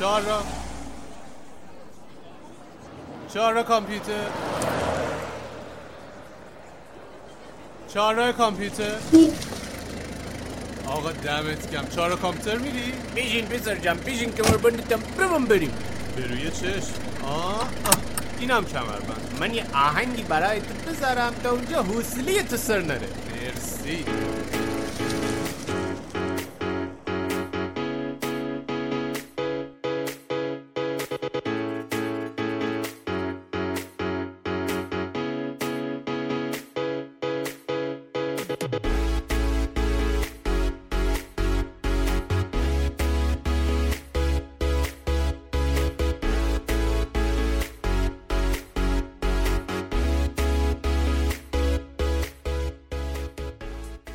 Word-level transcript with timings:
چهار 0.00 0.22
را. 0.22 0.42
چهار 3.34 3.54
را 3.54 3.62
کامپیوتر. 3.62 4.12
چهار 7.94 8.14
را 8.14 8.32
کامپیوتر. 8.32 8.94
آقا 10.86 11.12
دمت 11.12 11.70
کم 11.70 11.88
چهار 11.88 12.10
را 12.10 12.16
کامپیوتر 12.16 12.58
میری؟ 12.58 12.92
بیشین 13.14 13.46
پسر 13.46 13.74
جم 13.74 13.94
بیشین 13.94 14.34
که 14.34 14.42
مربندتم 14.42 15.00
برم 15.18 15.44
بریم. 15.44 15.72
به 16.16 16.26
روی 16.26 16.50
چشم. 16.50 16.92
آه, 17.24 17.60
آه. 17.60 17.68
اینم 18.40 18.64
کمربند. 18.64 19.36
من 19.40 19.54
یه 19.54 19.64
آهنگی 19.74 20.22
برای 20.22 20.60
تو 20.60 20.90
بذارم 20.90 21.34
تا 21.42 21.50
اونجا 21.50 21.82
حوصله 21.82 22.42
تو 22.42 22.56
سر 22.56 22.80
نره. 22.80 23.08
مرسی. 23.32 24.04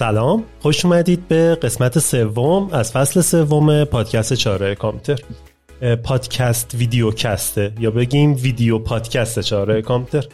سلام. 0.06 0.44
خوش 0.60 0.86
اومدید 0.86 1.28
به 1.28 1.56
قسمت 1.56 2.00
سوم 2.00 2.70
از 2.72 2.92
فصل 2.92 3.22
سوم 3.22 3.84
پادکست 3.84 4.34
چاره 4.34 4.76
کامپیوتر. 4.76 5.24
پادکست 5.96 6.76
videocast 6.76 7.12
ه. 7.12 7.72
یا 7.80 7.92
بگیم 7.92 8.34
ویدیو 8.34 8.80
پادکست 8.80 9.40
چاره 9.40 9.82
کامپیوتر. 9.82 10.28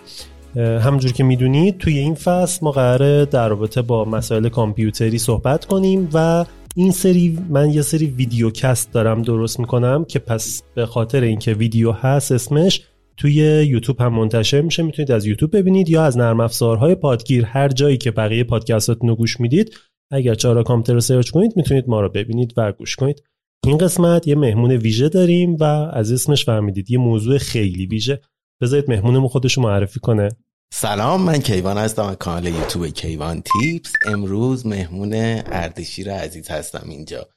همونجور 0.55 1.11
که 1.11 1.23
می‌دونید 1.23 1.77
توی 1.77 1.97
این 1.97 2.15
فصل 2.15 2.59
ما 2.61 2.71
قراره 2.71 3.25
در 3.25 3.49
رابطه 3.49 3.81
با 3.81 4.05
مسائل 4.05 4.49
کامپیوتری 4.49 5.17
صحبت 5.17 5.65
کنیم 5.65 6.09
و 6.13 6.45
این 6.75 6.91
سری 6.91 7.39
من 7.49 7.69
یه 7.69 7.81
سری 7.81 8.05
videocast 8.05 8.91
دارم 8.91 9.21
درست 9.21 9.59
می‌کنم 9.59 10.05
که 10.05 10.19
پس 10.19 10.63
به 10.75 10.85
خاطر 10.85 11.21
اینکه 11.21 11.53
ویدیو 11.53 11.91
هست 11.91 12.31
اسمش 12.31 12.81
توی 13.21 13.33
یوتیوب 13.67 14.01
هم 14.01 14.13
منتشر 14.13 14.61
میشه. 14.61 14.83
می‌تونید 14.83 15.11
از 15.11 15.25
یوتیوب 15.25 15.57
ببینید 15.57 15.89
یا 15.89 16.03
از 16.03 16.17
نرم 16.17 16.39
افزارهای 16.39 16.95
پادگیر 16.95 17.45
هر 17.45 17.69
جایی 17.69 17.97
که 17.97 18.11
بقیه 18.11 18.43
پادکستاتون 18.43 19.09
رو 19.09 19.15
گوش 19.15 19.39
می‌دید. 19.39 19.77
اگر 20.11 20.35
چارا 20.35 20.63
کامپیوتر 20.63 20.93
رو 20.93 20.99
سرچ 20.99 21.29
کنید 21.29 21.53
می‌تونید 21.55 21.89
ما 21.89 22.01
رو 22.01 22.09
ببینید 22.09 22.53
و 22.57 22.71
گوش 22.71 22.95
کنید. 22.95 23.23
این 23.65 23.77
قسمت 23.77 24.27
یه 24.27 24.35
مهمون 24.35 24.71
ویژه 24.71 25.09
داریم 25.09 25.55
و 25.55 25.63
از 25.63 26.11
اسمش 26.11 26.45
فهمیدید. 26.45 26.91
یه 26.91 26.97
موضوع 26.97 27.37
خیلی 27.37 27.85
ویژه. 27.85 28.21
بذارید 28.61 28.89
مهمونمون 28.89 29.27
خودش 29.27 29.57
معرفی 29.57 29.99
کنه. 29.99 30.29
سلام 30.73 31.21
من 31.21 31.37
کیوان 31.37 31.77
هستم 31.77 32.03
از 32.03 32.15
کانال 32.15 32.45
یوتیوب 32.45 32.87
کیوان 32.87 33.41
تیپس. 33.41 33.93
امروز 34.05 34.65
مهمون 34.65 35.13
اردشیر 35.45 36.11
عزیز 36.11 36.47
هستم 36.49 36.85
اینجا. 36.89 37.27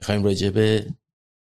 می‌خوایم 0.00 0.24
راجع 0.24 0.50
به 0.50 0.86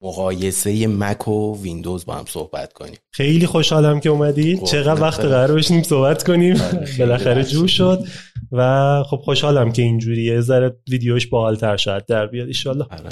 مقایسه 0.06 0.88
مک 0.88 1.28
و 1.28 1.61
ویندوز 1.61 2.06
با 2.06 2.14
هم 2.14 2.25
صحبت 2.28 2.73
کنیم. 2.73 2.98
خیلی 3.11 3.45
خوشحالم 3.45 4.00
که 4.00 4.09
اومدی. 4.09 4.58
چقدر 4.58 5.02
وقت 5.02 5.20
قرار 5.20 5.53
بشیم 5.53 5.84
صحبت 5.84 6.23
کنیم. 6.23 6.56
بالاخره 7.00 7.44
جو 7.44 7.67
شد. 7.67 8.03
و 8.52 9.03
خب 9.03 9.17
خوشحالم 9.17 9.72
که 9.72 9.81
اینجوریه. 9.81 10.42
ذره 10.42 10.78
ویدیوش 10.89 11.28
باحالتر 11.28 11.78
شاید 11.78 12.06
در 12.06 12.28
بیاد 12.28 12.48
ان 12.92 13.11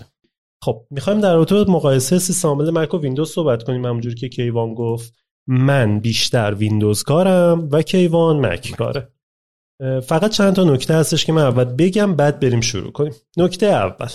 خب 0.64 0.86
می‌خوایم 0.90 1.22
در 1.22 1.34
رابطه 1.34 1.56
مقایسه 1.56 2.20
سیستم 2.20 2.48
عامل 2.48 2.70
مک 2.70 2.94
و 2.94 2.98
ویندوز 2.98 3.32
صحبت 3.32 3.64
کنیم. 3.64 3.86
همونجوری 3.86 4.16
که 4.16 4.30
کیوان 4.30 4.74
گفت. 4.74 5.14
من 5.48 6.00
بیشتر 6.00 6.54
ویندوز 6.54 7.04
کارم 7.04 7.70
و 7.72 7.82
کیوان 7.82 8.40
مک 8.40 8.72
کاره. 8.72 9.10
فقط 10.04 10.32
چند 10.32 10.54
تا 10.54 10.64
نکته 10.64 10.94
هستش 10.94 11.26
که 11.26 11.34
من 11.34 11.42
اول 11.42 11.64
بگم 11.64 12.16
بعد 12.16 12.40
بریم 12.40 12.62
شروع 12.62 12.92
کنیم. 12.92 13.14
نکته 13.38 13.66
اول. 13.66 14.10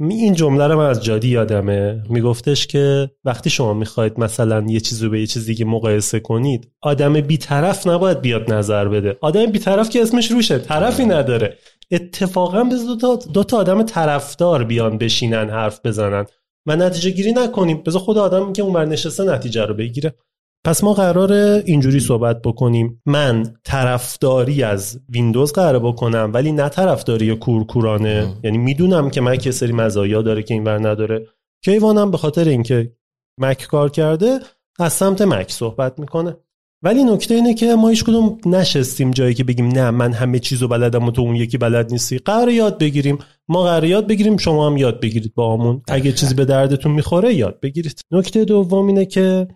این 0.00 0.34
جمله 0.34 0.66
رو 0.66 0.76
من 0.76 0.86
از 0.86 1.04
جادی 1.04 1.28
یادمه. 1.28 2.02
میگفتش 2.10 2.66
که 2.66 3.10
وقتی 3.24 3.50
شما 3.50 3.74
می‌خواید 3.74 4.20
مثلا 4.20 4.64
یه 4.68 4.80
چیزو 4.80 5.10
به 5.10 5.20
یه 5.20 5.26
چیز 5.26 5.46
دیگه 5.46 5.64
مقایسه 5.64 6.20
کنید 6.20 6.72
آدم 6.82 7.12
بیطرف 7.12 7.86
نباید 7.86 8.20
بیاد 8.20 8.52
نظر 8.52 8.88
بده. 8.88 9.18
آدم 9.20 9.46
بیطرف 9.46 9.90
که 9.90 10.02
اسمش 10.02 10.30
روشه 10.30 10.58
طرفی 10.58 11.04
نداره. 11.04 11.58
اتفاقا 11.90 12.64
به 12.64 12.76
دو 12.76 12.96
تا, 12.96 13.18
دو 13.32 13.44
تا 13.44 13.56
آدم 13.56 13.82
طرفدار 13.82 14.64
بیان 14.64 14.98
بشینن 14.98 15.50
حرف 15.50 15.80
بزنن. 15.84 16.26
و 16.66 16.76
نتیجه 16.76 17.10
گیری 17.10 17.32
نکنیم. 17.32 17.82
بذار 17.82 18.00
خود 18.00 18.18
آدمی 18.18 18.52
که 18.52 18.62
اونور 18.62 18.84
نشسته 18.84 19.24
نتیجه 19.24 19.64
رو 19.64 19.74
بگیره. 19.74 20.14
پس 20.64 20.84
ما 20.84 20.92
قرار 20.92 21.32
اینجوری 21.64 22.00
صحبت 22.00 22.42
بکنیم. 22.42 23.02
من 23.06 23.54
طرفداری 23.64 24.62
از 24.62 25.00
ویندوز 25.08 25.52
قرار 25.52 25.78
بکنم 25.78 26.30
ولی 26.34 26.52
نه 26.52 26.68
طرفداری 26.68 27.36
کورکورانه. 27.36 28.32
یعنی 28.44 28.58
می‌دونم 28.58 29.10
که 29.10 29.20
مک 29.20 29.50
سری 29.50 29.72
مزایا 29.72 30.22
داره 30.22 30.42
که 30.42 30.54
اینور 30.54 30.88
نداره. 30.88 31.26
کیوانم 31.64 32.10
به 32.10 32.16
خاطر 32.16 32.48
اینکه 32.48 32.92
مک 33.40 33.66
کار 33.66 33.90
کرده 33.90 34.38
از 34.78 34.92
سمت 34.92 35.22
مک 35.22 35.50
صحبت 35.50 35.98
می‌کنه. 35.98 36.36
ولی 36.82 37.04
نکته 37.04 37.34
اینه 37.34 37.54
که 37.54 37.74
ما 37.74 37.88
هیچ 37.88 38.04
کدوم 38.04 38.38
نشستیم 38.46 39.10
جایی 39.10 39.34
که 39.34 39.44
بگیم 39.44 39.68
نه 39.68 39.90
من 39.90 40.12
همه 40.12 40.38
چیزو 40.38 40.68
بلدم 40.68 41.08
و 41.08 41.10
تو 41.10 41.22
اون 41.22 41.36
یکی 41.36 41.58
بلد 41.58 41.92
نیستی. 41.92 42.18
قرار 42.18 42.48
یاد 42.48 42.78
بگیریم. 42.78 43.18
ما 43.48 43.62
قرار 43.62 43.84
یاد 43.84 44.06
بگیریم 44.06 44.36
شما 44.36 44.66
هم 44.66 44.76
یاد 44.76 45.00
بگیرید 45.00 45.34
با 45.34 45.54
همون 45.54 45.82
اگه 45.88 46.12
چیزی 46.12 46.34
به 46.34 46.44
دردتون 46.44 46.92
می‌خوره 46.92 47.34
یاد 47.34 47.60
بگیرید. 47.60 48.00
نکته 48.10 48.44
دوم 48.44 48.86
اینه 48.86 49.06
که 49.06 49.48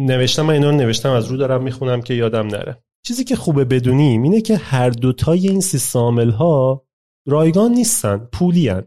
نوشتم 0.00 0.42
من 0.42 0.54
اینا 0.54 0.70
رو 0.70 0.76
نوشتم 0.76 1.10
از 1.10 1.26
رو 1.26 1.36
دارم 1.36 1.62
می‌خونم 1.62 2.02
که 2.02 2.14
یادم 2.14 2.46
نره. 2.46 2.82
چیزی 3.06 3.24
که 3.24 3.36
خوبه 3.36 3.64
بدونیم 3.64 4.22
اینه 4.22 4.40
که 4.40 4.56
هر 4.56 4.90
دوتای 4.90 5.48
این 5.48 5.60
سیستم 5.60 6.30
ها 6.30 6.84
رایگان 7.28 7.72
نیستن 7.72 8.28
پولی 8.32 8.68
هن. 8.68 8.84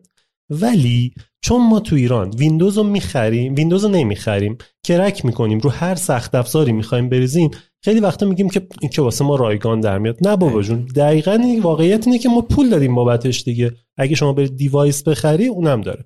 ولی 0.50 1.14
چون 1.42 1.70
ما 1.70 1.80
تو 1.80 1.96
ایران 1.96 2.30
ویندوز 2.30 2.78
رو 2.78 2.84
می‌خریم 2.84 3.56
ویندوز 3.56 3.84
رو 3.84 3.92
نمی‌خریم 3.92 4.58
کرک 4.86 5.26
می‌کنیم 5.26 5.60
رو 5.60 5.70
هر 5.70 5.96
سخت 5.96 6.36
افزاری 6.36 6.72
می‌خوایم 6.72 7.10
بریزیم 7.10 7.52
خیلی 7.84 8.00
وقتا 8.00 8.26
میگیم 8.26 8.50
که 8.50 8.68
این 8.82 8.92
که 8.92 9.02
واسه 9.02 9.26
ما 9.26 9.36
رایگان 9.36 9.80
در 9.80 9.98
میاد. 9.98 10.18
نه 10.28 10.36
بابا 10.36 10.62
جون 10.62 10.86
دقیقا 10.96 11.60
واقعیت 11.62 12.08
اینه 12.08 12.20
که 12.20 12.30
ما 12.30 12.42
پول 12.42 12.70
داریم 12.70 12.96
بابتش 12.96 13.44
دیگه. 13.44 13.72
اگه 13.98 14.16
شما 14.16 14.34
برید 14.34 14.56
device 14.56 15.04
بخری 15.04 15.48
اونم 15.48 15.82
داره. 15.82 16.06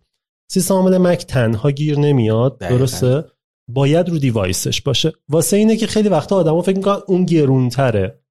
سیستم 0.51 0.73
عامل 0.73 0.97
مک 0.97 1.25
تنها 1.25 1.71
گیر 1.71 1.99
نمیاد 1.99 2.57
درسته؟ 2.57 3.23
باید 3.67 4.09
رو 4.09 4.19
device 4.19 4.66
ش 4.66 4.81
باشه. 4.81 5.11
واسه 5.29 5.57
اینه 5.57 5.77
که 5.77 5.87
خیلی 5.87 6.09
وقتا 6.09 6.35
آدما 6.35 6.61
فکر 6.61 6.77
می‌کنن 6.77 6.99
اون 7.07 7.25
گرونتره. 7.25 8.21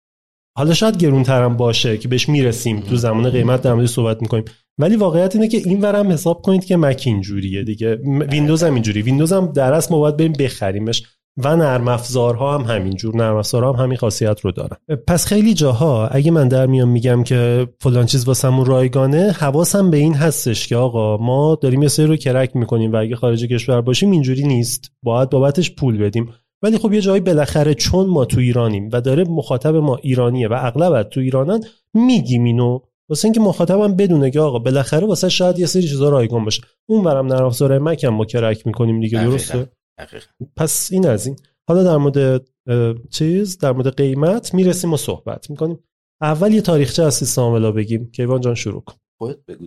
حالا 0.57 0.75
شاید 0.75 0.97
گرونترم 0.97 1.57
باشه 1.57 1.99
که 1.99 2.09
بهش 2.09 2.29
می‌رسیم. 2.29 2.81
تو 2.81 2.97
زمان 2.97 3.31
قیمت 3.31 3.63
در 3.63 3.75
مورد 3.75 3.87
صحبت 3.87 4.23
می‌کنیم. 4.23 4.45
ولی 4.79 4.97
واقعیت 4.97 5.35
اینه 5.35 5.49
که 5.49 5.59
این 5.59 5.81
ورم 5.81 6.13
حساب 6.13 6.43
کنید 6.43 6.65
که 6.65 6.77
مک 6.77 7.03
اینجوریه 7.07 7.63
دیگه. 7.63 7.95
ویندوز 8.31 8.63
هم 8.63 8.75
اینجوری 8.75 9.03
ویندوز 9.03 9.33
هم 9.33 9.53
در 9.53 9.73
اصل 9.73 9.95
ما 9.95 10.01
باید 10.01 10.17
بریم 10.17 10.33
بخریمش. 10.33 11.03
و 11.45 11.57
نرم 11.57 11.89
افزارها 11.89 12.59
هم 12.59 12.77
همینجور 12.77 13.17
نرم 13.17 13.37
افزارها 13.37 13.73
هم 13.73 13.83
همین 13.83 13.97
خاصیت 13.97 14.41
رو 14.41 14.53
دارن. 14.53 14.77
پس 15.07 15.27
خیلی 15.27 15.55
جاها 15.55 16.07
اگه 16.07 16.31
من 16.31 16.49
در 16.49 16.67
میام 16.67 16.89
میگم 16.89 17.25
که 17.25 17.69
فلان 17.81 18.07
چیز 18.07 18.25
واسمون 18.25 18.67
رایگانه 18.67 19.31
حواسم 19.31 19.91
به 19.91 19.97
این 19.97 20.15
هستش 20.15 20.69
که 20.69 20.77
آقا 20.77 21.17
ما 21.17 21.59
داریم 21.63 21.83
یه 21.83 21.89
سری 21.89 22.07
رو 22.07 22.17
کرک 22.17 22.57
می‌کنیم 22.57 22.93
و 22.93 22.97
اگه 22.97 23.17
خارج 23.17 23.45
کشور 23.45 23.81
باشیم 23.81 24.11
اینجوری 24.11 24.47
نیست. 24.47 24.91
باید 25.03 25.31
بابتش 25.31 25.75
پول 25.75 25.99
بدیم. 25.99 26.33
ولی 26.63 26.79
خب 26.79 26.93
یه 26.93 27.01
جایی 27.01 27.21
بالاخره 27.21 27.75
چون 27.75 28.07
ما 28.07 28.25
تو 28.25 28.41
ایرانیم 28.41 28.89
و 28.93 29.01
داره 29.01 29.25
مخاطب 29.25 29.77
ما 29.77 29.97
ایرانیه 29.97 30.49
و 30.49 30.59
اغلب 30.61 31.03
تو 31.03 31.21
ایرانن 31.21 31.61
میگیم 31.95 32.45
اینو. 32.45 32.79
واسه 33.09 33.27
اینکه 33.27 33.41
مخاطبم 33.41 33.97
بدونه 33.97 34.31
که 34.31 34.41
آقا 34.41 34.59
بالاخره 34.59 35.07
واسه 35.07 35.29
شاید 35.29 35.59
یه 35.59 35.67
سری 35.67 35.83
چیزا 35.83 36.09
رایگان 36.09 36.45
باشه. 36.45 36.63
اون 36.87 37.05
ورم 37.05 37.27
نرم 37.27 37.45
افزار 37.45 37.79
مکم 37.79 38.09
ما 38.09 38.25
کرک 38.25 38.67
می‌کنیم 38.67 39.01
دیگه 39.01 39.25
درسته؟ 39.25 39.69
پس 40.57 40.89
این 40.93 41.07
از 41.07 41.27
این. 41.27 41.37
حالا 41.69 41.83
در 41.83 41.97
مورد 41.97 42.47
چیز 43.11 43.59
در 43.59 43.73
مورد 43.73 43.97
قیمت 43.97 44.55
می‌رسیم 44.55 44.93
و 44.93 44.97
صحبت 44.97 45.51
می‌کنیم. 45.51 45.79
اول 46.23 46.53
یه 46.53 46.61
تاریخچه 46.61 47.03
از 47.03 47.15
سیستم 47.15 47.43
عاملا 47.43 47.73
بگیم. 47.73 48.11
کیوان 48.11 48.41
جان 48.41 48.55
شروع 48.55 48.81
کن. 48.81 48.95
بگو. 49.49 49.67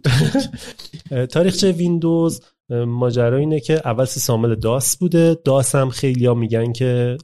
تاریخچه 1.34 1.72
ویندوز 1.72 2.42
ماجرا 2.72 3.38
اینه 3.38 3.60
که 3.60 3.74
اول 3.74 4.06
سیستم 4.06 4.34
عامل 4.34 4.56
داس 4.56 4.98
بوده. 4.98 5.38
داس 5.46 5.76
هم 5.76 5.90
خیلی 5.90 6.26
ها 6.26 6.34
میگن 6.34 6.74
که 6.74 7.18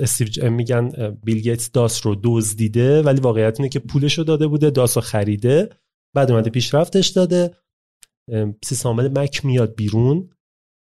استیو 0.00 0.50
میگن 0.50 1.16
بیل 1.24 1.40
گیتس 1.40 1.70
داس 1.70 2.06
رو 2.06 2.20
دزدیده 2.24 3.02
ولی 3.02 3.20
واقعیت 3.20 3.60
اینه 3.60 3.68
که 3.68 3.78
پولش 3.78 4.18
رو 4.18 4.24
داده 4.24 4.46
بوده 4.46 4.70
داس 4.70 4.96
رو 4.96 5.02
خریده 5.02 5.68
بعد 6.16 6.30
اومده 6.30 6.50
پیشرفتش 6.50 7.08
داده. 7.08 7.50
سیستم 8.64 8.88
عامل 8.88 9.18
مک 9.18 9.44
میاد 9.44 9.74
بیرون. 9.74 10.30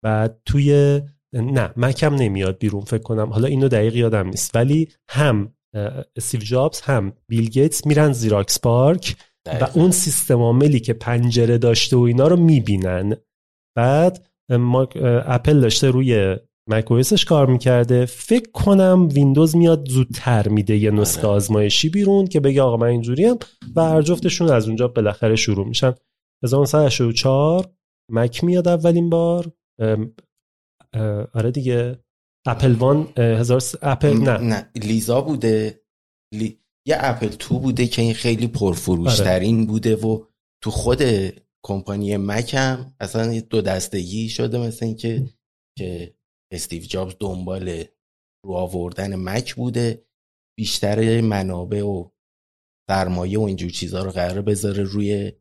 و 0.04 0.28
توی 0.44 1.00
نه 1.36 1.72
مکم 1.76 2.14
نمیاد 2.14 2.58
بیرون 2.58 2.80
فکر 2.80 3.02
کنم. 3.02 3.32
حالا 3.32 3.48
اینو 3.48 3.68
دقیق 3.68 3.96
یادم 3.96 4.28
نیست. 4.28 4.56
ولی 4.56 4.88
هم 5.10 5.52
استیو 6.16 6.40
جابز 6.40 6.80
هم 6.80 7.12
بیل 7.28 7.48
گیتس 7.48 7.86
میرن 7.86 8.12
Xerox 8.12 8.60
PARC 8.60 9.16
و 9.60 9.68
اون 9.74 9.90
سیستم 9.90 10.38
عاملی 10.38 10.80
که 10.80 10.92
پنجره 10.92 11.58
داشته 11.58 11.96
و 11.96 12.00
اینا 12.00 12.28
رو 12.28 12.36
می‌بینن. 12.36 13.16
بعد 13.76 14.26
ما 14.50 14.88
اپل 15.26 15.60
داشته 15.60 15.90
روی 15.90 16.36
Mac 16.70 16.92
OS 16.92 17.08
ش 17.08 17.24
کار 17.24 17.46
می‌کرده. 17.46 18.06
فکر 18.06 18.50
کنم 18.50 19.08
ویندوز 19.12 19.56
میاد 19.56 19.88
زودتر 19.88 20.48
میده 20.48 20.76
یه 20.76 20.90
نسخه 20.90 21.26
آره. 21.26 21.36
آزمایشی 21.36 21.88
بیرون 21.88 22.26
که 22.26 22.40
بگه 22.40 22.62
آقا 22.62 22.76
من 22.76 22.86
اینجوریم 22.86 23.34
و 23.76 23.82
هر 23.82 24.02
جفتشون 24.02 24.50
از 24.50 24.66
اونجا 24.66 24.88
بالاخره 24.88 25.36
شروع 25.36 25.66
میشن. 25.68 25.94
1984 26.44 27.66
مک 28.12 28.44
میاد 28.44 28.68
اولین 28.68 29.10
بار. 29.10 29.52
آره 31.34 31.50
دیگه. 31.50 31.98
اپل 32.46 32.72
وان 32.74 33.12
هزار 33.18 33.60
س- 33.60 33.74
اپل 33.82 34.12
نه. 34.16 34.38
نه 34.38 34.70
لیزا 34.76 35.20
بوده. 35.20 35.80
لی... 36.34 36.60
یه 36.88 36.96
اپل 37.00 37.28
تو 37.28 37.58
بوده 37.58 37.86
که 37.86 38.02
این 38.02 38.14
خیلی 38.14 38.46
پرفروشترین 38.48 39.56
آره. 39.56 39.66
بوده 39.66 39.96
و 39.96 40.24
تو 40.64 40.70
خود 40.70 41.02
کمپانی 41.66 42.16
مک 42.16 42.54
هم 42.54 42.94
اصلا 43.00 43.32
یه 43.32 43.40
دو 43.40 43.60
دستگی 43.60 44.28
شده 44.28 44.58
مثل 44.58 44.86
اینکه 44.86 45.28
که 45.78 46.14
استیو 46.52 46.82
جابز 46.82 47.14
دنبال 47.20 47.84
رو 48.44 48.52
آوردن 48.52 49.16
مک 49.16 49.54
بوده. 49.54 50.06
بیشتر 50.58 51.20
منابع 51.20 51.82
و 51.82 52.08
سرمایه 52.90 53.38
و 53.38 53.42
اینجور 53.42 53.70
چیزها 53.70 54.02
رو 54.02 54.10
قرار 54.10 54.42
بذاره 54.42 54.82
روی 54.82 55.32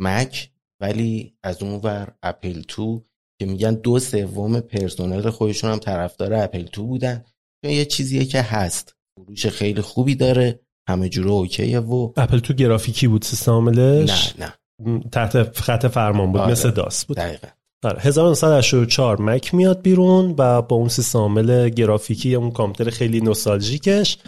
مک 0.00 0.52
ولی 0.82 1.38
از 1.42 1.62
اون 1.62 1.80
ور 1.80 2.16
اپل 2.22 2.62
تو 2.62 3.04
که 3.42 3.48
میگن 3.48 3.74
دو 3.74 3.98
سوم 3.98 4.60
پرسنل 4.60 5.30
خودشون 5.30 5.70
هم 5.70 5.78
طرفدار 5.78 6.34
اپل 6.34 6.62
تو 6.62 6.86
بودن. 6.86 7.24
چون 7.64 7.72
یه 7.74 7.84
چیزیه 7.84 8.24
که 8.24 8.42
هست. 8.42 8.96
فروش 9.16 9.46
خیلی 9.46 9.80
خوبی 9.80 10.14
داره. 10.14 10.60
همه 10.88 11.08
جوره 11.08 11.30
اوکیه 11.30 11.78
و 11.78 12.12
اپل 12.16 12.38
تو 12.38 12.54
گرافیکی 12.54 13.08
بود 13.08 13.24
سیستم 13.24 13.52
عاملش 13.52 14.34
نه. 14.38 14.54
نه 14.86 15.00
تحت 15.12 15.60
خط 15.60 15.86
فرمان 15.86 16.32
بود 16.32 16.40
آره. 16.40 16.52
مثل 16.52 16.70
داس 16.70 17.04
بود. 17.04 17.16
دقیقا. 17.16 17.48
آره 17.84 18.00
1984 18.00 19.20
مک 19.20 19.54
میاد 19.54 19.82
بیرون 19.82 20.34
و 20.38 20.62
با 20.62 20.76
اون 20.76 20.88
سیستم 20.88 21.18
عامل 21.18 21.68
گرافیکی 21.68 22.34
اون 22.34 22.50
کامپیوتر 22.50 22.90
خیلی 22.90 23.20
نوستالژیکش 23.20 24.18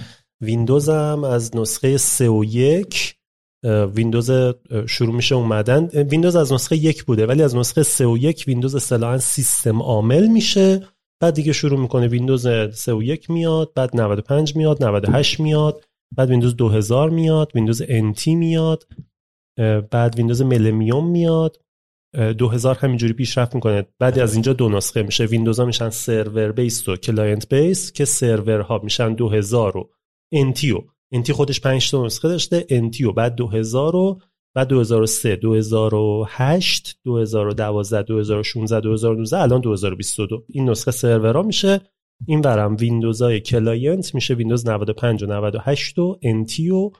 ویندوز 0.42 0.88
هم 0.88 1.24
از 1.24 1.56
نسخه 1.56 1.96
3 1.96 2.28
و 2.28 2.44
1 2.44 3.14
اه، 3.14 3.23
ویندوز 3.64 4.30
شروع 4.86 5.14
میشه 5.14 5.34
اومدن. 5.34 5.86
ویندوز 5.86 6.36
از 6.36 6.52
نسخه 6.52 6.76
یک 6.76 7.04
بوده 7.04 7.26
ولی 7.26 7.42
از 7.42 7.56
نسخه 7.56 7.82
3 7.82 8.06
و 8.06 8.18
1 8.18 8.44
ویندوز 8.46 8.74
اصطلاحا 8.74 9.18
سیستم 9.18 9.82
عامل 9.82 10.26
میشه. 10.26 10.82
بعد 11.20 11.34
دیگه 11.34 11.52
شروع 11.52 11.80
می‌کنه 11.80 12.08
ویندوز 12.08 12.46
3 12.72 12.92
و 12.92 13.02
1 13.02 13.30
میاد 13.30 13.72
بعد 13.74 13.96
95 13.96 14.56
میاد 14.56 14.84
98 14.84 15.40
میاد 15.40 15.84
بعد 16.16 16.30
ویندوز 16.30 16.56
2000 16.56 17.10
میاد 17.10 17.52
ویندوز 17.54 17.82
NT 17.82 18.26
میاد 18.26 18.86
بعد 19.90 20.14
ویندوز 20.16 20.42
Millennium 20.42 21.10
میاد. 21.10 21.60
اه، 22.16 22.32
2000 22.32 22.76
همینجوری 22.76 23.12
پیشرفت 23.12 23.54
می‌کنه. 23.54 23.86
بعد 23.98 24.18
از 24.18 24.32
اینجا 24.32 24.52
دو 24.52 24.68
نسخه 24.68 25.02
میشه. 25.02 25.24
ویندوز 25.24 25.60
ها 25.60 25.66
میشن 25.66 25.90
server 25.90 26.52
base 26.52 26.88
و 26.88 26.96
client 26.96 27.54
base 27.54 27.92
که 27.92 28.04
سرور 28.04 28.60
ها 28.60 28.80
میشن 28.84 29.14
2000 29.14 29.76
و 29.76 29.90
NT 30.32 30.80
و 31.12 31.19
NT 31.19 31.32
خودش 31.32 31.60
5 31.60 31.90
تا 31.90 32.06
نسخه 32.06 32.28
داشته 32.28 32.66
NT 32.68 32.98
و 32.98 33.12
بعد 33.12 33.34
2000 33.34 33.96
و 33.96 34.20
بعد 34.54 34.68
2003 34.68 35.36
2008 35.36 36.98
2012 37.04 38.02
2016 38.02 38.80
2019 38.80 39.38
الان 39.38 39.60
2022 39.60 40.44
این 40.48 40.70
نسخه 40.70 40.90
سرورها 40.90 41.42
میشه. 41.42 41.80
این 42.26 42.40
ورم 42.40 42.76
ویندوز 42.76 43.22
های 43.22 43.40
client 43.40 44.14
میشه 44.14 44.34
ویندوز 44.34 44.68
95 44.68 45.22
و 45.22 45.26
98 45.26 45.98
و 45.98 46.18
NT 46.22 46.68
و 46.68 46.90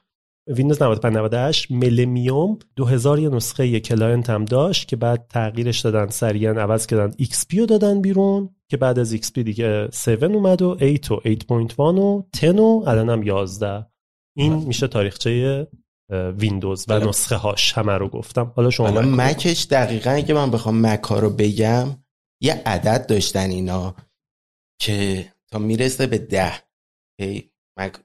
ویندوز 0.46 0.82
95 0.82 1.16
98 1.16 1.70
Millennium 1.70 2.58
2000 2.76 3.18
یه 3.18 3.28
نسخه 3.28 3.66
یه 3.66 3.80
client 3.80 4.30
هم 4.30 4.44
داشت 4.44 4.88
که 4.88 4.96
بعد 4.96 5.26
تغییرش 5.30 5.80
دادن 5.80 6.06
سریعا 6.06 6.52
عوض 6.52 6.86
کردن. 6.86 7.10
XP 7.10 7.58
رو 7.58 7.66
دادن 7.66 8.00
بیرون 8.00 8.50
که 8.70 8.76
بعد 8.76 8.98
از 8.98 9.16
XP 9.16 9.38
دیگه 9.38 9.88
7 9.92 10.08
اومد 10.22 10.62
و 10.62 10.76
8 10.80 11.10
و 11.10 11.16
8.1 11.16 11.78
و 11.78 12.22
10 12.40 12.52
و 12.52 12.82
الان 12.86 13.10
هم 13.10 13.22
11 13.22 13.93
این 14.36 14.54
میشه 14.54 14.88
تاریخچه 14.88 15.66
ویندوز 16.10 16.84
و 16.88 16.92
حالا- 16.92 17.08
نسخه 17.08 17.36
هاش 17.36 17.72
همه 17.72 17.92
رو 17.92 18.08
گفتم. 18.08 18.52
حالا 18.56 18.70
شما 18.70 19.00
مکش 19.00 19.66
دقیقا 19.70 20.10
اگه 20.10 20.34
من 20.34 20.50
بخوام 20.50 20.80
مک 20.86 21.02
ها 21.02 21.18
رو 21.18 21.30
بگم 21.30 22.04
یه 22.42 22.62
عدد 22.66 23.06
داشتن 23.06 23.50
اینا 23.50 23.96
که 24.80 25.32
تا 25.52 25.58
می‌رسه 25.58 26.06
به 26.06 26.18
ده. 26.18 26.52
هی 27.20 27.50
Mac 27.78 27.96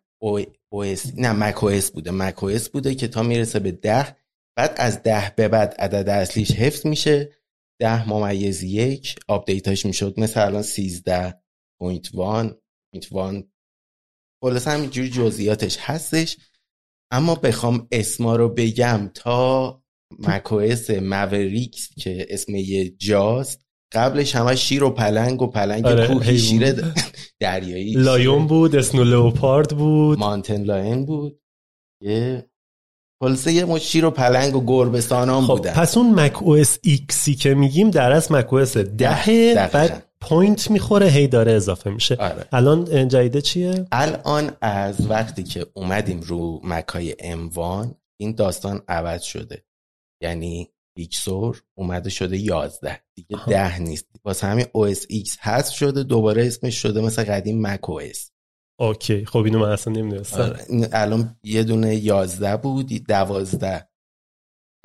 OS. 0.71 1.11
نه 1.17 1.31
Mac 1.31 1.63
OS 1.63 1.91
بوده. 1.91 2.11
Mac 2.11 2.43
OS 2.43 2.69
بوده 2.69 2.95
که 2.95 3.07
تا 3.07 3.23
می‌رسه 3.23 3.59
به 3.59 3.71
ده 3.71 4.15
بعد 4.57 4.73
از 4.77 5.03
ده 5.03 5.33
به 5.37 5.47
بعد 5.47 5.73
عدد 5.79 6.09
اصلیش 6.09 6.51
حفظ 6.51 6.85
میشه. 6.85 7.33
ده 7.81 8.09
ممیز 8.09 8.63
یک 8.63 9.15
update 9.27 9.71
اش 9.71 9.85
می‌شد. 9.85 10.19
مثل 10.19 10.45
الان 10.45 10.61
سیزده 10.61 11.41
point 11.79 12.15
one 12.15 12.57
point 12.91 13.11
one 13.11 13.51
خلاصه 14.43 14.71
همینجوری 14.71 15.09
جزئیاتش 15.09 15.77
هستش 15.79 16.37
اما 17.11 17.35
بخوام 17.35 17.87
اسما 17.91 18.35
رو 18.35 18.49
بگم 18.49 19.11
تا 19.13 19.83
Mac 20.19 20.61
OS 20.61 20.89
Mavericks 20.89 21.89
که 21.99 22.27
اسم 22.29 22.55
یه 22.55 22.89
جاست 22.89 23.65
قبلش 23.93 24.35
همه 24.35 24.55
شیر 24.55 24.83
و 24.83 24.89
پلنگ 24.89 25.41
و 25.41 25.47
پلنگ 25.47 25.85
آره، 25.85 26.07
کوهی. 26.07 26.39
شیر 26.39 26.75
دریایی 27.39 27.93
Lion 27.93 28.47
بود 28.47 28.75
Snow 28.75 29.03
Leopard 29.03 29.77
بود 29.77 30.19
Mountain 30.19 30.63
Lion 30.63 31.05
بود 31.05 31.41
یه 32.03 32.49
خلاصه 33.21 33.53
یه 33.53 33.65
مشت 33.65 33.81
شیر 33.81 34.05
و 34.05 34.11
پلنگ 34.11 34.55
و 34.55 34.65
گربه‌سانان 34.65 35.43
خب 35.43 35.53
بودن 35.53 35.73
پس 35.73 35.97
اون 35.97 36.13
Mac 36.13 36.43
OS 36.43 36.55
X 36.55 36.79
ی 36.83 37.35
که 37.35 37.53
میگیم 37.53 37.89
در 37.89 38.11
از 38.11 38.31
Mac 38.31 38.53
OS 38.53 38.77
ده 38.77 39.25
دقیقاً. 39.53 39.67
بعد 39.73 40.08
point 40.21 40.71
می‌خوره 40.71 41.07
هی 41.07 41.27
داره 41.27 41.51
اضافه 41.51 41.89
میشه. 41.89 42.15
آره. 42.15 42.47
الان 42.51 43.07
جدیده 43.07 43.41
چیه؟ 43.41 43.87
الان 43.91 44.51
از 44.61 45.09
وقتی 45.09 45.43
که 45.43 45.67
اومدیم 45.73 46.19
رو 46.21 46.61
مکای 46.63 47.15
M1 47.19 47.95
این 48.21 48.35
داستان 48.35 48.81
عوض 48.87 49.21
شده. 49.21 49.65
یعنی 50.23 50.69
X 50.97 51.19
ور 51.19 51.63
اومده 51.77 52.09
شده 52.09 52.37
11 52.37 53.01
دیگه 53.15 53.37
آها. 53.37 53.51
ده 53.51 53.79
نیست. 53.79 54.05
واسه 54.25 54.47
همین 54.47 54.65
OS 54.65 54.99
X 54.99 55.35
هست 55.39 55.71
شده 55.71 56.03
دوباره 56.03 56.47
اسمش 56.47 56.81
شده 56.81 57.01
مثل 57.01 57.23
قدیم 57.23 57.61
Mac 57.61 57.81
OS 57.81 58.29
okay. 58.79 59.25
خب 59.25 59.39
اینو 59.39 59.59
من 59.59 59.71
اصلا 59.71 59.93
نمی‌دونستم. 59.93 60.41
آره. 60.41 60.65
الان 60.93 61.39
یه 61.43 61.63
دونه 61.63 61.95
11 61.95 62.57
بود 62.57 62.87
12 62.87 63.89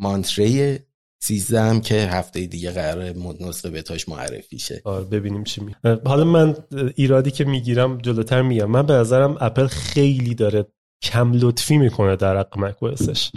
مانتره 0.01 0.79
13 1.27 1.61
هم 1.61 1.81
که 1.81 1.95
هفته 1.95 2.47
دیگه 2.47 2.71
قرار 2.71 3.15
نسخه 3.41 3.71
بتاش 3.71 4.09
معرفی 4.09 4.59
شه. 4.59 4.83
آره 4.85 5.05
ببینیم 5.05 5.45
چی 5.45 5.61
می 5.61 5.75
حالا 6.05 6.25
من 6.25 6.57
ایرادی 6.95 7.31
که 7.31 7.45
می‌گیرم 7.45 7.99
جلوتر 7.99 8.43
میگم. 8.43 8.71
من 8.71 8.87
به 8.87 8.93
نظرم 8.93 9.37
اپل 9.41 9.67
خیلی 9.67 10.35
داره 10.35 10.67
کم 11.03 11.33
لطفی 11.33 11.79
می‌کنه 11.79 12.17
در 12.17 12.39
حق 12.39 12.59
مک 12.59 12.83
او 12.83 12.89
اسش 12.89 13.31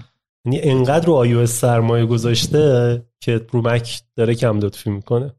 یعنی 0.45 0.61
انقدر 0.61 1.05
رو 1.05 1.13
آی 1.13 1.47
سرمایه 1.47 2.05
گذاشته 2.05 3.05
که 3.19 3.45
رو 3.51 3.61
مک 3.61 4.01
داره 4.15 4.35
کم 4.35 4.59
لطفی 4.59 4.89
می‌کنه. 4.89 5.35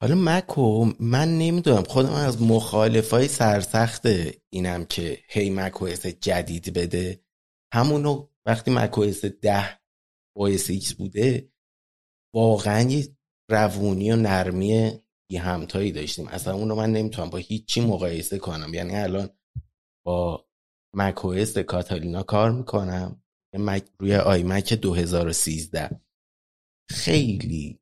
حالا 0.00 0.14
مکو 0.18 0.92
من 1.00 1.38
نمی‌دونم 1.38 1.82
خودم 1.82 2.12
از 2.12 2.42
مخالفای 2.42 3.28
سرسخت 3.28 4.06
اینم 4.50 4.84
که 4.84 5.18
هی 5.28 5.50
مک 5.50 5.74
جدید 6.20 6.72
بده. 6.72 7.20
همونو 7.74 8.26
وقتی 8.46 8.70
مک 8.70 8.90
10 9.42 9.64
OS 10.38 10.82
X 10.82 10.94
بوده 10.94 11.51
واقعا 12.34 12.90
یه 12.90 13.16
روونی 13.50 14.12
و 14.12 14.16
نرمی 14.16 15.00
یه 15.30 15.40
همتایی 15.40 15.92
داشتیم. 15.92 16.28
اصلا 16.28 16.54
اونو 16.54 16.74
من 16.74 16.92
نمی‌تونم 16.92 17.30
با 17.30 17.38
هیچی 17.38 17.80
مقایسه 17.80 18.38
کنم. 18.38 18.74
یعنی 18.74 18.96
الان 18.96 19.30
با 20.06 20.46
مک 20.96 21.16
OS 21.16 21.58
کاتالینا 21.58 22.22
کار 22.22 22.52
می‌کنم. 22.52 23.22
روی 24.00 24.16
آی 24.16 24.42
مک 24.42 24.74
2013 24.74 26.00
خیلی 26.90 27.80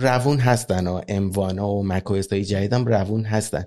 روون 0.00 0.38
هستن 0.38 0.86
و 0.86 1.02
اموانا 1.08 1.68
و 1.68 1.86
مکوست 1.86 2.32
های 2.32 2.44
جدیدم 2.44 2.84
روون 2.86 3.24
هستن. 3.24 3.64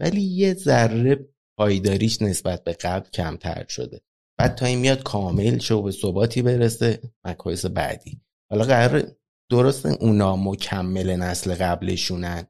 ولی 0.00 0.20
یه 0.20 0.54
ذره 0.54 1.28
پایداریش 1.58 2.22
نسبت 2.22 2.64
به 2.64 2.72
قبل 2.72 3.10
کمتر 3.10 3.66
شده. 3.68 4.00
بعد 4.38 4.54
تا 4.54 4.66
این 4.66 4.78
میاد 4.78 5.02
کامل 5.02 5.58
شو 5.58 5.82
به 5.82 5.90
ثباتی 5.90 6.42
برسه 6.42 7.00
مکوست 7.24 7.66
بعدی. 7.66 8.20
حالا 8.50 8.64
قرار 8.64 9.16
درست 9.50 9.86
اونا 9.86 10.36
مکمل 10.36 11.10
نسل 11.10 11.54
قبلشونن 11.54 12.46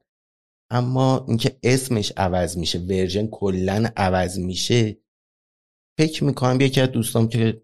اما 0.71 1.25
اینکه 1.27 1.59
اسمش 1.63 2.13
عوض 2.17 2.57
میشه 2.57 2.79
ورژن 2.79 3.27
کلا 3.27 3.91
عوض 3.97 4.39
میشه 4.39 4.97
فکر 5.99 6.23
می‌کنم 6.23 6.61
یکی 6.61 6.81
از 6.81 6.89
دوستام 6.89 7.29
که 7.29 7.63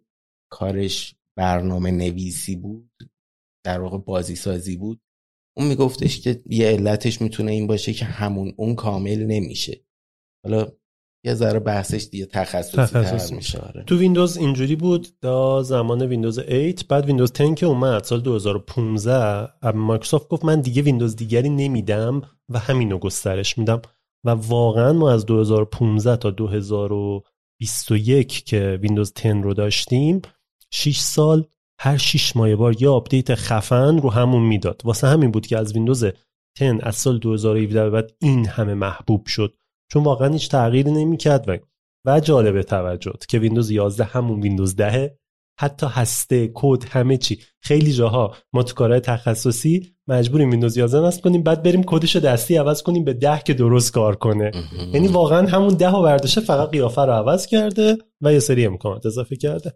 کارش 0.52 1.16
برنامه 1.38 1.92
نویسی 1.92 2.56
بود 2.56 2.92
در 3.66 3.82
واقع 3.82 3.98
بازی 3.98 4.36
سازی 4.36 4.78
بود 4.78 5.02
اون 5.58 5.68
میگفتش 5.68 6.22
که 6.22 6.44
یه 6.46 6.68
علتش 6.68 7.22
می‌تونه 7.22 7.52
این 7.52 7.68
باشه 7.68 7.94
که 7.94 8.06
همون 8.06 8.54
اون 8.58 8.76
کامل 8.76 9.24
نمیشه. 9.24 9.86
حالا 10.46 10.72
یه 11.24 11.34
ذره 11.34 11.60
بحثش 11.60 12.08
دیگه 12.12 12.26
تخصصی, 12.26 12.78
تخصصی. 12.78 13.30
تر 13.30 13.36
میشه. 13.36 13.84
تو 13.88 13.98
ویندوز 13.98 14.38
اینجوری 14.38 14.76
بود 14.76 15.08
تا 15.22 15.64
زمان 15.64 16.02
ویندوز 16.02 16.40
8 16.40 16.88
بعد 16.88 17.06
ویندوز 17.06 17.34
10 17.34 17.56
که 17.56 17.66
اومد 17.66 18.04
سال 18.04 18.22
2015 18.22 19.48
مایکروسافت 19.74 20.28
گفت 20.28 20.46
من 20.46 20.62
دیگه 20.62 20.82
ویندوز 20.82 21.16
دیگری 21.16 21.50
نمیدم 21.50 22.22
و 22.50 22.60
همینو 22.60 22.98
گسترش 22.98 23.58
میدم 23.58 23.82
و 24.26 24.30
واقعا 24.30 24.94
ما 24.94 25.12
از 25.12 25.26
2015 25.26 26.18
تا 26.18 26.32
2021 26.32 28.46
که 28.46 28.80
ویندوز 28.82 29.14
10 29.14 29.34
رو 29.34 29.54
داشتیم 29.54 30.22
6 30.74 31.00
سال 31.00 31.44
هر 31.80 31.98
6 31.98 32.36
ماه 32.36 32.56
بار 32.56 32.82
یه 32.82 32.90
آپدیت 32.90 33.36
خفن 33.36 33.98
رو 33.98 34.12
همون 34.12 34.44
می‌داد 34.44 34.82
واسه 34.84 35.08
همین 35.08 35.32
بود 35.32 35.48
که 35.48 35.58
از 35.58 35.74
ویندوز 35.74 36.06
10 36.60 36.80
از 36.82 36.96
سال 36.96 37.20
2017 37.20 37.90
بعد 37.90 38.14
این 38.22 38.48
همه 38.48 38.74
محبوب 38.74 39.26
شد 39.26 39.54
چون 39.92 40.04
واقعا 40.04 40.34
هیچ 40.34 40.50
تغییری 40.50 40.92
نمی‌کرد 40.92 41.50
و 41.50 41.58
و 42.06 42.20
جالب 42.20 42.62
توجه 42.62 43.14
که 43.30 43.40
ویندوز 43.40 43.72
11 43.72 44.04
همون 44.04 44.42
ویندوز 44.42 44.76
10 44.76 45.18
حتی 45.60 45.88
هسته 45.90 46.52
کد 46.54 46.84
همه 46.90 47.18
چی. 47.18 47.40
خیلی 47.62 47.94
جاها 47.94 48.36
ما 48.54 48.64
تو 48.64 48.76
کارهای 48.76 49.00
تخصصی 49.00 49.94
مجبوریم 50.08 50.50
ویندوز 50.50 50.78
11 50.78 51.08
نصب 51.08 51.24
کنیم 51.24 51.44
بعد 51.44 51.64
بریم 51.64 51.84
کدش 51.84 52.16
رو 52.16 52.22
دستی 52.22 52.56
عوض 52.56 52.82
کنیم 52.82 53.04
به 53.04 53.14
10 53.14 53.42
که 53.46 53.54
درست 53.54 53.92
کار 53.92 54.16
کنه. 54.16 54.52
یعنی 54.94 55.08
واقعا 55.08 55.48
همون 55.48 55.74
10 55.74 55.90
و 55.90 56.04
برداشته 56.04 56.42
فقط 56.42 56.70
قیافه 56.70 57.02
رو 57.02 57.12
عوض 57.12 57.46
کرده 57.46 57.98
و 58.22 58.34
یه 58.34 58.40
سری 58.40 58.66
امکانات 58.66 59.06
اضافه 59.06 59.36
کرده. 59.36 59.74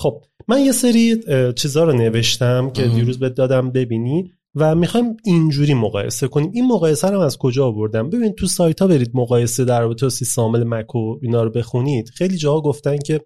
خب 0.00 0.24
من 0.48 0.60
یه 0.60 0.72
سری 0.72 1.22
چیزا 1.52 1.84
رو 1.84 1.92
نوشتم 1.92 2.70
که 2.70 2.88
دیروز 2.88 3.18
بهت 3.18 3.34
دادم 3.34 3.70
ببینی. 3.70 4.32
و 4.56 4.74
می‌خوایم 4.74 5.16
اینجوری 5.24 5.74
مقایسه 5.74 6.28
کنیم. 6.28 6.50
این 6.54 6.66
مقایسه 6.66 7.08
رو 7.08 7.20
از 7.20 7.38
کجا 7.38 7.66
آوردم؟ 7.66 8.10
ببین 8.10 8.32
تو 8.32 8.46
سایت 8.46 8.82
ها 8.82 8.86
برید 8.86 9.10
مقایسه 9.14 9.64
در 9.64 9.80
رابطه 9.80 10.06
با 10.06 10.10
سیستم 10.10 10.42
مک 10.42 10.94
و 10.94 11.18
اینا 11.22 11.42
رو 11.42 11.50
بخونید. 11.50 12.08
خیلی 12.08 12.36
جاها 12.36 12.60
گفتن 12.60 12.98
که 12.98 13.20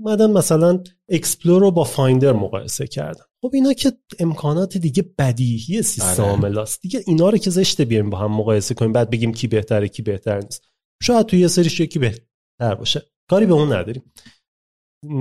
اومدن 0.00 0.30
مثلا 0.30 0.82
Explorer 1.08 1.60
رو 1.60 1.70
با 1.70 1.84
Finder 1.84 2.32
مقایسه 2.32 2.86
کردن. 2.86 3.24
خب 3.42 3.50
اینا 3.54 3.72
که 3.72 3.92
امکانات 4.18 4.78
دیگه 4.78 5.04
بدیهی 5.18 5.82
سیستم 5.82 6.22
عامل 6.22 6.58
است. 6.58 6.80
دیگه 6.80 7.02
اینا 7.06 7.30
رو 7.30 7.38
که 7.38 7.50
زشته 7.50 7.84
بیایم 7.84 8.10
با 8.10 8.18
هم 8.18 8.32
مقایسه 8.32 8.74
کنیم 8.74 8.92
بعد 8.92 9.10
بگیم 9.10 9.32
کی 9.32 9.46
بهتره 9.46 9.88
کی 9.88 10.02
بهتر 10.02 10.40
نیست. 10.40 10.64
شاید 11.02 11.26
توی 11.26 11.38
یه 11.38 11.48
سریش 11.48 11.80
یکی 11.80 11.98
بهتر 11.98 12.74
باشه. 12.78 13.02
کاری 13.30 13.46
به 13.46 13.54
اون 13.54 13.72
نداریم. 13.72 14.02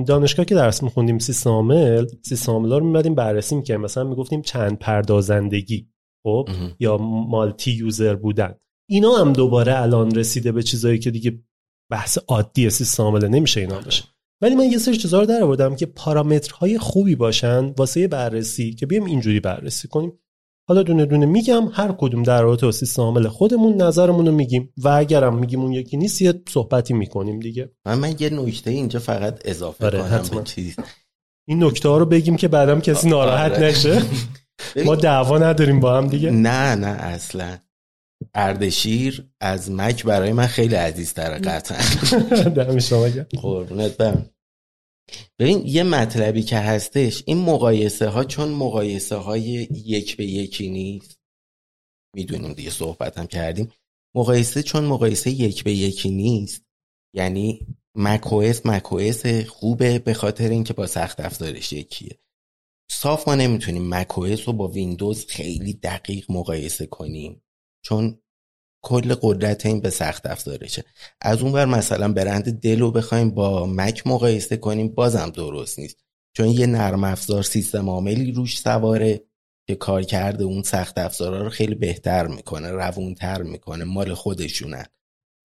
دانشگاه 0.08 0.46
که 0.46 0.56
درس 0.56 0.84
میخوندیم 0.84 1.20
سیستم 1.20 1.50
عامل 1.50 2.06
سیستم 2.22 2.52
عامل 2.52 2.70
رو 2.70 2.86
میبادیم 2.86 3.16
بررسی 3.16 3.56
می‌کنیم 3.56 3.82
مثلا 3.82 4.04
می‌گفتیم 4.04 4.42
چند 4.42 4.80
پردازندگی 4.80 5.90
خب؟ 6.26 6.50
یا 6.80 6.98
مالتی 6.98 7.72
یوزر 7.72 8.16
بودن. 8.16 8.56
اینا 8.90 9.16
هم 9.16 9.34
دوباره 9.34 9.82
الان 9.82 10.16
رسیده 10.16 10.52
به 10.52 10.64
چیزایی 10.64 11.00
که 11.00 11.12
دیگه 11.12 11.44
بحث 11.92 12.18
عادی 12.28 12.70
سیستم 12.70 13.18
نمیشه 13.18 13.62
اینا 13.62 13.82
باشه. 13.82 14.04
ولی 14.42 14.56
من 14.56 14.72
یه 14.72 14.78
سری 14.78 14.98
چیزا 14.98 15.20
رو 15.20 15.26
در 15.26 15.44
آوردم 15.44 15.76
که 15.76 15.86
پارامترهای 15.86 16.78
خوبی 16.78 17.16
باشن 17.16 17.66
واسه 17.78 18.08
بررسی 18.08 18.74
که 18.74 18.86
بیام 18.86 19.06
اینجوری 19.06 19.40
بررسی 19.40 19.88
کنیم. 19.88 20.20
حالا 20.68 20.84
دونه 20.84 21.06
دونه 21.06 21.26
میگم 21.26 21.68
هر 21.74 21.92
کدوم 21.98 22.24
در 22.24 22.42
رابطه 22.42 22.66
با 22.66 22.72
سیستم 22.72 23.02
عامل 23.02 23.28
خودمون 23.28 23.82
نظرمون 23.82 24.26
رو 24.26 24.32
میگیم 24.32 24.74
و 24.78 24.88
اگرم 24.88 25.38
میگیم 25.38 25.62
اون 25.62 25.72
یکی 25.72 25.98
نیست 25.98 26.22
یه 26.22 26.34
صحبتی 26.50 26.94
می‌کنیم 26.94 27.40
دیگه. 27.40 27.72
من 27.86 28.00
من 28.00 28.16
یه 28.20 28.30
نکته 28.30 28.72
اینجا 28.72 29.00
فقط 29.00 29.42
اضافه 29.46 29.86
آره، 29.86 30.00
کنم 30.30 30.44
چیز 30.44 30.76
این 31.48 31.64
نکته 31.64 31.90
ها 31.90 31.98
رو 31.98 32.06
بگیم 32.06 32.36
که 32.36 32.48
بعدم 32.48 32.82
کسی 32.82 33.10
ناراحت 33.10 33.52
آره. 33.52 33.68
نشه. 33.68 34.02
ما 34.86 34.96
دعوا 34.96 35.38
نداریم 35.38 35.80
با 35.80 35.98
هم 35.98 36.08
دیگه. 36.08 36.32
نه 36.32 36.76
نه 36.76 36.88
اصلا. 36.88 37.58
اردشیر 38.34 39.28
از 39.42 39.72
مک 39.72 40.06
برای 40.06 40.34
من 40.34 40.48
خیلی 40.48 40.76
عزیز 40.76 41.14
تره 41.14 41.40
قطعا. 41.40 41.78
دمی 42.56 42.82
شما 42.82 43.08
قربونت 43.42 43.98
برم. 43.98 44.30
ببین 45.40 45.62
یه 45.66 45.84
مطلبی 45.84 46.44
که 46.44 46.58
هستش 46.58 47.24
این 47.26 47.38
مقایسه 47.38 48.08
ها 48.08 48.24
چون 48.24 48.50
مقایسه 48.50 49.16
های 49.16 49.68
یک 49.86 50.18
به 50.18 50.26
یکی 50.26 50.70
نیست. 50.70 51.20
می‌دونیم 52.16 52.54
دیگه 52.54 52.70
صحبت 52.70 53.18
هم 53.18 53.28
کردیم. 53.28 53.72
مقایسه 54.16 54.64
چون 54.64 54.86
مقایسه 54.86 55.32
یک 55.32 55.64
به 55.64 55.74
یکی 55.74 56.10
نیست 56.10 56.66
یعنی 57.16 57.68
مکوس 57.96 58.66
مکوس 58.66 59.26
خوبه 59.26 60.00
به 60.00 60.14
خاطر 60.14 60.50
اینکه 60.50 60.74
با 60.74 60.88
سخت 60.88 61.20
افزارش 61.20 61.74
یکیه. 61.74 62.20
صاف 62.92 63.28
ما 63.28 63.36
نمی‌تونیم 63.36 63.90
مکوس 63.90 64.48
رو 64.48 64.54
با 64.54 64.68
ویندوز 64.68 65.26
خیلی 65.26 65.74
دقیق 65.74 66.32
مقایسه 66.32 66.86
کنیم. 66.86 67.44
چون 67.86 68.22
کل 68.86 69.16
قدرت 69.22 69.66
این 69.66 69.80
به 69.80 69.90
سخت 69.90 70.26
افزارشه. 70.26 70.84
از 71.22 71.42
اون 71.42 71.52
بر 71.52 71.66
مثلا 71.66 72.14
برند 72.14 72.60
دل 72.60 72.80
رو 72.80 72.92
بخوایم 72.92 73.32
با 73.32 73.66
مک 73.66 74.08
مقایسه 74.08 74.58
کنیم 74.58 74.88
بازم 74.88 75.30
درست 75.30 75.80
نیست. 75.80 75.98
چون 76.34 76.48
یه 76.48 76.68
نرم 76.68 77.04
افزار 77.04 77.44
سیستم 77.44 77.90
عاملی 77.90 78.32
روش 78.32 78.60
سواره 78.60 79.22
که 79.68 79.76
کار 79.76 80.04
کرده 80.04 80.44
اون 80.44 80.64
سخت 80.64 80.98
افزارا 80.98 81.44
رو 81.44 81.50
خیلی 81.50 81.76
بهتر 81.76 82.28
می‌کنه 82.28 82.72
روونتر 82.72 83.42
می‌کنه 83.42 83.84
مال 83.84 84.14
خودشونن 84.14 84.86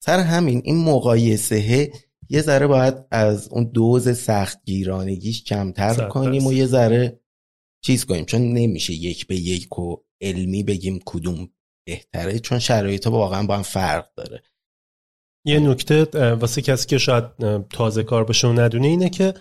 سر 0.05 0.19
همین 0.19 0.63
این 0.65 0.77
مقایسه 0.77 1.93
یه 2.29 2.43
ذره 2.43 2.67
باید 2.67 2.95
از 3.11 3.49
اون 3.49 3.65
دوز 3.65 4.19
سخت 4.19 4.59
گیرانگیش 4.65 5.45
کمتر 5.45 6.09
کنیم 6.09 6.47
و 6.47 6.53
یه 6.53 6.67
ذره 6.67 7.21
چیز 7.85 8.05
کنیم. 8.05 8.25
چون 8.25 8.53
نمیشه 8.53 8.93
یک 8.93 9.27
به 9.27 9.37
یک 9.37 9.79
و 9.79 9.97
علمی 10.21 10.63
بگیم 10.63 11.01
کدوم 11.05 11.49
بهتره 11.91 12.39
چون 12.39 12.59
شرایط 12.59 13.07
واقعا 13.07 13.47
با 13.47 13.57
هم 13.57 13.63
فرق 13.63 14.07
داره. 14.17 14.43
یه 15.47 15.61
نکته 15.61 16.05
واسه 16.35 16.63
کسی 16.63 16.87
که 16.87 16.99
شاید 16.99 17.25
تازه 17.69 18.03
کار 18.03 18.25
باشه 18.25 18.49
و 18.49 18.53
ندونه 18.53 18.87
اینه 18.87 19.11
که 19.11 19.35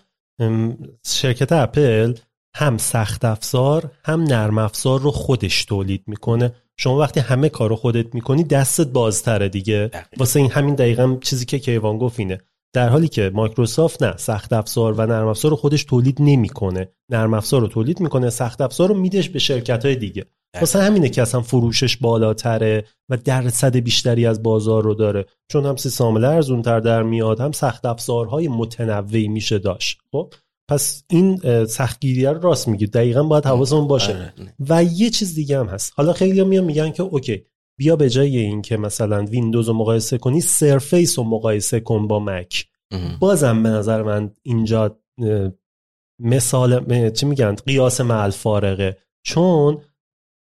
شرکت 1.06 1.52
اپل 1.52 2.14
هم 2.56 2.78
سخت 2.78 3.26
افزار 3.26 3.92
هم 4.04 4.24
نرم 4.24 4.58
افزار 4.58 5.00
رو 5.00 5.12
خودش 5.12 5.66
تولید 5.66 6.04
می‌کنه. 6.08 6.56
شما 6.78 6.98
وقتی 6.98 7.20
همه 7.20 7.50
کار 7.50 7.70
رو 7.70 7.76
خودت 7.76 8.16
می‌کنی 8.16 8.44
دستت 8.44 8.88
بازتره 8.88 9.50
دیگه. 9.50 9.92
واسه 10.18 10.40
این 10.40 10.52
همین 10.52 10.76
دقیقا 10.76 11.18
چیزی 11.22 11.46
که 11.46 11.60
کیوان 11.60 11.98
گفت 11.98 12.20
اینه. 12.20 12.38
در 12.74 12.90
حالی 12.90 13.08
که 13.08 13.32
مایکروسافت 13.34 14.04
نه 14.04 14.18
سخت 14.18 14.54
افزار 14.54 14.94
و 14.94 15.06
نرم 15.06 15.28
افزار 15.28 15.52
رو 15.52 15.58
خودش 15.58 15.84
تولید 15.84 16.18
نمی‌کنه. 16.20 16.90
نرم 17.10 17.34
افزار 17.34 17.62
رو 17.62 17.68
تولید 17.68 18.00
می‌کنه 18.00 18.30
سخت 18.30 18.62
افزار 18.62 18.90
رو 18.90 18.96
میدش 18.96 19.30
به 19.30 19.40
شرکت 19.40 19.86
های 19.86 19.96
دیگه. 19.96 20.26
واسه 20.56 20.80
همینه 20.80 21.10
که 21.10 21.22
اصلا 21.22 21.42
فروشش 21.42 21.98
بالاتره 21.98 22.86
و 23.10 23.18
درصد 23.18 23.76
بیشتری 23.76 24.26
از 24.26 24.44
بازار 24.44 24.84
رو 24.84 24.94
داره. 24.94 25.26
چون 25.52 25.66
هم 25.66 25.76
سیستم 25.76 26.06
ارزون 26.06 26.62
تر 26.62 26.80
در 26.80 27.04
میاد 27.04 27.40
هم 27.40 27.52
سخت 27.52 27.86
افزارهای 27.86 28.48
متنوعی 28.48 29.28
میشه 29.28 29.60
داشت. 29.60 30.00
خب؟ 30.12 30.34
پس 30.70 31.04
این 31.10 31.38
سختگیری 31.66 32.26
رو 32.26 32.40
راست 32.42 32.68
میگی. 32.68 32.88
دقیقا 32.88 33.24
باید 33.24 33.46
حواسمون 33.46 33.88
باشه. 33.88 34.14
آره. 34.14 34.34
و 34.70 34.84
یه 34.84 35.10
چیز 35.10 35.36
دیگه 35.36 35.60
هم 35.60 35.68
هست. 35.68 35.94
حالا 35.96 36.14
خیلی 36.14 36.44
میان 36.44 36.64
میگن 36.64 36.92
که 36.92 37.04
OK 37.04 37.44
بیا 37.80 37.96
به 37.96 38.10
جای 38.10 38.38
این 38.38 38.62
که 38.62 38.78
مثلا 38.78 39.26
ویندوز 39.26 39.68
رو 39.68 39.74
مقایسه 39.74 40.18
کنی 40.18 40.42
Surface 40.42 41.20
رو 41.20 41.26
مقایسه 41.26 41.80
کن 41.80 42.08
با 42.08 42.20
مک. 42.20 42.66
بازم 43.20 43.64
به 43.64 43.70
نظر 43.70 44.04
من 44.04 44.32
اینجا 44.44 45.00
مثال 46.22 47.10
چی 47.12 47.26
میگن؟ 47.26 47.56
قیاس 47.56 48.02
مع‌الفارقه 48.02 48.98
چون 49.26 49.82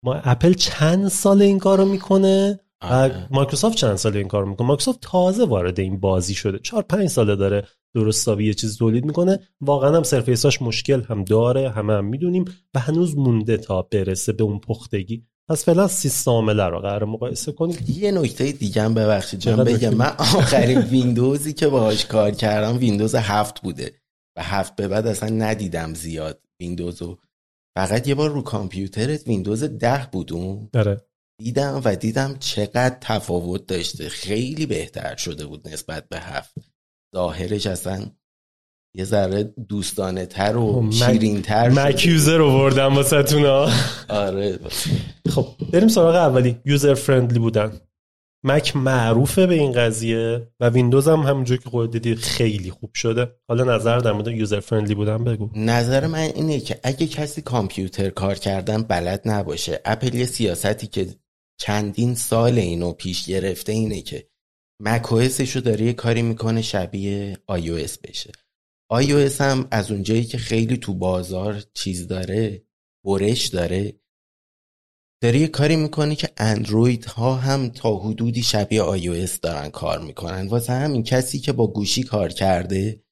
ما 0.04 0.14
اپل 0.14 0.54
چند 0.54 1.08
سال 1.08 1.42
این 1.42 1.60
کارو 1.60 1.86
می‌کنه؟ 1.86 2.60
و 2.82 2.86
آره. 2.86 3.28
مایکروسافت 3.32 3.76
چند 3.76 3.96
سال 3.96 4.18
این 4.18 4.28
کارو 4.28 4.50
می‌کنه؟ 4.50 4.68
مایکروسافت 4.68 5.00
تازه 5.02 5.46
وارد 5.46 5.80
این 5.80 6.00
بازی 6.00 6.34
شده. 6.34 6.60
چهار 6.60 6.84
پنج 6.84 7.08
ساله 7.08 7.36
داره 7.36 7.68
درست 7.96 8.21
حسابی 8.21 8.46
یه 8.46 8.54
چیز 8.54 8.78
تولید 8.78 9.06
می‌کنه. 9.06 9.40
واقعا 9.62 9.98
هم 9.98 10.04
Surface 10.04 10.49
اش 10.49 10.62
مشکل 10.62 11.02
هم 11.02 11.24
داره 11.24 11.70
همه 11.70 11.94
هم 11.94 12.06
می‌دونیم 12.06 12.46
و 12.76 12.80
هنوز 12.80 13.18
مونده 13.18 13.58
تا 13.58 13.82
برسه 13.82 14.34
به 14.34 14.44
اون 14.44 14.60
پختگی. 14.60 15.26
پس 15.50 15.66
فعلا 15.66 15.88
سیستم 15.88 16.50
رو 16.50 16.80
قرار 16.80 17.06
مقایسه 17.06 17.52
کنیم. 17.52 17.78
یه 17.88 18.12
نکته 18.12 18.52
دیگه 18.52 18.82
هم 18.82 18.94
ببخشید 18.94 19.40
جان 19.40 19.64
بگم. 19.64 19.94
من 19.94 20.16
آخرین 20.18 20.80
ویندوزی 20.80 21.54
که 21.54 21.68
باهاش 21.68 22.06
کار 22.06 22.32
کردم 22.32 22.78
ویندوز 22.78 23.16
هفت 23.16 23.62
بوده. 23.62 23.92
و 24.38 24.44
هفت 24.44 24.76
به 24.76 24.88
بعد 24.88 25.08
اصلا 25.08 25.30
ندیدم 25.30 25.94
زیاد 25.94 26.42
ویندوزو. 26.60 27.18
فقط 27.78 28.08
یه 28.08 28.16
بار 28.16 28.30
رو 28.30 28.42
کامپیوترت 28.42 29.28
ویندوز 29.28 29.64
ده 29.64 30.08
بودون؟ 30.12 30.70
داره 30.74 31.02
دیدم 31.40 31.82
و 31.86 31.96
دیدم 31.96 32.38
چقدر 32.40 32.98
تفاوت 33.02 33.66
داشته. 33.68 34.10
خیلی 34.10 34.66
بهتر 34.66 35.16
شده 35.16 35.46
بود 35.46 35.68
نسبت 35.68 36.10
به 36.10 36.20
هفت. 36.20 36.56
ظاهرش 37.16 37.68
اصلا 37.68 38.06
یه 38.96 39.06
ذره 39.06 39.44
دوستانه 39.44 40.26
تر 40.26 40.58
و 40.58 40.74
خب، 40.74 40.92
شیرین 40.92 41.42
تر 41.42 41.70
مک 41.70 42.06
user 42.06 42.38
رو 42.38 42.52
بردم 42.52 42.96
واسه 42.96 43.18
آره. 44.10 44.60
خب 45.30 45.48
بریم 45.74 45.88
سراغ 45.88 46.16
اولی. 46.16 46.60
user 46.66 46.94
friendly 46.94 47.40
بودن. 47.40 47.80
مک 48.44 48.76
معروفه 48.76 49.48
به 49.48 49.54
این 49.54 49.72
قضیه 49.72 50.48
و 50.60 50.70
ویندوز 50.70 51.08
هم 51.08 51.20
همونجور 51.20 51.58
که 51.58 51.70
خود 51.70 51.92
دیدید 51.92 52.18
خیلی 52.18 52.72
خوب 52.72 52.94
شده. 52.94 53.36
حالا 53.48 53.76
نظر 53.76 54.00
در 54.00 54.12
مورد 54.12 54.28
user 54.28 54.60
friendly 54.60 54.96
بودن 54.96 55.24
بگو. 55.24 55.50
نظر 55.56 56.08
من 56.08 56.20
اینه 56.20 56.60
که 56.60 56.80
اگه 56.84 57.08
کسی 57.08 57.42
کامپیوتر 57.42 58.10
کار 58.10 58.36
کردن 58.36 58.82
بلد 58.84 59.22
نباشه 59.26 59.82
اپل 59.86 60.16
یه 60.16 60.26
سیاستی 60.26 60.88
که 60.88 61.08
چندین 61.60 62.16
سال 62.16 62.60
اینو 62.60 62.92
پیش 62.94 63.26
گرفته 63.26 63.72
اینه 63.72 64.02
که 64.02 64.28
مکوسش 64.82 65.56
رو 65.56 65.62
داره 65.62 65.86
یه 65.86 65.94
کاری 65.94 66.22
می‌کنه 66.22 66.62
شبیه 66.62 67.38
iOS 67.52 67.98
بشه. 68.04 68.32
iOS 68.94 69.42
هم 69.42 69.68
از 69.72 69.92
اونجایی 69.92 70.24
که 70.24 70.38
خیلی 70.38 70.78
تو 70.78 70.94
بازار 70.94 71.64
چیز 71.74 72.08
داره 72.08 72.64
برش 73.06 73.48
داره 73.48 74.01
داره 75.24 75.40
یه 75.40 75.48
کاری 75.48 75.76
می‌کنه 75.76 76.16
که 76.16 76.30
اندروید 76.38 77.06
ها 77.06 77.36
هم 77.36 77.70
تا 77.70 77.98
حدودی 77.98 78.44
شبیه 78.44 78.84
iOS 78.84 79.40
دارن 79.42 79.70
کار 79.70 80.00
می‌کنن. 80.00 80.48
واسه 80.48 80.74
همین 80.74 81.04
کسی 81.04 81.40
که 81.40 81.52
با 81.52 81.68
گوشی 81.68 82.04
کار 82.04 82.30
کرده 82.30 83.04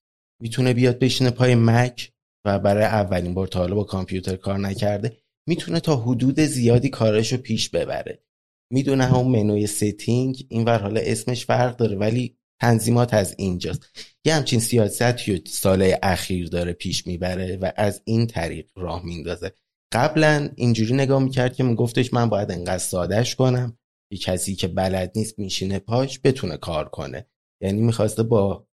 می‌تونه 0.41 0.73
بیاد 0.73 0.99
بشینه 0.99 1.29
پای 1.29 1.55
مک 1.55 2.11
و 2.45 2.59
برای 2.59 2.83
اولین 2.83 3.33
بار 3.33 3.47
تا 3.47 3.59
حالا 3.59 3.75
با 3.75 3.83
کامپیوتر 3.83 4.35
کار 4.35 4.59
نکرده 4.59 5.17
می‌تونه 5.47 5.79
تا 5.79 5.95
حدود 5.95 6.39
زیادی 6.39 6.89
کارش 6.89 7.31
رو 7.31 7.37
پیش 7.37 7.69
ببره. 7.69 8.23
می‌دونه 8.71 9.05
همون 9.05 9.27
منوی 9.27 9.67
setting 9.67 10.45
این 10.49 10.65
ور 10.65 10.79
حالا 10.81 11.01
اسمش 11.01 11.45
فرق 11.45 11.77
داره 11.77 11.95
ولی 11.97 12.37
تنظیمات 12.61 13.13
از 13.13 13.35
اینجاست. 13.37 13.85
یه 14.25 14.33
همچین 14.35 14.59
سیاستی 14.59 15.43
سال 15.47 15.93
اخیر 16.03 16.47
داره 16.47 16.73
پیش 16.73 17.07
می‌بره 17.07 17.57
و 17.57 17.71
از 17.75 18.01
این 18.05 18.27
طریق 18.27 18.69
راه 18.75 19.05
میندازه. 19.05 19.51
قبلا 19.91 20.49
اینجوری 20.55 20.93
نگاه 20.93 21.23
می‌کرد 21.23 21.55
که 21.55 21.63
میگفتش 21.63 22.13
من 22.13 22.29
باید 22.29 22.51
انقدر 22.51 22.77
سادش 22.77 23.35
کنم 23.35 23.77
یه 24.11 24.17
کسی 24.17 24.55
که 24.55 24.67
بلد 24.67 25.11
نیست 25.15 25.39
میشینه 25.39 25.79
پاش 25.79 26.19
بتونه 26.23 26.57
کار 26.57 26.89
کنه. 26.89 27.27
یعنی 27.61 27.81
می‌خواسته 27.81 28.23
با 28.23 28.67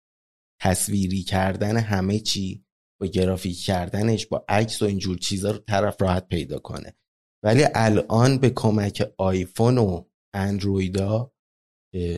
تصویری 0.62 1.22
کردن 1.22 1.76
همه 1.76 2.18
چی 2.18 2.64
با 3.00 3.06
گرافیک 3.06 3.64
کردنش 3.64 4.26
با 4.26 4.44
عکس 4.48 4.82
و 4.82 4.84
اینجور 4.84 5.18
چیزا 5.18 5.50
رو 5.50 5.58
طرف 5.58 6.02
راحت 6.02 6.28
پیدا 6.28 6.58
کنه. 6.58 6.96
ولی 7.44 7.64
الان 7.74 8.38
به 8.38 8.50
کمک 8.50 9.12
آیفون 9.18 9.78
و 9.78 10.04
اندرویدا 10.34 11.32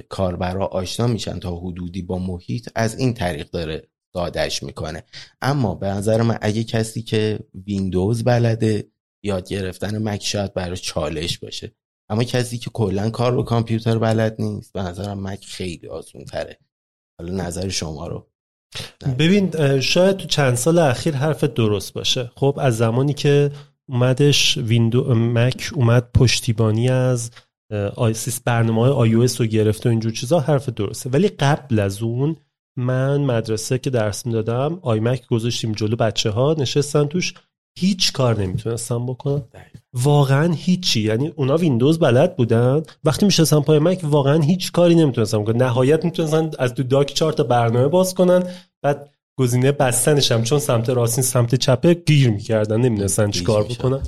کاربرا 0.08 0.66
آشنا 0.66 1.06
میشن 1.06 1.38
تا 1.38 1.56
حدودی 1.56 2.02
با 2.02 2.18
محیط 2.18 2.68
از 2.74 2.98
این 2.98 3.14
طریق 3.14 3.50
داره 3.50 3.88
سادش 4.12 4.62
می‌کنه. 4.62 5.04
اما 5.42 5.74
به 5.74 5.86
نظر 5.86 6.22
من 6.22 6.38
اگه 6.40 6.64
کسی 6.64 7.02
که 7.02 7.38
ویندوز 7.66 8.24
بلده 8.24 8.90
یاد 9.24 9.48
گرفتن 9.48 9.98
مک 10.02 10.22
شاید 10.22 10.54
براش 10.54 10.82
چالش 10.82 11.38
باشه. 11.38 11.74
اما 12.10 12.24
کسی 12.24 12.58
که 12.58 12.70
کلا 12.70 13.10
کار 13.10 13.32
رو 13.32 13.42
کامپیوتر 13.42 13.98
بلد 13.98 14.36
نیست 14.38 14.72
به 14.72 14.82
نظرم 14.82 15.20
مک 15.20 15.44
خیلی 15.44 15.88
آسون 15.88 16.24
تره 16.24 16.58
حالا 17.20 17.44
نظر 17.44 17.68
شما 17.68 18.06
رو. 18.06 18.30
ببین 19.18 19.80
شاید 19.80 20.16
تو 20.16 20.26
چند 20.26 20.54
سال 20.54 20.78
اخیر 20.78 21.14
حرف 21.14 21.44
درست 21.44 21.92
باشه. 21.92 22.30
خب 22.36 22.58
از 22.60 22.76
زمانی 22.76 23.14
که 23.14 23.50
اومدش 23.88 24.58
ویندو 24.58 25.14
مک 25.14 25.70
اومد 25.74 26.12
پشتیبانی 26.12 26.88
از 26.88 27.30
iOS 27.96 28.40
برنامه 28.40 28.80
های 28.80 28.90
آی 28.90 29.12
رو 29.12 29.46
گرفته 29.46 29.88
و 29.88 29.90
اینجور 29.90 30.12
چیزا 30.12 30.40
حرف 30.40 30.68
درسته. 30.68 31.10
ولی 31.10 31.28
قبل 31.28 31.78
از 31.78 32.02
اون 32.02 32.36
من 32.78 33.20
مدرسه 33.20 33.78
که 33.78 33.90
درس 33.90 34.26
می‌دادم 34.26 34.78
iMac 34.82 35.26
گذاشتیم 35.26 35.72
جلو 35.72 35.96
بچه 35.96 36.30
ها 36.30 36.54
نشستن 36.58 37.04
توش. 37.04 37.34
هیچ 37.78 38.12
کار 38.12 38.42
نمی‌تونستم 38.42 39.06
بکنم. 39.06 39.42
واقعا 39.92 40.52
هیچی. 40.52 41.00
یعنی 41.00 41.32
اونا 41.36 41.56
ویندوز 41.56 41.98
بلد 41.98 42.36
بودن. 42.36 42.82
وقتی 43.04 43.26
میشستن 43.26 43.60
پای 43.60 43.78
مک 43.78 44.00
واقعا 44.02 44.40
هیچ 44.42 44.72
کاری 44.72 44.94
نمی‌تونستم 44.94 45.44
کنم 45.44 45.62
نهایت 45.62 46.04
می‌تونستن 46.04 46.50
از 46.58 46.74
تو 46.74 46.82
Dock 46.82 47.14
چهار 47.14 47.32
تا 47.32 47.42
برنامه 47.42 47.88
باز 47.88 48.14
کنن. 48.14 48.42
بعد 48.82 49.10
گزینه 49.38 49.72
بستنش 49.72 50.32
هم 50.32 50.42
چون 50.42 50.58
سمت 50.58 50.90
راستین 50.90 51.24
سمت 51.24 51.54
چپه 51.54 51.94
گیر 51.94 52.30
می‌کردن 52.30 52.80
نمی‌دونستن 52.80 53.30
چیکار 53.30 53.64
بکنن. 53.64 54.00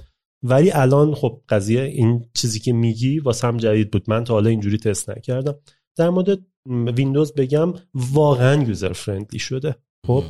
ولی 0.43 0.71
الان 0.71 1.15
خب 1.15 1.41
قضیه 1.49 1.83
این 1.83 2.25
چیزی 2.35 2.61
که 2.61 2.73
میگی 2.73 3.19
واسه 3.19 3.47
هم 3.47 3.57
جدید 3.57 3.91
بود. 3.91 4.05
من 4.09 4.25
تا 4.25 4.35
حالا 4.35 4.51
اینجوری 4.51 4.79
تست 4.79 5.11
نکردم. 5.11 5.55
در 5.97 6.11
مورد 6.11 6.39
ویندوز 6.69 7.35
بگم 7.35 7.73
واقعا 7.95 8.63
user 8.63 8.93
friendly 8.93 9.39
شده. 9.39 9.77
خب 10.07 10.25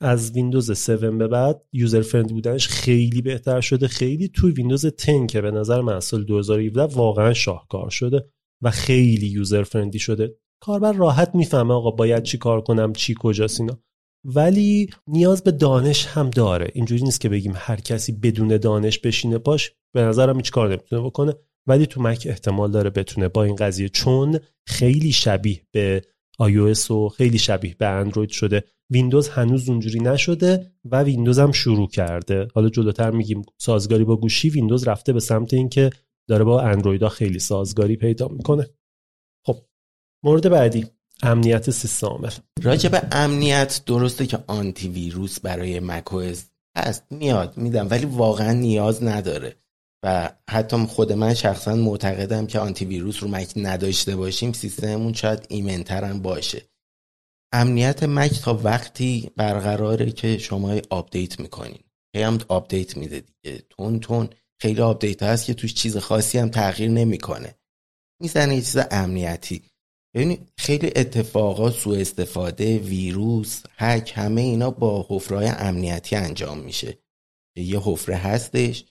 از 0.00 0.32
ویندوز 0.32 0.70
7 0.70 1.04
به 1.04 1.28
بعد 1.28 1.62
user 1.72 2.02
friendly 2.02 2.34
بودنش 2.34 2.68
خیلی 2.68 3.22
بهتر 3.22 3.60
شده. 3.60 3.88
خیلی 3.88 4.28
توی 4.28 4.52
ویندوز 4.52 4.86
10 4.86 5.26
که 5.26 5.40
به 5.40 5.50
نظر 5.50 5.80
من 5.80 6.00
سال 6.00 6.24
2017 6.24 6.82
واقعا 6.82 7.32
شاهکار 7.32 7.90
شده 7.90 8.30
و 8.62 8.70
خیلی 8.70 9.26
user 9.26 9.62
friendly 9.62 9.98
شده 9.98 10.36
کاربر 10.62 10.92
راحت 10.92 11.34
می‌فهمه 11.34 11.74
آقا 11.74 11.90
باید 11.90 12.22
چی 12.22 12.38
کار 12.38 12.60
کنم 12.60 12.92
چی 12.92 13.14
کجاست 13.18 13.60
اینا. 13.60 13.78
ولی 14.24 14.90
نیاز 15.06 15.44
به 15.44 15.52
دانش 15.52 16.06
هم 16.06 16.30
داره. 16.30 16.70
اینجوری 16.74 17.02
نیست 17.02 17.20
که 17.20 17.28
بگیم 17.28 17.52
هر 17.56 17.76
کسی 17.76 18.12
بدون 18.12 18.56
دانش 18.56 18.98
بشینه 18.98 19.38
پاش. 19.38 19.72
به 19.94 20.02
نظرم 20.02 20.36
هیچ 20.36 20.50
کار 20.50 20.68
نمی‌تونه 20.68 21.02
بکنه. 21.02 21.34
ولی 21.66 21.86
تو 21.86 22.02
مک 22.02 22.26
احتمال 22.30 22.70
داره 22.70 22.90
بتونه 22.90 23.28
با 23.28 23.44
این 23.44 23.56
قضیه 23.56 23.88
چون 23.88 24.38
خیلی 24.66 25.12
شبیه 25.12 25.62
به 25.72 26.02
iOS 26.42 26.90
و 26.90 27.08
خیلی 27.08 27.38
شبیه 27.38 27.74
به 27.78 27.86
اندروید 27.86 28.30
شده. 28.30 28.64
ویندوز 28.90 29.28
هنوز 29.28 29.68
اونجوری 29.68 30.00
نشده 30.00 30.72
و 30.84 31.02
ویندوز 31.02 31.38
هم 31.38 31.52
شروع 31.52 31.88
کرده. 31.88 32.48
حالا 32.54 32.68
جلوتر 32.68 33.10
میگیم 33.10 33.42
سازگاری 33.58 34.04
با 34.04 34.16
گوشی 34.16 34.50
ویندوز 34.50 34.88
رفته 34.88 35.12
به 35.12 35.20
سمت 35.20 35.54
اینکه 35.54 35.90
داره 36.28 36.44
با 36.44 36.60
اندرویدا 36.60 37.08
خیلی 37.08 37.38
سازگاری 37.38 37.96
پیدا 37.96 38.28
می‌کنه. 38.28 38.66
خب 39.46 39.56
مورد 40.24 40.48
بعدی 40.48 40.86
امنیت 41.22 41.70
سیستم. 41.70 42.06
عامل 42.06 42.30
راجع 42.62 42.88
به 42.88 43.02
امنیت 43.12 43.82
درسته 43.86 44.26
که 44.26 44.38
آنتی 44.46 44.88
ویروس 44.88 45.40
برای 45.40 45.80
macOS 45.80 46.44
هست. 46.76 47.06
میاد 47.10 47.56
میدم 47.56 47.86
ولی 47.90 48.06
واقعا 48.06 48.52
نیاز 48.52 49.04
نداره. 49.04 49.56
و 50.06 50.30
حتی 50.50 50.76
خود 50.76 51.12
من 51.12 51.34
شخصا 51.34 51.74
معتقدم 51.74 52.46
که 52.46 52.58
آنتی 52.58 52.84
ویروس 52.84 53.22
رو 53.22 53.28
مک 53.28 53.52
نداشته 53.56 54.16
باشیم 54.16 54.52
سیستممون 54.52 55.12
شاید 55.12 55.46
ایمنترم 55.48 56.22
باشه. 56.22 56.62
امنیت 57.52 58.02
مک 58.02 58.40
تا 58.40 58.54
وقتی 58.54 59.30
برقراره 59.36 60.10
که 60.10 60.38
شما 60.38 60.80
آپدیت 60.90 61.40
می‌کنین. 61.40 61.78
هی 62.16 62.22
هم 62.22 62.38
آپدیت 62.48 62.96
میده 62.96 63.20
دیگه. 63.20 63.62
تند 63.70 64.00
تند. 64.00 64.28
خیلی 64.62 64.80
آپدیت 64.80 65.22
هست 65.22 65.46
که 65.46 65.54
توش 65.54 65.74
چیز 65.74 65.96
خاصی 65.96 66.38
هم 66.38 66.48
تغییر 66.48 66.90
نمی‌کنه. 66.90 67.54
می‌زنه 68.22 68.54
یه 68.54 68.62
چیز 68.62 68.78
امنیتی. 68.90 69.62
یعنی 70.16 70.38
خیلی 70.58 70.92
اتفاقات 70.96 71.74
سوء 71.74 72.00
استفاده 72.00 72.78
ویروس 72.78 73.62
هک 73.76 74.12
همه 74.16 74.40
اینا 74.40 74.70
با 74.70 75.06
حفره‌های 75.08 75.46
امنیتی 75.48 76.16
انجام 76.16 76.58
میشه. 76.58 76.98
یه 77.56 77.80
حفره 77.80 78.16
هستش. 78.16 78.84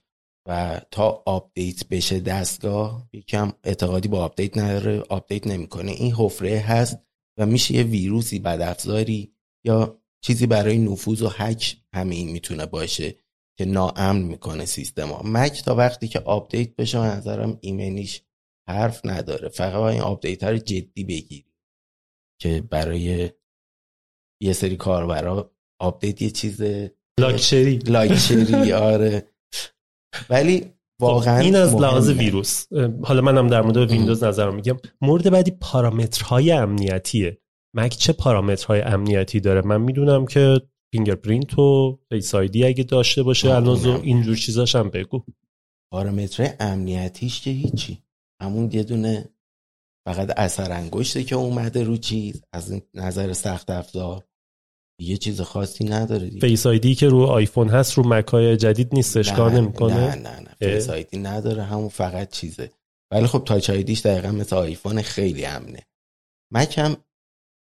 و 0.47 0.81
تا 0.91 1.23
آپدیت 1.25 1.87
بشه 1.87 2.19
دستگاه 2.19 3.09
یکی 3.13 3.40
هم 3.40 3.53
اعتقادی 3.63 4.07
با 4.07 4.23
آپدیت 4.23 4.57
نداره 4.57 5.03
آپدیت 5.09 5.47
نمی‌کنه. 5.47 5.91
این 5.91 6.13
حفره 6.13 6.59
هست 6.59 6.97
و 7.39 7.45
میشه 7.45 7.73
یه 7.73 7.83
ویروسی 7.83 8.39
بدافزاری 8.39 9.33
یا 9.65 10.01
چیزی 10.21 10.47
برای 10.47 10.77
نفوذ 10.77 11.21
و 11.21 11.29
هک 11.29 11.77
همین 11.93 12.31
می‌تونه 12.31 12.65
باشه 12.65 13.15
که 13.57 13.65
ناامن 13.65 14.21
می‌کنه 14.21 14.65
سیستم 14.65 15.09
ها. 15.09 15.21
مک 15.25 15.63
تا 15.63 15.75
وقتی 15.75 16.07
که 16.07 16.19
آپدیت 16.19 16.75
بشه 16.75 16.99
من 16.99 17.07
نظرم 17.17 17.57
ایمنیش 17.61 18.21
حرف 18.67 19.01
نداره. 19.03 19.49
فقط 19.49 19.75
این 19.75 20.01
آپدیت 20.01 20.43
رو 20.43 20.57
جدی 20.57 21.03
بگیری 21.03 21.53
که 22.41 22.61
برای 22.61 23.31
یه 24.41 24.53
سری 24.53 24.77
کاربرا 24.77 25.51
آپدیت 25.79 26.21
یه 26.21 26.29
چیز 26.29 26.61
لاکچری 27.19 27.77
لاکچری 27.77 28.73
آره. 28.73 29.34
ولی 30.29 30.65
واقعا 31.01 31.39
این 31.39 31.55
از 31.55 31.75
لحاظ 31.75 32.09
ویروس 32.09 32.65
حالا 33.03 33.21
منم 33.21 33.47
در 33.47 33.61
مورد 33.61 33.77
ویندوز 33.77 34.23
نظر 34.23 34.49
میگم 34.49 34.77
مورد 35.01 35.29
بعدی 35.29 35.51
پارامترهای 35.51 36.51
امنیتیه. 36.51 37.37
مک 37.75 37.91
چه 37.91 38.13
پارامترهای 38.13 38.81
امنیتی 38.81 39.39
داره؟ 39.39 39.61
من 39.61 39.81
می‌دونم 39.81 40.25
که 40.25 40.61
fingerprint 40.91 41.59
و 41.59 41.99
Face 42.09 42.35
ID 42.35 42.65
اگه 42.65 42.83
داشته 42.83 43.23
باشه 43.23 43.51
الان 43.53 44.01
اینجور 44.01 44.35
چیزاش 44.35 44.75
هم 44.75 44.89
بگو. 44.89 45.23
پارامترهای 45.93 46.51
امنیتیش 46.59 47.41
که 47.41 47.51
هیچی. 47.51 48.03
همون 48.41 48.69
یه 48.71 48.83
دونه 48.83 49.29
فقط 50.07 50.33
اثر 50.37 50.71
انگشته 50.71 51.23
که 51.23 51.35
اومده 51.35 51.83
رو 51.83 51.97
چیز 51.97 52.43
از 52.53 52.81
نظر 52.93 53.33
سخت 53.33 53.69
افزار. 53.69 54.23
یه 54.99 55.17
چیز 55.17 55.41
خاصی 55.41 55.83
نداره 55.83 56.29
دیگه. 56.29 56.47
Face 56.47 56.65
ID 56.65 56.95
که 56.95 57.07
رو 57.07 57.23
آیفون 57.23 57.69
هست 57.69 57.93
رو 57.93 58.07
مکای 58.07 58.57
جدید 58.57 58.89
نیستش 58.93 59.33
کار 59.33 59.51
نمی‌کنه. 59.51 59.93
نه 59.93 60.15
نه 60.15 60.39
نه. 60.39 60.55
Face 60.59 60.89
ID 60.89 61.17
نداره 61.17 61.63
همون 61.63 61.89
فقط 61.89 62.31
چیزه. 62.31 62.69
ولی 63.11 63.27
خب 63.27 63.43
Touch 63.45 63.69
ID 63.69 63.85
ش 63.85 64.01
دقیقا 64.01 64.31
مثل 64.31 64.55
آیفون 64.55 65.01
خیلی 65.01 65.45
امنه. 65.45 65.79
مک 66.53 66.77
هم 66.77 66.97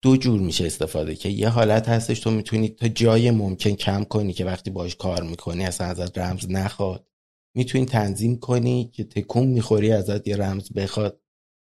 دو 0.04 0.18
جور 0.18 0.40
میشه 0.40 0.66
استفاده 0.66 1.16
که 1.16 1.30
یه 1.30 1.50
حالت 1.50 1.90
هستش 1.90 2.20
تو 2.20 2.32
می‌تونی 2.32 2.70
تا 2.70 2.88
جای 2.88 3.32
ممکن 3.32 3.72
کم 3.72 4.04
کنی 4.04 4.34
که 4.34 4.46
وقتی 4.46 4.72
باش 4.72 4.96
کار 4.96 5.24
می‌کنی 5.24 5.66
اصلا 5.66 5.88
ازت 5.88 6.18
رمز 6.18 6.50
نخواد. 6.50 7.08
می‌تونی 7.56 7.86
تنظیم 7.86 8.40
کنی 8.40 8.92
که 8.94 9.04
تکون 9.04 9.48
می‌خوری 9.48 9.92
ازت 9.92 10.28
یه 10.28 10.36
رمز 10.36 10.72
بخواد 10.72 11.20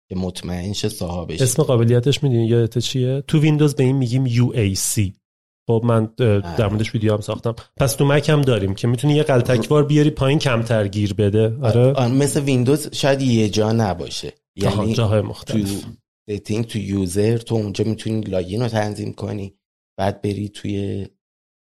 که 0.08 0.16
مطمئن 0.16 0.72
شه 0.72 0.88
صاحبش 0.88 1.42
اسم 1.42 1.62
قابلیتش 1.62 2.22
می‌دونی 2.22 2.46
یادت 2.46 2.78
چیه؟ 2.78 3.22
تو 3.26 3.40
ویندوز 3.40 3.74
به 3.74 3.84
این 3.84 3.96
میگیم 3.96 4.28
UAC 4.28 5.19
خب 5.66 5.82
من 5.84 6.06
در 6.58 6.68
موردش 6.68 6.94
ویدیو 6.94 7.14
هم 7.14 7.20
ساختم. 7.20 7.54
پس 7.76 7.94
تو 7.94 8.04
مک 8.04 8.28
هم 8.28 8.42
داریم 8.42 8.74
که 8.74 8.88
می‌تونی 8.88 9.14
یه 9.14 9.22
غلتک‌وار 9.22 9.84
بیاری 9.84 10.10
پایین 10.10 10.38
کمتر 10.38 10.88
گیر 10.88 11.14
بده. 11.14 11.56
آره. 11.62 12.08
مثل 12.08 12.40
ویندوز 12.40 12.94
شاید 12.94 13.22
یه 13.22 13.48
جا 13.48 13.72
نباشه. 13.72 14.32
یعنی 14.56 14.94
جاهای 14.94 15.20
مختلف. 15.20 15.84
setting 16.30 16.66
تو 16.66 16.78
user 16.78 17.36
تو 17.36 17.54
اونجا 17.54 17.84
می‌تونی 17.84 18.20
login 18.20 18.62
رو 18.62 18.68
تنظیم 18.68 19.12
کنی. 19.12 19.54
بعد 19.98 20.22
بری 20.22 20.48
توی 20.48 21.06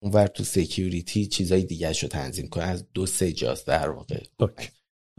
اونور 0.03 0.27
تو 0.27 0.44
security 0.44 1.26
چیزای 1.27 1.62
دیگه 1.62 1.88
رو 1.88 2.09
تنظیم 2.09 2.48
کنی. 2.48 2.64
از 2.64 2.87
دو 2.94 3.07
سه 3.07 3.33
جاست 3.33 3.66
در 3.66 3.90
واقع. 3.90 4.20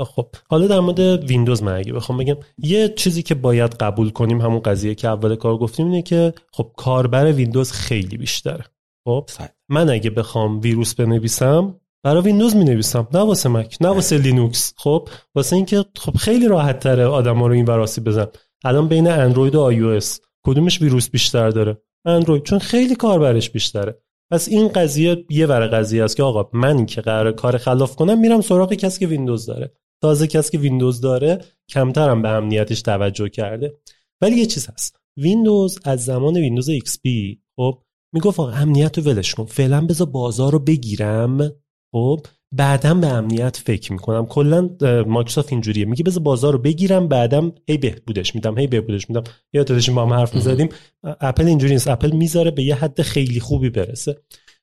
خب. 0.04 0.28
حالا 0.50 0.68
در 0.68 0.80
مورد 0.80 1.00
ویندوز 1.00 1.64
من 1.64 1.76
اگه 1.76 1.94
بخوام 1.94 2.18
بگم 2.18 2.38
یه 2.58 2.90
چیزی 2.90 3.24
که 3.24 3.36
باید 3.36 3.74
قبول 3.74 4.10
کنیم 4.10 4.42
همون 4.42 4.60
قضیه 4.60 4.96
که 4.96 5.08
اول 5.08 5.36
کار 5.36 5.58
گفتیم 5.58 5.86
اینه 5.86 6.02
که 6.02 6.34
خب 6.54 6.72
کاربر 6.78 7.32
ویندوز 7.32 7.72
خیلی 7.72 8.18
بیشتره. 8.18 8.64
خب؟ 9.08 9.30
من 9.70 9.90
اگه 9.90 10.10
بخوام 10.10 10.62
ویروس 10.62 10.96
بنویسم 10.96 11.76
برای 12.04 12.22
ویندوز 12.22 12.56
می 12.56 12.64
نویسم 12.64 13.08
نه 13.14 13.20
واسه 13.20 13.50
مک 13.50 13.78
نه 13.82 13.90
واسه 13.90 14.18
لینوکس. 14.18 14.74
خب؟ 14.78 15.10
واسه 15.36 15.56
اینکه 15.56 15.86
خب 15.96 16.18
خیلی 16.18 16.48
راحت 16.48 16.80
تره 16.80 17.06
آدما 17.06 17.48
رو 17.48 17.54
این 17.54 17.66
ور 17.66 17.78
آسیب 17.78 18.02
بزنم. 18.02 18.28
الان 18.64 18.88
بین 18.88 19.08
اندروید 19.08 19.56
و 19.56 19.62
آی 19.62 20.02
کدومش 20.46 20.82
ویروس 20.82 21.10
بیشتر 21.10 21.50
داره؟ 21.50 21.78
اندروید 22.06 22.44
چون 22.44 22.60
خیلی 22.60 22.96
کاربرش 22.96 23.50
بیشتره. 23.50 24.02
پس 24.32 24.48
این 24.48 24.68
قضیه 24.68 25.26
یه 25.30 25.48
ور 25.48 25.68
قضیه 25.68 26.04
است 26.04 26.18
که 26.18 26.24
آقا 26.24 26.50
من 26.54 26.86
که 26.86 27.02
قرار 27.02 27.32
کار 27.32 27.58
خلاف 27.58 27.96
کنم 27.96 28.20
میرم 28.20 28.42
سراغ 28.42 28.74
کسی 28.74 29.00
که 29.00 29.08
ویندوز 29.08 29.46
داره. 29.46 29.74
تازه 30.02 30.28
کسی 30.28 30.52
که 30.52 30.58
ویندوز 30.58 31.02
داره 31.02 31.40
کمترم 31.70 32.22
به 32.22 32.30
امنیتش 32.30 32.82
توجه 32.82 33.30
کرده. 33.30 33.74
ولی 34.22 34.36
یه 34.36 34.46
چیز 34.46 34.68
هست. 34.68 34.96
ویندوز 35.18 35.80
از 35.84 36.06
زمان 36.06 36.38
ویندوز 36.38 36.70
XP 36.72 37.10
خب 37.56 37.82
می‌گفت 38.14 38.40
آقا 38.40 38.52
امنیت 38.52 38.98
رو 38.98 39.04
ولش 39.04 39.36
کن. 39.36 39.46
فعلا 39.46 39.82
بذار 39.82 40.08
بازار 40.08 40.52
رو 40.52 40.60
بگیرم. 40.60 41.52
خب 41.96 42.26
بعدا 42.56 42.94
به 42.94 43.08
امنیت 43.08 43.58
فکر 43.58 43.92
می‌کنم. 43.92 44.26
کلا 44.26 44.70
مایکروسافت 45.08 45.52
اینجوریه. 45.52 45.86
میگه 45.86 46.04
بذار 46.04 46.24
بازار 46.24 46.54
رو 46.54 46.60
بگیرم 46.60 47.08
بعدم 47.08 47.52
هی 47.70 47.78
بهبودش 47.78 48.36
میدم 48.36 48.58
هی 48.58 48.68
بهبودش 48.68 49.10
میدم. 49.10 49.24
یا 49.54 49.64
داشتیم 49.64 49.96
با 49.96 50.06
هم 50.06 50.14
حرف 50.14 50.36
می‌زدیم. 50.36 50.70
اپل 51.04 51.48
اینجوری 51.48 51.74
نیست. 51.74 51.88
اپل 51.88 52.12
می‌ذاره 52.12 52.52
به 52.52 52.64
یه 52.64 52.76
حد 52.76 53.02
خیلی 53.02 53.40
خوبی 53.40 53.70
برسه. 53.70 54.18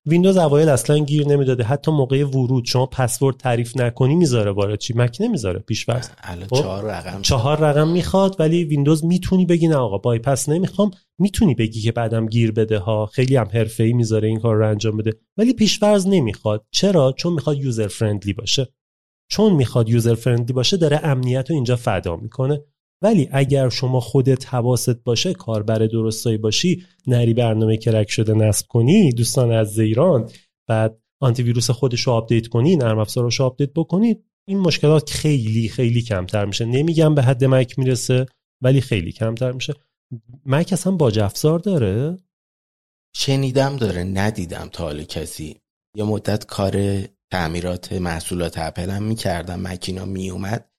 ویندوز 0.07 0.37
اوایل 0.37 0.69
اصلا 0.69 0.99
گیر 0.99 1.29
نمی‌داده. 1.29 1.65
حتی 1.65 1.91
موقع 1.91 2.25
ورود 2.25 2.65
شما 2.65 2.87
پسورد 2.87 3.37
تعریف 3.37 3.77
نکنی 3.77 4.15
می‌ذاره 4.15 4.51
وارد 4.51 4.79
چی؟ 4.79 4.95
مک 4.97 5.17
نمی‌ذاره. 5.21 5.59
پیش 5.59 5.85
فرض. 5.85 6.09
خب؟ 6.51 6.57
چهار 6.57 6.85
رقم. 6.85 7.23
چهار 7.23 7.59
رقم 7.59 7.89
می‌خواد 7.89 8.37
ولی 8.39 8.65
ویندوز 8.65 9.05
می‌تونی 9.05 9.47
بگی 9.47 9.69
نه 9.69 9.77
آقا 9.77 9.99
بایپس 9.99 10.49
نمی‌خوام. 10.49 10.91
می‌تونی 11.19 11.55
بگی 11.55 11.81
که 11.81 11.93
بعدم 11.93 12.27
گیر 12.27 12.53
بده 12.53 12.79
ها. 12.79 13.07
خیلی 13.07 13.37
هم 13.37 13.49
حرفه‌ای 13.53 13.93
می‌ذاره 13.93 14.29
این 14.29 14.41
کار 14.41 14.57
رو 14.57 14.69
انجام 14.69 14.97
بده. 14.97 15.13
ولی 15.37 15.53
پیش 15.53 15.79
فرض 15.79 16.07
نمی‌خواد. 16.07 16.67
چرا؟ 16.71 17.13
چون 17.13 17.33
می‌خواد 17.33 17.59
user 17.59 17.89
friendly 17.89 18.33
باشه. 18.33 18.69
چون 19.31 19.53
می‌خواد 19.53 19.89
user 19.89 20.15
friendly 20.15 20.53
باشه 20.53 20.77
داره 20.77 21.01
امنیت 21.03 21.51
رو 21.51 21.55
اینجا 21.55 21.77
فدا 21.77 22.17
می‌کنه. 22.17 22.63
ولی 23.03 23.29
اگر 23.33 23.69
شما 23.69 24.01
خودت 24.01 24.55
حواست 24.55 25.05
باشه 25.05 25.35
کاربر 25.35 25.79
درست 25.79 26.09
حسابی 26.09 26.39
باشی 26.39 26.85
نری 27.07 27.35
برنامه 27.35 27.77
crack 27.77 28.11
شده 28.11 28.35
نصب 28.35 28.67
کنی 28.67 29.13
دوستان 29.13 29.53
از 29.53 29.79
ایران 29.79 30.31
بعد 30.69 30.99
آنتی 31.21 31.43
ویروس 31.43 31.71
خودش 31.71 32.01
رو 32.01 32.13
آپدیت 32.13 32.47
کنی 32.47 32.77
نرم 32.77 32.99
افزارش 32.99 33.41
رو 33.41 33.47
آپدیت 33.47 33.71
بکنید 33.73 34.25
این 34.49 34.59
مشکلات 34.59 35.11
خیلی 35.11 35.69
خیلی 35.69 36.03
کمتر 36.03 36.45
میشه. 36.45 36.65
نمیگم 36.65 37.15
به 37.15 37.23
حد 37.23 37.45
مک 37.45 37.79
می‌رسه 37.79 38.27
ولی 38.63 38.81
خیلی 38.81 39.13
کمتر 39.13 39.53
میشه. 39.53 39.75
مک 40.47 40.73
اصلا 40.73 40.93
باج 40.93 41.19
افزار 41.19 41.59
داره؟ 41.59 42.17
شنیدم 43.17 43.77
داره 43.77 44.05
ندیدم 44.05 44.69
تا 44.73 44.85
حالا 44.85 45.03
کسی. 45.03 45.61
یه 45.97 46.05
مدت 46.05 46.47
کار 46.47 47.03
تعمیرات 47.31 47.93
محصولات 47.93 48.59
اپل 48.59 48.91
هم 48.91 49.03
می‌کردم 49.03 49.61
مک 49.61 49.87
اینا 49.87 50.05
میومد. 50.05 50.71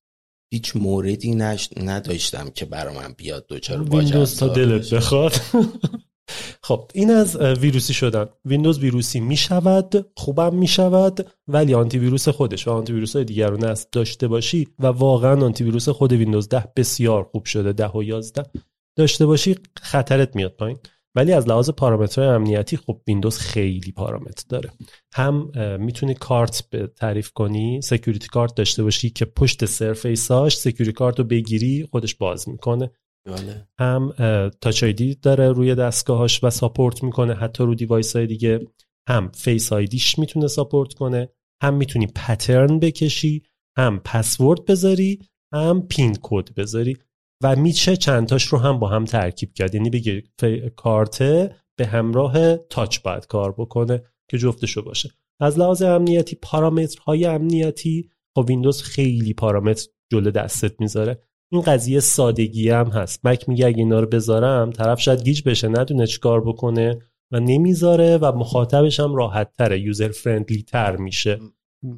هیچ 0.49 0.75
موردی 0.75 1.35
نش... 1.35 1.69
نداشتم 1.77 2.49
که 2.49 2.65
برا 2.65 2.93
من 2.93 3.13
بیاد 3.17 3.47
دوچار 3.47 3.95
ویندوز 3.95 4.37
تا 4.39 4.47
دلت 4.47 4.93
بخواد. 4.93 5.33
خب 6.63 6.91
این 6.93 7.11
از 7.11 7.35
ویروسی 7.35 7.93
شدن. 7.93 8.25
ویندوز 8.45 8.79
ویروسی 8.79 9.19
می 9.19 9.37
شود 9.37 10.11
خوبم 10.15 10.55
می 10.55 10.67
شود 10.67 11.27
ولی 11.47 11.73
آنتی 11.73 11.99
ویروس 11.99 12.29
خودش 12.29 12.67
و 12.67 12.71
آنتی 12.71 12.93
ویروس 12.93 13.15
های 13.15 13.25
دیگر 13.25 13.49
رو 13.49 13.57
نصب 13.57 13.89
داشته 13.91 14.27
باشی 14.27 14.67
و 14.79 14.87
واقعا 14.87 15.45
آنتی 15.45 15.63
ویروس 15.63 15.89
خود 15.89 16.13
ویندوز 16.13 16.49
10 16.49 16.63
بسیار 16.75 17.23
خوب 17.23 17.45
شده 17.45 17.73
10 17.73 17.87
و 17.87 18.03
11 18.03 18.43
داشته 18.97 19.25
باشی 19.25 19.55
خطرت 19.81 20.35
میاد 20.35 20.51
پایین. 20.51 20.77
ولی 21.17 21.33
از 21.33 21.47
لحاظ 21.47 21.69
پارامترهای 21.69 22.29
امنیتی 22.29 22.77
خب 22.77 23.01
ویندوز 23.07 23.37
خیلی 23.37 23.91
پارامتر 23.91 24.43
داره. 24.49 24.69
هم 25.15 25.51
می‌تونی 25.79 26.13
کارت 26.13 26.87
تعریف 26.87 27.31
کنی 27.31 27.81
security 27.81 28.27
کارت 28.27 28.55
داشته 28.55 28.83
باشی 28.83 29.09
که 29.09 29.25
پشت 29.25 29.65
Surface 29.65 30.37
اش 30.37 30.57
security 30.57 30.91
کارت 30.91 31.19
رو 31.19 31.25
بگیری 31.25 31.87
خودش 31.91 32.15
باز 32.15 32.49
می‌کنه. 32.49 32.91
بله. 33.25 33.67
هم 33.79 34.13
Touch 34.61 34.83
ID 34.83 35.15
داره 35.15 35.51
روی 35.51 35.75
دستگاهاش 35.75 36.43
و 36.43 36.49
support 36.49 37.03
می‌کنه 37.03 37.33
حتی 37.33 37.63
رو 37.63 37.75
device 37.75 38.15
های 38.15 38.27
دیگه. 38.27 38.59
هم 39.09 39.31
Face 39.31 39.73
ID 39.73 39.96
ش 39.96 40.19
می‌تونه 40.19 40.47
support 40.47 40.93
کنه. 40.93 41.29
هم 41.63 41.73
می‌تونی 41.73 42.07
pattern 42.07 42.79
بکشی. 42.79 43.43
هم 43.77 43.99
پسورد 43.99 44.65
بذاری. 44.65 45.19
هم 45.53 45.87
PIN 45.87 46.17
code 46.21 46.53
بذاری. 46.53 46.97
و 47.43 47.55
میشه 47.55 47.97
چندتاش 47.97 48.43
رو 48.43 48.57
هم 48.57 48.79
با 48.79 48.87
هم 48.87 49.05
ترکیب 49.05 49.53
کرد. 49.53 49.75
یعنی 49.75 49.89
بگی 49.89 50.23
کارته 50.75 51.55
به 51.77 51.85
همراه 51.85 52.57
touch 52.57 52.99
باید 52.99 53.27
کار 53.27 53.51
بکنه 53.51 54.03
که 54.29 54.37
جفتشو 54.37 54.81
باشه. 54.81 55.09
از 55.39 55.59
لحاظ 55.59 55.81
امنیتی 55.81 56.35
پارامترهای 56.35 57.25
امنیتی 57.25 58.09
خب 58.35 58.45
ویندوز 58.49 58.81
خیلی 58.81 59.33
پارامتر 59.33 59.87
جلو 60.11 60.31
دستت 60.31 60.81
می‌ذاره. 60.81 61.21
این 61.51 61.61
قضیه 61.61 61.99
سادگی 61.99 62.69
هم 62.69 62.87
هست. 62.87 63.25
مک 63.25 63.49
میگه 63.49 63.67
اگه 63.67 63.77
اینا 63.77 63.99
رو 63.99 64.07
بذارم 64.07 64.71
طرف 64.71 65.01
شاید 65.01 65.23
گیج 65.23 65.43
بشه 65.43 65.67
ندونه 65.67 66.07
کار 66.21 66.41
بکنه 66.41 66.99
و 67.31 67.39
نمی‌ذاره 67.39 68.17
و 68.17 68.31
مخاطبش 68.31 68.99
هم 68.99 69.15
راحت 69.15 69.53
تره 69.57 69.79
user 69.79 70.09
friendly 70.09 70.63
تر 70.63 70.95
میشه 70.95 71.39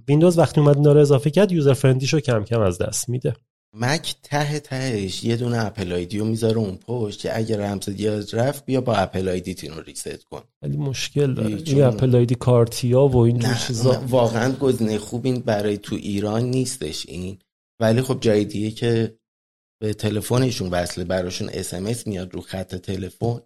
ویندوز 0.07 0.37
وقتی 0.37 0.61
اومد 0.61 0.77
اینا 0.77 0.91
رو 0.91 0.99
اضافه 0.99 1.29
کرد 1.29 1.51
user 1.51 1.73
friendly 1.73 2.07
شو 2.07 2.19
کم 2.19 2.43
کم 2.43 2.61
از 2.61 2.77
دست 2.77 3.09
میده. 3.09 3.33
مک 3.73 4.15
ته 4.23 4.59
تهش 4.59 5.23
یه 5.23 5.35
دونه 5.35 5.65
Apple 5.65 5.93
ID 5.93 6.17
رو 6.17 6.25
می‌ذاره 6.25 6.57
اون 6.57 6.77
پشت 6.77 7.19
که 7.19 7.37
اگر 7.37 7.57
رمز 7.57 7.87
یاد 7.87 8.35
رفت 8.35 8.65
بیا 8.65 8.81
با 8.81 8.95
Apple 8.95 9.29
ID 9.29 9.67
رو 9.67 9.81
reset 9.81 10.23
کن. 10.23 10.43
ولی 10.61 10.77
مشکل 10.77 11.33
داره. 11.33 11.55
این 11.55 11.83
Apple 11.83 12.15
ID 12.15 12.35
کارتیا 12.35 13.07
و 13.07 13.17
این 13.17 13.53
چیزا. 13.53 14.03
واقعا 14.07 14.53
گزینه 14.53 14.97
خوب 14.97 15.25
این 15.25 15.39
برای 15.39 15.77
تو 15.77 15.95
ایران 15.95 16.43
نیستش 16.43 17.05
این. 17.05 17.39
ولی 17.81 18.01
خب 18.01 18.19
جای 18.19 18.45
دیگه 18.45 18.71
که 18.71 19.19
به 19.81 19.93
تلفنشون 19.93 20.69
وصله 20.69 21.03
براشون 21.03 21.49
SMS 21.49 22.07
میاد 22.07 22.33
رو 22.33 22.41
خط 22.41 22.75
تلفن 22.75 23.41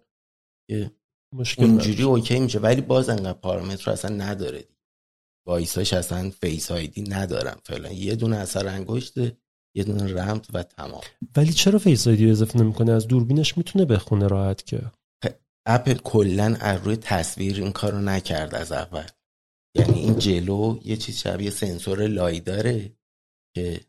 مشکل 1.34 1.64
اونجوری 1.64 2.02
OK 2.02 2.40
میشه. 2.40 2.58
ولی 2.58 2.80
باز 2.80 3.08
انقدر 3.08 3.32
پارامتر 3.32 3.90
اصلا 3.90 4.16
نداره 4.16 4.64
واسه 5.46 5.74
این 5.74 5.92
اصلا 5.92 6.30
Face 6.30 6.70
ID 6.70 7.02
ندارم 7.02 7.60
فعلا. 7.64 7.92
یه 7.92 8.14
دونه 8.14 8.36
اثر 8.36 8.68
انگشته 8.68 9.36
یه 9.76 9.84
دونه 9.84 10.14
رمزت 10.14 10.46
و 10.54 10.62
تمام. 10.62 11.00
ولی 11.36 11.52
چرا 11.52 11.78
Face 11.78 12.08
ID 12.08 12.30
اضافه 12.30 12.58
نمی‌کنه؟ 12.58 12.92
از 12.92 13.06
دوربینش 13.06 13.58
می‌تونه 13.58 13.84
بخونه 13.84 14.26
راحت 14.26 14.66
که. 14.66 14.82
اپل 15.66 15.94
کلا 15.94 16.56
از 16.60 16.80
روی 16.84 16.96
تصویر 16.96 17.56
این 17.56 17.72
کارو 17.72 18.00
نکرد 18.00 18.54
از 18.54 18.72
اول. 18.72 19.06
یعنی 19.76 20.00
این 20.00 20.18
جلو 20.18 20.78
یه 20.84 20.96
چیز 20.96 21.18
شبیه 21.18 21.50
سنسور 21.50 22.06
لایدار 22.06 22.40
داره 22.40 22.96
که 23.56 23.80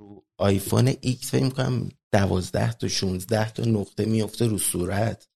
رو 0.00 0.24
آیفون 0.40 0.94
ایکس 1.00 1.30
فکر 1.30 1.44
می‌کنم 1.44 1.88
دوازده 2.14 2.72
تا 2.72 2.88
16 2.88 3.50
تا 3.50 3.62
نقطه 3.62 4.04
میفته 4.04 4.46
رو 4.46 4.58
صورت. 4.58 5.27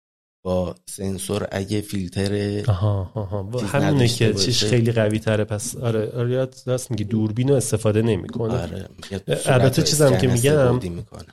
با 0.45 0.75
سنسور 0.89 1.49
اگه 1.51 1.81
فیلتر 1.81 2.63
آها 2.71 3.11
آها 3.15 3.43
همینه 3.61 4.09
که 4.09 4.35
چیش 4.35 4.65
خیلی 4.65 4.93
قوی 4.93 5.19
تره. 5.19 5.45
پس 5.45 5.77
آره 5.77 6.11
آره 6.11 6.49
راست 6.67 6.91
میگه 6.91 7.05
دوربین 7.05 7.49
رو 7.49 7.55
استفاده 7.55 8.03
نمی‌کنه. 8.03 8.63
آره 8.63 8.89
البته 9.47 9.83
چیزم 9.83 10.19
که 10.19 10.29
میگم 10.29 10.81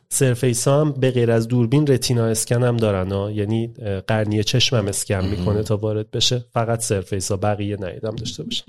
سرفیس 0.10 0.68
هم 0.68 0.92
به 0.92 1.12
غیر 1.12 1.32
از 1.32 1.48
دوربین 1.48 1.88
رتینا 1.88 2.26
اسکن 2.26 2.64
هم 2.64 2.78
دارن 2.78 3.12
ها. 3.12 3.32
یعنی 3.32 3.68
قرنیه 4.08 4.44
چشم 4.44 4.78
هم 4.78 4.88
اسکن 4.88 5.26
می‌کنه 5.26 5.64
تا 5.64 5.78
وارد 5.78 6.12
بشه. 6.12 6.46
فقط 6.54 6.82
سرفیس 6.82 7.32
ها 7.32 7.38
بقیه 7.38 7.76
نیدم 7.76 8.16
داشته 8.16 8.44
باشه. 8.44 8.64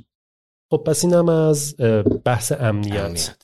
خب 0.73 0.83
پس 0.87 1.05
اینم 1.05 1.29
از 1.29 1.77
بحث 2.25 2.53
امنیت, 2.53 2.97
امنیت. 2.97 3.37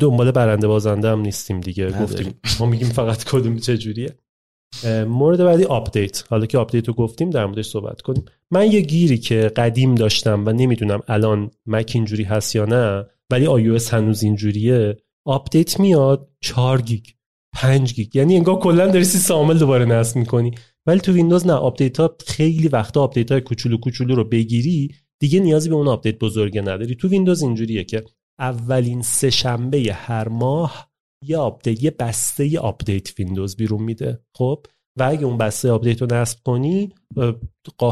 دنبال 0.00 0.30
برنده 0.30 0.66
بازنده 0.66 1.08
هم 1.08 1.20
نیستیم 1.20 1.60
دیگه. 1.60 1.90
گفتیم 1.90 2.40
ما 2.60 2.66
میگیم 2.66 2.88
فقط 2.88 3.24
کدوم 3.24 3.58
چه 3.58 3.78
جوریه. 3.78 4.16
مورد 5.06 5.44
بعدی 5.44 5.64
آپدیت 5.64 6.24
حالا 6.30 6.46
که 6.46 6.58
آپدیت 6.58 6.88
رو 6.88 6.94
گفتیم 6.94 7.30
در 7.30 7.46
موردش 7.46 7.66
صحبت 7.66 8.00
کنیم. 8.00 8.24
من 8.50 8.72
یه 8.72 8.80
گیری 8.80 9.18
که 9.18 9.52
قدیم 9.56 9.94
داشتم 9.94 10.46
و 10.46 10.52
نمی‌دونم 10.52 11.00
الان 11.08 11.50
مک 11.66 11.92
اینجوری 11.94 12.24
هست 12.24 12.56
یا 12.56 12.64
نه 12.64 13.06
ولی 13.30 13.46
iOS 13.46 13.88
هنوز 13.88 14.22
اینجوریه 14.22 14.96
آپدیت 15.26 15.80
میاد 15.80 16.28
4 16.40 16.82
گیگ 16.82 17.04
5 17.54 17.94
گیگ. 17.94 18.16
یعنی 18.16 18.36
انگار 18.36 18.58
کلا 18.58 18.86
داری 18.86 19.04
OS 19.04 19.24
ای 19.24 19.34
دوباره 19.58 19.84
نصب 19.84 20.16
می‌کنی. 20.16 20.50
ولی 20.86 21.00
تو 21.00 21.12
ویندوز 21.12 21.46
نه 21.46 21.52
آپدیت 21.52 22.00
ها 22.00 22.16
خیلی 22.26 22.68
وقتا 22.68 23.02
آپدیت 23.02 23.32
های 23.32 23.40
کوچولو 23.40 23.76
کوچولو 23.76 24.14
رو 24.14 24.24
بگیری 24.24 24.94
دیگه 25.20 25.40
نیازی 25.40 25.68
به 25.68 25.74
اون 25.74 25.88
آپدیت 25.88 26.18
بزرگه 26.18 26.60
نداری. 26.60 26.94
تو 26.94 27.08
ویندوز 27.08 27.42
اینجوریه 27.42 27.84
که 27.84 28.04
اولین 28.38 29.02
سه 29.02 29.30
شنبه 29.30 29.92
هر 29.92 30.28
ماه 30.28 30.87
یه 31.26 31.38
آپدیت 31.38 31.82
یه 31.82 31.90
بسته 31.90 32.58
آپدیت 32.58 33.18
ویندوز 33.18 33.56
بیرون 33.56 33.82
میده 33.82 34.20
خب؟ 34.36 34.66
و 34.98 35.02
اگه 35.02 35.24
اون 35.24 35.38
بسته 35.38 35.70
آپدیت 35.70 36.02
رو 36.02 36.08
نصب 36.10 36.38
کنی 36.44 36.92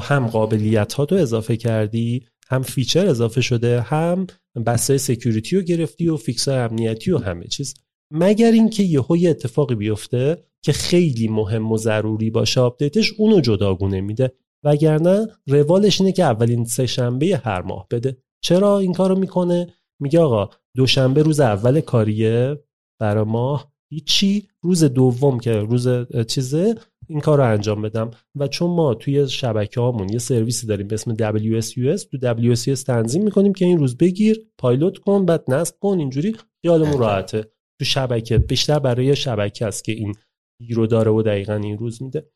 هم 0.03 0.27
قابلیت 0.27 0.93
ها 0.93 1.05
رو 1.05 1.17
اضافه 1.17 1.57
کردی 1.57 2.27
هم 2.49 2.62
feature 2.62 3.07
اضافه 3.07 3.41
شده 3.41 3.81
هم 3.81 4.27
بسته 4.67 4.99
security 4.99 5.57
رو 5.57 5.62
گرفتی 5.62 6.09
و 6.09 6.17
fix 6.16 6.49
امنیتی 6.49 7.11
و 7.11 7.19
همه 7.19 7.47
چیز. 7.47 7.75
مگر 8.12 8.53
اینکه 8.53 8.83
یهو 8.83 9.17
یه 9.17 9.31
اتفاقی 9.31 9.75
بیفته 9.75 10.45
که 10.62 10.73
خیلی 10.73 11.29
مهم 11.29 11.73
و 11.73 11.77
ضروری 11.77 12.31
باشه 12.31 12.61
آپدیتش 12.61 13.12
اونو 13.19 13.41
جداگونه 13.41 14.01
میده. 14.01 14.33
وگرنه 14.65 15.27
روالش 15.47 16.01
اینه 16.01 16.12
که 16.12 16.25
اولین 16.25 16.65
سه 16.65 16.87
شنبه 16.87 17.41
هر 17.45 17.62
ماه 17.62 17.87
بده. 17.91 18.17
چرا 18.41 18.79
این 18.79 18.93
کارو 18.93 19.19
می‌کنه؟ 19.19 19.67
میگه 20.01 20.21
آقا 20.21 20.51
دوشنبه 20.77 21.23
روز 21.23 21.41
اول 21.41 21.81
کاریه. 21.81 22.59
برای 23.00 23.24
ماه 23.24 23.72
هیچی. 23.92 24.48
روز 24.62 24.85
دوم 24.85 25.40
که 25.40 25.52
روز 25.52 25.88
چیزه 26.28 26.74
این 27.09 27.20
کار 27.20 27.38
رو 27.38 27.44
انجام 27.44 27.82
بدم. 27.82 28.11
و 28.35 28.48
چون 28.48 28.70
ما 28.70 28.94
توی 28.94 29.28
شبکه 29.28 29.80
هامون 29.80 30.09
یه 30.09 30.18
سرویسی 30.18 30.66
داریم 30.66 30.88
به 30.88 30.94
اسم 30.94 31.14
WSUS 31.14 32.00
تو 32.00 32.18
WSUS 32.54 32.82
تنظیم 32.82 33.24
می‌کنیم 33.24 33.52
که 33.52 33.64
این 33.64 33.78
روز 33.78 33.96
بگیر 33.96 34.46
پایلوت 34.59 34.98
کن 34.98 35.26
بعد 35.26 35.44
نصب 35.48 35.74
کن 35.80 35.98
اینجوری 35.98 36.37
خیالمون 36.62 36.98
راحته. 36.98 37.42
تو 37.78 37.85
شبکه 37.85 38.38
بیشتر 38.38 38.78
برای 38.78 39.16
شبکه 39.16 39.66
است 39.66 39.85
که 39.85 39.92
این 39.92 40.14
رو 40.70 40.87
داره 40.87 41.11
و 41.11 41.22
دقیقا 41.22 41.54
این 41.54 41.78
روز 41.78 42.02
میده. 42.02 42.30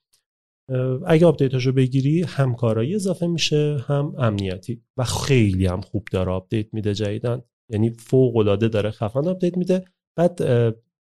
اگه 1.06 1.26
آپدیتش 1.26 1.66
رو 1.66 1.72
بگیری 1.72 2.22
هم 2.22 2.54
کارایی 2.54 2.94
اضافه 2.94 3.26
میشه 3.26 3.84
هم 3.86 4.14
امنیتی. 4.18 4.82
و 4.96 5.04
خیلی 5.04 5.66
هم 5.66 5.80
خوب 5.80 6.04
داره 6.12 6.30
آپدیت 6.30 6.74
میده 6.74 6.94
جدیدا 6.94 7.42
یعنی 7.72 7.90
فوق 7.90 8.36
العاده 8.36 8.68
داره 8.68 8.90
خفن 8.90 9.28
آپدیت 9.28 9.56
میده. 9.56 9.84
بعد 10.16 10.36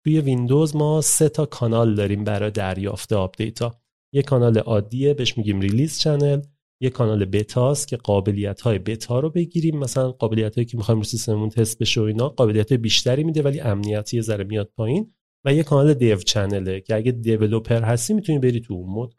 توی 0.04 0.20
ویندوز 0.20 0.76
ما 0.76 1.00
سه 1.00 1.28
تا 1.28 1.46
کانال 1.46 1.94
داریم 1.94 2.24
برای 2.24 2.50
دریافت 2.50 3.12
آپدیت 3.12 3.62
ها 3.62 3.74
یه 4.14 4.22
کانال 4.22 4.58
عادیه 4.58 5.14
بهش 5.14 5.38
میگیم 5.38 5.61
release 5.61 5.98
channel. 5.98 6.40
یه 6.82 6.90
کانال 6.90 7.24
بتاست 7.24 7.88
که 7.88 7.96
قابلیت 7.96 8.61
های 8.61 8.78
بتا 8.78 9.20
رو 9.20 9.30
بگیریم. 9.30 9.78
مثلا 9.78 10.12
قابلیت 10.12 10.54
هایی 10.54 10.66
که 10.66 10.76
می‌خوایم 10.76 10.98
رو 10.98 11.04
سیستممون 11.04 11.48
تست 11.48 11.78
بشه 11.78 12.00
و 12.00 12.04
اینا 12.04 12.28
قابلیت 12.28 12.72
بیشتری 12.72 13.24
میده 13.24 13.42
ولی 13.42 13.61
امنیتی 13.61 14.16
یه 14.16 14.22
ذره 14.22 14.44
میاد 14.44 14.70
پایین. 14.76 15.14
و 15.44 15.54
یه 15.54 15.62
کانال 15.62 15.94
dev 15.94 16.16
channel 16.16 16.72
ه 16.72 16.81
که 16.80 16.96
اگه 16.96 17.12
developer 17.12 17.83
هستی 17.82 18.14
می‌تونی 18.14 18.38
بری 18.38 18.61
تو 18.61 18.74
اون 18.74 18.90
mode. 18.90 19.14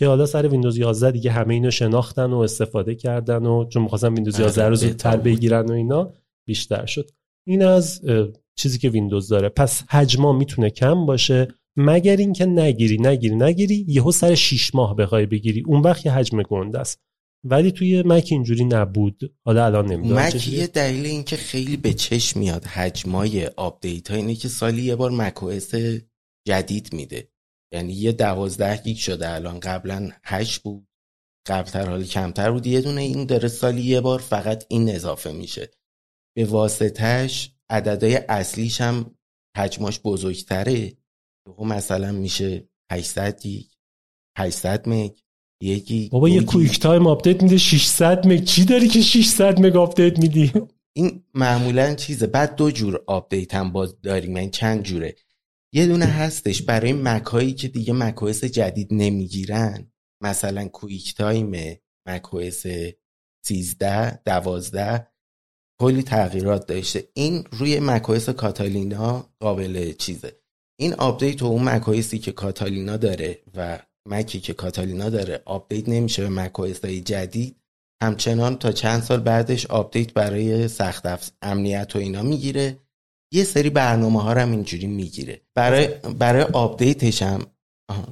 که 0.00 0.06
حالا 0.06 0.26
سر 0.26 0.48
ویندوز 0.48 0.78
11 0.78 1.10
دیگه 1.10 1.30
همه 1.30 1.54
اینو 1.54 1.70
شناختن 1.70 2.32
و 2.32 2.38
استفاده 2.38 2.94
کردن 2.94 3.46
و 3.46 3.64
چون 3.68 3.82
می‌خواستن 3.82 4.14
ویندوز 4.14 4.40
11 4.40 4.68
رو 4.68 4.74
زودتر 4.74 5.16
بگیرن 5.16 5.66
و 5.66 5.72
اینا 5.72 6.12
بیشتر 6.46 6.86
شد. 6.86 7.10
این 7.46 7.64
از 7.64 8.00
چیزی 8.56 8.78
که 8.78 8.88
ویندوز 8.88 9.28
داره. 9.28 9.48
پس 9.48 9.82
حجما 9.82 10.32
می‌تونه 10.32 10.70
کم 10.70 11.06
باشه. 11.06 11.48
مگر 11.76 12.16
اینکه 12.16 12.46
نگیری 12.46 12.98
نگیری 12.98 13.36
نگیری 13.36 13.84
یهو 13.88 14.12
سر 14.12 14.34
6 14.34 14.74
ماه 14.74 14.96
بخوای 14.96 15.26
بگیری. 15.26 15.62
اون 15.66 15.80
وقت 15.80 16.06
یه 16.06 16.12
حجم 16.12 16.42
گنده 16.42 16.78
است. 16.78 17.00
ولی 17.44 17.72
توی 17.72 18.02
مک 18.02 18.28
اینجوری 18.30 18.64
نبود. 18.64 19.34
حالا 19.44 19.66
الان 19.66 19.86
نمی‌دونم 19.86 20.22
مک 20.22 20.48
یه 20.48 20.66
دلیل 20.66 21.06
اینکه 21.06 21.36
خیلی 21.36 21.76
به 21.76 21.92
چشم 21.92 22.40
میاد. 22.40 22.64
حجمای 22.64 23.46
آپدیت 23.46 24.10
ها 24.10 24.16
اینه 24.16 24.34
که 24.34 24.48
سالی 24.48 24.82
یه 24.82 24.96
بار 24.96 25.10
مک 25.10 25.34
جدید 26.48 26.92
میده. 26.92 27.28
یعنی 27.74 27.92
یه 27.92 28.12
دوازده 28.12 28.76
گیگ 28.76 28.96
شده 28.96 29.30
الان. 29.30 29.60
قبلا 29.60 30.10
هشت 30.24 30.62
بود. 30.62 30.88
قبل 31.46 31.71
تر 31.71 31.88
خیلی 31.90 32.04
کمتر 32.04 32.50
بود. 32.50 32.66
یه 32.66 32.80
دونه 32.80 33.00
این 33.00 33.26
داره 33.26 33.48
سالی 33.48 33.82
یه 33.82 34.00
بار 34.00 34.18
فقط 34.18 34.64
این 34.68 34.88
اضافه 34.88 35.32
میشه. 35.32 35.70
به 36.36 36.44
واسطهش 36.44 37.54
عددهای 37.70 38.16
اصلیش 38.16 38.80
هم 38.80 39.14
حجماش 39.56 40.00
بزرگتره. 40.00 40.92
مثلا 41.58 42.12
میشه 42.12 42.68
800 42.92 43.40
گیگ 43.40 43.66
800 44.38 44.88
مگ 44.88 45.10
یکی 45.62 46.08
بابا 46.08 46.28
یه 46.28 46.42
Quick 46.42 46.80
Time 46.80 47.06
آپدیت 47.06 47.42
میده 47.42 47.58
600 47.58 48.26
مگ. 48.26 48.44
چی 48.44 48.64
داری 48.64 48.88
که 48.88 49.02
600 49.02 49.60
مگ 49.60 49.76
آپدیت 49.76 50.18
میدی؟ 50.18 50.52
این 50.96 51.24
معمولا 51.34 51.94
چیزه. 51.94 52.26
بعد 52.26 52.56
دو 52.56 52.70
جور 52.70 53.04
آپدیت 53.06 53.54
هم 53.54 53.72
باز 53.72 54.00
داریم 54.00 54.28
این 54.28 54.36
یعنی 54.36 54.50
چند 54.50 54.82
جوره. 54.82 55.16
یه 55.74 55.86
دونه 55.86 56.04
هستش 56.04 56.62
برای 56.62 56.92
مک 56.92 57.22
هایی 57.22 57.52
که 57.52 57.68
دیگه 57.68 57.92
مک 57.92 58.30
جدید 58.30 58.88
نمی‌گیرن. 58.90 59.92
مثلا 60.22 60.68
QuickTime 60.68 61.78
مک 62.08 62.50
13 63.44 64.22
12 64.24 65.11
کلی 65.82 66.02
تغییرات 66.02 66.66
داشته. 66.66 67.08
این 67.14 67.44
روی 67.50 67.80
مک 67.80 68.30
کاتالینا 68.30 69.26
قابل 69.40 69.92
چیزه. 69.92 70.32
این 70.80 70.94
آپدیت 70.94 71.42
و 71.42 71.46
اون 71.46 71.62
مک 71.62 72.20
که 72.20 72.32
کاتالینا 72.32 72.96
داره 72.96 73.38
و 73.56 73.78
مکی 74.08 74.40
که 74.40 74.52
کاتالینا 74.52 75.10
داره 75.10 75.42
آپدیت 75.44 75.88
نمیشه 75.88 76.22
به 76.22 76.28
مک 76.28 76.54
های 76.54 77.00
جدید. 77.00 77.56
همچنان 78.02 78.56
تا 78.58 78.72
چند 78.72 79.02
سال 79.02 79.20
بعدش 79.20 79.66
آپدیت 79.66 80.12
برای 80.12 80.68
ساخت 80.68 81.32
امنیت 81.42 81.96
و 81.96 81.98
اینا 81.98 82.22
می‌گیره. 82.22 82.78
یه 83.34 83.44
سری 83.44 83.70
برنامه 83.70 84.22
ها 84.22 84.30
هم 84.34 84.50
اینجوری 84.50 84.86
می‌گیره. 84.86 85.40
برای 85.54 85.86
برای 86.18 86.42
آپدیتش 86.42 87.22
هم 87.22 87.46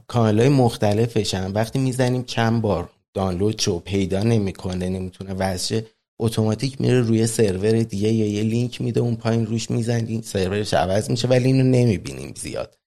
کانال 0.06 0.40
های 0.40 0.48
مختلفش 0.48 1.34
هم. 1.34 1.54
وقتی 1.54 1.78
می‌زنیم 1.78 2.24
چند 2.24 2.62
بار 2.62 2.90
دانلود 3.14 3.60
شو 3.60 3.78
پیدا 3.78 4.22
نمی‌کنه 4.22 4.88
نمی‌تونه 4.88 5.34
واسه 5.34 5.86
automatic 6.20 6.80
میره 6.80 7.00
روی 7.00 7.26
سرور 7.26 7.82
دیگه 7.82 8.12
یا 8.12 8.26
یه 8.26 8.42
لینک 8.42 8.80
میده 8.80 9.00
اون 9.00 9.16
پایین 9.16 9.46
روش 9.46 9.70
می‌زنیم 9.70 10.20
سرورش 10.20 10.74
عوض 10.74 11.10
میشه 11.10 11.28
ولی 11.28 11.44
اینو 11.44 11.62
نمی‌بینیم 11.62 12.34
زیاد. 12.36 12.78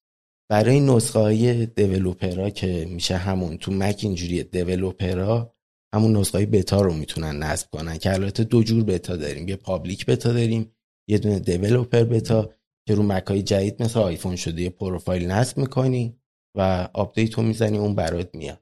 برای 0.49 0.79
نسخه 0.79 1.19
های 1.19 1.65
developer 1.65 2.41
ا 2.41 2.49
که 2.49 2.87
میشه 2.89 3.17
همون 3.17 3.57
تو 3.57 3.71
مک 3.71 3.99
اینجوری 4.03 4.43
developer 4.43 5.44
ا 5.44 5.55
همون 5.93 6.17
نسخه 6.17 6.37
های 6.37 6.45
بتا 6.45 6.81
رو 6.81 6.93
می‌تونن 6.93 7.43
نصب 7.43 7.69
کنن 7.69 7.97
که 7.97 8.13
البته 8.13 8.43
دو 8.43 8.63
جور 8.63 8.83
بتا 8.83 9.15
داریم. 9.15 9.47
یه 9.47 9.55
public 9.55 10.05
beta 10.05 10.33
داریم 10.33 10.71
یه 11.09 11.17
دونه 11.17 11.39
developer 11.39 12.03
beta 12.03 12.49
که 12.87 12.95
رو 12.95 13.03
مک 13.03 13.23
های 13.27 13.43
جدید 13.43 13.83
مثل 13.83 13.99
آیفون 13.99 14.35
شده 14.35 14.61
یه 14.61 14.69
پروفایل 14.69 15.31
نصب 15.31 15.57
می‌کنی 15.57 16.15
و 16.57 16.89
آپدیت 16.93 17.33
رو 17.33 17.43
می‌زنی 17.43 17.77
اون 17.77 17.95
برات 17.95 18.35
میاد. 18.35 18.59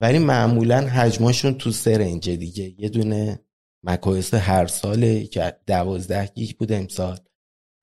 ولی 0.00 0.18
معمولا 0.18 0.80
حجماشون 0.80 1.54
تو 1.54 1.70
سه 1.70 1.98
range 1.98 2.30
دیگه. 2.30 2.74
یه 2.78 2.88
دونه 2.88 3.40
macOS 3.86 4.34
هر 4.34 4.66
ساله 4.66 5.26
که 5.26 5.56
دوازده 5.66 6.26
گیگ 6.34 6.56
بود 6.56 6.72
امسال. 6.72 7.18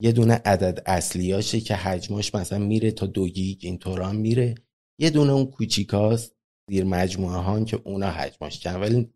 یه 0.01 0.11
دونه 0.11 0.41
عدد 0.45 0.83
اصلیاشه 0.85 1.59
که 1.59 1.75
حجمش 1.75 2.35
مثلا 2.35 2.59
میره 2.59 2.91
تا 2.91 3.05
دو 3.05 3.27
گیگ 3.27 3.57
اینطور 3.61 4.01
هم 4.01 4.15
میره. 4.15 4.55
یه 4.99 5.09
دونه 5.09 5.31
اون 5.31 5.45
کوچیکاست 5.45 6.35
زیر 6.69 6.83
مجموعه 6.83 7.37
ها 7.37 7.63
که 7.63 7.79
اونا 7.83 8.11
حجمش 8.11 8.59
کمه 8.60 8.75
ولی 8.75 9.09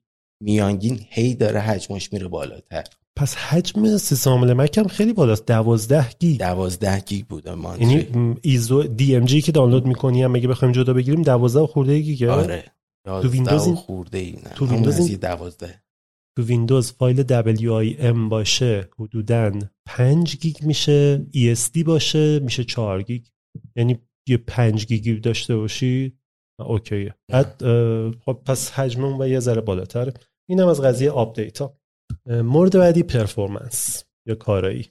میانگین 0.43 0.99
هی 1.09 1.35
داره 1.35 1.59
حجمش 1.59 2.13
میره 2.13 2.27
بالاتر. 2.27 2.83
پس 3.15 3.35
حجم 3.35 3.97
سیستم 3.97 4.29
عامل 4.29 4.53
مک 4.53 4.77
هم 4.77 4.87
خیلی 4.87 5.13
بالاست. 5.13 5.45
دوازده 5.45 6.09
گیگ. 6.19 6.39
دوازده 6.39 6.99
گیگ 6.99 7.25
بود 7.25 7.45
یعنی 7.45 8.07
ISO 8.41 8.83
DMG 8.83 9.41
که 9.41 9.51
دانلود 9.51 9.85
می‌کنی 9.85 10.23
هم 10.23 10.35
اگه 10.35 10.47
بخوایم 10.47 10.71
جدا 10.71 10.93
بگیریم 10.93 11.21
دوازده 11.21 11.67
خورده 11.67 11.99
گیگه؟ 11.99 12.31
آره. 12.31 12.63
تو 13.05 13.29
ویندوز 13.29 13.67
خورده 13.67 14.17
ای 14.17 14.31
نه. 14.31 14.51
تو 14.55 14.67
ویندوز 14.67 15.19
دوازده. 15.19 15.84
تو 16.37 16.43
ویندوز 16.43 16.91
فایل 16.91 17.23
WIM 17.23 18.29
باشه 18.29 18.89
حدودا 18.99 19.59
5 19.87 20.37
گیگ 20.37 20.55
میشه 20.63 21.25
ESD 21.35 21.83
باشه 21.83 22.39
میشه 22.39 22.63
4 22.63 23.01
گیگ. 23.01 23.25
یعنی 23.75 23.99
یه 24.29 24.37
5 24.37 24.85
گیگی 24.85 25.19
داشته 25.19 25.55
باشی 25.55 26.19
اوکیه. 26.59 27.15
بعد 27.31 27.61
خب 28.25 28.41
پس 28.45 28.71
حجم 28.71 29.19
و 29.19 29.27
یه 29.27 29.39
ذره 29.39 29.61
بالاتر. 29.61 30.13
اینم 30.49 30.67
از 30.67 30.81
قضیه 30.81 31.11
آپدیت 31.11 31.61
ها. 31.61 31.77
مورد 32.27 32.77
بعدی 32.77 33.03
performance. 33.03 34.03
یا 34.27 34.35
کارایی. 34.35 34.87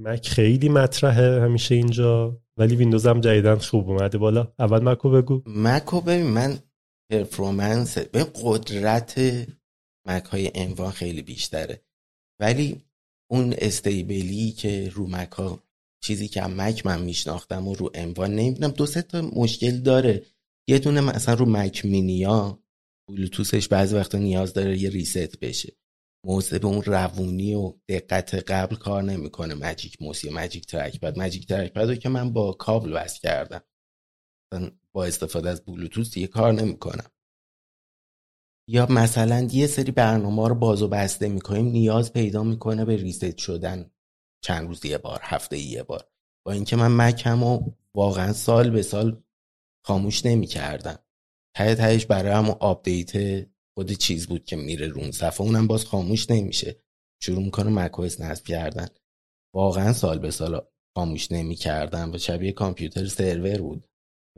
مک 0.00 0.28
خیلی 0.28 0.68
مطرحه 0.68 1.40
همیشه 1.40 1.74
اینجا 1.74 2.40
ولی 2.58 2.76
ویندوز 2.76 3.06
هم 3.06 3.20
جدیدا 3.20 3.56
خوب 3.56 3.90
اومده 3.90 4.18
بالا. 4.18 4.52
اول 4.58 4.82
مکو 4.88 5.10
بگو. 5.10 5.42
مکو 5.46 6.00
ببین 6.00 6.26
من 6.26 6.58
performance 7.12 7.98
به 7.98 8.26
قدرت 8.42 9.20
مک 10.06 10.24
های 10.24 10.50
M1 10.54 10.78
ا 10.78 10.90
خیلی 10.90 11.22
بیشتره. 11.22 11.82
ولی 12.40 12.84
اون 13.30 13.54
stable 13.58 14.39
ی 14.39 14.52
که 14.52 14.90
رو 14.94 15.06
مک 15.06 15.32
ها 15.32 15.62
چیزی 16.04 16.28
که 16.28 16.42
مک 16.42 16.86
من 16.86 17.02
میشناختم 17.02 17.68
و 17.68 17.74
رو 17.74 17.90
M1 17.94 18.15
ا 18.15 18.26
نمی‌دونم 18.26 18.70
دو 18.70 18.86
سه 18.86 19.02
تا 19.02 19.22
مشکل 19.22 19.80
داره. 19.80 20.26
یه 20.68 20.78
دونه 20.78 21.00
مثلا 21.00 21.34
رو 21.34 21.46
مک 21.46 21.84
مینیا 21.84 22.62
بلوتوسش 23.08 23.68
بعضی 23.68 23.96
وقتا 23.96 24.18
نیاز 24.18 24.52
داره 24.52 24.78
یه 24.78 24.90
ریست 24.90 25.38
بشه. 25.40 25.76
موزه 26.26 26.58
به 26.58 26.66
اون 26.66 26.82
روونی 26.82 27.54
و 27.54 27.74
دقت 27.88 28.34
قبل 28.34 28.76
کار 28.76 29.02
نمی‌کنه. 29.02 29.54
مجیک 29.54 30.02
موس 30.02 30.24
یا 30.24 30.32
مجیک 30.32 30.66
ترک 30.66 31.00
پد 31.00 31.18
مجیک 31.18 31.46
ترک 31.46 31.72
پد 31.72 31.88
رو 31.88 31.94
که 31.94 32.08
من 32.08 32.32
با 32.32 32.52
کابل 32.52 32.92
وصل 32.92 33.20
کردم. 33.20 33.62
با 34.92 35.04
استفاده 35.04 35.50
از 35.50 35.64
بلوتوس 35.64 36.16
یه 36.16 36.26
کار 36.26 36.52
نمی‌کنم. 36.52 37.10
یا 38.72 38.86
مثلا 38.90 39.48
یه 39.52 39.66
سری 39.66 39.92
برنامه 39.92 40.48
رو 40.48 40.54
باز 40.54 40.82
و 40.82 40.88
بسته 40.88 41.28
می‌کنیم 41.28 41.66
نیاز 41.66 42.12
پیدا 42.12 42.42
می‌کنه 42.42 42.84
به 42.84 42.96
ریست 42.96 43.38
شدن 43.38 43.90
چند 44.44 44.68
روز 44.68 44.84
یه 44.84 44.98
بار 44.98 45.20
هفته 45.22 45.58
یه 45.58 45.82
بار. 45.82 46.08
با 46.46 46.52
اینکه 46.52 46.76
من 46.76 46.96
مکم 46.96 47.42
واقعا 47.94 48.32
سال 48.32 48.70
به 48.70 48.82
سال 48.82 49.22
خاموش 49.86 50.26
نمی 50.26 50.46
کردم 50.46 50.98
ته 51.56 51.74
تهش 51.74 52.06
برای 52.06 52.32
همون 52.32 52.56
آپدیت 52.60 53.46
خود 53.74 53.92
چیز 53.92 54.26
بود 54.26 54.44
که 54.44 54.56
میره 54.56 54.86
روی 54.86 55.10
صفحه. 55.10 55.46
اونم 55.46 55.66
باز 55.66 55.84
خاموش 55.84 56.30
نمیشه. 56.30 56.82
شروع 57.22 57.42
می‌کنه 57.42 57.70
macOS 57.70 58.20
نصب 58.20 58.44
کردن. 58.44 58.88
واقعا 59.54 59.92
سال 59.92 60.18
به 60.18 60.30
سال 60.30 60.60
خاموش 60.96 61.32
نمی 61.32 61.54
کردم 61.54 62.12
و 62.12 62.18
شبیه 62.18 62.52
کامپیوتر 62.52 63.06
سرور 63.06 63.58
بود. 63.58 63.86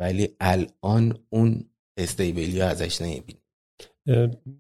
ولی 0.01 0.37
الان 0.40 1.27
اون 1.31 1.71
stableی 1.98 2.61
ازش 2.61 3.03
نمی‌بینی 3.03 3.41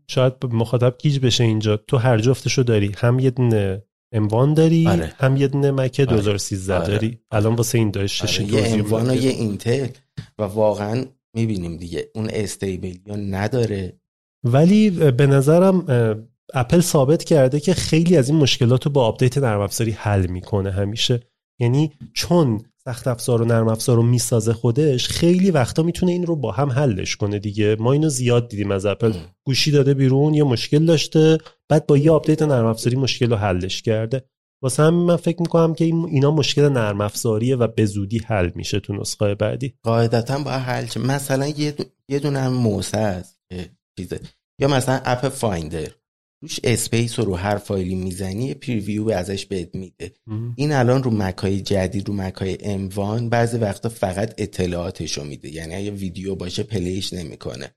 شاید 0.08 0.32
مخاطب 0.50 0.94
گیج 0.98 1.18
بشه 1.18 1.44
اینجا. 1.44 1.76
تو 1.76 1.96
هر 1.96 2.18
جفتشو 2.18 2.62
داری. 2.62 2.92
هم 2.96 3.18
یه 3.18 3.30
دونه 3.30 3.82
M1 4.14 4.54
داری 4.54 4.88
آره. 4.88 5.12
هم 5.18 5.36
یه 5.36 5.48
دونه 5.48 5.70
مک 5.70 6.00
2013 6.00 6.74
آره. 6.74 6.86
داری. 6.86 7.18
الان 7.30 7.54
واسه 7.54 7.78
این 7.78 7.90
داره 7.90 8.06
شش 8.06 8.40
آره. 8.40 8.52
یه 8.52 8.74
M1 8.74 9.10
و 9.10 9.14
یه 9.14 9.30
اینتل 9.30 9.86
و 10.38 10.42
واقعا 10.42 11.04
می‌بینیم 11.36 11.76
دیگه. 11.76 12.10
اون 12.14 12.28
stableی 12.32 13.00
نداره. 13.06 14.00
ولی 14.44 14.90
به 14.90 15.26
نظرم 15.26 15.86
اپل 16.54 16.80
ثابت 16.80 17.24
کرده 17.24 17.60
که 17.60 17.74
خیلی 17.74 18.16
از 18.16 18.28
این 18.28 18.38
مشکلات 18.38 18.86
رو 18.86 18.92
با 18.92 19.06
آپدیت 19.06 19.38
نرم 19.38 19.60
افزاری 19.60 19.90
حل 19.90 20.26
می‌کنه 20.26 20.70
همیشه. 20.70 21.20
یعنی 21.60 21.92
چون 22.12 22.64
سخت 22.88 23.08
افزار 23.08 23.42
و 23.42 23.44
نرم 23.44 23.68
افزار 23.68 23.96
رو 23.96 24.02
می‌سازه 24.02 24.52
خودش 24.52 25.08
خیلی 25.08 25.50
وقتا 25.50 25.82
می‌تونه 25.82 26.12
این 26.12 26.26
رو 26.26 26.36
با 26.36 26.52
هم 26.52 26.70
حلش 26.72 27.16
کنه 27.16 27.38
دیگه. 27.38 27.76
ما 27.80 27.92
اینو 27.92 28.08
زیاد 28.08 28.48
دیدیم 28.48 28.70
از 28.70 28.86
اپل. 28.86 29.12
گوشی 29.46 29.70
داده 29.70 29.94
بیرون 29.94 30.34
یه 30.34 30.44
مشکل 30.44 30.86
داشته 30.86 31.38
بعد 31.68 31.86
با 31.86 31.96
یه 31.96 32.10
آپدیت 32.10 32.42
نرم 32.42 32.66
افزاری 32.66 32.96
مشکل 32.96 33.30
رو 33.30 33.36
حلش 33.36 33.82
کرده. 33.82 34.24
واسه 34.62 34.82
همین 34.82 35.00
من 35.00 35.16
فکر 35.16 35.40
می‌کنم 35.40 35.74
که 35.74 35.84
اینا 35.84 36.30
مشکل 36.30 36.68
نرم 36.68 37.00
افزاریه 37.00 37.56
و 37.56 37.66
به 37.66 37.86
زودی 37.86 38.18
حل 38.18 38.50
میشه 38.54 38.80
تو 38.80 38.92
نسخه 38.92 39.34
بعدی. 39.34 39.74
قاعدتا 39.82 40.38
با 40.38 40.50
حل 40.50 40.86
مثلا 40.96 41.46
یه 41.46 41.74
یه 42.08 42.18
دونه 42.18 42.38
هم 42.38 42.52
macOS 42.52 42.98
است 42.98 43.38
چیزه. 43.98 44.20
یا 44.60 44.68
مثلا 44.68 45.00
اپ 45.04 45.28
فایندر. 45.28 45.88
روش 46.42 46.60
space 46.64 47.18
رو 47.18 47.36
هر 47.36 47.56
فایلی 47.56 47.94
می‌زنی 47.94 48.54
preview 48.54 49.10
ازش 49.10 49.46
بهت 49.46 49.74
میده. 49.74 50.12
این 50.56 50.72
الان 50.72 51.02
رو 51.02 51.10
مکای 51.10 51.60
جدید 51.60 52.08
رو 52.08 52.14
مکای 52.14 52.58
M1 52.60 53.28
بعضی 53.28 53.58
وقتا 53.58 53.88
فقط 53.88 54.34
اطلاعاتش 54.38 55.18
رو 55.18 55.24
میده. 55.24 55.48
یعنی 55.48 55.74
اگه 55.74 55.90
ویدیو 55.90 56.34
باشه 56.34 56.62
play 56.62 56.95
ش 56.95 57.12
نمی‌کنه. 57.12 57.74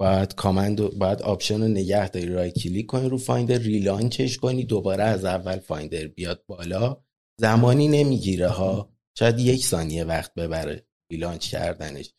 باید 0.00 0.34
command 0.34 0.80
و 0.80 0.88
باید 0.88 1.22
option 1.22 1.60
رو 1.60 1.68
نگه 1.68 2.08
داری. 2.08 2.26
right 2.26 2.50
click 2.50 2.86
کنی 2.86 3.08
رو 3.08 3.18
فایندر 3.18 3.58
relaunch 3.58 4.22
ش 4.22 4.38
کنی 4.38 4.64
دوباره 4.64 5.04
از 5.04 5.24
اول 5.24 5.58
فایندر 5.58 6.06
بیاد 6.06 6.44
بالا. 6.46 7.02
زمانی 7.40 7.88
نمی‌گیره 7.88 8.48
ها. 8.48 8.92
شاید 9.18 9.38
یک 9.38 9.64
ثانیه 9.64 10.04
وقت 10.04 10.34
ببره 10.34 10.86
relaunch 11.12 11.50
کردنش. 11.50 12.14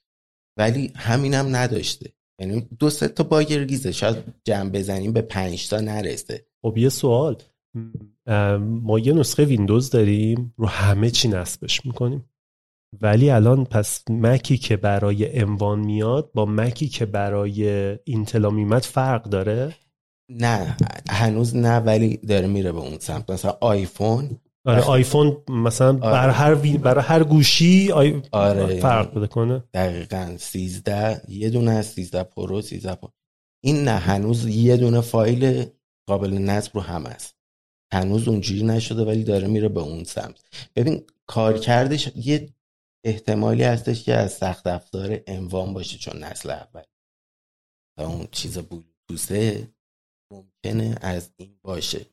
ولی 0.57 0.91
همینم 0.95 1.55
نداشته. 1.55 2.13
یعنی 2.41 2.67
دو 2.79 2.89
سه 2.89 3.07
تا 3.07 3.23
bug 3.23 3.53
ریزه. 3.53 3.91
شاید 3.91 4.17
جمع 4.43 4.69
بزنیم 4.69 5.13
به 5.13 5.21
پنج 5.21 5.69
تا 5.69 5.79
نرسه. 5.79 6.45
خب 6.61 6.77
یه 6.77 6.89
سوال. 6.89 7.35
ما 8.59 8.99
یه 8.99 9.13
نسخه 9.13 9.45
ویندوز 9.45 9.89
داریم 9.89 10.53
رو 10.57 10.67
همه 10.67 11.09
چی 11.09 11.27
نصبش 11.27 11.85
می‌کنیم. 11.85 12.25
ولی 13.01 13.29
الان 13.29 13.65
پس 13.65 14.03
مکی 14.09 14.57
که 14.57 14.77
برای 14.77 15.39
M1 15.39 15.79
میاد 15.79 16.31
با 16.33 16.45
مکی 16.45 16.87
که 16.87 17.05
برای 17.05 17.97
اینتلا 18.03 18.49
میاد 18.49 18.81
فرق 18.81 19.23
داره؟ 19.23 19.75
نه 20.29 20.77
هنوز 21.09 21.55
نه 21.55 21.77
ولی 21.77 22.17
داره 22.17 22.47
میره 22.47 22.71
به 22.71 22.79
اون 22.79 22.99
سمت. 22.99 23.31
مثلا 23.31 23.57
آیفون 23.61 24.40
آره 24.65 24.81
آیفون 24.81 25.43
مثلا 25.49 25.87
آره. 25.87 25.99
برای 25.99 26.33
هر 26.33 26.55
وی... 26.55 26.77
برای 26.77 27.03
هر 27.03 27.23
گوشی 27.23 27.91
آی... 27.91 28.21
آره. 28.31 28.79
فرق 28.79 29.13
می‌کنه. 29.13 29.63
دقیقا. 29.73 30.35
13 30.39 31.21
یه 31.27 31.49
دونه 31.49 31.71
از 31.71 31.85
13 31.85 32.23
Pro 32.23 32.61
13 32.61 32.95
Pro. 32.95 33.11
این 33.63 33.83
نه 33.83 33.91
هنوز 33.91 34.47
یه 34.47 34.77
دونه 34.77 35.01
فایل 35.01 35.65
قابل 36.07 36.33
نصب 36.33 36.71
رو 36.75 36.81
همه 36.81 37.05
است 37.05 37.35
هنوز 37.93 38.27
اونجوری 38.27 38.63
نشده 38.63 39.05
ولی 39.05 39.23
داره 39.23 39.47
میره 39.47 39.69
به 39.69 39.79
اون 39.79 40.03
سمت. 40.03 40.41
ببین 40.75 41.07
کارکردش 41.27 42.11
یه 42.15 42.53
احتمالی 43.05 43.63
هستش 43.63 44.03
که 44.03 44.13
از 44.13 44.31
سخت 44.31 44.67
افزار 44.67 45.19
اموان 45.27 45.73
باشه 45.73 45.97
چون 45.97 46.23
نسل 46.23 46.49
اول. 46.49 46.83
تا 47.97 48.07
اون 48.07 48.27
چیز 48.31 48.57
بلوتوسه 48.57 49.73
ممکنه 50.33 50.97
از 51.01 51.31
این 51.37 51.59
باشه. 51.63 52.05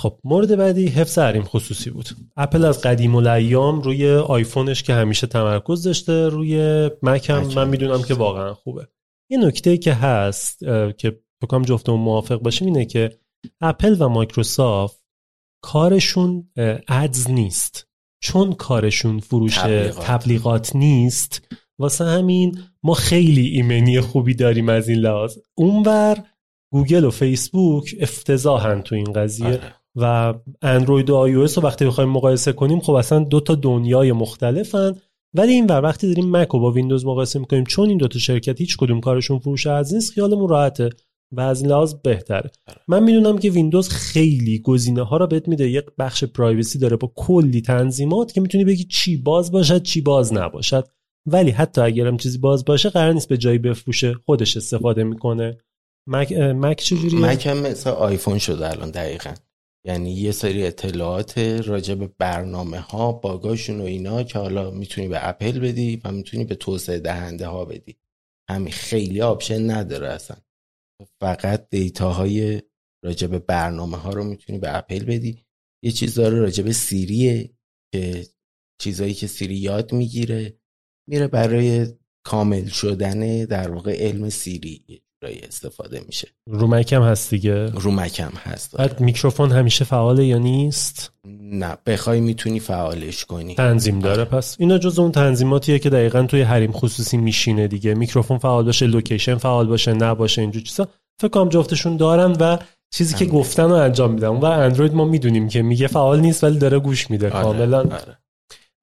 خب 0.00 0.18
مورد 0.24 0.56
بعدی 0.56 0.86
حفظ 0.86 1.18
حریم 1.18 1.42
خصوصی 1.42 1.90
بود. 1.90 2.08
اپل 2.36 2.64
از 2.64 2.80
قدیم 2.82 3.14
الایام 3.14 3.80
روی 3.80 4.10
آیفونش 4.10 4.82
که 4.82 4.94
همیشه 4.94 5.26
تمرکز 5.26 5.82
داشته 5.82 6.28
روی 6.28 6.90
مک 7.02 7.30
هم 7.30 7.46
من 7.46 7.68
می‌دونم 7.68 8.02
که 8.02 8.14
واقعا 8.14 8.54
خوبه. 8.54 8.88
یه 9.30 9.38
نکته 9.38 9.76
که 9.76 9.94
هست 9.94 10.58
که 10.98 11.20
بکنم 11.42 11.62
جفتمون 11.62 12.00
موافق 12.00 12.40
باشیم 12.40 12.66
اینه 12.66 12.84
که 12.84 13.18
اپل 13.60 13.96
و 13.98 14.08
مایکروسافت 14.08 15.02
کارشون 15.64 16.50
ads 16.88 17.30
نیست. 17.30 17.88
چون 18.22 18.52
کارشون 18.52 19.20
فروش 19.20 19.58
تبلیغات, 19.58 20.04
تبلیغات 20.06 20.76
نیست 20.76 21.48
واسه 21.80 22.04
همین 22.04 22.58
ما 22.82 22.94
خیلی 22.94 23.46
ایمنی 23.46 24.00
خوبی 24.00 24.34
داریم 24.34 24.68
از 24.68 24.88
این 24.88 24.98
لحاظ. 24.98 25.36
اونور 25.54 26.24
گوگل 26.72 27.04
و 27.04 27.10
فیسبوک 27.10 27.94
افتضاحن 28.00 28.82
تو 28.82 28.94
این 28.94 29.12
قضیه. 29.12 29.46
آره. 29.46 29.74
و 30.00 30.34
اندروید 30.62 31.10
و 31.10 31.16
آی 31.16 31.32
رو 31.32 31.48
وقتی 31.62 31.84
بخوایم 31.84 32.10
مقایسه 32.10 32.52
کنیم 32.52 32.80
خب 32.80 32.92
اصلا 32.92 33.18
دو 33.18 33.40
تا 33.40 33.54
دنیای 33.54 34.12
مختلفن. 34.12 34.94
ولی 35.34 35.52
این 35.52 35.66
ور 35.66 35.82
وقتی 35.82 36.06
داریم 36.06 36.30
مک 36.30 36.54
و 36.54 36.58
با 36.60 36.70
ویندوز 36.70 37.06
مقایسه 37.06 37.38
می‌کنیم 37.38 37.64
چون 37.64 37.88
این 37.88 37.98
دو 37.98 38.08
تا 38.08 38.18
شرکت 38.18 38.60
هیچ 38.60 38.76
کدوم 38.76 39.00
کارشون 39.00 39.38
فروش 39.38 39.66
ads 39.66 39.94
نیست 39.94 40.12
خیالمون 40.12 40.48
راحته 40.48 40.90
و 41.32 41.40
از 41.40 41.48
این 41.48 41.64
لحاظ 41.64 41.94
بهتره. 41.94 42.50
من 42.88 43.02
می‌دونم 43.02 43.38
که 43.38 43.50
ویندوز 43.50 43.88
خیلی 43.88 44.58
گزینه 44.58 45.02
ها 45.02 45.16
را 45.16 45.26
بهت 45.26 45.48
میده. 45.48 45.70
یک 45.70 45.84
بخش 45.98 46.24
privacy 46.24 46.78
داره 46.78 46.96
با 46.96 47.12
کلی 47.16 47.60
تنظیمات 47.60 48.32
که 48.32 48.40
می‌تونی 48.40 48.64
بگی 48.64 48.84
چی 48.84 49.16
باز 49.16 49.52
باشد 49.52 49.82
چی 49.82 50.00
باز 50.00 50.32
نباشد. 50.32 50.88
ولی 51.26 51.50
حتی 51.50 51.80
اگرم 51.80 52.16
چیزی 52.16 52.38
باز 52.38 52.64
باشه 52.64 52.88
قرار 52.88 53.12
نیست 53.12 53.28
به 53.28 53.36
جایی 53.36 53.58
بفروشه. 53.58 54.14
خودش 54.26 54.56
استفاده 54.56 55.04
می‌کنه. 55.04 55.58
مک 56.06 56.32
مک 56.32 56.78
چجوریه؟ 56.78 57.20
مک 57.20 57.46
هم 57.46 57.58
مثل 57.58 57.90
آیفون 57.90 58.38
شده 58.38 58.70
الان 58.70 58.90
دقیقا. 58.90 59.30
یعنی 59.86 60.12
یه 60.12 60.32
سری 60.32 60.66
اطلاعات 60.66 61.38
راجع 61.38 61.94
به 61.94 62.06
برنامه 62.18 62.78
ها 62.78 63.12
bug 63.12 63.41
اشون 63.41 63.80
و 63.80 63.84
اینا 63.84 64.22
که 64.22 64.38
حالا 64.38 64.70
می‌تونی 64.70 65.08
به 65.08 65.28
اپل 65.28 65.58
بدی 65.58 66.00
و 66.04 66.12
می‌تونی 66.12 66.44
به 66.44 66.54
توسعه 66.54 66.98
دهنده 66.98 67.46
ها 67.46 67.64
بدی. 67.64 67.96
همین 68.50 68.72
خیلی 68.72 69.20
option 69.20 69.70
نداره 69.70 70.08
اصلا. 70.08 70.36
فقط 71.20 71.68
data 71.70 72.31
های 72.31 72.62
راجع 73.04 73.26
به 73.26 73.38
برنامه 73.38 73.96
ها 73.96 74.10
رو 74.10 74.24
می‌تونی 74.24 74.58
به 74.58 74.76
اپل 74.76 75.04
بدی. 75.04 75.44
یه 75.84 75.90
چیز 75.90 76.14
داره 76.14 76.38
راجع 76.38 76.64
به 76.64 76.72
سیریه 76.72 77.50
که 77.94 78.26
چیزایی 78.80 79.14
که 79.14 79.26
سیری 79.26 79.56
یاد 79.56 79.92
می‌گیره 79.92 80.58
میره 81.08 81.28
برای 81.28 81.86
کامل 82.26 82.66
شدن 82.66 83.44
در 83.44 83.70
واقع 83.70 83.96
علم 84.08 84.28
سیری 84.28 85.02
استفاده 85.26 86.02
میشه. 86.06 86.28
رو 86.50 86.67
مکم 86.67 87.02
هست 87.02 87.30
دیگه. 87.30 87.66
رو 87.66 87.88
مکم 87.88 88.32
هست 88.42 88.76
بعد 88.76 89.00
میکروفون 89.00 89.52
همیشه 89.52 89.84
فعاله 89.84 90.26
یا 90.26 90.38
نیست؟ 90.38 91.12
نه 91.42 91.78
بخوای 91.86 92.20
می‌تونی 92.20 92.60
فعالش 92.60 93.24
کنی. 93.24 93.54
تنظیم 93.54 93.98
داره 93.98 94.24
پس 94.24 94.56
اینا 94.58 94.78
جز 94.78 94.98
اون 94.98 95.12
تنظیماتیه 95.12 95.78
که 95.78 95.90
دقیقا 95.90 96.22
توی 96.22 96.42
حریم 96.42 96.72
خصوصی 96.72 97.16
میشینه 97.16 97.68
دیگه. 97.68 97.94
میکروفون 97.94 98.38
فعال 98.38 98.64
باشه 98.64 98.86
location 98.86 99.34
فعال 99.34 99.66
باشه 99.66 99.92
نباشه 99.92 100.42
اینجور 100.42 100.62
چیزا. 100.62 100.88
فکر 101.20 101.28
کنم 101.28 101.48
جفتشون 101.48 101.96
دارن 101.96 102.32
و 102.40 102.58
چیزی 102.90 103.14
که 103.14 103.24
گفتن 103.24 103.64
رو 103.64 103.74
انجام 103.74 104.12
میدن. 104.12 104.28
و 104.28 104.44
اندروید 104.44 104.94
ما 104.94 105.04
می‌دونیم 105.04 105.48
که 105.48 105.62
میگه 105.62 105.86
فعال 105.86 106.20
نیست 106.20 106.44
ولی 106.44 106.58
داره 106.58 106.78
گوش 106.78 107.10
میده. 107.10 107.30
آره، 107.30 107.42
کاملا 107.42 107.78
آره. 107.78 108.18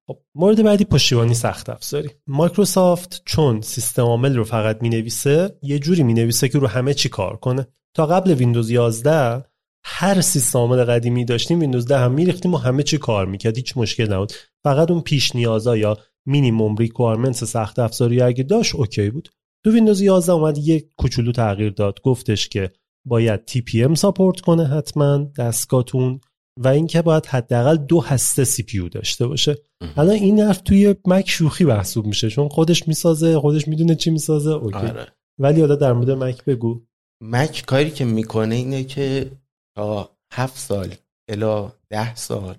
خب 0.08 0.18
مورد 0.34 0.62
بعدی 0.62 0.84
پشتیبانی 0.84 1.34
سخت 1.34 1.70
افزاری. 1.70 2.10
مایکروسافت 2.26 3.22
چون 3.24 3.60
سیستم 3.60 4.02
عامل 4.02 4.36
رو 4.36 4.44
فقط 4.44 4.82
می 4.82 4.88
نویسه 4.88 5.58
یه 5.62 5.78
جوری 5.78 6.02
می 6.02 6.14
نویسه 6.14 6.48
که 6.48 6.58
رو 6.58 6.66
همه 6.66 6.94
چی 6.94 7.08
کار 7.08 7.36
کنه. 7.36 7.66
تا 7.94 8.06
قبل 8.06 8.30
ویندوز 8.30 8.70
11 8.70 9.44
هر 9.84 10.20
سیستم 10.20 10.58
عامل 10.58 10.84
قدیمی 10.84 11.24
داشتیم 11.24 11.60
ویندوز 11.60 11.86
10 11.86 11.98
هم 11.98 12.12
میریختیم 12.12 12.54
و 12.54 12.56
همه 12.56 12.82
چی 12.82 12.98
کار 12.98 13.26
می‌کرد 13.26 13.56
هیچ 13.56 13.76
مشکل 13.76 14.12
نبود. 14.12 14.32
فقط 14.64 14.90
اون 14.90 15.00
پیش 15.00 15.36
نیازا 15.36 15.76
یا 15.76 15.96
minimum 16.26 16.76
requirements 16.76 17.44
سخت 17.44 17.78
افزاری 17.78 18.20
اگه 18.20 18.42
داشت 18.42 18.74
OK 18.74 19.10
بود. 19.10 19.28
تو 19.64 19.72
ویندوز 19.72 20.00
11 20.00 20.32
اومد 20.32 20.58
یک 20.58 20.86
کوچولو 20.96 21.32
تغییر 21.32 21.70
داد. 21.70 22.00
گفتش 22.00 22.48
که 22.48 22.70
باید 23.06 23.40
TPM 23.50 23.94
support 23.94 24.40
کنه 24.40 24.66
حتما 24.66 25.18
دستگاهتون. 25.38 26.20
و 26.58 26.68
اینکه 26.68 27.02
باید 27.02 27.26
حداقل 27.26 27.76
دو 27.76 28.00
هسته 28.00 28.44
CPU 28.44 28.88
داشته 28.88 29.26
باشه. 29.26 29.58
الان 29.96 30.14
این 30.14 30.40
حرف 30.40 30.60
توی 30.60 30.94
مک 31.06 31.30
شوخی 31.30 31.64
محسوب 31.64 32.06
میشه 32.06 32.30
چون 32.30 32.48
خودش 32.48 32.88
می‌سازه 32.88 33.38
خودش 33.38 33.68
می‌دونه 33.68 33.94
چی 33.94 34.10
می‌سازه 34.10 34.50
OK. 34.50 34.76
آره. 34.76 35.06
ولی 35.40 35.60
حالا 35.60 35.74
در 35.74 35.92
مورد 35.92 36.10
مک 36.10 36.44
بگو. 36.44 36.86
مک 37.22 37.64
کاری 37.66 37.90
که 37.90 38.04
می‌کنه 38.04 38.54
اینه 38.54 38.84
که 38.84 39.30
تا 39.76 40.10
هفت 40.32 40.58
سال 40.58 40.94
الا 41.28 41.72
ده 41.90 42.14
سال 42.14 42.56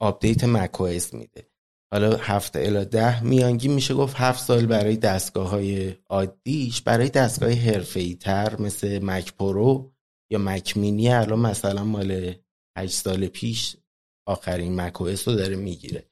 آپدیت 0.00 0.44
macOS 0.44 1.14
میده. 1.14 1.48
حالا 1.92 2.16
هفت 2.16 2.56
الا 2.56 2.84
ده 2.84 3.24
میانگین 3.24 3.68
میشه 3.68 3.94
گفت 3.94 4.16
هفت 4.16 4.44
سال 4.44 4.66
برای 4.66 4.96
دستگاه 4.96 5.48
های 5.48 5.94
عادیش 6.10 6.82
برای 6.82 7.08
دستگاه 7.08 7.52
حرفه‌ای 7.52 8.14
تر 8.14 8.60
مثل 8.60 9.04
Mac 9.04 9.32
Pro 9.32 9.92
یا 10.32 10.38
Mac 10.38 10.76
mini. 10.76 11.08
الان 11.08 11.38
مثلا 11.38 11.84
مال 11.84 12.34
8 12.78 12.94
سال 12.94 13.26
پیش 13.26 13.76
آخرین 14.26 14.80
مک 14.80 14.92
رو 14.92 15.34
داره 15.34 15.56
می‌گیره. 15.56 16.10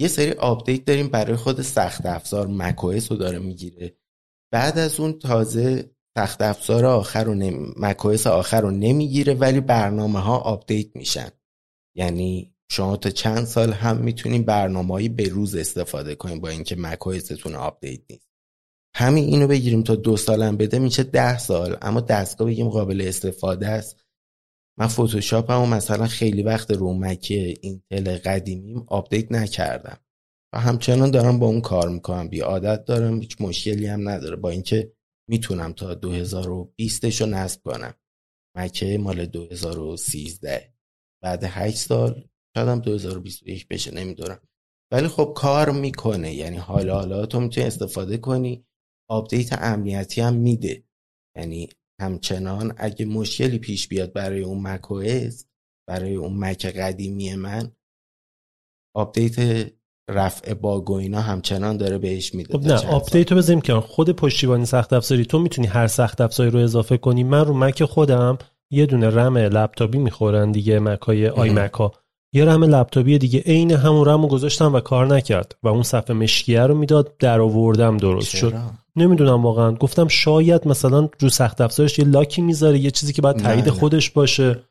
یه 0.00 0.08
سری 0.08 0.32
آپدیت 0.32 0.84
داریم 0.84 1.08
برای 1.08 1.36
خود 1.36 1.62
سخت 1.62 2.06
افزار 2.06 2.46
مک 2.46 2.76
رو 3.10 3.16
داره 3.16 3.38
می‌گیره. 3.38 3.96
بعد 4.52 4.78
از 4.78 5.00
اون 5.00 5.18
تازه 5.18 5.90
سخت 6.18 6.42
افزار 6.42 6.84
آخر 6.84 7.24
رو 7.24 7.34
نمی... 7.34 7.74
آخر 8.26 8.60
رو 8.60 8.70
نمی‌گیره 8.70 9.34
ولی 9.34 9.60
برنامه 9.60 10.20
ها 10.20 10.36
آپدیت 10.38 10.96
میشن. 10.96 11.28
یعنی 11.96 12.54
شما 12.70 12.96
تا 12.96 13.10
چند 13.10 13.44
سال 13.44 13.72
هم 13.72 13.96
می‌تونین 13.96 14.44
برنامه‌ای 14.44 15.08
به 15.08 15.28
روز 15.28 15.54
استفاده 15.54 16.14
کنین 16.14 16.40
با 16.40 16.48
اینکه 16.48 16.76
macOS 16.76 17.25
تون 17.25 17.54
آپدیت 17.54 18.00
نیست. 18.10 18.28
همین 18.94 19.24
اینو 19.24 19.46
بگیریم 19.46 19.82
تا 19.82 19.94
دو 19.94 20.16
سالم 20.16 20.56
بده 20.56 20.78
میشه 20.78 21.02
ده 21.02 21.38
سال. 21.38 21.76
اما 21.82 22.00
دستگاه 22.00 22.48
بگیم 22.48 22.68
قابل 22.68 23.04
استفاده 23.08 23.68
است. 23.68 24.04
من 24.78 24.86
فتوشاپ 24.86 25.50
هم 25.50 25.68
مثلا 25.68 26.06
خیلی 26.06 26.42
وقت 26.42 26.70
رو 26.70 26.94
مک 26.94 27.26
اینتل 27.62 28.18
قدیمیم 28.18 28.84
آپدیت 28.88 29.32
نکردم. 29.32 29.98
و 30.54 30.60
همچنان 30.60 31.10
دارم 31.10 31.38
با 31.38 31.46
اون 31.46 31.60
کار 31.60 31.88
می‌کنم. 31.88 32.28
به 32.28 32.34
این 32.34 32.40
عادت 32.40 32.84
دارم 32.84 33.20
هیچ 33.20 33.40
مشکلی 33.40 33.86
هم 33.86 34.08
نداره. 34.08 34.36
با 34.36 34.50
اینکه 34.50 34.92
می‌تونم 35.30 35.72
تا 35.72 35.94
2020 35.94 37.04
رو 37.04 37.26
نصب 37.26 37.62
کنم. 37.62 37.94
مکه 38.56 38.98
مال 38.98 39.26
2013 39.26 40.74
بعد 41.22 41.44
8 41.44 41.76
سال 41.76 42.28
شاید 42.56 42.68
هم 42.68 42.80
2021 42.80 43.68
بشه 43.68 43.94
نمی‌دونم. 43.94 44.40
ولی 44.92 45.08
خب 45.08 45.32
کار 45.36 45.70
می‌کنه. 45.70 46.34
یعنی 46.34 46.56
حالا 46.56 46.94
حالا 46.94 47.26
تو 47.26 47.40
می‌تونی 47.40 47.66
استفاده 47.66 48.18
کنی. 48.18 48.66
آپدیت 49.10 49.62
امنیتی 49.62 50.20
هم 50.20 50.34
میده. 50.34 50.84
یعنی 51.36 51.68
همچنان 52.00 52.74
اگه 52.76 53.06
مشکلی 53.06 53.58
پیش 53.58 53.88
بیاد 53.88 54.12
برای 54.12 54.40
اون 54.40 54.62
مک 54.62 54.82
برای 55.88 56.14
اون 56.14 56.38
مک 56.38 56.66
قدیمی 56.66 57.34
من 57.34 57.72
آپدیت 58.96 59.70
رفع 60.10 60.54
باگ 60.54 60.90
و 60.90 60.94
اینا 60.94 61.20
همچنان 61.20 61.76
داره 61.76 61.98
بهش 61.98 62.34
میده. 62.34 62.58
خب 62.58 62.66
نه 62.66 62.86
آپدیت 62.86 63.32
رو 63.32 63.38
بذاریم 63.38 63.60
که 63.60 63.74
خود 63.74 64.10
پشتیبانی 64.10 64.66
سخت 64.66 64.92
افزاری 64.92 65.24
تو 65.24 65.38
می‌تونی 65.38 65.66
هر 65.66 65.86
سخت 65.86 66.20
افزاری 66.20 66.50
رو 66.50 66.58
اضافه 66.58 66.96
کنی. 66.96 67.24
من 67.24 67.44
رو 67.44 67.54
مک 67.54 67.84
خودم 67.84 68.38
یه 68.70 68.86
دونه 68.86 69.10
رم 69.10 69.38
لپتاپی 69.38 69.98
می‌خورن 69.98 70.52
دیگه 70.52 70.78
مک 70.78 71.00
های 71.00 71.28
آی 71.28 71.50
مک 71.50 71.72
ها 71.72 71.92
یه 72.32 72.44
رم 72.44 72.64
لپتاپی 72.64 73.18
دیگه 73.18 73.40
عین 73.40 73.70
همون 73.72 74.08
رم 74.08 74.22
رو 74.22 74.28
گذاشتم 74.28 74.74
و 74.74 74.80
کار 74.80 75.06
نکرد 75.06 75.56
و 75.62 75.68
اون 75.68 75.82
صفحه 75.82 76.16
مشکیه 76.16 76.60
رو 76.60 76.74
می‌داد 76.74 77.16
در 77.18 77.40
آوردم 77.40 77.96
درست 77.96 78.36
شد. 78.36 78.54
نمی‌دونم 78.96 79.42
واقعا. 79.42 79.72
گفتم 79.72 80.08
شاید 80.08 80.68
مثلا 80.68 81.08
رو 81.20 81.28
سخت 81.28 81.60
افزارش 81.60 81.98
یه 81.98 82.04
لاکی 82.04 82.42
می‌ذاره 82.42 82.78
یه 82.78 82.90
چیزی 82.90 83.12
که 83.12 83.22
باید 83.22 83.36
تایید 83.36 83.70
خودش 83.70 84.10
باشه. 84.10 84.62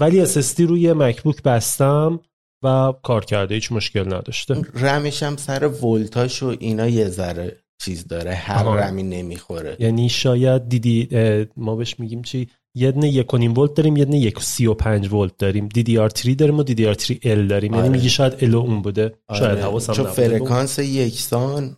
ولی 0.00 0.26
SSD 0.26 0.60
روی 0.60 0.92
مکبوک 0.92 1.42
بستم 1.42 2.20
و 2.64 2.92
کار 3.02 3.24
کرده 3.24 3.54
هیچ 3.54 3.72
مشکل 3.72 4.14
نداشته. 4.14 4.62
رمش 4.74 5.22
هم 5.22 5.36
سر 5.36 5.66
ولتاش 5.66 6.42
و 6.42 6.56
اینا 6.58 6.86
یه 6.86 7.08
ذره 7.08 7.56
چیز 7.82 8.06
داره 8.06 8.34
هر 8.34 8.64
رمی 8.64 9.02
نمی‌خوره. 9.02 9.76
یعنی 9.78 10.08
شاید 10.08 10.68
دیدی 10.68 11.08
ما 11.56 11.76
بهش 11.76 12.00
میگیم 12.00 12.22
چی؟ 12.22 12.48
یه 12.74 12.92
دونه 12.92 13.08
یک 13.08 13.34
ولت 13.34 13.74
داریم 13.74 13.96
یه 13.96 14.04
دونه 14.04 14.18
یک 14.18 14.40
سی 14.40 14.66
و 14.66 14.74
پنج 14.74 15.12
ولت 15.12 15.36
داریم. 15.38 15.68
DDR3 15.68 16.36
داریم 16.36 16.58
و 16.58 16.64
DDR3L 16.64 17.48
داریم. 17.48 17.72
یعنی 17.72 17.76
آره. 17.76 17.88
میگی 17.88 18.08
شاید 18.08 18.32
ال 18.40 18.54
اون 18.54 18.82
بوده. 18.82 19.14
آره. 19.28 19.40
شاید 19.40 19.58
حواسم 19.58 19.92
چون 19.92 20.06
فرکانس 20.06 20.78
یکسان 20.78 21.76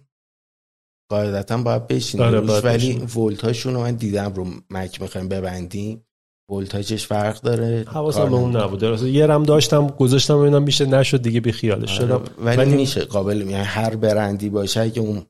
قاعدتا 1.11 1.57
باید 1.57 1.87
بشین 1.87 2.21
آره 2.21 2.41
ولی 2.41 2.93
ولتاشون 3.17 3.75
رو 3.75 3.81
من 3.81 3.95
دیدم 3.95 4.33
رو 4.35 4.47
مک 4.71 5.03
می‌خوایم 5.03 5.29
ببندیم. 5.29 6.03
ولتاژش 6.51 7.07
فرق 7.07 7.41
داره. 7.41 7.85
حواسم 7.89 8.29
به 8.29 8.37
اون 8.37 8.57
نبوده. 8.57 9.11
یه 9.11 9.27
رم 9.27 9.43
داشتم 9.43 9.87
گذاشتم 9.87 10.41
ببینم 10.41 10.63
میشه 10.63 10.87
نشد 10.87 11.23
دیگه 11.23 11.41
بی 11.41 11.53
خیالش. 11.53 12.01
آره. 12.01 12.07
شدم 12.07 12.21
ولی, 12.39 12.57
ولی 12.57 12.77
میشه 12.77 13.05
قابل 13.05 13.37
یعنی 13.41 13.53
هر 13.53 13.97
برندی 13.97 14.49
باشه 14.49 14.81
اگه 14.81 15.01
اون 15.01 15.27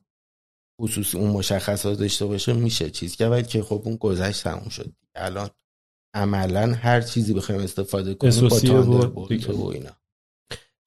خصوصی 0.81 1.17
اون 1.17 1.31
مشخصات 1.31 1.99
داشته 1.99 2.25
باشه 2.25 2.53
میشه 2.53 2.89
چیز 2.89 3.15
که 3.15 3.27
ولی 3.27 3.43
که 3.43 3.63
خب 3.63 3.81
اون 3.85 3.95
گذشت 3.95 4.43
تموم 4.43 4.69
شد. 4.69 4.91
الان 5.15 5.49
عملا 6.13 6.73
هر 6.73 7.01
چیزی 7.01 7.33
بخوایم 7.33 7.61
استفاده 7.61 8.13
کنیم 8.13 8.49
با 9.09 9.27
و 9.53 9.65
اینا. 9.65 9.89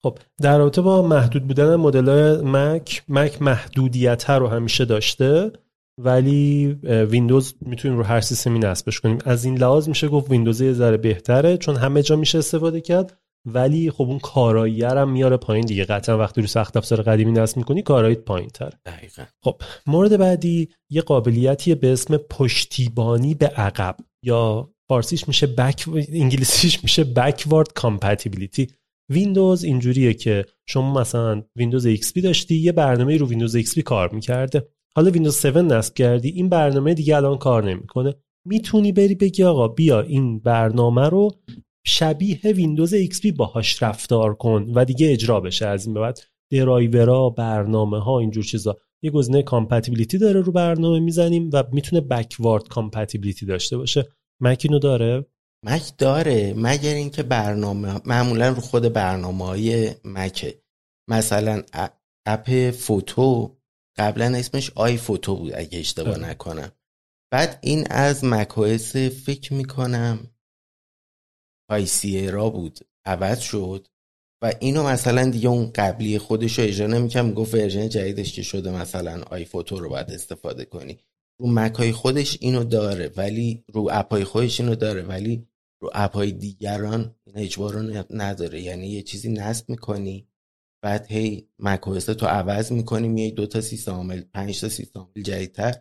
خب 0.03 0.17
در 0.41 0.57
رابطه 0.57 0.81
با 0.81 1.01
محدود 1.01 1.47
بودن 1.47 1.75
مدل 1.75 2.41
مک 2.41 3.03
مک 3.07 3.41
محدودیت 3.41 4.29
رو 4.29 4.47
همیشه 4.47 4.85
داشته 4.85 5.51
ولی 5.97 6.79
ویندوز 6.83 7.53
می‌تونیم 7.61 7.97
رو 7.97 8.03
هر 8.03 8.21
سیستمی 8.21 8.59
نصبش 8.59 8.99
کنیم. 8.99 9.17
از 9.25 9.45
این 9.45 9.57
لحاظ 9.57 9.89
میشه 9.89 10.07
گفت 10.07 10.31
ویندوز 10.31 10.61
یه 10.61 10.73
ذره 10.73 10.97
بهتره 10.97 11.57
چون 11.57 11.75
همه 11.75 12.03
جا 12.03 12.15
میشه 12.15 12.37
استفاده 12.37 12.81
کرد. 12.81 13.20
ولی 13.45 13.91
خب 13.91 14.03
اون 14.03 14.19
کارایی 14.19 14.83
هم 14.83 15.11
میاره 15.11 15.37
پایین 15.37 15.65
دیگه. 15.65 15.85
قطعا 15.85 16.17
وقتی 16.17 16.41
رو 16.41 16.47
سخت 16.47 16.77
افزار 16.77 17.01
قدیمی 17.01 17.31
نصب 17.31 17.57
می‌کنی 17.57 17.81
کاراییت 17.81 18.19
پایین 18.19 18.49
تر 18.49 18.73
دقیقا. 18.85 19.23
خب 19.43 19.61
مورد 19.87 20.17
بعدی 20.17 20.69
یه 20.91 21.01
قابلیتی 21.01 21.75
به 21.75 21.93
اسم 21.93 22.17
پشتیبانی 22.17 23.33
به 23.33 23.47
عقب 23.47 23.97
یا 24.25 24.69
فارسیش 24.89 25.27
میشه 25.27 25.47
back 25.47 25.85
انگلیسیش 26.13 26.83
میشه 26.83 27.03
backward 27.03 27.73
compatibility 27.73 28.67
ویندوز 29.09 29.63
اینجوریه 29.63 30.13
که 30.13 30.45
شما 30.69 31.01
مثلا 31.01 31.43
ویندوز 31.55 31.87
XP 31.87 32.21
داشتی 32.23 32.55
یه 32.55 32.71
برنامه 32.71 33.17
رو 33.17 33.27
ویندوز 33.27 33.57
XP 33.57 33.79
کار 33.79 34.13
می‌کرده. 34.13 34.67
حالا 34.95 35.11
ویندوز 35.11 35.45
7 35.45 35.57
نصب 35.57 35.93
کردی 35.93 36.29
این 36.29 36.49
برنامه 36.49 36.93
دیگه 36.93 37.15
الان 37.15 37.37
کار 37.37 37.63
نمی‌کنه. 37.63 38.13
می‌تونی 38.47 38.91
بری 38.91 39.15
بگی 39.15 39.43
آقا 39.43 39.67
بیا 39.67 40.01
این 40.01 40.39
برنامه 40.39 41.09
رو 41.09 41.31
شبیه 41.85 42.39
ویندوز 42.43 42.95
XP 42.95 43.31
باهاش 43.35 43.83
رفتار 43.83 44.35
کن 44.35 44.71
و 44.75 44.85
دیگه 44.85 45.11
اجرا 45.11 45.39
بشه 45.39 45.67
از 45.67 45.85
این 45.85 45.93
به 45.93 45.99
بعد. 45.99 46.19
درایورا 46.51 47.29
برنامه 47.29 47.99
ها 47.99 48.19
اینجور 48.19 48.43
چیزا. 48.43 48.77
یه 49.03 49.11
گزینه 49.11 49.43
compatibility 49.43 50.17
داره 50.17 50.41
رو 50.41 50.51
برنامه 50.51 50.99
می‌زنیم 50.99 51.49
و 51.53 51.63
می‌تونه 51.71 52.01
backward 52.01 52.67
compatibility 52.67 53.45
داشته 53.45 53.77
باشه. 53.77 54.07
مک 54.41 54.61
اینو 54.63 54.79
داره؟ 54.79 55.25
مک 55.65 55.97
داره 55.97 56.53
مگر 56.57 56.93
اینکه 56.93 57.23
برنامه 57.23 58.01
معمولا 58.05 58.49
رو 58.49 58.61
خود 58.61 58.93
برنامه 58.93 59.45
های 59.45 59.91
مکه 60.05 60.61
مثلا 61.09 61.61
اپ 62.25 62.71
Photo 62.71 63.57
قبلا 63.97 64.37
اسمش 64.37 64.71
iPhoto 64.75 65.35
بود 65.35 65.51
اگه 65.55 65.79
اشتباه 65.79 66.19
نکنم. 66.19 66.71
بعد 67.31 67.59
این 67.61 67.87
از 67.89 68.25
macOS 68.25 68.95
فکر 68.95 69.53
می‌کنم 69.53 70.19
High 71.71 71.85
Sierra 71.85 72.49
بود. 72.49 72.79
عوض 73.05 73.39
شد. 73.39 73.87
و 74.43 74.53
اینو 74.59 74.83
مثلا 74.83 75.29
دیگه 75.29 75.49
اون 75.49 75.71
قبلی 75.75 76.17
خودش 76.17 76.59
رو 76.59 76.65
اجرا 76.65 76.87
نمی‌کنم 76.87 77.33
گفت 77.33 77.53
version 77.53 77.89
جدیدش 77.89 78.33
که 78.33 78.41
شده 78.41 78.71
مثلا 78.71 79.23
iPhoto 79.23 79.79
رو 79.79 79.89
باید 79.89 80.11
استفاده 80.11 80.65
کنی. 80.65 80.99
رو 81.39 81.51
مکای 81.51 81.91
خودش 81.91 82.37
اینو 82.41 82.63
داره 82.63 83.11
ولی 83.17 83.63
رو 83.73 83.89
اپای 83.91 84.23
خودش 84.23 84.59
اینو 84.59 84.75
داره 84.75 85.01
ولی 85.01 85.47
رو 85.81 85.89
اپای 85.93 86.31
دیگران 86.31 87.15
این 87.25 87.37
اجبار 87.37 87.73
رو 87.73 88.05
نداره. 88.09 88.61
یعنی 88.61 88.87
یه 88.87 89.01
چیزی 89.01 89.31
نصب 89.31 89.69
می‌کنی 89.69 90.27
بعد 90.83 91.11
هی 91.11 91.49
macOS 91.59 92.05
تو 92.05 92.25
عوض 92.25 92.71
می‌کنی 92.71 93.07
میای 93.07 93.31
دو 93.31 93.47
تا 93.47 93.61
سیستم 93.61 93.91
عامل 93.91 94.21
پنج 94.21 94.61
تا 94.61 94.69
سیستم 94.69 94.99
عامل 94.99 95.21
جدیدتر. 95.21 95.75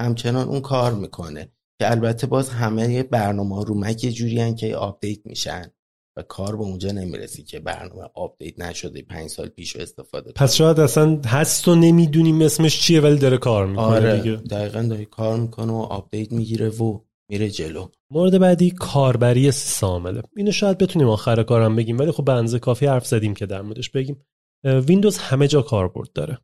همچنان 0.00 0.48
اون 0.48 0.60
کار 0.60 0.94
می‌کنه. 0.94 1.52
که 1.80 1.90
البته 1.90 2.26
باز 2.26 2.48
همه 2.48 3.02
برنامه 3.02 3.64
رو 3.64 3.74
مک 3.74 4.04
یه 4.04 4.12
جوری 4.12 4.54
که 4.54 4.76
آپدیت 4.76 5.26
میشن 5.26 5.72
و 6.16 6.22
کار 6.22 6.56
به 6.56 6.62
اونجا 6.62 6.92
نمی‌رسی 6.92 7.42
که 7.42 7.60
برنامه 7.60 8.02
آپدیت 8.14 8.60
نشده 8.60 9.02
پنج 9.02 9.30
سال 9.30 9.48
پیش 9.48 9.76
استفاده 9.76 10.32
پس 10.32 10.54
شاید 10.54 10.80
اصلا 10.80 11.20
هست 11.26 11.68
و 11.68 11.74
نمی‌دونیم 11.74 12.42
اسمش 12.42 12.80
چیه 12.80 13.00
ولی 13.00 13.18
داره 13.18 13.38
کار 13.38 13.66
می‌کنه 13.66 13.84
آره 13.84 14.20
دیگه. 14.20 14.36
دقیقا 14.36 14.82
داره 14.82 15.04
کار 15.04 15.40
می‌کنه 15.40 15.72
و 15.72 15.76
آپدیت 15.76 16.32
می‌گیره 16.32 16.68
و 16.68 16.98
میره 17.30 17.50
جلو. 17.50 17.88
مورد 18.12 18.38
بعدی 18.38 18.70
کاربری 18.70 19.50
سامله. 19.50 20.22
اینو 20.36 20.52
شاید 20.52 20.78
بتونیم 20.78 21.08
آخر 21.08 21.42
کارم 21.42 21.76
بگیم 21.76 21.98
ولی 21.98 22.10
خب 22.10 22.24
به 22.24 22.58
کافی 22.58 22.86
حرف 22.86 23.06
زدیم 23.06 23.34
که 23.34 23.46
در 23.46 23.62
موردش 23.62 23.90
بگیم. 23.90 24.24
ویندوز 24.64 25.18
همه 25.18 25.48
جا 25.48 25.62
کاربرد 25.62 26.12
داره. 26.12 26.38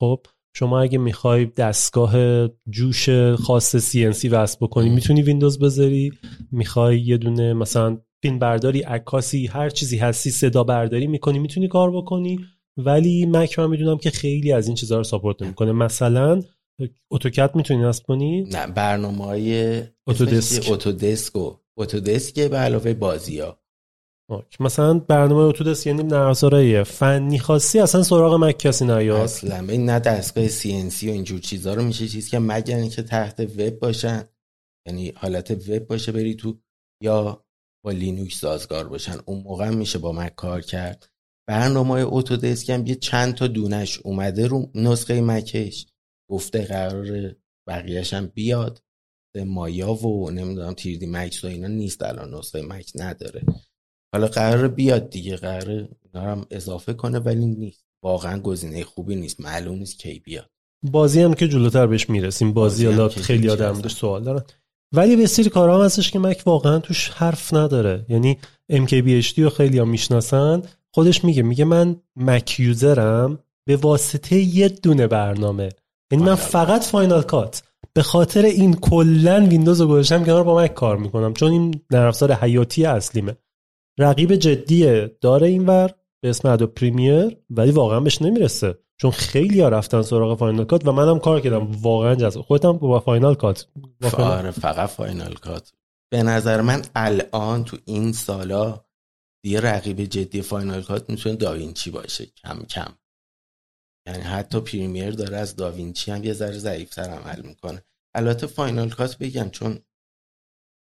خب؟ 0.00 0.26
شما 0.54 0.80
اگه 0.80 0.98
می‌خوای 0.98 1.44
دستگاه 1.46 2.14
جوش 2.70 3.10
خاص 3.34 3.76
CNC 3.76 4.28
وصل 4.30 4.56
بکنی 4.60 4.90
می‌تونی 4.90 5.22
ویندوز 5.22 5.58
بذاری. 5.58 6.12
می‌خوای 6.52 7.00
یه 7.00 7.16
دونه 7.16 7.52
مثلا 7.52 7.98
فیلم 8.22 8.38
برداری 8.38 8.80
عکاسی 8.80 9.46
هر 9.46 9.70
چیزی 9.70 9.98
هستی 9.98 10.30
صدا 10.30 10.64
برداری 10.64 11.06
می‌کنی 11.06 11.38
می‌تونی 11.38 11.68
کار 11.68 11.90
بکنی. 11.90 12.38
ولی 12.76 13.26
مک 13.26 13.58
من 13.58 13.70
می‌دونم 13.70 13.98
که 13.98 14.10
خیلی 14.10 14.52
از 14.52 14.66
این 14.66 14.76
چیزها 14.76 14.98
رو 14.98 15.04
support 15.04 15.42
نمی‌کنه. 15.42 15.72
مثلا 15.72 16.42
AutoCAD 17.10 17.50
می‌تونی 17.54 17.82
نصب 17.82 18.04
کنی؟ 18.04 18.42
نه 18.42 18.66
برنامه 18.66 19.24
های 19.24 19.82
Autodesk 20.06 20.72
اتودسک 20.72 21.36
و 21.36 21.56
اتودسک 21.76 22.40
به 22.40 22.56
علاوه 22.56 22.94
بازی 22.94 23.40
ها 23.40 23.61
مثلا 24.60 24.98
برنامه 24.98 25.40
اتودسک 25.40 25.86
یعنی 25.86 26.02
نرم 26.02 26.82
فنی 26.82 27.38
خاصی 27.38 27.78
اصلا 27.78 28.02
سراغ 28.02 28.34
مک 28.34 28.58
کسی 28.58 28.84
نیاد؟ 28.84 29.20
اصلا 29.20 29.60
نه 29.60 29.98
دستگاه 29.98 30.48
CNC 30.48 31.04
و 31.04 31.10
اینجور 31.10 31.40
چیزا 31.40 31.74
رو 31.74 31.82
میشه 31.82 32.08
چیز 32.08 32.28
که 32.28 32.38
مگر 32.38 32.76
اینکه 32.76 33.02
تحت 33.02 33.40
وب 33.40 33.78
باشن. 33.78 34.28
یعنی 34.86 35.12
حالت 35.16 35.50
وب 35.50 35.86
باشه 35.86 36.12
بری 36.12 36.34
تو 36.34 36.58
یا 37.02 37.44
با 37.84 37.90
لینوکس 37.90 38.40
سازگار 38.40 38.88
باشن. 38.88 39.16
اون 39.26 39.42
موقع 39.42 39.70
میشه 39.70 39.98
با 39.98 40.12
مک 40.12 40.34
کار 40.34 40.60
کرد. 40.60 41.08
برنامه 41.48 42.04
اتودسک 42.06 42.70
هم 42.70 42.86
یه 42.86 42.94
چند 42.94 43.34
تا 43.34 43.46
دونش 43.46 43.98
اومده 43.98 44.46
رو 44.46 44.70
نسخه 44.74 45.20
مکش. 45.20 45.86
گفته 46.30 46.64
قرار 46.64 47.34
بقیهش 47.68 48.14
هم 48.14 48.26
بیاد. 48.26 48.82
مایا 49.46 49.92
و 49.92 50.30
نمی‌دونم 50.30 50.72
تیردی 50.72 51.06
مکس 51.06 51.44
و 51.44 51.46
اینا 51.46 51.68
نیست 51.68 52.02
الان 52.02 52.34
نسخه 52.34 52.62
مک 52.62 52.92
نداره. 52.94 53.42
حالا 54.12 54.26
قرار 54.26 54.68
بیاد 54.68 55.10
دیگه 55.10 55.36
قرار 55.36 55.88
هم 56.14 56.46
اضافه 56.50 56.92
کنه 56.92 57.18
ولی 57.18 57.46
نیست. 57.46 57.84
واقعا 58.02 58.38
گزینه 58.38 58.84
خوبی 58.84 59.16
نیست. 59.16 59.40
معلوم 59.40 59.78
نیست 59.78 59.98
کی 59.98 60.18
بیاد. 60.24 60.50
بازی 60.82 61.20
هم 61.20 61.34
که 61.34 61.48
جلوتر 61.48 61.86
بهش 61.86 62.10
می‌رسیم. 62.10 62.52
بازی, 62.52 62.88
بازی 62.88 63.20
خیلی 63.20 63.48
آدم 63.48 63.88
سوال 63.88 64.24
دارن 64.24 64.42
ولی 64.94 65.16
به 65.16 65.26
سری 65.26 65.50
کارها 65.50 65.78
هم 65.78 65.84
هستش 65.84 66.10
که 66.10 66.18
مک 66.18 66.42
واقعا 66.46 66.78
توش 66.78 67.08
حرف 67.08 67.54
نداره. 67.54 68.06
یعنی 68.08 68.38
MKBHD 68.72 69.38
رو 69.38 69.50
خیلی 69.50 69.78
هم 69.78 69.88
می‌شناسن. 69.88 70.62
خودش 70.94 71.24
میگه 71.24 71.42
میگه 71.42 71.64
من 71.64 71.96
مک 72.16 72.60
یوزرم 72.60 73.38
به 73.66 73.76
واسطه 73.76 74.36
یه 74.36 74.68
دونه 74.68 75.06
برنامه. 75.06 75.68
یعنی 76.12 76.24
من 76.24 76.34
فقط 76.34 76.84
فاینال 76.84 77.22
کات 77.22 77.62
به 77.92 78.02
خاطر 78.02 78.42
این 78.42 78.74
کلا 78.74 79.46
ویندوز 79.46 79.80
رو 79.80 79.86
گذاشتم 79.86 80.24
کنار 80.24 80.44
با 80.44 80.62
مک 80.62 80.74
کار 80.74 80.96
می‌کنم. 80.96 81.34
چون 81.34 81.52
این 81.52 81.80
نرم 81.90 82.08
افزار 82.08 82.32
حیاتی 82.32 82.84
اصلیمه. 82.84 83.36
رقیب 83.98 84.34
جدیه 84.34 85.18
داره 85.20 85.46
اینور 85.46 85.94
به 86.22 86.30
اسم 86.30 86.48
Adobe 86.48 86.66
Premiere 86.66 87.36
ولی 87.50 87.70
واقعا 87.70 88.00
بهش 88.00 88.22
نمی‌رسه. 88.22 88.78
چون 88.96 89.10
خیلی 89.10 89.60
ها 89.60 89.68
رفتن 89.68 90.02
سراغ 90.02 90.38
Final 90.38 90.64
Cut 90.64 90.86
و 90.86 90.92
منم 90.92 91.18
کار 91.18 91.40
کردم. 91.40 91.72
واقعا 91.72 92.14
جذاب. 92.14 92.42
خودم 92.44 92.72
با 92.72 93.00
Final 93.00 93.34
Cut. 93.34 93.68
آره 94.12 94.50
فقط 94.50 94.90
Final 94.90 95.34
Cut. 95.34 95.72
به 96.12 96.22
نظر 96.22 96.60
من 96.60 96.82
الان 96.94 97.64
تو 97.64 97.76
این 97.84 98.12
سالا 98.12 98.84
دیگه 99.44 99.60
رقیب 99.60 100.04
جدی 100.04 100.42
Final 100.42 100.82
Cut 100.82 101.10
می‌تونه 101.10 101.36
DaVinci 101.36 101.90
باشه 101.90 102.26
کم 102.26 102.62
کم. 102.62 102.92
یعنی 104.06 104.22
حتی 104.22 104.60
Premiere 104.60 105.10
داره 105.10 105.36
از 105.36 105.56
DaVinci 105.56 106.10
هم 106.10 106.24
یه 106.24 106.32
ذره 106.32 106.58
ضعیفتر 106.58 107.02
عمل 107.02 107.42
می‌کنه. 107.42 107.82
البته 108.14 108.46
Final 108.46 108.90
Cut 108.90 109.18
بگم 109.18 109.50
چون 109.50 109.78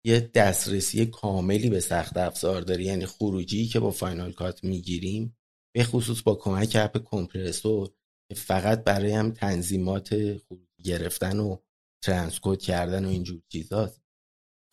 یه 0.06 0.20
دسترسی 0.34 1.06
کاملی 1.06 1.70
به 1.70 1.80
سخت 1.80 2.16
افزار 2.16 2.62
داره. 2.62 2.84
یعنی 2.84 3.06
خروجی 3.06 3.66
که 3.66 3.80
با 3.80 3.90
Final 3.90 4.32
Cut 4.32 4.64
می‌گیریم 4.64 5.36
به 5.74 5.84
خصوص 5.84 6.22
با 6.22 6.34
کمک 6.34 6.76
اپ 6.80 6.98
Compressor 7.04 7.90
که 8.28 8.34
فقط 8.34 8.84
برای 8.84 9.12
هم 9.12 9.30
تنظیمات 9.30 10.16
گرفتن 10.84 11.38
و 11.38 11.56
transcode 12.04 12.62
کردن 12.62 13.04
و 13.04 13.08
اینجور 13.08 13.40
چیزاست. 13.52 14.02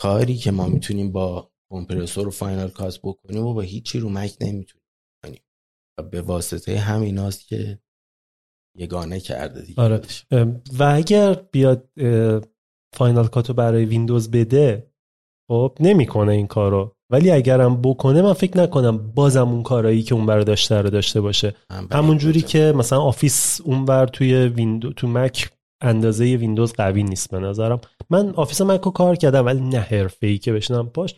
کاری 0.01 0.37
که 0.37 0.51
ما 0.51 0.67
می‌تونیم 0.67 1.11
با 1.11 1.51
Compressor 1.71 2.27
و 2.27 2.31
Final 2.31 2.69
Cut 2.69 2.99
بکنیم 3.03 3.45
و 3.45 3.53
با 3.53 3.61
هیچی 3.61 3.99
رو 3.99 4.09
مک 4.09 4.37
نمی‌تونیم 4.41 4.87
کنیم 5.23 5.41
و 5.99 6.03
به 6.03 6.21
واسطه 6.21 6.79
همیناست 6.79 7.47
که 7.47 7.79
یگانه 8.77 9.19
کرده 9.19 9.61
دیگه. 9.61 9.81
آره. 9.81 10.01
و 10.79 10.83
اگر 10.83 11.33
بیاد 11.33 11.89
Final 12.93 13.27
Cut 13.27 13.47
و 13.47 13.53
برای 13.53 13.85
ویندوز 13.85 14.31
بده 14.31 14.90
خب 15.51 15.77
نمی‌کنه 15.79 16.31
این 16.31 16.47
کارو. 16.47 16.95
ولی 17.11 17.31
اگرم 17.31 17.81
بکنه 17.81 18.21
من 18.21 18.33
فکر 18.33 18.57
نکنم 18.57 18.97
بازم 18.97 19.49
اون 19.49 19.63
کارایی 19.63 20.03
که 20.03 20.15
اون 20.15 20.25
بر 20.25 20.39
داشته 20.39 20.81
رو 20.81 20.89
داشته 20.89 21.21
باشه. 21.21 21.55
همون 21.91 22.17
جوری 22.17 22.41
که 22.41 22.73
مثلا 22.75 22.99
آفیس 23.01 23.61
اونور 23.63 24.05
توی 24.05 24.33
ویندو 24.33 24.93
تو 24.93 25.07
مک 25.07 25.49
اندازه 25.83 26.25
ویندوز 26.25 26.73
قوی 26.73 27.03
نیست 27.03 27.31
به 27.31 27.39
نظرم. 27.39 27.81
من 28.09 28.29
آفیس 28.29 28.61
مک 28.61 28.81
رو 28.81 28.91
کار 28.91 29.15
کردم 29.15 29.45
ولی 29.45 29.61
نه 29.61 29.79
حرفه 29.79 30.27
ای 30.27 30.37
که 30.37 30.53
بشنم 30.53 30.89
پاش 30.89 31.15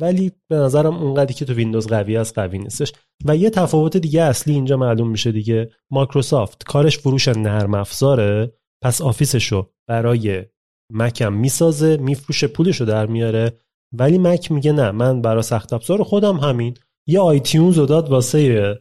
ولی 0.00 0.32
به 0.50 0.56
نظرم 0.56 0.96
اونقدری 0.96 1.34
که 1.34 1.44
تو 1.44 1.52
ویندوز 1.52 1.86
قوی 1.86 2.16
است 2.16 2.38
قوی 2.38 2.58
نیستش. 2.58 2.92
و 3.24 3.36
یه 3.36 3.50
تفاوت 3.50 3.96
دیگه 3.96 4.22
اصلی 4.22 4.54
اینجا 4.54 4.76
معلوم 4.76 5.10
میشه 5.10 5.32
دیگه. 5.32 5.70
مایکروسافت 5.92 6.64
کارش 6.64 6.98
فروش 6.98 7.28
نرم 7.28 7.74
افزاره. 7.74 8.52
پس 8.84 9.02
آفیسشو 9.02 9.70
برای 9.88 10.44
مکم 10.92 11.32
می‌سازه 11.32 11.96
میفروشه 11.96 12.46
پولشو 12.46 12.84
در 12.84 13.06
میاره. 13.06 13.52
ولی 13.98 14.18
مک 14.18 14.52
میگه 14.52 14.72
نه 14.72 14.90
من 14.90 15.22
برای 15.22 15.42
سخت 15.42 15.72
افزار 15.72 16.02
خودم 16.02 16.36
همین. 16.36 16.74
یه 17.08 17.20
iTunes 17.20 17.78
رو 17.78 17.86
داد 17.86 18.08
واسه 18.08 18.78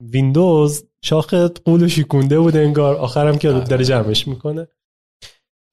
ویندوز 0.00 0.84
شاخ 1.04 1.34
غول 1.34 1.88
شیکونده 1.88 2.38
بود 2.38 2.56
انگار. 2.56 2.96
آخرم 2.96 3.38
که 3.38 3.52
داره 3.52 3.84
جمعش 3.84 4.28
می‌کنه. 4.28 4.68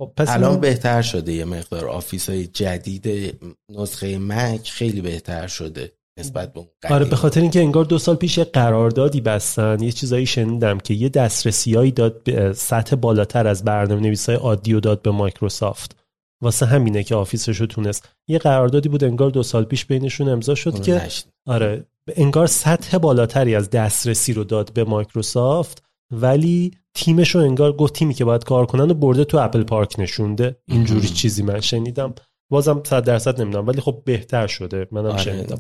خب 0.02 0.14
پس 0.18 0.30
الان 0.30 0.60
بهتر 0.60 1.02
شده 1.02 1.34
یه 1.34 1.46
مقدار. 1.46 1.88
آفیس 1.88 2.30
های 2.30 2.48
جدید 2.48 3.36
نسخه 3.70 4.18
مک 4.18 4.70
خیلی 4.70 5.02
بهتر 5.02 5.48
شده 5.48 5.92
نسبت 6.20 6.54
به 6.54 6.62
آره 6.90 7.06
به 7.06 7.16
خاطر 7.16 7.42
اینکه 7.42 7.60
انگار 7.60 7.86
دو 7.86 7.98
سال 7.98 8.16
پیش 8.16 8.40
قراردادی 8.40 9.22
بستن 9.22 9.84
یه 9.84 9.92
چیزایی 9.92 10.26
شنیدم 10.26 10.78
که 10.78 10.94
یه 10.94 11.10
دسترسیایی 11.10 11.92
داد 11.92 12.24
به 12.24 12.54
سطح 12.54 12.96
بالاتر 12.96 13.48
از 13.48 13.64
برنامه 13.64 14.02
نویسای 14.02 14.36
عادی 14.36 14.74
و 14.74 14.80
داد 14.80 15.02
به 15.02 15.12
مایکروسافت. 15.12 16.05
واسه 16.42 16.66
همینه 16.66 17.04
که 17.04 17.16
آفیسش 17.16 17.58
رو 17.58 17.66
تونست. 17.66 18.10
یه 18.28 18.38
قراردادی 18.38 18.90
بود 18.90 19.04
انگار 19.04 19.30
دو 19.30 19.44
سال 19.44 19.64
پیش 19.64 19.86
بینشون 19.86 20.30
امضا 20.30 20.56
شد 20.56 20.84
که 20.84 21.02
آره 21.46 21.86
انگار 22.16 22.48
سطح 22.48 22.98
بالاتری 22.98 23.56
از 23.56 23.70
دسترسی 23.70 24.34
رو 24.34 24.44
داد 24.44 24.74
به 24.74 24.84
مایکروسافت 24.84 25.84
ولی 26.12 26.72
تیمش 26.94 27.36
رو 27.36 27.42
انگار 27.42 27.74
گفت 27.74 27.94
تیمی 27.94 28.14
که 28.14 28.26
باید 28.26 28.44
کار 28.44 28.66
کنن 28.66 28.92
و 28.92 28.94
برده 28.94 29.26
تو 29.26 29.38
Apple 29.38 29.64
Park 29.64 29.96
نشونده. 29.98 30.56
اینجوری 30.68 31.08
چیزی 31.08 31.44
من 31.44 31.62
شنیدم. 31.62 32.14
بازم 32.52 32.84
صد 32.86 33.04
درصد 33.04 33.42
نمی‌دونم 33.42 33.68
ولی 33.68 33.82
خب 33.82 34.02
بهتر 34.06 34.48
شده. 34.48 34.88
منم 34.92 35.06
آره 35.06 35.22
شنیدم. 35.22 35.60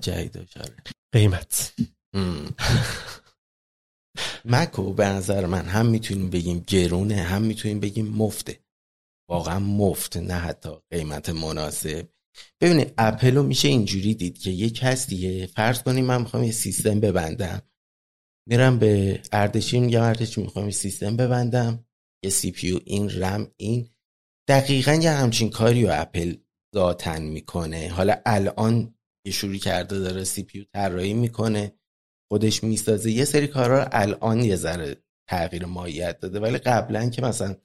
قیمت. 1.13 1.73
مکو 4.45 4.93
به 4.93 5.05
نظر 5.05 5.45
من 5.45 5.65
هم 5.65 5.85
می‌تونیم 5.85 6.29
بگیم 6.29 6.63
گرونه 6.67 7.15
هم 7.15 7.41
می‌تونیم 7.41 7.79
بگیم 7.79 8.07
مفته. 8.07 8.59
واقعا 9.29 9.59
مفت 9.59 10.17
نه 10.17 10.33
حتی 10.33 10.69
قیمت 10.91 11.29
مناسب. 11.29 12.09
ببینید 12.61 12.93
اپل 12.97 13.35
رو 13.35 13.43
میشه 13.43 13.67
اینجوری 13.67 14.15
دید 14.15 14.37
که 14.37 14.49
یک 14.49 14.79
هستیه 14.83 15.45
فرض 15.45 15.83
کنیم 15.83 16.05
من 16.05 16.21
می‌خوام 16.21 16.43
یه 16.43 16.51
سیستم 16.51 16.99
ببندم. 16.99 17.61
میرم 18.47 18.79
به 18.79 19.21
اردشیر 19.31 19.79
میگم 19.79 20.01
اردشیر 20.01 20.43
می‌خوام؟ 20.43 20.65
یه 20.65 20.71
سیستم 20.71 21.17
ببندم. 21.17 21.85
یه 22.23 22.29
سی 22.29 22.51
پیو 22.51 22.79
این 22.85 23.21
رم 23.21 23.51
این. 23.57 23.89
دقیقا 24.47 24.93
یه 24.93 25.11
همچین 25.11 25.49
کاری 25.49 25.83
رو 25.83 25.89
اپل 25.93 26.35
ذاتن 26.75 27.21
می‌کنه. 27.21 27.89
حالا 27.89 28.15
الان 28.25 28.95
یه 29.25 29.31
شروع 29.31 29.57
کرده 29.57 29.99
داره 29.99 30.23
سی 30.23 30.43
پیو 30.43 30.63
طراحی 30.73 31.13
می‌کنه. 31.13 31.71
خودش 32.31 32.63
می‌سازه. 32.63 33.11
یه 33.11 33.25
سری 33.25 33.47
کارا 33.47 33.83
رو 33.83 33.89
الان 33.91 34.43
یه 34.43 34.55
ذره 34.55 34.95
تغییر 35.29 35.65
ماهیت 35.65 36.19
داده. 36.19 36.39
ولی 36.39 36.57
قبلا 36.57 37.09
که 37.09 37.21
مثلا 37.21 37.55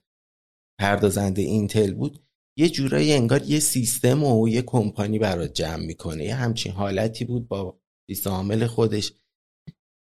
پردازنده 0.81 1.43
اینتل 1.43 1.95
بود 1.95 2.19
یه 2.59 2.69
جورایی 2.69 3.13
انگار 3.13 3.43
یه 3.43 3.61
سیستم 3.61 4.25
و 4.25 4.49
یه 4.49 4.63
کمپانی 4.63 5.19
برات 5.19 5.53
جمع 5.53 5.87
می‌کنه. 5.87 6.25
یه 6.25 6.35
همچین 6.35 6.73
حالتی 6.73 7.25
بود 7.25 7.49
با 7.49 7.81
سیستم 8.11 8.67
خودش. 8.67 9.13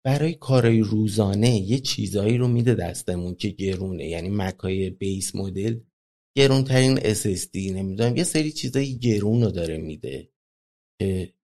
برای 0.05 0.33
کارهای 0.33 0.79
روزانه 0.79 1.59
یه 1.59 1.79
چیزایی 1.79 2.37
رو 2.37 2.47
میده 2.47 2.75
دستمون 2.75 3.35
که 3.35 3.49
گرونه 3.49 4.07
یعنی 4.07 4.29
مکای 4.29 4.89
بیس 4.89 5.35
مدل. 5.35 5.79
گرونترین 6.37 6.97
SSD 6.97 7.55
نمی‌دونم 7.55 8.17
یه 8.17 8.23
سری 8.23 8.51
چیزایی 8.51 8.97
گرون 8.97 9.43
رو 9.43 9.51
داره 9.51 9.77
میده. 9.77 10.31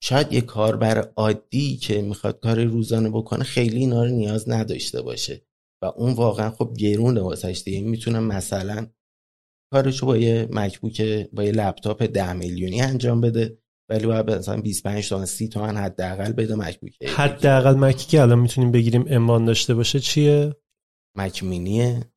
شاید 0.04 0.34
یه 0.34 0.42
کاربر 0.42 1.12
عادی 1.16 1.78
که 1.78 2.02
می‌خواد 2.02 2.40
کار 2.40 2.64
روزانه 2.64 3.10
بکنه 3.10 3.44
خیلی 3.44 3.78
اینا 3.78 4.04
رو 4.04 4.10
نیاز 4.10 4.50
نداشته 4.50 5.02
باشه. 5.02 5.42
و 5.84 5.86
اون 5.86 6.14
واقعا 6.14 6.52
خب 6.52 6.74
گرونه 6.78 7.22
واسش 7.22 7.62
دیگه. 7.66 7.82
می‌تونه 7.82 8.20
مثلا 8.20 8.88
کارشو 9.74 10.06
با 10.06 10.18
یه 10.18 10.48
مکبوک 10.52 11.02
با 11.34 11.44
یه 11.44 11.52
لپتاپ 11.52 12.04
ده 12.04 12.34
میلیونی 12.34 12.82
انجام 12.82 13.22
بده. 13.22 13.58
ولی 13.90 14.06
باید 14.06 14.32
مثلا 14.32 14.62
25 14.62 15.10
تا 15.10 15.26
30 15.26 15.48
تومن 15.48 15.78
حداقل 15.78 16.32
بده 16.32 16.56
مکبوک 16.56 17.04
حداقل 17.04 17.74
مکی 17.74 18.08
که 18.08 18.22
الان 18.22 18.40
می‌تونیم 18.40 18.72
بگیریم 18.72 19.06
امان 19.10 19.46
داشته 19.46 19.74
باشه 19.74 20.00
چیه؟ 20.00 20.56
مک 21.18 21.44
مینیه 21.44 22.12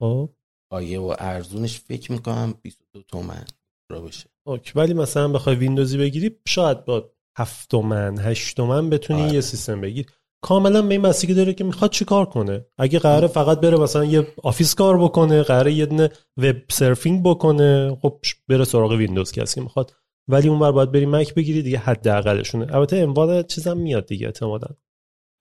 خب. 0.00 0.30
آیه 0.72 1.00
و 1.00 1.14
ارزونش 1.18 1.78
فکر 1.78 2.12
می‌کنم 2.12 2.54
22 2.62 3.02
تومن 3.02 3.44
را 3.90 4.00
باشه. 4.00 4.28
اوکی. 4.46 4.72
ولی 4.76 4.94
مثلا 4.94 5.28
بخوای 5.28 5.56
ویندوزی 5.56 5.98
بگیری 5.98 6.36
شاید 6.48 6.84
با 6.84 7.10
7 7.38 7.70
تومن 7.70 8.18
8 8.18 8.56
تومن 8.56 8.90
بتونی 8.90 9.22
آره. 9.22 9.32
یه 9.32 9.40
سیستم 9.40 9.80
بگیری 9.80 10.08
کاملا 10.42 10.82
به 10.82 10.94
این 10.94 11.02
بستگی 11.02 11.34
داره 11.34 11.54
که 11.54 11.64
می‌خواد 11.64 11.90
چی 11.90 12.04
کار 12.04 12.26
کنه. 12.26 12.66
اگه 12.78 12.98
قراره 12.98 13.28
فقط 13.28 13.60
بره 13.60 13.76
مثلا 13.78 14.04
یه 14.04 14.26
آفیس 14.42 14.74
کار 14.74 14.98
بکنه 14.98 15.42
قراره 15.42 15.72
یه 15.72 15.86
دونه 15.86 16.10
وب 16.36 16.56
سرفینگ 16.70 17.22
بکنه 17.22 17.98
خب 18.02 18.18
بره 18.48 18.64
سراغ 18.64 18.90
ویندوز 18.90 19.32
کسی 19.32 19.60
می‌خواد. 19.60 19.92
ولی 20.28 20.48
اونور 20.48 20.72
باید 20.72 20.92
بری 20.92 21.06
مک 21.06 21.34
بگیری 21.34 21.62
دیگه 21.62 21.78
حداقلشونه. 21.78 22.74
البته 22.74 22.96
اموال 22.96 23.42
چیزم 23.42 23.76
میاد 23.76 24.06
دیگه 24.06 24.26
اعتمادا 24.26 24.76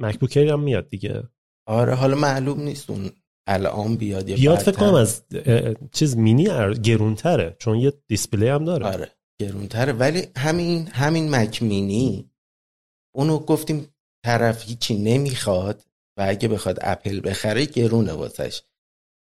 مکبوک 0.01 0.37
هم 0.37 0.59
میاد 0.59 0.89
دیگه. 0.89 1.23
آره 1.67 1.95
حالا 1.95 2.15
معلوم 2.15 2.61
نیست 2.61 2.89
اون 2.89 3.09
الان 3.47 3.95
بیاد 3.95 4.25
بیاد 4.25 4.57
فکر 4.57 4.77
کنم 4.77 4.93
از 4.93 5.23
چیز 5.91 6.17
مینی 6.17 6.47
گرونتره 6.83 7.55
چون 7.59 7.77
یه 7.77 7.93
دیسپلی 8.07 8.47
هم 8.47 8.65
داره. 8.65 8.85
آره 8.85 9.11
گرونتره. 9.41 9.93
ولی 9.93 10.27
همین 10.37 10.87
همین 10.87 11.29
مک 11.35 11.63
مینی 11.63 12.29
اونو 13.15 13.39
گفتیم 13.39 13.87
طرف 14.25 14.67
هیچی 14.67 14.97
نمی‌خواد 14.97 15.83
و 16.17 16.25
اگه 16.27 16.47
بخواد 16.47 16.79
اپل 16.81 17.21
بخره 17.29 17.65
گرونه 17.65 18.13
واسش. 18.13 18.61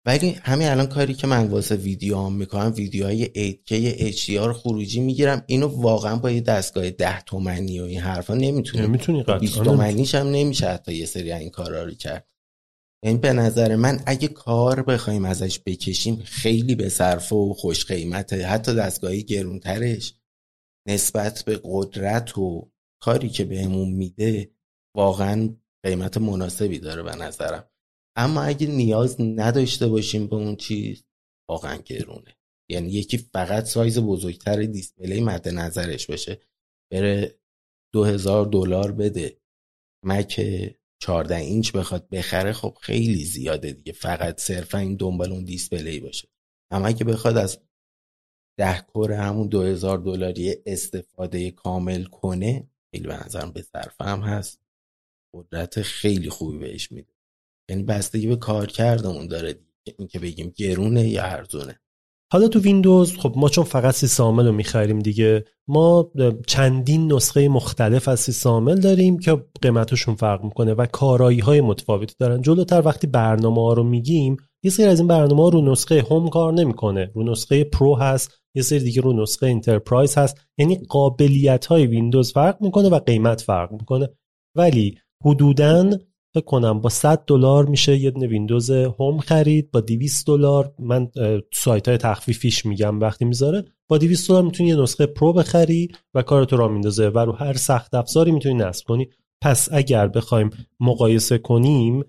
ولی 0.06 0.30
همین 0.30 0.68
الان 0.68 0.88
کاری 0.88 1.14
که 1.14 1.28
من 1.28 1.48
واسه 1.48 1.76
ویدیو 1.76 2.18
هم 2.18 2.34
می‌کنم 2.34 2.74
ویدیوهای 2.76 3.26
8K 3.26 3.74
HDR 4.16 4.52
خروجی 4.54 5.00
می‌گیرم. 5.00 5.43
اینو 5.48 5.68
واقعا 5.68 6.16
با 6.16 6.32
یه 6.32 6.41
دستگاه 6.41 6.89
10 6.89 7.22
تومنی 7.22 7.80
و 7.80 7.84
این 7.84 8.00
حرفا 8.00 8.34
نمی‌تونی 8.34 8.88
نمی‌تونی 8.88 9.24
20 9.39 9.64
تومنیش 9.64 10.16
هم 10.16 10.28
نمیشه 10.28 10.68
حتی 10.68 10.93
یه 10.93 11.06
سری 11.06 11.32
این 11.32 11.50
کارا 11.50 11.84
رو 11.84 11.91
کرد. 11.91 12.32
این 13.04 13.18
به 13.18 13.34
نظر 13.34 13.76
من 13.76 14.04
اگه 14.06 14.28
کار 14.28 14.84
بخوایم 14.84 15.26
ازش 15.26 15.60
بکشیم 15.66 16.22
خیلی 16.26 16.76
به 16.76 16.89
صرفه 16.89 17.36
و 17.36 17.54
خوش 17.54 17.86
قیمته 17.86 18.46
حتی 18.46 18.76
دستگاهی 18.76 19.24
گرونترش 19.24 20.14
نسبت 20.88 21.43
به 21.43 21.60
قدرت 21.64 22.38
و 22.38 22.72
کاری 23.02 23.30
که 23.30 23.46
بهمون 23.46 23.89
میده 23.89 24.55
واقعا 24.96 25.56
قیمت 25.84 26.18
مناسبی 26.18 26.80
داره 26.80 27.04
به 27.04 27.16
نظرم. 27.16 27.70
اما 28.16 28.41
اگه 28.41 28.68
نیاز 28.68 29.22
نداشته 29.22 29.88
باشیم 29.88 30.28
به 30.28 30.36
اون 30.36 30.56
چیز 30.56 31.04
واقعا 31.50 31.78
گرونه. 31.78 32.38
یعنی 32.70 32.89
یکی 32.89 33.18
فقط 33.18 33.64
سایز 33.64 34.00
بزرگتر 34.00 34.64
display 34.63 35.24
مد 35.24 35.50
نظرش 35.50 36.08
باشه 36.08 36.41
بره 36.91 37.39
دو 37.93 38.04
هزار 38.04 38.46
دلار 38.46 38.91
بده. 38.91 39.41
مک 40.06 40.41
14 41.02 41.36
اینچ 41.36 41.72
بخواد 41.72 42.10
بخره 42.10 42.54
خب 42.54 42.78
خیلی 42.82 43.26
زیاده 43.26 43.72
دیگه. 43.72 43.93
فقط 43.93 44.39
صرفا 44.39 44.78
این 44.78 44.96
دنبال 44.96 45.32
اون 45.32 45.43
display 45.43 45.99
باشه. 46.00 46.28
اما 46.72 46.88
اگه 46.88 47.06
بخواد 47.06 47.38
از 47.38 47.60
ده 48.60 48.82
کور 48.82 49.12
همون 49.12 49.48
دو 49.48 49.62
هزار 49.62 49.98
دلاری 49.98 50.56
استفاده 50.66 51.52
کامل 51.52 52.04
کنه 52.04 52.70
خیلی 52.91 53.08
به 53.08 53.26
نظرم 53.26 53.52
به 53.52 53.62
صرف 53.62 54.02
هم 54.02 54.20
هست. 54.20 54.64
قدرت 55.36 55.81
خیلی 55.81 56.29
خوبی 56.29 56.57
بهش 56.57 56.91
میده. 56.91 57.13
یعنی 57.69 57.83
بستگی 57.83 58.27
به 58.27 58.36
کار 58.36 58.65
کردمون 58.65 59.27
داره 59.27 59.53
دیگه. 59.53 59.95
این 59.99 60.07
که 60.07 60.19
بگیم 60.19 60.53
گرونه 60.55 61.07
یا 61.07 61.23
ارزونه 61.23 61.79
حالا 62.33 62.47
تو 62.47 62.59
ویندوز 62.59 63.17
خب 63.17 63.33
ما 63.36 63.49
چون 63.49 63.63
فقط 63.63 63.93
سیستم 63.93 64.39
رو 64.39 64.51
می‌خریم 64.51 64.99
دیگه 64.99 65.45
ما 65.67 66.11
چندین 66.47 67.13
نسخه 67.13 67.49
مختلف 67.49 68.07
از 68.07 68.19
سیستم 68.19 68.75
داریم 68.75 69.19
که 69.19 69.45
قیمتشون 69.61 70.15
فرق 70.15 70.43
می‌کنه 70.43 70.73
و 70.73 70.86
کارایی 70.86 71.39
های 71.39 71.61
متفاوتی 71.61 72.15
دارن. 72.19 72.41
جلوتر 72.41 72.81
وقتی 72.86 73.07
برنامه 73.07 73.61
ها 73.61 73.73
رو 73.73 73.83
میگیم 73.83 74.38
یه 74.63 74.71
سری 74.71 74.86
از 74.86 74.99
این 74.99 75.07
برنامه 75.07 75.43
ها 75.43 75.49
رو 75.49 75.71
نسخه 75.71 76.01
Home 76.01 76.30
کار 76.29 76.53
نمی‌کنه. 76.53 77.11
رو 77.13 77.31
نسخه 77.31 77.63
Pro 77.63 77.95
هست 77.95 78.31
یه 78.55 78.61
سری 78.61 78.79
دیگه 78.79 79.01
رو 79.01 79.21
نسخه 79.21 79.47
Enterprise 79.47 80.16
هست. 80.17 80.38
یعنی 80.57 80.75
قابلیت 80.89 81.65
های 81.65 81.88
ویندوز 81.88 82.33
فرق 82.33 82.61
می‌کنه 82.61 82.89
و 82.89 82.99
قیمت 82.99 83.41
فرق 83.41 83.71
می‌کنه. 83.71 84.09
ولی 84.57 84.97
حدوداً 85.26 85.89
فکر 86.34 86.45
کنم 86.45 86.82
با 86.82 86.89
100 86.89 87.23
دلار 87.28 87.65
میشه 87.65 87.97
یه 87.97 88.11
دونه 88.11 88.28
ویندوز 88.28 88.71
Home 88.72 89.20
خرید 89.19 89.71
با 89.71 89.82
200 89.82 90.28
دلار 90.28 90.73
من 90.80 91.07
سایت 91.53 91.88
های 91.88 91.97
تخفیفیش 91.97 92.65
میگم 92.65 92.99
وقتی 92.99 93.26
می‌ذاره 93.26 93.65
با 93.88 93.97
200 93.97 94.30
دلار 94.30 94.43
می‌تونی 94.43 94.69
یه 94.69 94.76
نسخه 94.76 95.05
Pro 95.05 95.34
بخری 95.34 95.88
و 96.13 96.21
کارتو 96.21 96.57
راه 96.57 96.68
میندازه 96.67 97.07
و 97.09 97.19
رو 97.19 97.32
هر 97.32 97.53
سخت 97.53 97.93
افزاری 97.93 98.32
می‌تونی 98.32 98.55
نصب 98.55 98.86
کنی. 98.88 99.09
پس 99.41 99.69
اگر 99.71 100.07
بخوایم 100.07 100.49
مقایسه 100.80 101.38
کنیم 101.38 102.03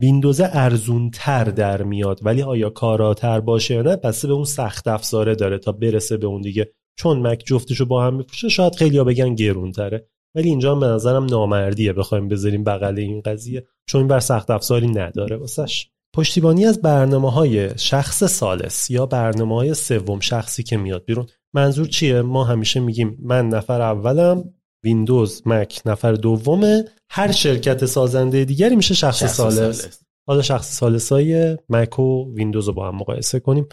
ویندوز 0.00 0.40
ارزون 0.40 1.10
تر 1.10 1.44
در 1.44 1.82
میاد 1.82 2.20
ولی 2.22 2.42
آیا 2.42 2.70
کاراتر 2.70 3.40
باشه 3.40 3.74
یا 3.74 3.82
نه 3.82 3.96
پس 3.96 4.26
به 4.26 4.32
اون 4.32 4.44
سخت 4.44 4.88
افزاره 4.88 5.34
داره 5.34 5.58
تا 5.58 5.72
برسه 5.72 6.16
به 6.16 6.26
اون 6.26 6.40
دیگه. 6.40 6.72
چون 6.98 7.26
مک 7.26 7.42
جفتشو 7.46 7.86
با 7.86 8.04
هم 8.04 8.14
میفروشه 8.14 8.48
شاید 8.48 8.74
خیلی 8.74 8.98
ها 8.98 9.04
بگن 9.04 9.34
گرون 9.34 9.72
تره 9.72 10.08
ولی 10.34 10.48
اینجا 10.48 10.74
به 10.74 10.86
نظرم 10.86 11.24
نامردیه 11.24 11.92
بخوایم 11.92 12.28
بذاریم 12.28 12.64
بغل 12.64 12.98
این 12.98 13.20
قضیه 13.20 13.66
چون 13.86 13.98
این 13.98 14.08
بر 14.08 14.20
سخت 14.20 14.50
افزاری 14.50 14.88
نداره 14.88 15.36
واسش. 15.36 15.88
پشتیبانی 16.14 16.64
از 16.64 16.82
برنامه 16.82 17.30
های 17.30 17.78
شخص 17.78 18.24
سالس 18.24 18.90
یا 18.90 19.06
برنامه 19.06 19.54
های 19.54 19.74
سوم 19.74 20.20
شخصی 20.20 20.62
که 20.62 20.76
میاد 20.76 21.04
بیرون 21.04 21.26
منظور 21.54 21.86
چیه؟ 21.86 22.22
ما 22.22 22.44
همیشه 22.44 22.80
میگیم 22.80 23.18
من 23.22 23.48
نفر 23.48 23.80
اولم 23.80 24.44
ویندوز 24.84 25.42
مک 25.46 25.82
نفر 25.86 26.12
دومه 26.12 26.84
هر 27.10 27.32
شرکت 27.32 27.86
سازنده 27.86 28.44
دیگری 28.44 28.76
میشه 28.76 28.94
شخص, 28.94 29.20
شخص 29.20 29.36
ثالث. 29.36 29.56
ثالث 29.80 30.02
حالا 30.26 30.42
شخص 30.42 30.76
ثالث 30.76 31.12
های 31.12 31.58
مک 31.68 31.98
و 31.98 32.34
ویندوز 32.34 32.66
رو 32.66 32.72
با 32.72 32.88
هم 32.88 32.96
مقایسه 32.96 33.40
کنیم. 33.40 33.66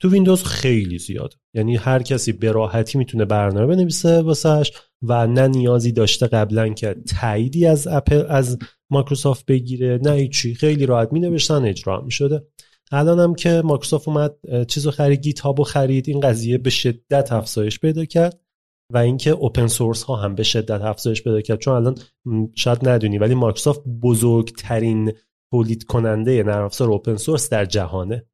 تو 0.00 0.10
ویندوز 0.10 0.44
خیلی 0.44 0.98
زیاد 0.98 1.34
یعنی 1.54 1.76
هر 1.76 2.02
کسی 2.02 2.32
به 2.32 2.52
راحتی 2.52 2.98
می‌تونه 2.98 3.24
برنامه 3.24 3.66
بنویسه 3.66 4.22
واسش. 4.22 4.72
و 5.02 5.26
نه 5.26 5.48
نیازی 5.48 5.92
داشته 5.92 6.26
قبلا 6.26 6.68
که 6.68 6.94
تاییدی 7.20 7.66
از 7.66 7.86
اپل 7.86 8.24
از 8.28 8.58
مایکروسافت 8.90 9.46
بگیره 9.46 9.98
نه 10.02 10.12
هیچی. 10.12 10.54
خیلی 10.54 10.86
راحت 10.86 11.12
می 11.12 11.20
نوشتن 11.20 11.64
اجرا 11.64 12.00
می 12.00 12.10
شده 12.10 12.46
الان 12.92 13.20
هم 13.20 13.34
که 13.34 13.62
مایکروسافت 13.64 14.08
اومد 14.08 14.34
چیزو 14.68 14.90
خرید 14.90 15.20
GitHub 15.20 15.40
و 15.40 15.64
خرید 15.64 16.08
این 16.08 16.20
قضیه 16.20 16.58
به 16.58 16.70
شدت 16.70 17.32
افزایش 17.32 17.80
پیدا 17.80 18.04
کرد 18.04 18.40
و 18.92 18.98
اینکه 18.98 19.30
open 19.30 19.66
source 19.66 20.02
ها 20.02 20.16
هم 20.16 20.34
به 20.34 20.42
شدت 20.42 20.80
افزایش 20.80 21.22
پیدا 21.22 21.40
کرد. 21.40 21.58
چون 21.58 21.74
الان 21.74 21.98
شاید 22.54 22.88
ندونی 22.88 23.18
ولی 23.18 23.34
مایکروسافت 23.34 23.80
بزرگترین 24.02 25.12
تولید 25.50 25.84
کننده 25.84 26.42
نرم 26.42 26.64
افزار 26.64 26.90
open 26.90 27.16
source 27.16 27.48
در 27.48 27.64
جهانه. 27.64 28.26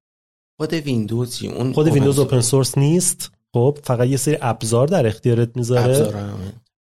خود 0.61 0.73
ویندوز 0.73 1.43
اون 1.43 1.73
خود 1.73 1.89
ویندوز 1.89 2.19
open 2.19 2.41
source 2.41 2.79
نیست. 2.79 3.38
خب 3.55 3.79
فقط 3.85 4.09
یه 4.09 4.17
سری 4.17 4.39
ابزار 4.41 4.87
در 4.87 5.07
اختیارت 5.07 5.57
می‌ذاره. 5.57 6.25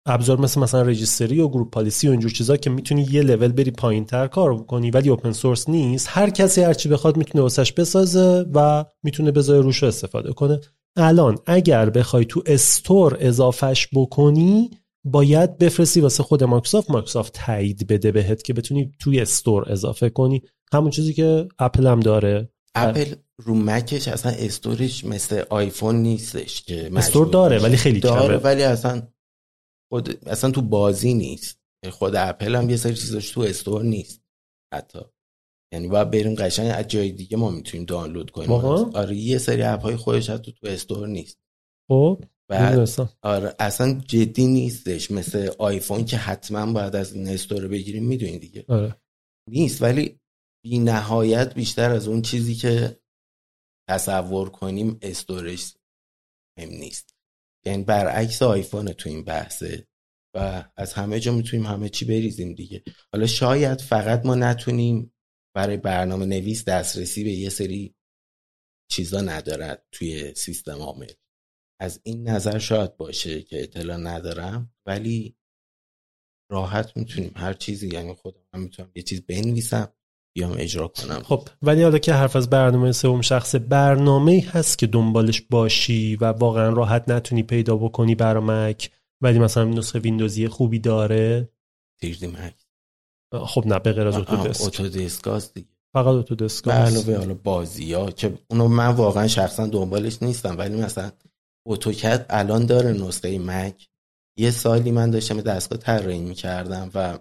ابزار 0.06 0.40
مثل 0.40 0.60
مثلا 0.60 0.82
registry 0.82 1.40
و 1.40 1.48
group 1.48 1.70
policy 1.70 2.08
و 2.08 2.10
اینجور 2.10 2.30
چیزا 2.30 2.56
که 2.56 2.70
می‌تونی 2.70 3.06
یه 3.10 3.22
لول 3.22 3.52
بری 3.52 3.70
پایین 3.70 4.04
تر 4.04 4.26
کار 4.26 4.56
کنی 4.56 4.90
ولی 4.90 5.08
open 5.08 5.32
source 5.32 5.68
نیست. 5.68 6.06
هر 6.10 6.30
کسی 6.30 6.62
هرچی 6.62 6.88
بخواد 6.88 7.16
می‌تونه 7.16 7.42
واسش 7.42 7.72
بسازه 7.72 8.46
و 8.54 8.84
می‌تونه 9.02 9.30
بذاره 9.30 9.60
روش 9.60 9.82
رو 9.82 9.88
استفاده 9.88 10.32
کنه. 10.32 10.60
الان 10.96 11.38
اگر 11.46 11.90
بخوای 11.90 12.24
تو 12.24 12.42
store 12.46 13.16
اضافه‌ش 13.20 13.88
بکنی 13.94 14.70
باید 15.04 15.58
بفرستی 15.58 16.00
واسه 16.00 16.22
خود 16.22 16.44
مایکروسافت. 16.44 16.90
مایکروسافت 16.90 17.32
تایید 17.32 17.86
بده 17.86 18.12
بهت 18.12 18.42
که 18.42 18.52
بتونی 18.52 18.92
توی 19.00 19.20
store 19.20 19.72
اضافه 19.72 20.10
کنی. 20.10 20.42
همون 20.72 20.90
چیزی 20.90 21.14
که 21.14 21.48
اپل 21.58 21.86
هم 21.86 22.00
داره. 22.00 22.48
اپل 22.74 23.04
رو 23.42 23.54
مکش 23.54 24.08
اصلا 24.08 24.32
store 24.32 24.83
ش 24.83 25.04
مثل 25.04 25.44
آیفون 25.50 25.96
نیستش 25.96 26.62
که 26.62 26.90
store 26.94 27.26
داره 27.26 27.58
ولی 27.58 27.76
خیلی 27.76 28.00
داره 28.00 28.36
ولی 28.36 28.62
اصلا 28.62 29.08
خود 29.92 30.28
اصلا 30.28 30.50
تو 30.50 30.62
بازی 30.62 31.14
نیست. 31.14 31.60
خود 31.90 32.16
اپل 32.16 32.54
هم 32.54 32.70
یه 32.70 32.76
سری 32.76 32.94
چیزاش 32.94 33.30
تو 33.30 33.40
store 33.40 33.82
نیست 33.82 34.22
حتی. 34.74 34.98
یعنی 35.72 35.88
باید 35.88 36.10
بریم 36.10 36.34
قشنگ 36.34 36.72
از 36.74 36.88
جای 36.88 37.12
دیگه 37.12 37.36
ما 37.36 37.50
می‌تونیم 37.50 37.86
دانلود 37.86 38.30
کنیم. 38.30 38.48
آره 38.94 39.16
یه 39.16 39.38
سری 39.38 39.62
اپ 39.62 39.82
های 39.82 39.96
خودش 39.96 40.30
حتی 40.30 40.52
تو 40.52 40.66
استور 40.66 41.08
نیست. 41.08 41.38
خب 41.90 42.24
آره 43.22 43.54
اصلا 43.58 44.00
جدی 44.06 44.46
نیستش. 44.46 45.10
مثل 45.10 45.50
آیفون 45.58 46.04
که 46.04 46.16
حتما 46.16 46.72
باید 46.72 46.96
از 46.96 47.12
این 47.12 47.28
استور 47.28 47.68
بگیریم 47.68 48.04
می‌دونید 48.04 48.40
دیگه. 48.40 48.64
آره. 48.68 48.96
نیست 49.50 49.82
ولی 49.82 50.20
بی 50.64 50.78
نهایت 50.78 51.54
بیشتر 51.54 51.90
از 51.90 52.08
اون 52.08 52.22
چیزی 52.22 52.54
که 52.54 53.00
تصور 53.88 54.50
کنیم 54.50 54.98
استورش 55.02 55.74
هم 56.58 56.68
نیست. 56.68 57.14
یعنی 57.66 57.84
برعکس 57.84 58.42
آیفون 58.42 58.92
تو 58.92 59.08
این 59.08 59.24
بحثه 59.24 59.88
و 60.34 60.64
از 60.76 60.92
همه 60.92 61.20
جا 61.20 61.32
می‌تونیم 61.32 61.66
همه 61.66 61.88
چی 61.88 62.04
بریزیم 62.04 62.54
دیگه. 62.54 62.82
حالا 63.12 63.26
شاید 63.26 63.80
فقط 63.80 64.26
ما 64.26 64.34
نتونیم 64.34 65.14
برای 65.54 65.76
برنامه 65.76 66.26
نویس 66.26 66.64
دسترسی 66.64 67.24
به 67.24 67.30
یه 67.30 67.48
سری 67.48 67.94
چیزا 68.90 69.20
ندارد 69.20 69.86
توی 69.92 70.34
سیستم 70.34 70.78
عامل. 70.78 71.10
از 71.80 72.00
این 72.02 72.28
نظر 72.28 72.58
شاید 72.58 72.96
باشه 72.96 73.42
که 73.42 73.62
اطلاع 73.62 73.96
ندارم 73.96 74.74
ولی 74.86 75.36
راحت 76.50 76.96
می‌تونیم 76.96 77.32
هر 77.36 77.52
چیزی 77.52 77.88
یعنی 77.88 78.14
خودم 78.14 78.44
می‌تونم 78.54 78.90
یه 78.94 79.02
چیز 79.02 79.26
بنویسم 79.26 79.92
بیام 80.34 80.54
اجرا 80.58 80.88
کنم. 80.88 81.22
خب 81.22 81.48
ولی 81.62 81.82
حالا 81.82 81.98
که 81.98 82.14
حرف 82.14 82.36
از 82.36 82.50
برنامه 82.50 82.92
سوم 82.92 83.20
شخص 83.20 83.54
برنامه 83.54 84.44
هست 84.52 84.78
که 84.78 84.86
دنبالش 84.86 85.40
باشی 85.40 86.16
و 86.16 86.24
واقعا 86.24 86.72
راحت 86.72 87.08
نتونی 87.08 87.42
پیدا 87.42 87.76
بکنی 87.76 88.14
برای 88.14 88.42
مک 88.46 88.90
ولی 89.22 89.38
مثلا 89.38 89.64
نسخه 89.64 89.98
ویندوزی 89.98 90.48
خوبی 90.48 90.78
داره؟ 90.78 91.48
تیردی 92.00 92.26
مک 92.26 92.54
خب 93.46 93.66
نه 93.66 93.78
به 93.78 93.92
غیر 93.92 94.06
از 94.06 94.16
اتودسک. 94.16 94.82
دیگه. 95.54 95.68
فقط 95.92 96.06
اتودسک 96.06 96.68
علاوه 96.68 97.16
حالا 97.16 97.34
بازی 97.34 97.92
ها 97.92 98.10
که 98.10 98.38
اونو 98.50 98.68
من 98.68 98.88
واقعا 98.88 99.28
شخصا 99.28 99.66
دنبالش 99.66 100.22
نیستم 100.22 100.58
ولی 100.58 100.82
مثلا 100.82 101.10
اتوکد 101.66 102.26
الان 102.30 102.66
داره 102.66 102.92
نسخه 102.92 103.38
مک. 103.38 103.88
یه 104.38 104.50
سالی 104.50 104.90
من 104.90 105.10
داشتم 105.10 105.40
دستگاه 105.40 105.78
طراحی 105.78 106.20
می‌کردم 106.20 106.90
و 106.94 107.18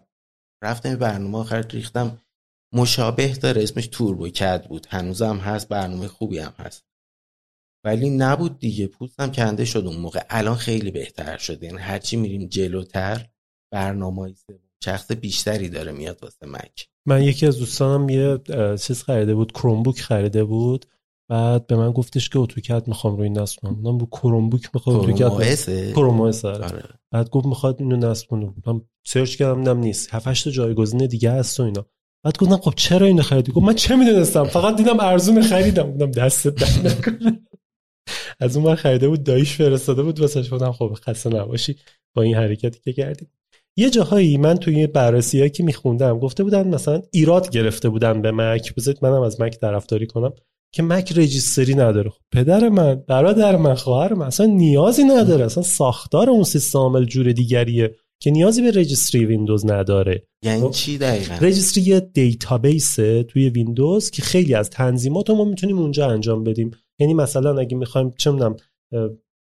رفتم 0.63 0.95
برنامه 0.95 1.37
آخر 1.37 1.61
ریختم. 1.61 2.17
مشابه 2.73 3.27
داره 3.27 3.63
اسمش 3.63 3.87
توربو 3.87 4.29
کد 4.29 4.67
بود. 4.67 4.87
هنوزم 4.89 5.37
هست 5.37 5.69
برنامه 5.69 6.07
خوبی 6.07 6.39
هم 6.39 6.53
هست. 6.57 6.85
ولی 7.85 8.09
نبود 8.09 8.59
دیگه. 8.59 8.87
پوستم 8.87 9.31
کنده 9.31 9.65
شد 9.65 9.87
اون 9.87 9.97
موقع. 9.97 10.21
الان 10.29 10.55
خیلی 10.55 10.91
بهتر 10.91 11.37
شده. 11.37 11.65
یعنی 11.65 11.77
هرچی 11.77 12.17
میریم 12.17 12.47
جلوتر 12.47 13.29
برنامه 13.71 14.33
شخص 14.83 15.11
بیشتری 15.11 15.69
داره 15.69 15.91
میاد 15.91 16.23
واسه 16.23 16.45
مک. 16.45 16.89
من 17.05 17.23
یکی 17.23 17.47
از 17.47 17.57
دوستانم 17.59 18.09
یه 18.09 18.39
چیز 18.77 19.03
خریده 19.03 19.35
بود. 19.35 19.51
کرومبوک 19.51 20.01
خریده 20.01 20.43
بود. 20.43 20.85
بعد 21.29 21.67
به 21.67 21.75
من 21.75 21.91
گفتش 21.91 22.29
که 22.29 22.39
اتوکد 22.39 22.87
می‌خوام 22.87 23.17
روی 23.17 23.29
نصب 23.29 23.59
کنم 23.59 23.79
من 23.81 23.99
رو 23.99 24.05
کرومبوک 24.05 24.69
می‌خوام 24.73 24.95
اتوکد 24.95 25.91
کروموس 25.91 26.45
آره. 26.45 26.83
بعد 27.11 27.29
گفت 27.29 27.45
می‌خواد 27.45 27.75
اینو 27.79 27.95
نصب 27.95 28.27
کنم 28.27 28.55
من 28.65 28.81
سرچ 29.05 29.35
کردم 29.35 29.59
دیدم 29.59 29.79
نیست. 29.79 30.13
7 30.13 30.27
8 30.27 30.47
جایگزین 30.47 31.07
دیگه 31.07 31.31
هست 31.31 31.59
و 31.59 31.63
اینا. 31.63 31.85
بعد 32.23 32.37
گفتم 32.37 32.57
خب 32.57 32.73
چرا 32.75 33.07
اینو 33.07 33.21
خریدی؟ 33.21 33.51
گفت 33.51 33.65
من 33.65 33.75
چه 33.75 33.95
می‌دونستم؟ 33.95 34.43
فقط 34.43 34.75
دیدم 34.75 34.99
ارزون 34.99 35.41
خریدم. 35.41 35.91
گفتم 35.91 36.11
دستت 36.11 36.55
در 36.55 36.91
نکنه. 36.91 37.39
از 38.39 38.57
اون 38.57 38.75
خریده 38.75 39.07
بود 39.07 39.23
دایش 39.23 39.55
فرستاده 39.55 40.03
بود 40.03 40.19
واسه 40.19 40.41
گفتم 40.41 40.71
خب 40.71 40.93
خسته 40.93 41.29
نباشی 41.29 41.75
با 42.15 42.21
این 42.21 42.35
حرکتی 42.35 42.79
که 42.83 42.93
کردی. 42.93 43.27
یه 43.77 43.89
جاهایی 43.89 44.37
من 44.37 44.57
توی 44.57 44.87
بررسی 44.87 45.49
که 45.49 45.63
میخوندم 45.63 46.19
گفته 46.19 46.43
بودن 46.43 46.67
مثلا 46.67 47.01
ایراد 47.11 47.49
گرفته 47.49 47.89
بودن 47.89 48.21
به 48.21 48.31
مک. 48.31 48.75
بذارید 48.75 49.05
منم 49.05 49.21
از 49.21 49.41
مک 49.41 49.59
طرفداری 49.59 50.07
کنم 50.07 50.33
که 50.71 50.83
مک 50.83 51.11
registry 51.11 51.75
نداره. 51.75 52.09
خب 52.09 52.21
پدر 52.31 52.69
من 52.69 52.95
برادر 52.95 53.55
من 53.55 53.75
خواهر 53.75 54.13
من 54.13 54.25
اصلا 54.25 54.45
نیازی 54.45 55.03
نداره. 55.03 55.45
اصلا 55.45 55.63
ساختار 55.63 56.29
اون 56.29 56.43
سیستم 56.43 56.79
عامل 56.79 57.05
جور 57.05 57.31
دیگریه. 57.31 57.95
که 58.23 58.31
نیازی 58.31 58.61
به 58.61 58.71
registry 58.71 59.25
ویندوز 59.25 59.65
نداره. 59.65 60.27
یعنی 60.45 60.61
خب، 60.61 60.71
چی 60.71 60.97
دقیقا؟ 60.97 61.35
registry 61.35 61.83
یه 61.83 61.99
database 61.99 62.95
توی 63.27 63.49
ویندوز 63.49 64.09
که 64.11 64.21
خیلی 64.21 64.53
از 64.53 64.69
تنظیمات 64.69 65.29
ما 65.29 65.43
می‌تونیم 65.43 65.79
اونجا 65.79 66.09
انجام 66.09 66.43
بدیم. 66.43 66.71
یعنی 66.99 67.13
مثلا 67.13 67.59
اگه 67.59 67.77
می‌خوایم 67.77 68.13
چه 68.17 68.31
می‌دونم 68.31 68.55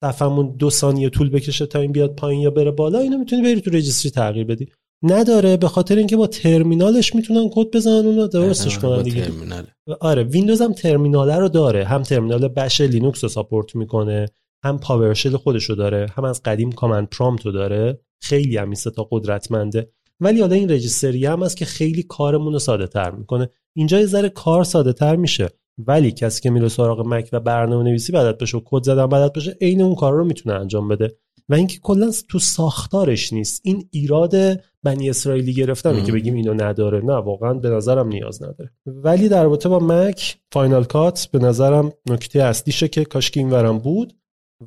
صفحه‌مون 0.04 0.56
دو 0.58 0.70
ثانیه 0.70 1.08
طول 1.08 1.30
بکشه 1.30 1.66
تا 1.66 1.78
این 1.80 1.92
بیاد 1.92 2.14
پایین 2.14 2.40
یا 2.40 2.50
بره 2.50 2.70
بالا 2.70 2.98
اینو 2.98 3.18
می‌تونی 3.18 3.42
بری 3.42 3.60
تو 3.60 3.70
registry 3.70 4.10
تغییر 4.10 4.44
بدی. 4.44 4.68
نداره 5.02 5.56
به 5.56 5.68
خاطر 5.68 5.96
اینکه 5.96 6.16
با 6.16 6.26
ترمینالش 6.26 7.14
می‌تونن 7.14 7.50
کد 7.52 7.66
بزنن 7.76 8.06
اونو 8.06 8.26
درستش 8.26 8.78
کنن 8.78 9.02
دیگه. 9.02 9.24
ترمینال. 9.24 9.66
آره 10.00 10.22
ویندوز 10.22 10.62
هم 10.62 10.72
ترمیناله 10.72 11.36
رو 11.36 11.48
داره. 11.48 11.84
هم 11.84 12.02
terminal 12.02 12.48
Bash 12.48 12.80
لینوکس 12.80 13.24
رو 13.24 13.28
support 13.28 13.76
می‌کنه 13.76 14.26
هم 14.64 14.78
PowerShell 14.78 15.36
خودش 15.36 15.64
رو 15.64 15.74
داره 15.74 16.06
هم 16.14 16.24
از 16.24 16.42
قدیم 16.42 16.72
command 16.72 17.08
prompt 17.08 17.46
رو 17.46 17.52
داره. 17.52 18.00
خیلی 18.20 18.56
هم 18.56 18.72
تا 18.74 19.08
قدرتمنده. 19.10 19.92
ولی 20.20 20.40
حالا 20.40 20.54
این 20.54 20.70
registry 20.70 21.26
هم 21.26 21.42
هست 21.42 21.56
که 21.56 21.64
خیلی 21.64 22.02
کارمون 22.02 22.52
رو 22.52 22.58
ساده 22.58 22.86
تر 22.86 23.10
می‌کنه. 23.10 23.48
اینجا 23.76 24.00
یه 24.00 24.06
ذره 24.06 24.28
کار 24.28 24.64
ساده 24.64 24.92
تر 24.92 25.16
میشه. 25.16 25.48
ولی 25.78 26.12
کسی 26.12 26.40
که 26.40 26.50
میره 26.50 26.68
سراغ 26.68 27.06
مک 27.06 27.28
و 27.32 27.40
برنامه 27.40 27.84
نویسی 27.84 28.12
بلد 28.12 28.38
بشه 28.38 28.58
و 28.58 28.60
کد 28.64 28.82
زدن 28.82 29.06
بلد 29.06 29.32
بشه 29.32 29.56
عین 29.60 29.82
اون 29.82 29.94
کار 29.94 30.12
رو 30.12 30.24
می‌تونه 30.24 30.54
انجام 30.54 30.88
بده. 30.88 31.16
و 31.48 31.54
اینکه 31.54 31.78
کلا 31.78 32.10
تو 32.28 32.38
ساختارش 32.38 33.32
نیست. 33.32 33.60
این 33.64 33.88
ایراد 33.90 34.34
بنی 34.82 35.10
اسرائیلی 35.10 35.54
گرفتن 35.54 36.04
که 36.04 36.12
بگیم 36.12 36.34
اینو 36.34 36.54
نداره. 36.54 37.00
نه 37.04 37.14
واقعا 37.14 37.54
به 37.54 37.70
نظرم 37.70 38.08
نیاز 38.08 38.42
نداره. 38.42 38.70
ولی 38.86 39.28
در 39.28 39.44
رابطه 39.44 39.68
با 39.68 39.78
مک 39.78 40.36
Final 40.52 40.84
Cut 40.84 41.28
به 41.32 41.38
نظرم 41.38 41.92
نکته 42.10 42.42
اصلیشه 42.42 42.88
که 42.88 43.04
کاش 43.04 43.30
که 43.30 43.40
اینورم 43.40 43.78
بود. 43.78 44.12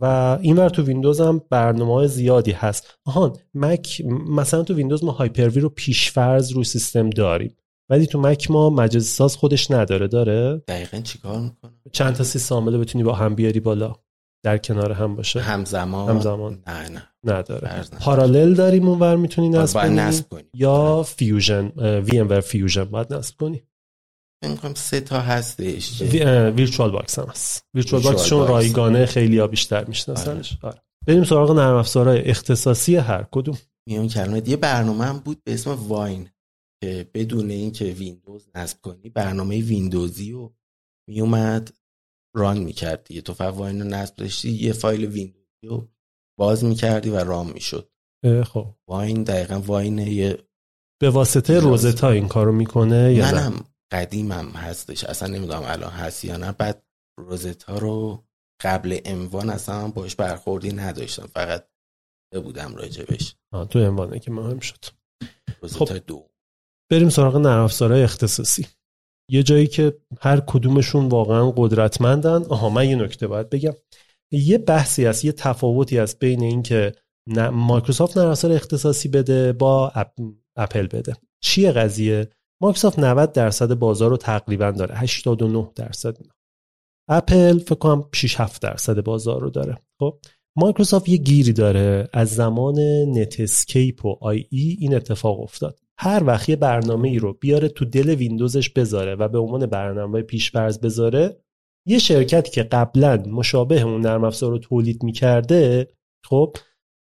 و 0.01 0.37
اینور 0.41 0.69
تو 0.69 0.83
ویندوز 0.83 1.21
هم 1.21 1.41
برنامه 1.49 1.93
های 1.93 2.07
زیادی 2.07 2.51
هست. 2.51 2.97
آهان 3.05 3.37
مک 3.53 4.01
مثلا 4.29 4.63
تو 4.63 4.73
ویندوز 4.73 5.03
ما 5.03 5.11
Hyper-V 5.11 5.59
رو 5.59 5.69
پیشفرض 5.69 6.51
رو 6.51 6.63
سیستم 6.63 7.09
داریم. 7.09 7.57
ولی 7.89 8.07
تو 8.07 8.19
مک 8.19 8.51
ما 8.51 8.69
مجازی 8.69 9.07
ساز 9.07 9.35
خودش 9.35 9.71
نداره. 9.71 10.07
داره؟ 10.07 10.63
دقیقا 10.67 10.99
چیکار 10.99 11.39
می‌کنه؟ 11.39 11.71
چند 11.91 12.15
تا 12.15 12.23
سیستم 12.23 12.55
عامل 12.55 12.77
بتونی 12.77 13.03
با 13.03 13.13
هم 13.13 13.35
بیاری 13.35 13.59
بالا. 13.59 13.95
در 14.43 14.57
کنار 14.57 14.91
هم 14.91 15.15
باشه. 15.15 15.39
همزمان؟ 15.39 16.09
همزمان. 16.09 16.63
نه 16.67 16.89
نه. 16.89 17.03
نداره. 17.23 17.83
Parallels 17.99 18.53
داریم 18.53 18.87
اونور 18.87 19.15
می‌تونی 19.15 19.49
نصب 19.49 20.29
کنی؟ 20.29 20.43
یا 20.53 21.03
Fusion 21.03 21.67
VMware 21.77 22.39
Fusion 22.39 22.83
باید 22.83 23.13
نصب 23.13 23.35
کنی؟ 23.37 23.63
کنم 24.43 24.73
سه 24.73 25.01
تا 25.01 25.21
هستش. 25.21 26.01
VirtualBox 26.01 27.19
هم 27.19 27.25
هست. 27.25 27.65
VirtualBox 27.73 28.25
چون 28.25 28.47
رایگانه 28.47 29.05
خیلی 29.05 29.37
ها 29.37 29.47
بیشتر 29.47 29.85
میشناسنش. 29.85 30.57
آره. 30.61 30.73
آره. 30.73 30.81
بریم 31.07 31.23
سراغ 31.23 31.51
نرم 31.51 31.75
افزارهای 31.75 32.21
اختصاصی 32.21 32.95
هر 32.95 33.27
کدوم. 33.31 33.57
میون 33.87 34.07
کلمه 34.07 34.49
یه 34.49 34.57
برنامه 34.57 35.05
هم 35.05 35.19
بود 35.19 35.43
به 35.43 35.53
اسم 35.53 35.71
واین 35.71 36.29
که 36.83 37.09
بدون 37.13 37.49
اینکه 37.49 37.85
ویندوز 37.85 38.47
نصب 38.55 38.81
کنی 38.81 39.09
برنامه 39.09 39.61
ویندوزی 39.61 40.31
رو 40.31 40.55
میومد 41.09 41.73
ران 42.35 42.57
می‌کرد 42.57 43.03
دیگه. 43.03 43.21
تو 43.21 43.33
فقط 43.33 43.53
واین 43.53 43.81
رو 43.81 43.87
نصب 43.87 44.15
داشتی 44.15 44.49
یه 44.49 44.73
فایل 44.73 45.05
ویندوزی 45.05 45.67
رو 45.67 45.89
باز 46.39 46.63
می‌کردی 46.65 47.09
و 47.09 47.17
ران 47.17 47.47
می‌شد. 47.47 47.91
خب. 48.43 48.67
واین 48.87 49.23
دقیقا 49.23 49.59
واین 49.59 49.97
یه 49.97 50.37
به 51.01 51.09
واسطه 51.09 51.59
روزتا 51.59 52.09
این 52.09 52.27
کارو 52.27 52.51
می‌کنه 52.51 53.13
یا 53.13 53.25
منم 53.25 53.65
قدیمم 53.91 54.49
هستش. 54.49 55.03
اصلا 55.03 55.27
نمی‌دونم 55.27 55.63
الان 55.65 55.91
هست 55.91 56.25
یا 56.25 56.37
نه. 56.37 56.51
بعد 56.51 56.83
روزتا 57.19 57.77
رو 57.77 58.23
قبل 58.63 58.99
اموان 59.05 59.49
اصلا 59.49 59.87
باش 59.87 60.15
برخوردی 60.15 60.73
نداشتم. 60.73 61.27
فقط 61.27 61.67
بودم 62.43 62.75
راجبش 62.75 63.35
تو 63.69 63.79
M1 63.79 64.06
ه 64.06 64.19
که 64.19 64.31
مهم 64.31 64.59
شد. 64.59 64.85
Rosetta 65.61 65.85
خب. 65.85 66.05
دو. 66.07 66.29
بریم 66.91 67.09
سراغ 67.09 67.37
نرم 67.37 67.63
افزارهای 67.63 68.03
اختصاصی. 68.03 68.67
یه 69.31 69.43
جایی 69.43 69.67
که 69.67 69.97
هر 70.21 70.39
کدومشون 70.39 71.09
واقعا 71.09 71.51
قدرتمندن. 71.51 72.43
آها 72.43 72.69
من 72.69 72.89
یه 72.89 72.95
نکته 72.95 73.27
باید 73.27 73.49
بگم. 73.49 73.73
یه 74.31 74.57
بحثی 74.57 75.05
هست 75.05 75.25
یه 75.25 75.31
تفاوتی 75.31 75.97
هست 75.97 76.19
بین 76.19 76.43
اینکه 76.43 76.95
مایکروسافت 77.51 78.17
نرم 78.17 78.29
افزار 78.29 78.51
اختصاصی 78.51 79.09
بده 79.09 79.53
با 79.53 79.91
اپل 80.55 80.87
بده. 80.87 81.15
چیه 81.43 81.71
قضیه؟ 81.71 82.29
مایکروسافت 82.61 82.99
90 82.99 83.31
درصد 83.31 83.73
بازار 83.73 84.09
رو 84.09 84.17
تقریبا 84.17 84.71
داره. 84.71 84.95
89 84.97 85.71
درصد. 85.75 86.17
اپل 87.09 87.59
فکر 87.59 87.75
کنم 87.75 88.09
6 88.13 88.39
7 88.39 88.61
درصد 88.61 89.03
بازار 89.03 89.41
رو 89.41 89.49
داره. 89.49 89.77
خب 89.99 90.19
مایکروسافت 90.57 91.09
یه 91.09 91.17
گیری 91.17 91.53
داره. 91.53 92.09
از 92.13 92.35
زمان 92.35 92.79
Netscape 93.17 94.05
و 94.05 94.17
IE 94.21 94.77
این 94.79 94.95
اتفاق 94.95 95.41
افتاد. 95.41 95.79
هر 95.99 96.23
وقت 96.23 96.49
یه 96.49 96.55
برنامه 96.55 97.09
ای 97.09 97.19
رو 97.19 97.33
بیاره 97.33 97.69
تو 97.69 97.85
دل 97.85 98.09
ویندوزش 98.09 98.69
بذاره 98.69 99.15
و 99.15 99.27
به 99.27 99.37
عنوان 99.37 99.65
برنامه 99.65 100.21
پیش‌فرض 100.21 100.79
بذاره 100.79 101.41
یه 101.87 101.99
شرکتی 101.99 102.51
که 102.51 102.63
قبلا 102.63 103.23
مشابه 103.27 103.81
اون 103.81 104.01
نرم 104.01 104.23
افزار 104.23 104.51
رو 104.51 104.59
تولید 104.59 105.03
می‌کرده 105.03 105.87
خب 106.25 106.55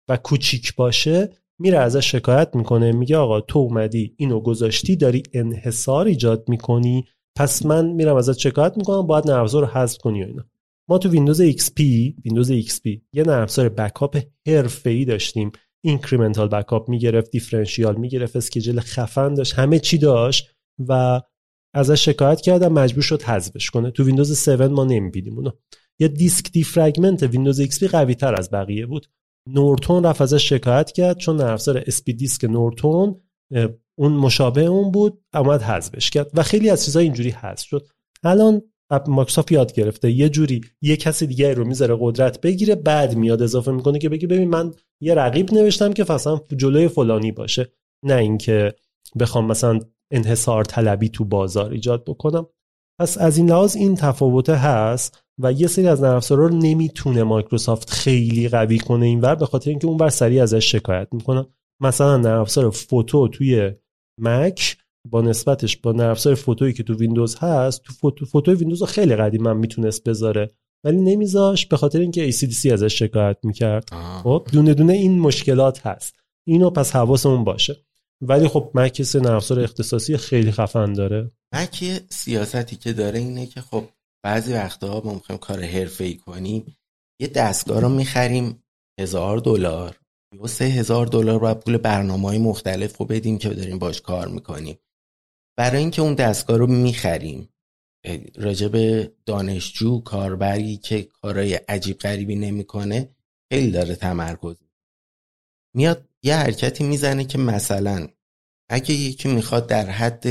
و 0.09 0.17
کوچیک 0.17 0.75
باشه 0.75 1.29
میره 1.59 1.77
ازش 1.77 2.11
شکایت 2.11 2.49
می‌کنه 2.55 2.91
میگه 2.91 3.17
آقا 3.17 3.41
تو 3.41 3.59
اومدی 3.59 4.15
اینو 4.17 4.39
گذاشتی 4.39 4.95
داری 4.95 5.23
انحصار 5.33 6.05
ایجاد 6.05 6.49
می‌کنی 6.49 7.05
پس 7.37 7.65
من 7.65 7.85
میرم 7.85 8.15
ازت 8.15 8.37
شکایت 8.37 8.77
می‌کنم 8.77 9.07
باید 9.07 9.31
نرم 9.31 9.45
رو 9.45 9.65
حذف 9.65 9.97
کنی 9.97 10.23
و 10.23 10.27
اینا. 10.27 10.45
ما 10.89 10.97
تو 10.97 11.09
ویندوز 11.09 11.41
XP 11.41 11.79
ویندوز 12.25 12.51
XP 12.51 12.99
یه 13.13 13.23
نرم 13.23 13.41
افزار 13.43 13.69
backup 13.69 14.17
حرفه‌ای 14.47 15.05
داشتیم. 15.05 15.51
incremental 15.83 16.47
backup 16.47 16.89
می‌گرفت 16.89 17.31
differential 17.31 17.95
می‌گرفت 17.95 18.35
schedule 18.35 18.79
خفن 18.79 19.33
داشت 19.33 19.53
همه 19.53 19.79
چی 19.79 19.97
داشت 19.97 20.47
و 20.87 21.21
ازش 21.73 22.05
شکایت 22.05 22.41
کردم 22.41 22.73
مجبور 22.73 23.03
شد 23.03 23.21
حذفش 23.21 23.69
کنه. 23.69 23.91
تو 23.91 24.03
ویندوز 24.03 24.49
7 24.49 24.61
ما 24.61 24.85
نمی‌بینیم 24.85 25.35
اونو 25.35 25.51
یا 25.99 26.07
disk 26.07 26.51
defragment 26.51 27.23
ویندوز 27.23 27.61
XP 27.61 27.83
قوی 27.83 28.15
تر 28.15 28.35
از 28.35 28.51
بقیه 28.51 28.85
بود. 28.85 29.07
نورتون 29.49 30.05
رفت 30.05 30.21
ازش 30.21 30.49
شکایت 30.49 30.91
کرد 30.91 31.17
چون 31.17 31.41
افزار 31.41 31.83
Speed 31.87 32.13
Disk 32.13 32.45
نورتون 32.45 33.21
اون 33.97 34.11
مشابه 34.11 34.61
اون 34.61 34.91
بود 34.91 35.23
اومد 35.33 35.61
حذفش 35.61 36.09
کرد 36.09 36.31
و 36.33 36.43
خیلی 36.43 36.69
از 36.69 36.85
چیزها 36.85 37.01
اینجوری 37.01 37.29
حذف 37.29 37.65
شد. 37.65 37.87
الان 38.23 38.61
مایکروسافت 39.07 39.51
یاد 39.51 39.73
گرفته 39.73 40.11
یه 40.11 40.29
جوری 40.29 40.61
یه 40.81 40.97
کسی 40.97 41.27
دیگه 41.27 41.53
رو 41.53 41.67
می‌ذاره 41.67 41.97
قدرت 41.99 42.41
بگیره 42.41 42.75
بعد 42.75 43.15
میاد 43.15 43.41
اضافه 43.41 43.71
می‌کنه 43.71 43.99
که 43.99 44.09
بگی 44.09 44.27
ببین 44.27 44.49
من 44.49 44.73
یه 45.01 45.13
رقیب 45.13 45.53
نوشتم 45.53 45.93
که 45.93 46.05
مثلا 46.09 46.39
جلوی 46.57 46.87
فلانی 46.87 47.31
باشه. 47.31 47.71
نه 48.05 48.15
اینکه 48.15 48.75
بخوام 49.19 49.45
مثلا 49.45 49.79
انحصار 50.11 50.63
طلبی 50.63 51.09
تو 51.09 51.25
بازار 51.25 51.71
ایجاد 51.71 52.03
بکنم. 52.03 52.47
پس 52.99 53.17
از 53.17 53.37
این 53.37 53.49
لحاظ 53.49 53.75
این 53.75 53.95
تفاوته 53.95 54.55
هست. 54.55 55.24
و 55.39 55.51
یه 55.51 55.67
سری 55.67 55.87
از 55.87 56.03
نرم 56.03 56.21
رو 56.29 56.49
نمی‌تونه 56.49 57.23
مایکروسافت 57.23 57.89
خیلی 57.89 58.49
قوی 58.49 58.79
کنه 58.79 59.05
اینور 59.05 59.35
به 59.35 59.45
خاطر 59.45 59.69
اینکه 59.69 59.87
اونور 59.87 60.09
سریع 60.09 60.43
ازش 60.43 60.71
شکایت 60.71 61.07
می‌کنن 61.11 61.45
مثلا 61.81 62.17
نرم 62.17 62.41
افزار 62.41 62.69
فوتو 62.69 63.27
توی 63.27 63.71
مک 64.21 64.77
با 65.09 65.21
نسبتش 65.21 65.77
با 65.77 65.91
نرم 65.91 66.11
افزار 66.11 66.35
فوتویی 66.35 66.73
که 66.73 66.83
تو 66.83 66.93
ویندوز 66.93 67.35
هست 67.35 67.83
تو 67.83 67.93
فوتو 67.93 68.25
فوتوی 68.25 68.55
ویندوز 68.55 68.83
خیلی 68.83 69.15
قدیم 69.15 69.41
من 69.41 69.57
می‌تونست 69.57 70.03
بذاره. 70.03 70.51
ولی 70.83 70.97
نمیذاش 71.01 71.65
به 71.65 71.77
خاطر 71.77 71.99
اینکه 71.99 72.31
ACDC 72.31 72.65
ازش 72.65 72.99
شکایت 72.99 73.37
می‌کرد. 73.43 73.89
خب 74.23 74.47
دونه 74.51 74.73
دونه 74.73 74.93
این 74.93 75.19
مشکلات 75.19 75.87
هست. 75.87 76.15
اینو 76.47 76.69
پس 76.69 76.91
حواسمون 76.91 77.43
باشه. 77.43 77.85
ولی 78.21 78.47
خب 78.47 78.71
مک 78.73 79.01
سه 79.01 79.31
افزار 79.31 79.59
اختصاصی 79.59 80.17
خیلی 80.17 80.51
خفن 80.51 80.93
داره. 80.93 81.31
مک 81.53 82.01
سیاستی 82.09 82.75
که 82.75 82.93
داره 82.93 83.19
اینه 83.19 83.45
که 83.45 83.61
خب 83.61 83.83
بعضی 84.25 84.53
وقتا 84.53 85.01
ما 85.05 85.13
می‌خوایم 85.13 85.39
کار 85.39 85.63
حرفه‌ای 85.63 86.15
کنیم 86.15 86.77
یه 87.21 87.27
دستگاه 87.27 87.81
رو 87.81 87.89
می‌خریم 87.89 88.63
هزار 88.99 89.37
دلار. 89.37 89.99
یا 90.33 90.47
سه 90.47 90.65
هزار 90.65 91.05
دلار 91.05 91.39
باید 91.39 91.59
پول 91.59 91.77
برنامه 91.77 92.27
های 92.27 92.37
مختلف 92.37 92.97
رو 92.97 93.05
بدیم 93.05 93.37
که 93.37 93.49
داریم 93.49 93.79
باش 93.79 94.01
کار 94.01 94.27
می‌کنیم. 94.27 94.77
برای 95.57 95.77
اینکه 95.77 96.01
اون 96.01 96.13
دستگاه 96.13 96.57
رو 96.57 96.67
می‌خریم 96.67 97.49
راجب 98.35 99.03
دانشجو 99.25 99.99
کاربری 100.01 100.77
که 100.77 101.03
کارهای 101.03 101.53
عجیب 101.53 101.97
غریبی 101.97 102.35
نمی‌کنه 102.35 103.15
خیلی 103.51 103.71
داره 103.71 103.95
تمرکز. 103.95 104.55
میاد 105.75 106.09
یه 106.23 106.35
حرکتی 106.35 106.83
می‌زنه 106.83 107.25
که 107.25 107.37
مثلا 107.37 108.07
اگه 108.69 108.93
یکی 108.93 109.27
می‌خواد 109.27 109.67
در 109.67 109.89
حد 109.89 110.25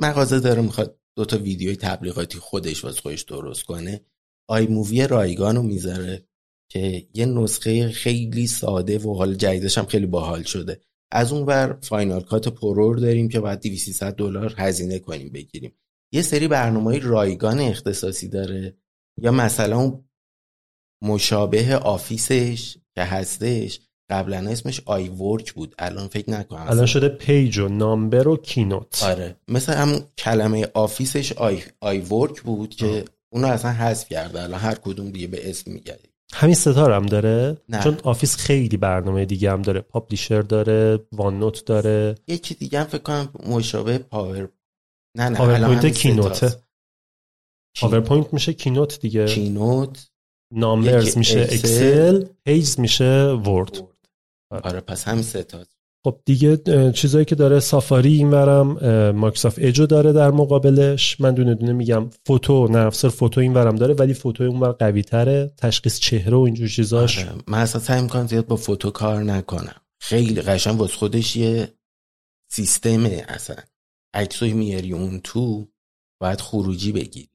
مغازه 0.00 0.40
داره 0.40 0.62
می‌خواد 0.62 1.00
دوتا 1.16 1.38
ویدیوی 1.38 1.76
تبلیغاتی 1.76 2.38
خودش 2.38 2.84
واسه 2.84 3.00
خودش 3.00 3.22
درست 3.22 3.62
کنه 3.62 4.00
iMovie 4.48 5.06
رایگانو 5.06 5.62
می‌ذاره 5.62 6.26
که 6.70 7.08
یه 7.14 7.26
نسخه 7.26 7.88
خیلی 7.88 8.46
ساده 8.46 8.98
و 8.98 9.14
حالا 9.14 9.34
جدیدش 9.34 9.78
هم 9.78 9.86
خیلی 9.86 10.06
باحال 10.06 10.42
شده. 10.42 10.80
از 11.12 11.32
اون 11.32 11.46
ور 11.46 11.78
Final 11.82 12.22
Cut 12.22 12.48
Pro 12.48 12.77
رو 12.77 12.96
داریم 12.96 13.28
که 13.28 13.40
باید 13.40 13.60
200 13.60 14.04
دلار 14.04 14.54
هزینه 14.58 14.98
کنیم 14.98 15.28
بگیریم. 15.28 15.72
یه 16.12 16.22
سری 16.22 16.48
برنامه 16.48 16.98
رایگان 16.98 17.60
اختصاصی 17.60 18.28
داره 18.28 18.76
یا 19.22 19.32
مثلا 19.32 19.78
اون 19.78 20.08
مشابه 21.02 21.76
آفیسش 21.76 22.76
که 22.94 23.02
هستش 23.02 23.80
قبلا 24.10 24.50
اسمش 24.50 24.80
iWork 24.84 25.52
بود. 25.52 25.74
الان 25.78 26.08
فکر 26.08 26.30
نکنم 26.30 26.66
الان 26.68 26.86
شده 26.86 27.08
Pages 27.08 27.58
و 27.58 27.68
Numbers 27.68 28.28
و 28.28 28.36
Keynote. 28.36 29.02
آره. 29.02 29.36
مثل 29.48 29.72
هم 29.72 30.00
کلمه 30.18 30.68
آفیسش 30.74 31.32
آی, 31.32 31.62
iWork 31.80 32.42
بود 32.42 32.74
که 32.74 32.86
آه. 32.86 33.02
اونو 33.32 33.46
اصلا 33.46 33.70
حذف 33.70 34.08
کرده. 34.08 34.42
الان 34.42 34.60
هر 34.60 34.74
کدوم 34.74 35.10
دیگه 35.10 35.26
به 35.26 35.50
اسم 35.50 35.72
میگه. 35.72 35.98
همین 36.32 36.54
سه 36.54 36.69
تا 36.69 36.77
رو 36.77 36.92
هم 36.92 37.06
داره؟ 37.06 37.56
نه. 37.68 37.82
چون 37.82 37.98
آفیس 38.04 38.36
خیلی 38.36 38.76
برنامه 38.76 39.24
دیگه 39.24 39.50
هم 39.50 39.62
داره. 39.62 39.80
Publisher 39.80 40.42
داره 40.42 40.98
OneNote 41.12 41.64
داره. 41.64 42.14
یکی 42.26 42.54
دیگه 42.54 42.80
هم 42.80 42.86
فکر 42.86 43.02
کنم 43.02 43.28
مشابه 43.46 43.98
پاور 43.98 44.48
نه 45.16 45.28
نه 45.28 45.36
پاورپوینت 45.36 45.86
Keynote. 45.86 46.56
پاورپوینت 47.80 48.34
میشه 48.34 48.52
Keynote 48.52 49.00
دیگه. 49.00 49.26
Keynote. 49.26 50.10
Numbers 50.54 51.18
میشه 51.18 51.40
اکسل. 51.40 52.24
Pages 52.44 52.78
میشه 52.78 53.24
ورد. 53.24 53.93
آره. 54.50 54.80
پس 54.80 55.08
همین 55.08 55.22
سه 55.22 55.46
خب 56.06 56.20
دیگه 56.24 56.56
چیزایی 56.92 57.24
که 57.24 57.34
داره 57.34 57.60
سافاری 57.60 58.14
اینورم 58.14 58.66
مایکروسافت 59.10 59.58
اجو 59.58 59.86
داره 59.86 60.12
در 60.12 60.30
مقابلش. 60.30 61.20
من 61.20 61.34
دونه 61.34 61.54
دونه 61.54 61.72
میگم 61.72 62.10
فوتو 62.26 62.68
نه 62.68 62.78
افسر 62.78 63.08
فوتو 63.08 63.40
اینورم 63.40 63.76
داره 63.76 63.94
ولی 63.94 64.14
فوتو 64.14 64.44
اونور 64.44 64.72
قوی 64.72 65.02
تره 65.02 65.52
تشخیص 65.58 65.98
چهره 65.98 66.36
و 66.36 66.40
اینجور 66.40 66.68
چیزاش. 66.68 67.18
آره. 67.18 67.32
من 67.46 67.58
اصلا 67.58 67.80
سعی 67.80 68.02
می‌کنم 68.02 68.26
زیاد 68.26 68.46
با 68.46 68.56
فوتو 68.56 68.90
کار 68.90 69.22
نکنم. 69.22 69.80
خیلی 70.00 70.42
قشنگ 70.42 70.80
واسه 70.80 70.96
خودش 70.96 71.36
یه 71.36 71.74
سیستمه 72.52 73.24
اصلا. 73.28 73.56
عکسوی 74.14 74.52
میاری 74.52 74.92
اون 74.92 75.20
تو 75.24 75.68
باید 76.20 76.40
خروجی 76.40 76.92
بگیری. 76.92 77.30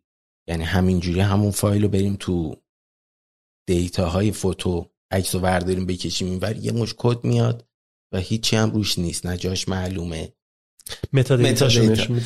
یعنی 0.47 0.63
همینجوری 0.63 1.19
همون 1.19 1.51
فایل 1.51 1.83
رو 1.83 1.89
بریم 1.89 2.15
تو 2.19 2.55
دیتاهای 3.67 4.31
فوتو. 4.31 4.85
عکس 5.11 5.35
رو 5.35 5.41
برداریم 5.41 5.85
بکشیم 5.85 6.27
اینور 6.27 6.57
یه 6.57 6.71
مشت 6.71 6.93
کد 6.97 7.23
میاد 7.23 7.65
و 8.13 8.17
هیچی 8.17 8.55
هم 8.55 8.71
روش 8.71 8.99
نیست 8.99 9.25
نه 9.25 9.37
جاش 9.37 9.69
معلومه. 9.69 10.33
metadata 11.13 11.35
ش 11.35 11.79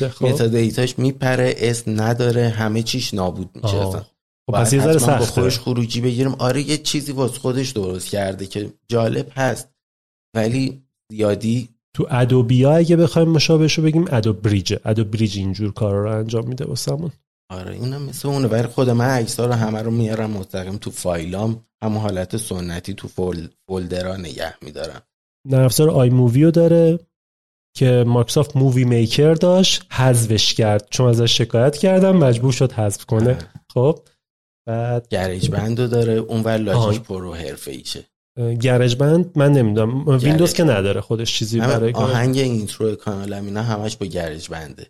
خب؟ 0.08 0.46
data 0.46 0.81
ش 0.81 0.98
میپره 0.98 1.54
اسم 1.56 2.02
نداره 2.02 2.48
همه 2.48 2.82
چیش 2.82 3.14
نابود 3.14 3.50
میشه 3.54 4.04
خب 4.46 4.52
پس 4.52 4.72
یه 4.72 4.80
ذره 4.80 4.98
سخته. 4.98 5.24
خودش 5.24 5.58
خروجی 5.58 6.00
بگیرم 6.00 6.34
آره 6.34 6.62
یه 6.62 6.78
چیزی 6.78 7.12
واسه 7.12 7.38
خودش 7.40 7.70
درست 7.70 8.08
کرده 8.08 8.46
که 8.46 8.72
جالب 8.88 9.32
هست. 9.34 9.68
ولی 10.36 10.82
زیادی 11.12 11.68
تو 11.96 12.06
Adobe 12.10 12.62
ها 12.62 12.76
اگه 12.76 12.96
بخوایم 12.96 13.28
مشابهشو 13.28 13.82
بگیم 13.82 14.04
Adobe 14.10 14.32
Bridge 14.32 14.76
Adobe 14.84 15.04
Bridge 15.04 15.38
اینجور 15.38 15.72
کارا 15.72 16.04
رو 16.04 16.18
انجام 16.18 16.48
میده 16.48 16.64
واسمون. 16.64 17.12
آره 17.54 17.74
اینم 17.74 18.02
مثل 18.02 18.28
اونه. 18.28 18.48
ولی 18.48 18.66
خود 18.66 18.90
من 18.90 19.08
عکس‌ها 19.08 19.46
رو 19.46 19.52
همه 19.52 19.82
رو 19.82 19.90
میارم 19.90 20.30
مستقیم 20.30 20.76
تو 20.76 20.90
فایلام. 20.90 21.66
همون 21.82 22.02
حالت 22.02 22.36
سنتی 22.36 22.94
تو 22.94 23.08
fol... 23.08 23.48
folder 23.68 24.09
ها 24.09 24.16
نگه 24.16 24.54
میدارم. 24.62 25.02
نرم 25.48 25.64
افزار 25.64 25.90
iMovie 25.90 26.44
رو 26.44 26.50
داره 26.50 26.98
که 27.76 28.04
مایکروسافت 28.06 28.56
Movie 28.56 28.84
Maker 28.84 29.34
داشت 29.34 29.86
حذفش 29.90 30.54
کرد. 30.54 30.88
چون 30.90 31.08
ازش 31.08 31.38
شکایت 31.38 31.76
کردن 31.76 32.16
مجبور 32.16 32.52
شد 32.52 32.72
حذف 32.72 33.04
کنه. 33.04 33.38
خب 33.74 33.98
بعد 34.68 35.08
GarageBand 35.08 35.80
رو 35.80 35.86
داره. 35.86 36.12
اون 36.12 36.42
ور 36.42 36.56
Logic 36.56 37.02
Pro 37.02 37.34
حرفه 37.34 37.70
ایشه. 37.70 38.04
GarageBand 38.60 39.38
من 39.38 39.52
نمی‌دونم. 39.52 40.08
ویندوز 40.08 40.52
که 40.52 40.64
نداره 40.64 41.00
خودش 41.00 41.38
چیزی 41.38 41.60
برای 41.60 41.92
آهنگ 41.92 42.38
intro 42.38 42.94
کانال 42.94 43.32
اینا 43.32 43.62
همش 43.62 43.96
با 43.96 44.06
GarageBand 44.06 44.48
ه. 44.48 44.86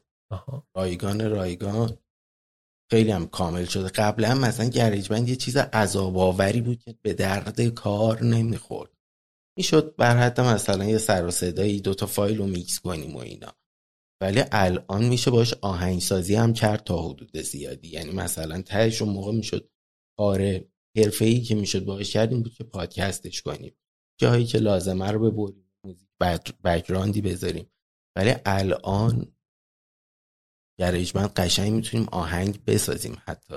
رایگان 0.76 1.30
رایگان. 1.30 1.98
خیلی 2.94 3.10
هم 3.10 3.26
کامل 3.26 3.64
شده. 3.64 3.88
قبلا 3.88 4.34
مثلا 4.34 4.68
GarageBand 4.68 5.28
یه 5.28 5.36
چیز 5.36 5.56
عذاب 5.56 6.18
آوری 6.18 6.60
بود 6.60 6.78
که 6.78 6.94
به 7.02 7.14
درد 7.14 7.60
کار 7.60 8.22
نمی‌خورد. 8.24 8.90
می‌شد 9.58 9.94
بر 9.96 10.16
حد 10.16 10.40
مثلا 10.40 10.84
یه 10.84 10.98
سر 10.98 11.26
و 11.26 11.30
صدایی 11.30 11.80
دوتا 11.80 12.06
فایل 12.06 12.38
رو 12.38 12.46
میکس 12.46 12.80
کنیم 12.80 13.16
و 13.16 13.18
اینا. 13.18 13.52
ولی 14.20 14.42
الان 14.52 15.04
میشه 15.04 15.30
باش 15.30 15.54
آهنگسازی 15.54 16.34
هم 16.34 16.52
کرد 16.52 16.84
تا 16.84 17.02
حدود 17.02 17.36
زیادی. 17.38 17.88
یعنی 17.88 18.12
مثلا 18.12 18.62
تهش 18.62 19.02
اون 19.02 19.12
موقع 19.12 19.32
می‌شد 19.32 19.70
کار 20.18 20.60
حرفه 20.96 21.24
ای 21.24 21.40
که 21.40 21.54
می‌شد 21.54 21.84
باش 21.84 22.12
کردیم 22.12 22.42
بود 22.42 22.54
که 22.54 22.64
پادکستش 22.64 23.42
کنیم. 23.42 23.76
جایی 24.20 24.44
که 24.44 24.58
لازمه 24.58 25.10
رو 25.10 25.30
ببریم 25.30 25.70
موزیک 25.86 26.08
بکراندی 26.64 27.20
بذاریم. 27.20 27.66
ولی 28.16 28.34
الان 28.46 29.34
گریجمند 30.80 31.32
قشنگ 31.36 31.72
می‌تونیم 31.72 32.06
آهنگ 32.12 32.58
بسازیم 32.66 33.16
حتی 33.24 33.54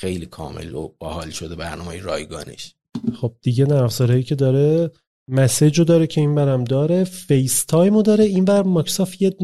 خیلی 0.00 0.26
کامل 0.26 0.74
و 0.74 0.88
باحال 0.98 1.30
شده 1.30 1.54
برنامه 1.54 2.00
رایگانش. 2.00 2.74
خب 3.20 3.34
دیگه 3.42 3.64
نرم 3.64 4.22
که 4.22 4.34
داره 4.34 4.90
مسیج 5.30 5.78
رو 5.78 5.84
داره 5.84 6.06
که 6.06 6.20
این 6.20 6.34
برم 6.34 6.64
داره 6.64 7.04
فیس 7.04 7.64
تایم 7.64 7.94
رو 7.94 8.02
داره 8.02 8.24
این 8.24 8.44
بر 8.44 8.62
مایکروسافت 8.62 9.22
یه 9.22 9.36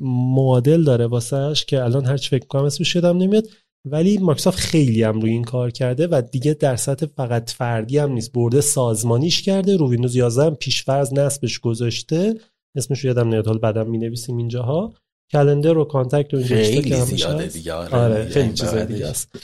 معادل 0.00 0.84
داره 0.84 1.06
واسهش 1.06 1.64
که 1.64 1.84
الان 1.84 2.06
هرچی 2.06 2.30
فکر 2.30 2.46
کنم 2.46 2.64
اسمش 2.64 2.94
یادم 2.94 3.18
نمیاد 3.18 3.44
ولی 3.84 4.18
مایکروسافت 4.18 4.58
خیلی 4.58 5.02
هم 5.02 5.20
روی 5.20 5.30
این 5.30 5.44
کار 5.44 5.70
کرده 5.70 6.06
و 6.06 6.22
دیگه 6.32 6.54
در 6.54 6.76
سطح 6.76 7.06
فقط 7.06 7.50
فردی 7.50 7.98
هم 7.98 8.12
نیست 8.12 8.32
برده 8.32 8.60
سازمانیش 8.60 9.42
کرده 9.42 9.76
رو 9.76 9.90
ویندوز 9.90 10.16
11 10.16 10.44
هم 10.44 10.54
پیشفرض 10.54 11.12
نصبش 11.12 11.58
گذاشته 11.58 12.34
اسمش 12.76 13.04
یادم 13.04 13.28
نمیاد 13.28 13.46
حالا 13.46 13.58
بعدم 13.58 13.90
می 13.90 13.98
نویسیم 13.98 14.36
اینجاها. 14.36 14.94
کلندر 15.32 15.78
و 15.78 15.84
کانتکت 15.84 16.34
و 16.34 16.36
اینجا 16.36 16.56
خیلی 16.56 17.00
زیاده 17.00 17.46
دیگه 17.46 17.72
آره, 17.72 17.96
آره 17.96 18.28
خیلی 18.28 18.52
چیز 18.52 18.74
دیگه 18.74 19.06
است. 19.06 19.36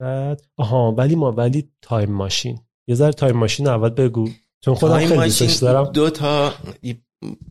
بعد 0.00 0.42
آها 0.58 0.92
ولی 0.92 1.14
ما 1.14 1.32
ولی 1.32 1.72
Time 1.82 2.12
Machine. 2.12 2.58
یه 2.88 2.94
ذره 2.94 3.12
Time 3.12 3.36
Machine 3.36 3.66
اول 3.66 3.88
بگو. 3.88 4.28
چون 4.64 4.74
خودم 4.74 4.98
خیلی 4.98 5.14
دوستش 5.14 5.54
دارم. 5.54 5.92
دو 5.92 6.10
تا 6.10 6.54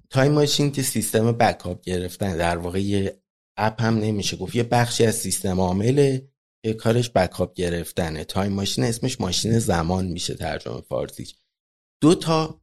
Time 0.09 0.31
Machine 0.31 0.71
که 0.71 0.81
سیستم 0.83 1.31
backup 1.31 1.81
گرفتن. 1.81 2.37
در 2.37 2.57
واقع 2.57 2.81
یه 2.81 3.21
app 3.57 3.81
هم 3.81 3.97
نمیشه 3.97 4.37
گفت. 4.37 4.55
یه 4.55 4.63
بخشی 4.63 5.05
از 5.05 5.15
سیستم 5.15 5.59
عامله 5.59 6.27
که 6.65 6.73
کارش 6.73 7.11
backup 7.15 7.53
گرفتنه. 7.53 8.23
Time 8.23 8.51
Machine 8.51 8.83
اسمش 8.83 9.21
ماشین 9.21 9.59
زمان 9.59 10.05
میشه 10.05 10.33
ترجمه 10.33 10.81
فارسی 10.81 11.27
دو 12.01 12.15
تا 12.15 12.61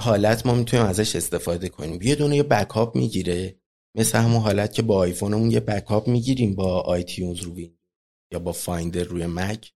حالت 0.00 0.46
ما 0.46 0.54
می‌تونیم 0.54 0.86
ازش 0.86 1.16
استفاده 1.16 1.68
کنیم. 1.68 2.02
یه 2.02 2.14
دونه 2.14 2.36
یه 2.36 2.42
backup 2.42 2.96
می‌گیره. 2.96 3.60
مثل 3.96 4.18
همون 4.18 4.42
حالت 4.42 4.72
که 4.72 4.82
با 4.82 4.96
آیفونمون 4.96 5.50
یه 5.50 5.60
backup 5.60 6.08
می‌گیریم 6.08 6.54
با 6.54 6.80
iTunes 6.80 7.40
رو 7.40 7.56
یا 8.32 8.38
با 8.38 8.52
Finder 8.52 9.02
روی 9.02 9.26
مک. 9.26 9.72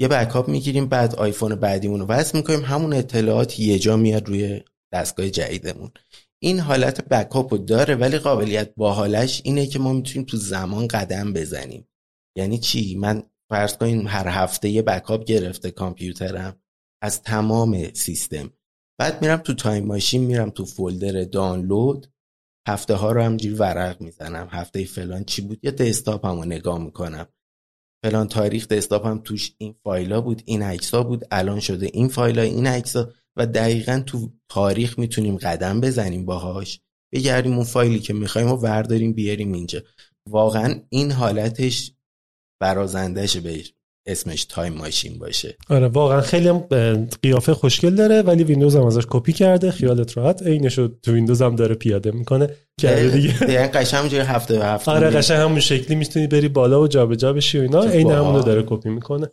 یه 0.00 0.08
backup 0.08 0.48
می‌گیریم 0.48 0.86
بعد 0.86 1.14
آیفون 1.14 1.54
بعدیمون 1.54 2.00
رو 2.00 2.06
وصل 2.06 2.38
می‌کنیم. 2.38 2.64
همون 2.64 2.92
اطلاعات 2.92 3.60
یه 3.60 3.78
جا 3.78 3.96
میاد 3.96 4.28
روی 4.28 4.60
دستگاه 4.92 5.30
جدیدمون. 5.30 5.90
این 6.42 6.60
حالت 6.60 7.08
backup 7.08 7.54
رو 7.54 7.58
داره 7.58 7.94
ولی 7.94 8.18
قابلیت 8.18 8.74
باحالش 8.76 9.40
اینه 9.44 9.66
که 9.66 9.78
ما 9.78 9.92
می‌تونیم 9.92 10.26
تو 10.26 10.36
زمان 10.36 10.88
قدم 10.88 11.32
بزنیم. 11.32 11.88
یعنی 12.36 12.58
چی؟ 12.58 12.96
من 12.96 13.22
فرض 13.50 13.76
کنیم 13.76 14.06
هر 14.06 14.28
هفته 14.28 14.68
یه 14.68 14.82
backup 14.82 15.24
گرفته 15.24 15.70
کامپیوترم 15.70 16.62
از 17.02 17.22
تمام 17.22 17.92
سیستم. 17.92 18.52
بعد 19.00 19.22
میرم 19.22 19.36
تو 19.36 19.54
Time 19.54 19.86
Machine 19.86 20.24
میرم 20.24 20.50
تو 20.50 20.64
folder 20.64 21.24
دانلود. 21.24 22.06
هفته 22.68 22.94
ها 22.94 23.12
رو 23.12 23.22
همجوری 23.22 23.54
ورق 23.54 24.00
می‌زنم. 24.00 24.48
هفته 24.50 24.84
فلان 24.84 25.24
چی 25.24 25.42
بود؟ 25.42 25.58
یا 25.62 25.70
desktop 25.70 26.26
همو 26.26 26.44
نگاه 26.44 26.78
می‌کنم. 26.78 27.26
فلان 28.04 28.28
تاریخ 28.28 28.68
desktop 28.68 29.12
م 29.12 29.18
توش 29.18 29.54
این 29.58 29.74
فایلا 29.84 30.20
بود 30.20 30.42
این 30.44 30.62
عکسا 30.62 31.02
بود 31.02 31.24
الان 31.30 31.60
شده 31.60 31.90
این 31.92 32.08
فایلا 32.08 32.42
این 32.42 32.66
عکسا 32.66 33.12
و 33.36 33.46
دقیقا 33.46 34.02
تو 34.06 34.32
تاریخ 34.48 34.98
می‌تونیم 34.98 35.36
قدم 35.36 35.80
بزنیم 35.80 36.24
باهاش. 36.24 36.80
بگردیم 37.12 37.52
اون 37.52 37.64
فایلی 37.64 37.98
که 37.98 38.14
می‌خوایم 38.14 38.48
و 38.48 38.56
ورداریم 38.56 39.12
بیاریم 39.12 39.52
اینجا. 39.52 39.82
واقعا 40.28 40.82
این 40.88 41.12
حالتش 41.12 41.92
برازندهشه 42.60 43.40
به 43.40 43.50
اسمش 44.06 44.44
Time 44.44 44.72
Machine 44.72 45.18
باشه. 45.18 45.56
آره 45.70 45.88
واقعا 45.88 46.20
خیلی 46.20 46.48
هم 46.48 46.58
قیافه 47.22 47.54
خوشگل 47.54 47.94
داره 47.94 48.22
ولی 48.22 48.44
ویندوز 48.44 48.76
هم 48.76 48.86
ازش 48.86 49.02
کپی 49.10 49.32
کرده 49.32 49.70
خیالت 49.70 50.16
راحت. 50.16 50.42
عینشو 50.42 50.88
تو 51.02 51.12
ویندوز 51.12 51.42
هم 51.42 51.56
داره 51.56 51.74
پیاده 51.74 52.10
می‌کنه. 52.10 52.48
کرده 52.80 53.10
دیگه. 53.10 53.34
یعنی 53.52 53.68
قشنگ 53.68 54.10
جای 54.10 54.20
هفته 54.20 54.58
به 54.58 54.64
هفته 54.64 54.90
آره 54.90 55.10
قشنگ 55.10 55.38
همون 55.38 55.60
شکلی 55.60 55.96
می‌تونی 55.96 56.26
بری 56.26 56.48
بالا 56.48 56.82
و 56.82 56.88
جابجا 56.88 57.32
بشی 57.32 57.58
و 57.58 57.62
اینا. 57.62 57.82
عین 57.84 58.10
همونو 58.10 58.42
داره 58.42 58.62
کپی 58.66 58.88
می‌کنه. 58.90 59.28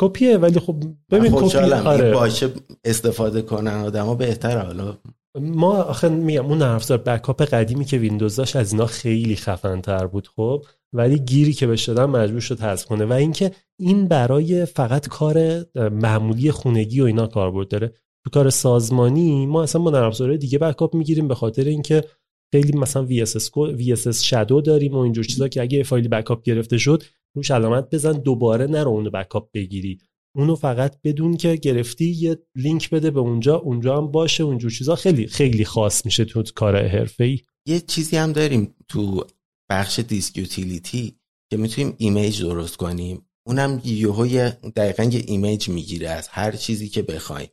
کپیه 0.00 0.38
ولی 0.38 0.60
خب 0.60 0.76
ببین 1.10 1.32
کپی 1.32 1.58
آره. 1.58 2.12
باشه 2.12 2.48
استفاده 2.84 3.42
کنن 3.42 3.84
آدما 3.84 4.14
بهتره. 4.14 4.60
حالا 4.60 4.98
ما 5.40 5.82
آخه 5.82 6.08
میگم 6.08 6.46
اون 6.46 6.58
نرم 6.58 6.74
افزار 6.74 6.98
backup 6.98 7.42
قدیمی 7.42 7.84
که 7.84 7.98
ویندوز 7.98 8.36
داشت 8.36 8.56
از 8.56 8.72
اینا 8.72 8.86
خیلی 8.86 9.36
خفن 9.36 9.80
تر 9.80 10.06
بود 10.06 10.28
خب 10.28 10.64
ولی 10.92 11.18
گیری 11.18 11.52
که 11.52 11.66
بهش 11.66 11.88
دادن 11.88 12.04
مجبور 12.04 12.40
شد 12.40 12.60
حذف 12.60 12.86
کنه 12.86 13.04
و 13.04 13.12
اینکه 13.12 13.50
این 13.78 14.08
برای 14.08 14.64
فقط 14.64 15.08
کار 15.08 15.64
معمولی 15.88 16.50
خونگی 16.50 17.00
و 17.00 17.04
اینا 17.04 17.26
کاربرد 17.26 17.68
داره. 17.68 17.92
تو 18.24 18.30
کار 18.30 18.50
سازمانی 18.50 19.46
ما 19.46 19.62
اصلا 19.62 19.82
با 19.82 19.90
نرم 19.90 20.36
دیگه 20.36 20.58
backup 20.58 20.94
می‌گیریم 20.94 21.28
به 21.28 21.34
خاطر 21.34 21.64
اینکه 21.64 22.04
خیلی 22.52 22.78
مثلا 22.78 23.06
VSS 23.06 23.50
VSS 23.78 24.16
shadow 24.16 24.60
داریم 24.60 24.94
و 24.94 24.98
اینجور 24.98 25.24
چیزا 25.24 25.48
که 25.48 25.62
اگه 25.62 25.82
فایل 25.82 26.08
backup 26.08 26.42
گرفته 26.42 26.78
شد 26.78 27.02
روش 27.36 27.50
علامت 27.50 27.94
بزن 27.94 28.12
دوباره 28.12 28.66
نرو 28.66 28.90
اونو 28.90 29.10
backup 29.10 29.50
بگیری. 29.54 29.98
اونو 30.36 30.56
فقط 30.56 31.00
بدون 31.04 31.36
که 31.36 31.56
گرفتی 31.56 32.04
یه 32.04 32.38
لینک 32.56 32.90
بده 32.90 33.10
به 33.10 33.20
اونجا 33.20 33.56
اونجا 33.56 33.96
هم 33.96 34.10
باشه 34.10 34.44
اونجور 34.44 34.70
چیزا. 34.70 34.96
خیلی 34.96 35.26
خیلی 35.26 35.64
خاص 35.64 36.04
میشه 36.04 36.24
تو 36.24 36.42
کار 36.54 37.06
ای 37.18 37.40
یه 37.66 37.80
چیزی 37.80 38.16
هم 38.16 38.32
داریم 38.32 38.74
تو 38.88 39.26
بخش 39.70 39.98
Disk 39.98 40.36
Utility 40.38 41.20
که 41.50 41.56
می‌تونیم 41.56 41.94
image 41.98 42.42
درست 42.42 42.76
کنیم. 42.76 43.26
اونم 43.46 43.82
یهو 43.84 44.50
دقیقا 44.76 45.04
یه 45.04 45.24
image 45.26 45.68
می‌گیره 45.68 46.08
از 46.08 46.28
هر 46.28 46.52
چیزی 46.52 46.88
که 46.88 47.02
بخوایم. 47.02 47.48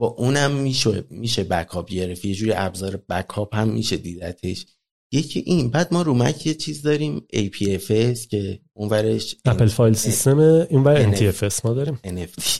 با 0.00 0.06
اونم 0.06 0.50
میشه 0.50 1.04
میشه 1.10 1.44
backup 1.44 1.90
گرفت. 1.90 2.24
یه 2.24 2.34
جوری 2.34 2.52
ابزار 2.52 2.96
backup 2.96 3.54
هم 3.54 3.68
میشه 3.68 3.96
دیدتش. 3.96 4.66
یکی 5.12 5.40
این 5.46 5.70
بعد 5.70 5.94
ما 5.94 6.02
رو 6.02 6.14
مک 6.14 6.46
یه 6.46 6.54
چیز 6.54 6.82
داریم 6.82 7.26
APFS 7.34 8.26
که 8.26 8.60
اونورش 8.72 9.36
Apple 9.44 9.66
File 9.66 9.94
System 9.94 10.38
اینور 10.38 11.12
NTFS 11.14 11.64
ما 11.64 11.74
داریم. 11.74 12.00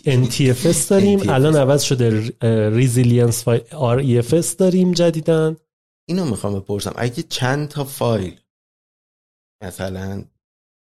NTFS 0.06 0.88
داریم. 0.88 1.30
الان 1.30 1.56
عوض 1.56 1.82
شده 1.82 2.32
Resilient 2.70 3.44
File 3.44 3.62
ReFS 4.22 4.46
داریم 4.58 4.92
جدیدن 4.92 5.56
اینو 6.08 6.24
می‌خوام 6.24 6.60
بپرسم. 6.60 6.92
اگه 6.96 7.22
چند 7.22 7.68
تا 7.68 7.84
فایل 7.84 8.40
مثلا 9.62 10.24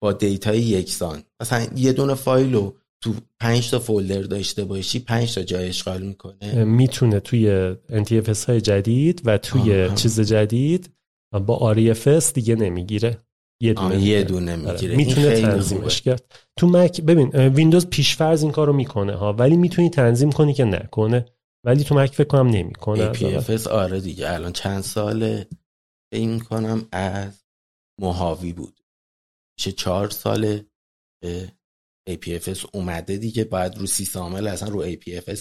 با 0.01 0.13
data 0.13 0.52
ی 0.52 0.61
یکسان 0.61 1.23
مثلا 1.41 1.67
یه 1.75 1.93
دونه 1.93 2.13
فایل 2.13 2.53
رو 2.53 2.75
تو 3.03 3.13
پنج 3.39 3.71
تا 3.71 3.79
فولدر 3.79 4.21
داشته 4.21 4.63
باشی 4.63 4.99
پنج 4.99 5.35
تا 5.35 5.43
جای 5.43 5.67
اشغال 5.67 6.01
می‌کنه؟ 6.01 6.63
می‌تونه 6.63 7.19
توی 7.19 7.75
NTFS 7.91 8.45
های 8.45 8.61
جدید 8.61 9.21
و 9.25 9.37
توی 9.37 9.89
چیز 9.95 10.19
جدید 10.19 10.89
با 11.33 11.75
RFS 11.75 12.31
دیگه 12.33 12.55
نمی‌گیره. 12.55 13.23
یه 13.61 13.73
دونه, 13.73 14.01
یه 14.01 14.23
دونه 14.23 14.51
آره. 14.51 14.71
می‌گیره 14.71 14.95
می‌تونه 14.95 15.41
تنظیمش 15.41 16.01
کرد. 16.01 16.33
تو 16.59 16.67
مک 16.67 17.01
ببین 17.01 17.29
ویندوز 17.29 17.87
پیشفرض 17.87 18.43
این 18.43 18.51
کارو 18.51 18.73
می‌کنه 18.73 19.15
ها 19.15 19.33
ولی 19.33 19.57
می‌تونی 19.57 19.89
تنظیم 19.89 20.31
کنی 20.31 20.53
که 20.53 20.63
نکنه. 20.63 21.25
ولی 21.65 21.83
تو 21.83 21.95
مک 21.95 22.15
فکر 22.15 22.27
کنم 22.27 22.47
نمی‌کنه. 22.47 23.13
APFS 23.13 23.67
آره 23.67 23.99
دیگه 23.99 24.33
الان 24.33 24.53
چند 24.53 24.81
ساله؟ 24.83 25.47
این 26.13 26.39
کنم 26.39 26.87
از 26.91 27.43
محاوی 28.01 28.53
بود. 28.53 28.81
چه 29.59 29.71
چهار 29.71 30.09
ساله 30.09 30.65
APFS 32.09 32.65
اومده 32.73 33.17
دیگه 33.17 33.43
بعد 33.43 33.77
رو 33.77 33.87
سیستم 33.87 34.19
عامل 34.19 34.47
اصلا 34.47 34.69
رو 34.69 34.91
APFS 34.91 35.39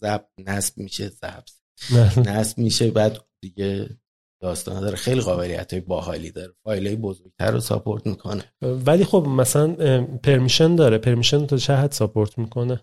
زب 0.00 0.28
نصب 0.38 0.78
میشه 0.78 1.08
زب 1.08 1.44
نصب 2.18 2.58
میشه 2.58 2.90
بعد 2.90 3.26
دیگه 3.42 3.98
داستان 4.42 4.80
داره. 4.80 4.96
خیلی 4.96 5.20
قابلیت 5.20 5.72
های 5.72 5.80
باحالی 5.80 6.30
داره. 6.30 6.52
فایل 6.64 6.86
های 6.86 6.96
بزرگتر 6.96 7.50
رو 7.50 7.60
ساپورت 7.60 8.06
می‌کنه. 8.06 8.42
ولی 8.62 9.04
خب 9.04 9.26
مثلا 9.28 9.74
پرمیشن 10.22 10.76
داره. 10.76 10.98
پرمیشن 10.98 11.46
تا 11.46 11.56
چه 11.56 11.74
حد 11.74 11.92
ساپورت 11.92 12.38
می‌کنه؟ 12.38 12.80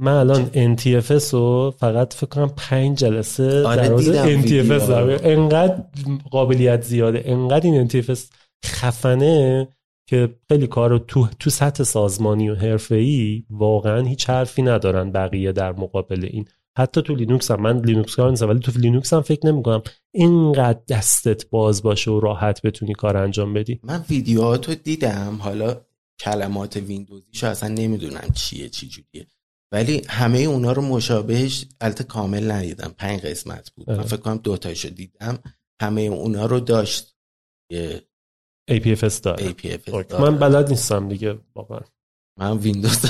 من 0.00 0.12
الان 0.12 0.76
NTFS 0.76 1.30
رو 1.32 1.74
فقط 1.78 2.14
فکر 2.14 2.26
کنم 2.26 2.52
پنج 2.56 2.98
جلسه 2.98 3.66
آره 3.66 3.88
در 3.88 4.42
NTFS 4.42 4.88
داره 4.88 5.18
انقدر 5.22 5.84
قابلیت 6.30 6.82
زیاده. 6.82 7.22
انقدر 7.24 7.70
این 7.70 7.88
NTFS 7.88 8.20
خفنه 8.66 9.68
که 10.08 10.34
خیلی 10.48 10.66
کار 10.66 10.90
رو 10.90 10.98
تو, 10.98 11.28
تو 11.40 11.50
سطح 11.50 11.82
سازمانی 11.82 12.48
و 12.50 12.54
حرفه‌ای 12.54 13.44
واقعا 13.50 14.00
هیچ 14.00 14.30
حرفی 14.30 14.62
ندارن 14.62 15.12
بقیه 15.12 15.52
در 15.52 15.72
مقابل 15.72 16.24
این. 16.24 16.48
حتی 16.78 17.02
تو 17.02 17.14
لینوکس 17.14 17.50
هم 17.50 17.60
من 17.60 17.80
لینوکس 17.80 18.16
کار 18.16 18.30
نیستم 18.30 18.48
ولی 18.48 18.58
تو 18.58 18.72
لینوکس 18.76 19.12
هم 19.12 19.22
فکر 19.22 19.46
نمی 19.46 19.62
کنم 19.62 19.82
اینقدر 20.14 20.80
دستت 20.88 21.50
باز 21.50 21.82
باشه 21.82 22.10
و 22.10 22.20
راحت 22.20 22.62
بتونی 22.62 22.92
کار 22.92 23.16
انجام 23.16 23.54
بدی. 23.54 23.80
من 23.82 24.04
ویدیوهاتو 24.10 24.74
دیدم 24.74 25.38
حالا 25.40 25.80
کلمات 26.20 26.76
ویندوزیشو 26.76 27.46
اصلا 27.46 27.68
نمی‌دونم 27.68 28.28
چیه 28.34 28.68
چی 28.68 28.88
جوریه. 28.88 29.26
ولی 29.72 30.02
همه 30.08 30.38
اونا 30.38 30.72
رو 30.72 30.82
مشابهش 30.82 31.66
البته 31.80 32.04
کامل 32.04 32.50
ندیدم 32.50 32.94
پنج 32.98 33.20
قسمت 33.20 33.70
بود. 33.70 33.90
من 33.90 34.02
فکر 34.02 34.16
کنم 34.20 34.36
دو 34.36 34.56
تاشو 34.56 34.88
دیدم 34.88 35.38
همه 35.80 36.00
اونا 36.00 36.46
رو 36.46 36.60
داشت. 36.60 37.16
APFS 38.70 39.20
داره. 39.20 39.52
APFS 39.52 40.14
من 40.20 40.38
بلد 40.38 40.68
نیستم 40.68 41.08
دیگه 41.08 41.38
واقعا. 41.54 41.80
من 42.38 42.56
ویندوز 42.56 42.98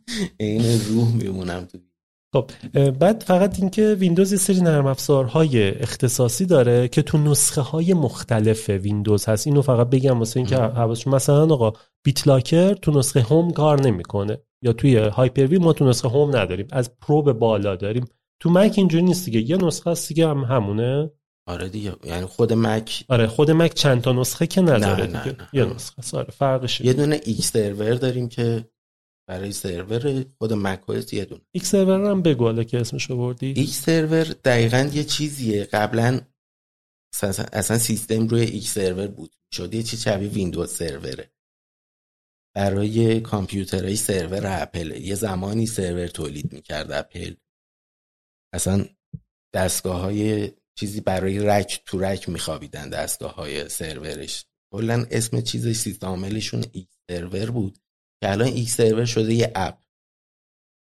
این 0.40 0.80
روح 0.80 1.14
میمونم 1.14 1.64
تو 1.64 1.78
خب 2.32 2.50
بعد 2.90 3.22
فقط 3.22 3.60
اینکه 3.60 3.94
ویندوز 3.94 4.32
یه 4.32 4.38
سری 4.38 4.60
نرم 4.60 4.86
افزارهای 4.86 5.80
اختصاصی 5.80 6.46
داره 6.46 6.88
که 6.88 7.02
تو 7.02 7.18
نسخه 7.18 7.60
های 7.60 7.94
مختلف 7.94 8.68
ویندوز 8.68 9.26
هست. 9.26 9.46
اینو 9.46 9.62
فقط 9.62 9.90
بگم 9.90 10.18
واسه 10.18 10.40
اینکه 10.40 10.56
حواسش 10.56 11.06
مثلا 11.06 11.54
آقا 11.54 11.72
BitLocker 12.04 12.74
تو 12.74 12.90
نسخه 12.98 13.20
Home 13.20 13.50
کار 13.50 13.82
نمی‌کنه 13.82 14.38
یا 14.62 14.72
توی 14.72 14.96
Hyper-V 14.96 15.58
ما 15.58 15.72
تو 15.72 15.88
نسخه 15.88 16.08
Home 16.08 16.36
نداریم. 16.36 16.66
از 16.70 16.90
Pro 17.00 17.22
به 17.22 17.32
بالا 17.32 17.76
داریم. 17.76 18.04
تو 18.40 18.50
مک 18.50 18.74
اینجوری 18.76 19.04
نیست 19.04 19.24
دیگه. 19.24 19.50
یه 19.50 19.56
نسخه 19.56 19.90
هست 19.90 20.08
دیگه 20.08 20.28
هم 20.28 20.44
همونه. 20.44 21.10
آره 21.46 21.68
دیگه. 21.68 21.92
یعنی 22.04 22.26
خود 22.26 22.52
مک 22.52 23.04
آره 23.08 23.26
خود 23.26 23.50
مک 23.50 23.74
چند 23.74 24.02
تا 24.02 24.12
نسخه 24.12 24.46
که 24.46 24.60
نداره 24.60 25.06
نه 25.06 25.06
دیگه. 25.06 25.24
نه 25.24 25.36
نه. 25.38 25.48
یه 25.52 25.64
نسخه 25.64 26.18
آره 26.18 26.30
فرقش 26.30 26.80
یه 26.80 26.92
دونه 26.92 27.20
ایکس 27.24 27.52
سرور 27.52 27.94
داریم 27.94 28.28
که 28.28 28.64
برای 29.28 29.52
سرور 29.52 30.24
خود 30.38 30.52
مک 30.52 30.90
او 30.90 30.96
یه 31.12 31.24
دونه 31.24 31.40
ایکس 31.54 31.70
سرور 31.70 32.10
هم 32.10 32.22
بگو 32.22 32.64
که 32.64 32.80
اسمش 32.80 33.10
بردی 33.10 33.52
X 33.56 33.84
Server 33.84 34.24
دقیقا 34.24 34.90
یه 34.92 35.04
چیزیه. 35.04 35.64
قبلا 35.64 36.20
اصلا 37.52 37.78
سیستم 37.78 38.28
روی 38.28 38.40
ایکس 38.40 38.74
سرور 38.74 39.06
بود. 39.06 39.34
شده 39.54 39.76
یه 39.76 39.82
چیز 39.82 40.02
شبیه 40.02 40.28
ویندوز 40.28 40.70
سروره 40.70 41.30
برای 42.56 43.20
کامپیوترهای 43.20 43.96
سرور 43.96 44.42
اپل 44.44 44.90
یه 44.90 45.14
زمانی 45.14 45.66
سرور 45.66 46.06
تولید 46.06 46.52
می‌کرد 46.52 46.92
اپل 46.92 47.34
اصلا 48.54 48.84
دستگاه 49.54 50.00
های 50.00 50.52
چیزی 50.78 51.00
برای 51.00 51.38
rack 51.38 51.82
تو 51.86 51.98
rack 51.98 52.28
میخوابیدن 52.28 52.90
دستگاه 52.90 53.34
های 53.34 53.68
سرورش. 53.68 54.44
کلا 54.72 55.06
اسم 55.10 55.40
چیزش 55.40 55.76
سیستم 55.76 56.06
عاملشون 56.06 56.64
ایکس 56.72 56.98
سرور 57.10 57.50
بود. 57.50 57.78
که 58.22 58.30
الان 58.30 58.48
ایکس 58.48 58.76
سرور 58.76 59.04
شده 59.04 59.34
یه 59.34 59.52
اپ 59.54 59.78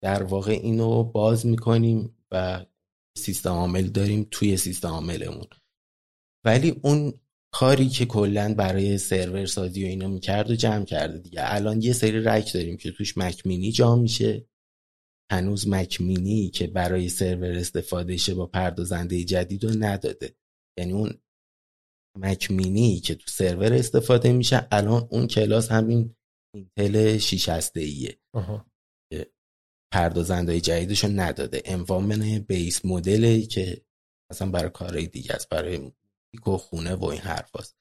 در 0.02 0.22
واقع 0.22 0.52
اینو 0.52 1.04
باز 1.04 1.46
می‌کنیم 1.46 2.16
و 2.30 2.66
سیستم 3.18 3.50
عامل 3.50 3.86
داریم 3.86 4.28
توی 4.30 4.56
سیستم 4.56 4.88
عاملمون. 4.88 5.46
ولی 6.44 6.80
اون 6.82 7.20
کاری 7.54 7.88
که 7.88 8.06
کلا 8.06 8.54
برای 8.54 8.98
سرور 8.98 9.46
سازی 9.46 9.84
و 9.84 9.86
اینا 9.86 10.08
می‌کرد 10.08 10.50
و 10.50 10.54
جمع 10.54 10.84
کرده 10.84 11.18
دیگه. 11.18 11.40
الان 11.42 11.82
یه 11.82 11.92
سری 11.92 12.20
rack 12.20 12.52
داریم 12.52 12.76
که 12.76 12.92
توش 12.92 13.18
Mac 13.18 13.46
mini 13.46 13.72
جا 13.72 13.96
میشه. 13.96 14.46
هنوز 15.32 15.68
Mac 15.68 16.00
mini 16.00 16.50
که 16.50 16.66
برای 16.66 17.08
سرور 17.08 17.52
استفاده 17.52 18.16
شه 18.16 18.34
با 18.34 18.46
پردازنده 18.46 19.24
جدید 19.24 19.64
رو 19.64 19.70
نداده. 19.78 20.36
یعنی 20.78 20.92
اون 20.92 21.10
Mac 22.18 22.50
mini 22.50 23.00
که 23.00 23.14
تو 23.14 23.24
سرور 23.28 23.72
استفاده 23.72 24.32
میشه 24.32 24.68
الان 24.72 25.08
اون 25.10 25.26
کلاس 25.26 25.70
همین 25.70 26.16
اینتل 26.54 27.18
6 27.18 27.48
هسته 27.48 27.80
ایه 27.80 28.18
پردازنده 29.92 30.60
جدیدش 30.60 31.04
رو 31.04 31.10
نداده. 31.10 31.62
اون 31.64 32.01
M1 32.01 32.38
base 32.38 32.84
مدلی 32.84 33.46
که 33.46 33.82
مثلا 34.32 34.50
برای 34.50 34.70
کارهای 34.70 35.06
دیگه 35.06 35.32
است 35.32 35.48
برای 35.48 35.78
موزیک 35.78 36.48
و 36.48 36.56
خونه 36.56 36.94
و 36.94 37.04
این 37.04 37.20
حرف 37.20 37.56
هست. 37.56 37.76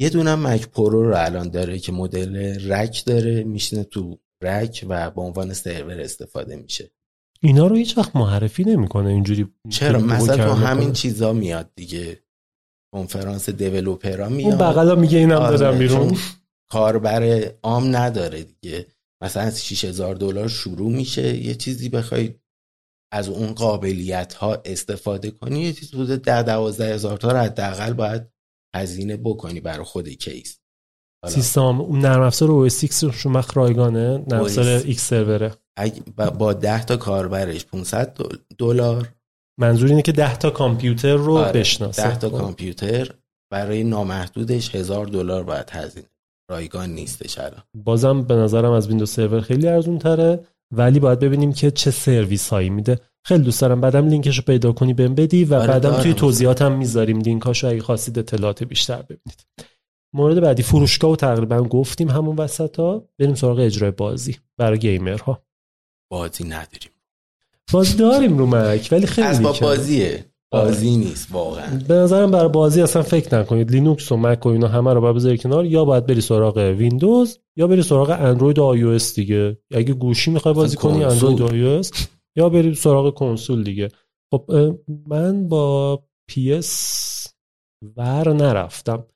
یه 0.00 0.10
دونه 0.10 0.34
Mac 0.34 0.68
Pro 0.68 1.02
رو 1.02 1.14
الان 1.16 1.50
داره 1.50 1.78
که 1.78 1.92
مدل 1.92 2.58
rack 2.72 3.04
داره 3.04 3.44
میشینه 3.44 3.84
تو 3.84 4.18
rack 4.42 4.86
و 4.88 5.10
به 5.10 5.20
عنوان 5.20 5.52
سرور 5.52 6.00
استفاده 6.00 6.56
میشه. 6.56 6.90
اینا 7.42 7.66
رو 7.66 7.76
هیچ 7.76 7.98
وقت 7.98 8.16
معرفی 8.16 8.64
نمی‌کنه 8.64 9.08
اینجوری 9.08 9.54
چرا؟ 9.70 10.00
مثلا 10.00 10.36
تو. 10.36 10.52
همین 10.52 10.92
چیزا 10.92 11.32
میاد 11.32 11.70
دیگه. 11.74 12.22
کنفرانس 12.94 13.50
دیولوپرا 13.50 14.26
اون 14.26 14.36
میاد 14.36 14.58
بغلا 14.58 14.94
میگه 14.94 15.18
اینم 15.18 15.36
آره، 15.36 15.56
دادم 15.56 15.78
بیرون. 15.78 16.16
کاربر 16.72 17.52
عام 17.62 17.96
نداره 17.96 18.42
دیگه. 18.42 18.86
مثلا 19.22 19.42
از 19.42 19.66
6000 19.66 20.14
دلار 20.14 20.48
شروع 20.48 20.92
میشه. 20.92 21.36
یه 21.36 21.54
چیزی 21.54 21.88
بخوای 21.88 22.34
از 23.12 23.28
اون 23.28 23.52
قابلیت 23.54 24.34
ها 24.34 24.62
استفاده 24.64 25.30
کنی 25.30 25.60
یه 25.60 25.72
چیز 25.72 25.90
بوده 25.90 26.16
ده 26.16 26.42
دوازده 26.42 26.94
هزار 26.94 27.16
تا 27.18 27.32
رو 27.32 27.38
حداقل 27.38 27.92
باید 27.92 28.22
هزینه 28.76 29.16
بکنی 29.16 29.60
برای 29.60 29.84
خود 29.84 30.08
کیس. 30.08 30.58
حالا 31.24 31.34
سیستم 31.34 31.80
اون 31.80 31.98
نرم 32.00 32.22
افزار 32.22 32.70
OS 32.70 32.72
X 32.72 33.04
شما 33.14 33.44
رایگانه 33.54 34.24
نرم 34.28 34.40
افزار. 34.40 34.80
X 34.82 34.92
سروره. 34.98 35.54
با- 36.16 36.30
با 36.30 36.52
10 36.52 36.84
تا 36.84 36.96
کاربرش 36.96 37.64
500 37.66 38.14
دل- 38.14 38.36
دلار. 38.58 39.12
منظور 39.60 39.88
اینه 39.88 40.02
که 40.02 40.12
10 40.12 40.36
تا 40.36 40.50
کامپیوتر 40.50 41.14
رو 41.16 41.36
آره، 41.36 41.60
بشناسه. 41.60 42.02
10 42.08 42.18
تا 42.18 42.30
کامپیوتر 42.30 43.14
برای 43.52 43.84
نامحدودش 43.84 44.74
هزار 44.74 45.06
دلار 45.06 45.42
باید 45.44 45.70
هزینه 45.70 46.06
رایگان 46.50 46.90
نیستش 46.90 47.38
الان 47.38 47.62
بازم 47.74 48.22
به 48.22 48.34
نظرم 48.34 48.72
از 48.72 48.88
ویندوز 48.88 49.10
سرور 49.10 49.40
خیلی 49.40 49.68
ارزون 49.68 49.98
تره 49.98 50.44
ولی 50.74 51.00
باید 51.00 51.18
ببینیم 51.18 51.52
که 51.52 51.70
چه 51.70 51.90
سرویس 51.90 52.48
هایی 52.48 52.70
میده. 52.70 53.00
خیلی 53.24 53.42
دوست 53.44 53.60
دارم 53.60 53.80
بعدم 53.80 54.08
لینکش 54.08 54.36
رو 54.36 54.44
پیدا 54.46 54.72
کنی 54.72 54.94
بهم 54.94 55.14
بدی 55.14 55.44
و 55.44 55.54
آره، 55.54 55.66
بعدم. 55.66 56.02
توی 56.02 56.14
توضیحاتم 56.14 56.72
می‌ذاریم 56.72 57.20
لینکاشو 57.20 57.68
اگه 57.68 57.80
خواستید 57.80 58.18
اطلاعات 58.18 58.64
بیشتر 58.64 59.02
ببینید. 59.02 59.46
مورد 60.14 60.40
بعدی 60.40 60.62
فروشگاه 60.62 61.10
و 61.10 61.16
تقریبا 61.16 61.62
گفتیم 61.62 62.10
همون 62.10 62.36
وسط 62.36 62.78
ها 62.78 63.08
بریم 63.18 63.34
سراغ 63.34 63.58
اجرای 63.58 63.90
بازی 63.90 64.36
برای 64.56 64.78
گیمرها. 64.78 65.42
بازی 66.10 66.44
نداریم. 66.44 66.90
بازی 67.72 67.96
داریم 67.96 68.38
رو 68.38 68.46
مک 68.46 68.88
ولی 68.92 69.06
خیلی 69.06 69.26
اسباب. 69.26 69.60
بازیه. 69.60 70.29
بازی 70.52 70.96
نیست 70.96 71.28
واقعا. 71.32 71.78
به 71.88 71.94
نظرم 71.94 72.30
برای 72.30 72.48
بازی 72.48 72.82
اصلا 72.82 73.02
فکر 73.02 73.38
نکنید. 73.38 73.70
لینوکس 73.70 74.12
و 74.12 74.16
مک 74.16 74.46
و 74.46 74.48
اینا 74.48 74.68
همه 74.68 74.92
رو 74.94 75.00
باید 75.00 75.16
بذاری 75.16 75.38
کنار. 75.38 75.64
یا 75.64 75.84
باید 75.84 76.06
بری 76.06 76.20
سراغ 76.20 76.56
ویندوز 76.56 77.38
یا 77.56 77.66
بری 77.66 77.82
سراغ 77.82 78.10
اندروید 78.10 78.58
و 78.58 78.64
آی 78.64 78.98
دیگه. 79.14 79.58
اگه 79.70 79.94
گوشی 79.94 80.30
می‌خوای 80.30 80.54
بازی 80.54 80.76
کنی. 80.76 81.04
اندروید 81.04 81.40
و 81.40 81.46
آی 81.46 81.82
یا 82.36 82.48
بری 82.48 82.74
سراغ 82.74 83.14
کنسول 83.14 83.64
دیگه. 83.64 83.88
خب 84.32 84.50
من 85.06 85.48
با 85.48 86.02
PS 86.30 87.26
ور 87.96 88.32
نرفتم. 88.32 89.06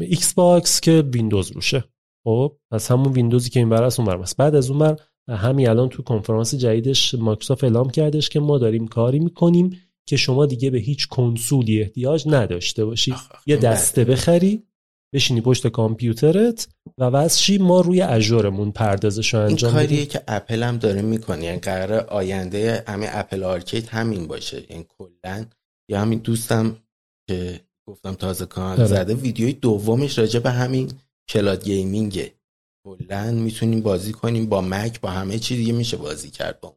Xbox 0.00 0.80
که 0.80 1.04
ویندوز 1.12 1.52
روشه. 1.52 1.84
خب 2.26 2.56
پس 2.72 2.90
همون 2.90 3.12
ویندوزی 3.12 3.50
که 3.50 3.60
این 3.60 3.68
بر 3.68 3.82
است 3.82 4.00
اون 4.00 4.08
بر. 4.08 4.24
بعد 4.38 4.54
از 4.54 4.70
اون 4.70 4.78
بر 4.78 4.96
همین 5.28 5.68
الان 5.68 5.88
تو 5.88 6.02
کنفرانس 6.02 6.54
جدیدش 6.54 7.14
مایکروسافت 7.14 7.64
اعلام 7.64 7.90
کردش 7.90 8.28
که 8.28 8.40
ما 8.40 8.58
داریم 8.58 8.88
کاری 8.88 9.18
می‌کنیم. 9.18 9.70
که 10.08 10.16
شما 10.16 10.46
دیگه 10.46 10.70
به 10.70 10.78
هیچ 10.78 11.08
کنسولی 11.08 11.80
احتیاج 11.80 12.28
نداشته 12.28 12.84
باشی. 12.84 13.12
آخ، 13.12 13.32
آخ، 13.32 13.42
یه 13.46 13.56
این 13.56 13.64
دسته. 13.64 14.04
بخری 14.04 14.62
بشینی 15.14 15.40
پشت 15.40 15.66
کامپیوترت 15.66 16.68
و 16.98 17.04
واسه 17.04 17.58
ما 17.58 17.80
روی 17.80 18.02
Azure 18.02 18.46
مون 18.46 18.72
پردازش 18.72 19.34
رو 19.34 19.40
این 19.40 19.48
انجام 19.48 19.72
کاریه 19.72 19.86
بدیم. 19.88 20.06
که 20.06 20.22
اپل 20.28 20.62
هم 20.62 20.76
داره 20.76 21.02
می‌کنه. 21.02 21.44
یعنی 21.44 21.58
قرار 21.58 22.00
آینده 22.00 22.84
همین 22.88 23.08
Apple 23.12 23.42
Arcade 23.42 23.86
همین 23.86 24.26
باشه. 24.26 24.64
یعنی 24.70 24.86
کلا. 24.98 25.46
یا 25.90 26.00
همین 26.00 26.18
دوستم 26.18 26.76
که 27.28 27.60
گفتم 27.88 28.14
تازه 28.14 28.46
کانال 28.46 28.78
آره. 28.80 28.86
زده 28.86 29.14
ویدیوی 29.14 29.52
دومش 29.52 30.18
راجع 30.18 30.40
به 30.40 30.50
همین 30.50 30.92
cloud 31.28 31.64
gaming 31.64 32.15
ه. 32.15 32.32
کلا 32.86 33.30
می‌تونیم 33.30 33.80
بازی 33.80 34.12
کنیم 34.12 34.46
با 34.46 34.60
مک 34.60 35.00
با 35.00 35.10
همه 35.10 35.38
چی 35.38 35.56
دیگه 35.56 35.72
میشه 35.72 35.96
بازی 35.96 36.30
کرد 36.30 36.60
با. 36.60 36.76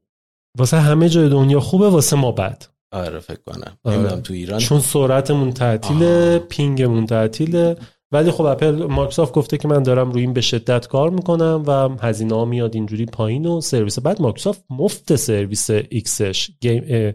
واسه 0.58 0.78
همه 0.78 1.10
جای 1.10 1.30
دنیا 1.30 1.60
خوبه 1.60 1.90
واسه 1.90 2.16
ما 2.16 2.32
بد. 2.32 2.66
آره 2.92 3.20
فکر 3.20 3.40
کنم. 3.46 3.78
آره. 3.84 4.22
تو 4.22 4.34
ایران؟ 4.34 4.60
چون 4.60 4.80
سرعتمون 4.80 5.52
تعطیله. 5.52 6.40
ping 6.40 6.78
مون 6.78 7.06
تعطیله. 7.06 7.78
ولی 8.12 8.32
خب 8.32 8.46
اپل 8.46 8.72
مایکروسافت 8.72 9.34
گفته 9.34 9.58
که 9.58 9.68
من 9.68 9.84
دارم 9.84 10.12
روی 10.12 10.22
این 10.22 10.34
به 10.34 10.42
شدت 10.42 10.88
کار 10.88 11.10
می‌کنم 11.10 11.64
و 11.68 11.90
هزینه 12.02 12.36
ها 12.36 12.46
میاد 12.46 12.76
اینجوری 12.76 13.06
پایین 13.06 13.46
و 13.46 13.62
سرویس. 13.62 14.00
بعد 14.00 14.22
مایکروسافت 14.22 14.64
مفت 14.70 15.16
سرویس 15.16 15.70
ایکسش 15.70 16.50
Game 16.62 17.14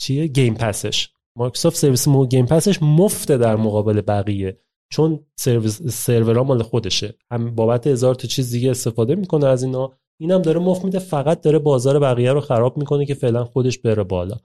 چیه؟ 0.00 0.26
Game 0.26 0.54
Pass 0.54 0.85
ش. 0.85 1.08
مایکروسافت 1.38 1.76
سرویس 1.76 2.08
مو 2.08 2.26
Game 2.26 2.46
Pass 2.46 2.70
ش 2.70 2.82
مفته 2.82 3.36
در 3.36 3.56
مقابل 3.56 4.00
بقیه. 4.00 4.58
چون 4.92 5.20
سرویس 5.36 5.82
سرورها 5.82 6.44
مال 6.44 6.62
خودشه. 6.62 7.14
هم 7.30 7.54
بابت 7.54 7.86
هزار 7.86 8.14
تا 8.14 8.28
چیز 8.28 8.50
دیگه 8.50 8.70
استفاده 8.70 9.14
می‌کنه 9.14 9.46
از 9.46 9.62
اینا. 9.62 9.92
اینم 10.20 10.42
داره 10.42 10.60
مفت 10.60 10.84
میده 10.84 10.98
فقط 10.98 11.40
داره 11.40 11.58
بازار 11.58 11.98
بقیه 11.98 12.32
رو 12.32 12.40
خراب 12.40 12.76
می‌کنه 12.76 13.06
که 13.06 13.14
فعلا 13.14 13.44
خودش 13.44 13.78
بره 13.78 14.02
بالا. 14.02 14.36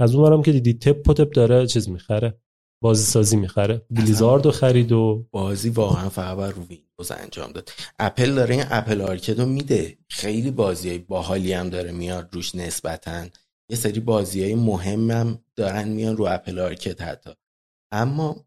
از 0.00 0.14
اون 0.14 0.30
برم 0.30 0.42
که 0.42 0.52
دیدی 0.52 0.74
تپ 0.74 1.08
و 1.08 1.14
داره 1.14 1.66
چیز 1.66 1.88
می‌خره 1.88 2.40
بازی 2.82 3.04
سازی 3.04 3.36
می‌خره 3.36 3.86
Blizzard 3.90 4.43
و 4.43 4.50
خرید 4.50 4.92
و 4.92 5.26
بازی 5.30 5.68
واقعا 5.68 6.08
فقط 6.08 6.54
رو 6.54 6.62
ویندوز 6.62 7.10
انجام 7.10 7.52
داد. 7.52 7.70
اپل 7.98 8.34
داره 8.34 8.54
این 8.54 8.64
Apple 8.70 9.00
Arcade 9.00 9.40
رو 9.40 9.46
میده. 9.46 9.98
خیلی 10.08 10.50
بازی 10.50 10.98
باحالی 10.98 11.52
هم 11.52 11.70
داره 11.70 11.92
میاد 11.92 12.28
روش 12.32 12.54
نسبتا. 12.54 13.26
یه 13.70 13.76
سری 13.76 14.00
بازی 14.00 14.42
های 14.42 14.54
مهم 14.54 15.10
هم 15.10 15.44
دارن 15.56 15.88
میان 15.88 16.16
رو 16.16 16.26
اپل 16.28 16.58
آرکید 16.58 17.00
حتی. 17.00 17.30
اما 17.92 18.46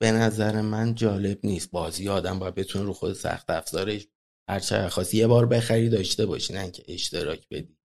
به 0.00 0.12
نظر 0.12 0.60
من 0.60 0.94
جالب 0.94 1.38
نیست. 1.44 1.70
بازی 1.70 2.08
آدم 2.08 2.38
باید 2.38 2.54
بتونه 2.54 2.84
رو 2.84 2.92
خود 2.92 3.12
سخت 3.12 3.50
افزارش 3.50 4.06
هر 4.48 4.60
چقدر 4.60 4.88
خواستی. 4.88 5.16
یه 5.18 5.26
بار 5.26 5.46
بخری 5.46 5.88
داشته 5.88 6.26
باشی 6.26 6.52
نه 6.52 6.70
که 6.70 6.82
اشتراک 6.88 7.48
بدی. 7.50 7.79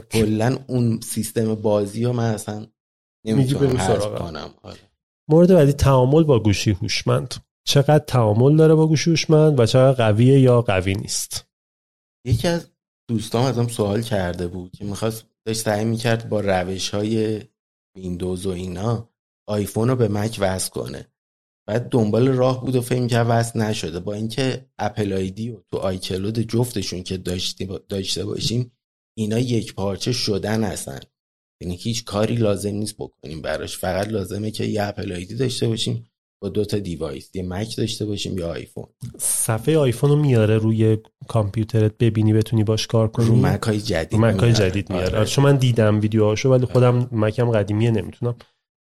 کلا 0.00 0.58
اون 0.66 1.00
سیستم 1.00 1.54
بازی 1.54 2.04
رو 2.04 2.12
من 2.12 2.34
اصلا 2.34 2.66
نمی‌تونم 3.26 3.76
حذف. 3.76 4.18
کنم. 4.18 4.54
آره. 4.62 4.78
مورد 5.28 5.54
بعدی 5.54 5.72
تعامل 5.72 6.22
با 6.22 6.40
گوشی 6.40 6.70
هوشمند. 6.70 7.34
چقدر 7.66 7.98
تعامل 7.98 8.56
داره 8.56 8.74
با 8.74 8.86
گوشی 8.86 9.10
هوشمند 9.10 9.60
و 9.60 9.66
چقدر 9.66 9.92
قویه 9.92 10.40
یا 10.40 10.62
قوی 10.62 10.94
نیست؟ 10.94 11.46
یکی 12.26 12.48
از 12.48 12.70
دوستام 13.08 13.44
ازم 13.44 13.68
سوال 13.68 14.02
کرده 14.02 14.46
بود 14.46 14.72
که 14.72 14.84
می‌خواست 14.84 15.26
داشت 15.46 15.60
سعی 15.60 15.84
می‌کرد 15.84 16.28
با 16.28 16.40
روش 16.40 16.90
های 16.90 17.42
ویندوز 17.96 18.46
و 18.46 18.50
اینا 18.50 19.10
آیفون 19.48 19.88
رو 19.88 19.96
به 19.96 20.08
مک 20.08 20.36
وصل 20.40 20.70
کنه. 20.70 21.06
بعد 21.68 21.88
دنبال 21.88 22.28
راه 22.28 22.64
بود 22.64 22.76
و 22.76 22.80
فکر 22.80 23.06
کرد 23.06 23.26
وصل 23.30 23.60
نشده. 23.60 24.00
با 24.00 24.14
اینکه 24.14 24.70
Apple 24.78 25.12
ID 25.12 25.50
و 25.50 25.60
تو 25.70 25.76
iCloud 25.76 26.38
جفتشون 26.38 27.02
که 27.02 27.16
داشتی 27.16 27.78
داشته 27.88 28.24
باشیم 28.24 28.72
اینا 29.18 29.38
یک 29.38 29.74
پارچه 29.74 30.12
شدن 30.12 30.64
هستن. 30.64 31.00
یعنی 31.62 31.76
هیچ 31.76 32.04
کاری 32.04 32.34
لازم 32.34 32.74
نیست 32.74 32.96
بکنیم 32.98 33.42
براش. 33.42 33.78
فقط 33.78 34.08
لازمه 34.08 34.50
که 34.50 34.64
یه 34.64 34.82
Apple 34.82 35.12
ID 35.12 35.34
داشته 35.34 35.68
باشیم 35.68 36.06
با 36.42 36.48
دو 36.48 36.64
تا 36.64 36.78
device 36.78 37.30
یه 37.34 37.42
مک 37.42 37.76
داشته 37.76 38.06
باشیم 38.06 38.38
یا 38.38 38.50
آیفون. 38.50 38.84
صفحه 39.18 39.78
آیفون 39.78 40.10
رو 40.10 40.16
میاره 40.16 40.58
روی 40.58 40.98
کامپیوترت 41.28 41.98
ببینی 41.98 42.32
بتونی 42.32 42.64
باش 42.64 42.86
کار 42.86 43.08
کنی. 43.08 43.26
رو 43.26 43.36
مک 43.36 43.62
های 43.62 43.80
جدید 43.80 44.20
مک 44.20 44.40
های. 44.40 44.52
جدید 44.52 44.90
میاره. 44.90 45.06
آره. 45.06 45.18
آره، 45.18 45.26
چون 45.26 45.44
من 45.44 45.56
دیدم 45.56 46.00
ویدیوهاشو 46.00 46.50
ولی 46.50 46.66
خودم 46.66 47.08
مکم 47.12 47.50
قدیمیه 47.50 47.90
نمی‌تونم. 47.90 48.34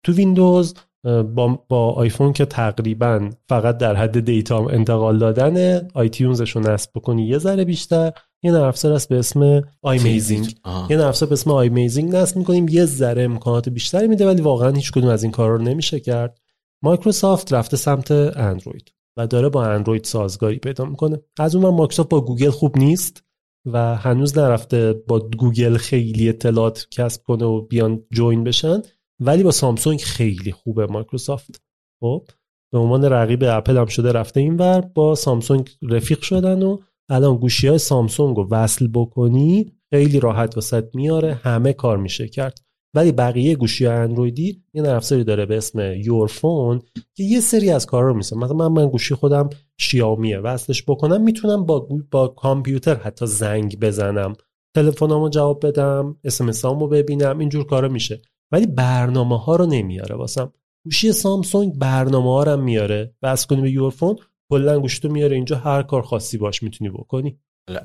تو 0.05 0.11
ویندوز 0.11 0.73
با, 1.03 1.65
با 1.69 1.91
آیفون 1.91 2.33
که 2.33 2.45
تقریبا 2.45 3.29
فقط 3.49 3.77
در 3.77 3.95
حد 3.95 4.19
data 4.19 4.67
انتقال 4.67 5.19
دادن 5.19 5.87
iTunes 5.93 6.40
ش 6.40 6.55
رو 6.55 6.61
نصب 6.61 6.91
بکنی 6.95 7.27
یه 7.27 7.37
ذره 7.37 7.65
بیشتر. 7.65 8.11
یه 8.43 8.51
نرم 8.51 8.63
افزار 8.63 8.93
هست 8.93 9.09
به 9.09 9.19
اسم 9.19 9.61
iMazing. 9.81 10.55
یه 10.89 10.97
نرم 10.97 11.07
افزار 11.07 11.29
به 11.29 11.33
اسم 11.33 11.51
iMazing 11.51 12.15
نصب 12.15 12.37
می‌کنیم 12.37 12.67
یه 12.67 12.85
ذره 12.85 13.23
امکانات 13.23 13.69
بیشتری 13.69 14.07
میده 14.07 14.27
ولی 14.27 14.41
واقعا 14.41 14.71
هیچ 14.71 14.91
کدوم 14.91 15.09
از 15.09 15.23
این 15.23 15.31
کارا 15.31 15.55
رو 15.55 15.61
نمیشه 15.61 15.99
کرد. 15.99 16.39
مایکروسافت 16.83 17.53
رفته 17.53 17.77
سمت 17.77 18.11
اندروید 18.11 18.93
و 19.17 19.27
داره 19.27 19.49
با 19.49 19.65
اندروید 19.65 20.03
سازگاری 20.03 20.59
پیدا 20.59 20.85
می‌کنه. 20.85 21.21
از 21.39 21.55
اون 21.55 21.75
مایکروسافت 21.75 22.09
با 22.09 22.21
گوگل 22.21 22.49
خوب 22.49 22.77
نیست 22.77 23.23
و 23.65 23.95
هنوز 23.95 24.37
نرفته 24.37 24.93
با 25.07 25.19
گوگل 25.19 25.77
خیلی 25.77 26.29
اطلاعات 26.29 26.87
کسب 26.91 27.23
کنه 27.23 27.45
و 27.45 27.61
بیان 27.61 28.03
join 28.11 28.43
بشن 28.43 28.81
ولی 29.19 29.43
با 29.43 29.51
سامسونگ 29.51 29.99
خیلی 29.99 30.51
خوبه 30.51 30.87
مایکروسافت. 30.87 31.61
خب 32.01 32.27
به 32.71 32.77
عنوان 32.77 33.05
رقیب 33.05 33.43
اپل 33.43 33.77
هم 33.77 33.85
شده 33.85 34.11
رفته 34.11 34.39
اینور 34.39 34.81
با 34.81 35.15
سامسونگ 35.15 35.69
رفیق 35.81 36.21
شدن 36.21 36.63
و 36.63 36.77
الان 37.09 37.37
گوشی 37.37 37.67
های 37.67 37.77
سامسونگ 37.77 38.37
رو 38.37 38.47
وصل 38.51 38.87
بکنی 38.93 39.71
خیلی 39.89 40.19
راحت 40.19 40.55
واسط 40.55 40.85
میاره 40.93 41.33
همه 41.33 41.73
کار 41.73 41.97
میشه 41.97 42.27
کرد. 42.27 42.59
ولی 42.93 43.11
بقیه 43.11 43.55
گوشی 43.55 43.85
های 43.85 43.95
اندرویدی 43.95 44.63
یه 44.73 44.81
نرم 44.81 44.95
افزاری 44.95 45.23
داره 45.23 45.45
به 45.45 45.57
اسم 45.57 45.79
Your 45.79 46.24
Phone 46.24 46.81
که 47.15 47.23
یه 47.23 47.39
سری 47.39 47.71
از 47.71 47.85
کارا 47.85 48.07
رو 48.07 48.13
میشه 48.13 48.37
مثلا 48.37 48.53
من, 48.53 48.67
من 48.67 48.89
گوشی 48.89 49.15
خودم 49.15 49.49
شیائومیه 49.77 50.39
وصلش 50.39 50.83
بکنم 50.87 51.21
می‌تونم 51.21 51.65
با 51.65 51.87
با 52.11 52.27
کامپیوتر 52.27 52.95
حتی 52.95 53.25
زنگ 53.25 53.79
بزنم. 53.79 54.33
تلفنامو 54.75 55.29
جواب 55.29 55.65
بدم 55.65 56.15
SMS 56.23 56.89
ببینم 56.89 57.39
اینجور 57.39 57.65
کارا 57.65 57.87
میشه. 57.87 58.21
ولی 58.51 58.67
برنامه 58.67 59.39
ها 59.39 59.55
رو 59.55 59.65
نمیاره 59.65 60.15
واسم. 60.15 60.53
گوشی 60.83 61.11
سامسونگ 61.11 61.73
برنامه 61.79 62.29
ها 62.29 62.43
هم 62.43 62.63
میاره. 62.63 63.15
وصل 63.21 63.45
کنی 63.45 63.61
به 63.61 63.71
Your 63.71 63.91
Phone 63.91 64.15
کلا 64.49 64.79
گوشیتو 64.79 65.09
میاره 65.09 65.35
اینجا 65.35 65.55
هر 65.55 65.83
کار 65.83 66.01
خاصی 66.01 66.37
باش 66.37 66.63
می‌تونی 66.63 66.89
بکنی. 66.89 67.39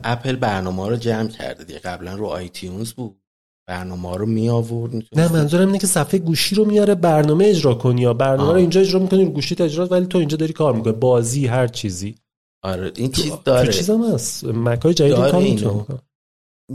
اپل 0.05 0.37
برنامه 0.37 0.89
رو 0.89 0.97
جمع 0.97 1.29
کرده 1.29 1.65
دیگه. 1.65 1.79
قبلا 1.79 2.15
رو 2.15 2.27
iTunes 2.27 2.93
بود. 2.93 3.21
برنامه 3.69 4.17
رو 4.17 4.27
می 4.27 4.49
آورد 4.49 4.95
نه 4.95 5.33
منظورم 5.33 5.67
اینه 5.67 5.79
که 5.79 5.87
صفحه 5.87 6.19
گوشی 6.19 6.55
رو 6.55 6.65
میاره 6.65 6.95
برنامه 6.95 7.45
اجرا 7.45 7.75
کنی 7.75 8.01
یا 8.01 8.15
برنامه 8.15 8.53
رو 8.53 8.59
اینجا 8.59 8.81
اجرا 8.81 9.01
می‌کنی 9.01 9.25
رو 9.25 9.31
گوشی 9.31 9.57
اجرا 9.59 9.87
ولی 9.87 10.07
تو 10.07 10.19
اینجا 10.19 10.37
داری 10.37 10.53
کار 10.53 10.77
می‌کنی. 10.77 10.93
بازی 10.93 11.47
هر 11.47 11.67
چیزی. 11.67 12.15
آره 12.63 12.93
این 12.97 13.13
چیز 13.13 13.33
داره. 13.45 13.67
تو 13.67 13.73
چیزم 13.73 14.15
هست. 14.15 14.45
مکای 14.45 14.95
جدید 14.95 15.15
کار 15.15 15.43
می‌تونه 15.43 15.87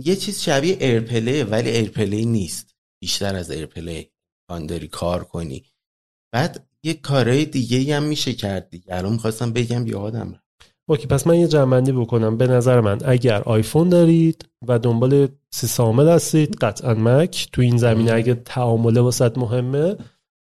یه 0.06 0.16
چیز 0.16 0.42
شبیه 0.42 0.78
AirPlay 0.80 1.44
ولی 1.44 1.70
AirPlay 1.70 2.26
نیست. 2.26 2.76
بیشتر 3.02 3.36
از 3.36 3.52
AirPlay 3.52 4.12
داری 4.68 4.88
کار 4.88 5.24
کنی. 5.24 5.64
بعد 6.34 6.69
یه 6.84 6.94
کارهای 6.94 7.46
دیگه 7.46 7.96
هم 7.96 8.04
میشه 8.04 8.34
کرد 8.34 8.70
دیگه. 8.70 8.96
الان 8.96 9.14
می‌خواستم 9.14 9.54
بگم 9.54 9.88
یادم 9.88 10.40
OK 10.90 11.08
پس 11.08 11.28
من 11.28 11.36
یه 11.40 11.48
جمع‌بندی 11.48 11.92
بکنم. 11.92 12.38
به 12.38 12.48
نظر 12.48 12.82
من 12.82 12.98
اگر 13.06 13.42
آیفون 13.42 13.90
دارید 13.90 14.46
و 14.68 14.80
دنبال 14.80 15.28
سی 15.52 15.84
هستید 15.84 16.56
قطعا 16.56 16.94
مک. 16.94 17.48
تو 17.52 17.62
این 17.62 17.78
زمینه 17.78 18.14
اگه 18.14 18.34
تعامله 18.34 19.02
واسط 19.02 19.38
مهمه. 19.38 19.96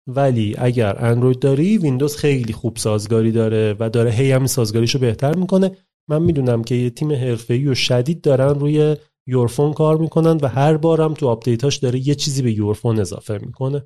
ولی 0.08 0.56
اگر 0.58 1.06
اندروید 1.06 1.40
داری 1.40 1.78
ویندوز 1.78 2.16
خیلی 2.16 2.54
خوب 2.54 2.78
سازگاری 2.78 3.32
داره 3.32 3.76
و 3.80 3.90
داره 3.90 4.12
هی 4.12 4.32
هم 4.32 4.48
سازگاریشو 4.48 5.00
بهتر 5.00 5.36
می‌کنه. 5.36 5.72
من 6.10 6.22
می‌دونم 6.22 6.64
که 6.64 6.76
یه 6.76 6.90
تیم 6.90 7.12
حرفه‌ای 7.12 7.68
و 7.68 7.76
شدید 7.76 8.22
دارن 8.22 8.60
روی 8.60 8.96
Your 9.28 9.48
Phone 9.48 9.74
کار 9.74 9.98
می‌کنن 9.98 10.38
و 10.42 10.48
هر 10.48 10.78
بارم 10.78 11.14
تو 11.14 11.28
آپدیتاش 11.28 11.78
داره 11.78 12.08
یه 12.08 12.16
چیزی 12.16 12.42
به 12.42 12.52
Your 12.52 12.73
Phone 12.73 13.00
اضافه 13.00 13.40
می‌کنه. 13.42 13.86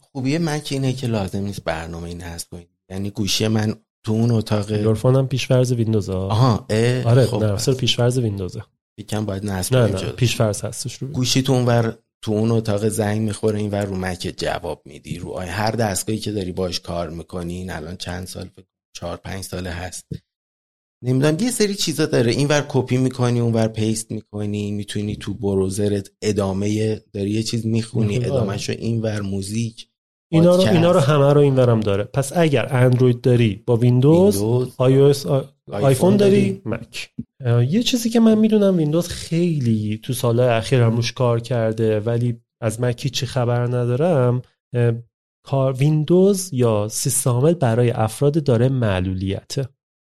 خوبی 0.00 0.38
مک 0.38 0.68
اینه 0.70 0.92
که 0.92 1.06
لازم 1.06 1.38
نیست 1.38 1.64
برنامه 1.64 2.08
install 2.08 2.48
کنید 2.48 2.68
یعنی 2.90 3.10
گوشی 3.10 3.48
من 3.48 3.74
تو 4.04 4.12
اون 4.12 4.30
اتاق 4.30 4.70
Your 4.70 4.90
Phone 4.90 5.16
هم 5.16 5.28
پیشفرض 5.28 5.72
ویندوز 5.72 6.08
ها. 6.08 6.28
آها 6.28 6.66
آره 7.04 7.26
خب 7.26 7.44
نه 7.44 7.74
پیشفرض 7.74 8.18
ویندوزه. 8.18 8.62
یکم 8.98 9.24
باید 9.24 9.46
نصب 9.46 9.76
نه 9.76 9.86
نه 9.86 10.12
پیشفرض 10.12 10.64
هستش 10.64 10.94
رو 10.94 11.08
گوشی 11.08 11.42
تو 11.42 11.52
اونور 11.52 11.98
تو 12.24 12.32
اون 12.32 12.50
اتاق 12.50 12.88
زنگ 12.88 13.20
می‌خوره 13.20 13.58
این 13.58 13.70
ور 13.70 13.84
رو 13.84 13.96
مک 13.96 14.34
جواب 14.36 14.82
میدی 14.84 15.18
رو 15.18 15.38
هر 15.38 15.70
دستگاهی 15.70 16.18
که 16.18 16.32
داری 16.32 16.52
باش 16.52 16.80
کار 16.80 17.10
می‌کنی 17.10 17.70
الان 17.70 17.96
چند 17.96 18.26
سال 18.26 18.50
چهار 18.96 19.16
پنج 19.16 19.44
ساله 19.44 19.70
هست. 19.70 20.06
نمی‌دونم 21.04 21.36
یه 21.40 21.50
سری 21.50 21.74
چیزا 21.74 22.06
داره. 22.06 22.32
این 22.32 22.48
ور 22.48 22.66
کپی 22.68 22.96
می‌کنی 22.96 23.40
اون 23.40 23.52
ور 23.52 23.68
paste 23.68 24.10
می‌کنی 24.10 24.70
می‌تونی 24.70 25.16
تو 25.16 25.34
browser 25.34 26.01
ت 26.01 26.10
ادامه 26.22 27.00
داری. 27.12 27.30
یه 27.30 27.42
چیز 27.42 27.66
می‌خونی 27.66 28.24
ادامهش 28.24 28.68
رو 28.68 28.74
این 28.78 29.00
ور 29.00 29.20
موزیک 29.20 29.88
اینا 30.32 30.56
رو 30.56 30.62
اینا 30.62 30.92
رو 30.92 31.00
همه 31.00 31.32
رو 31.32 31.40
این 31.40 31.56
ورم 31.56 31.80
داره. 31.80 32.04
پس 32.04 32.32
اگر 32.36 32.76
اندروید 32.76 33.20
داری 33.20 33.62
با 33.66 33.76
ویندوز, 33.76 34.42
ویندوز 34.80 35.26
آیفون 35.72 36.16
داری 36.16 36.62
مک. 36.64 37.10
یه 37.68 37.82
چیزی 37.82 38.10
که 38.10 38.20
من 38.20 38.38
می‌دونم 38.38 38.76
ویندوز 38.76 39.08
خیلی 39.08 40.00
تو 40.02 40.12
سالهای 40.12 40.48
اخیر 40.48 40.80
هم 40.80 40.96
روش 40.96 41.12
کار 41.12 41.40
کرده 41.40 42.00
ولی 42.00 42.40
از 42.62 42.80
مک 42.80 43.10
هیچی 43.10 43.26
خبر 43.26 43.66
ندارم. 43.66 44.42
کار 45.46 45.72
ویندوز 45.72 46.50
یا 46.52 46.88
سیستم 46.88 47.52
برای 47.52 47.90
افراد 47.90 48.44
دارای 48.44 48.68
معلولیته 48.68 49.68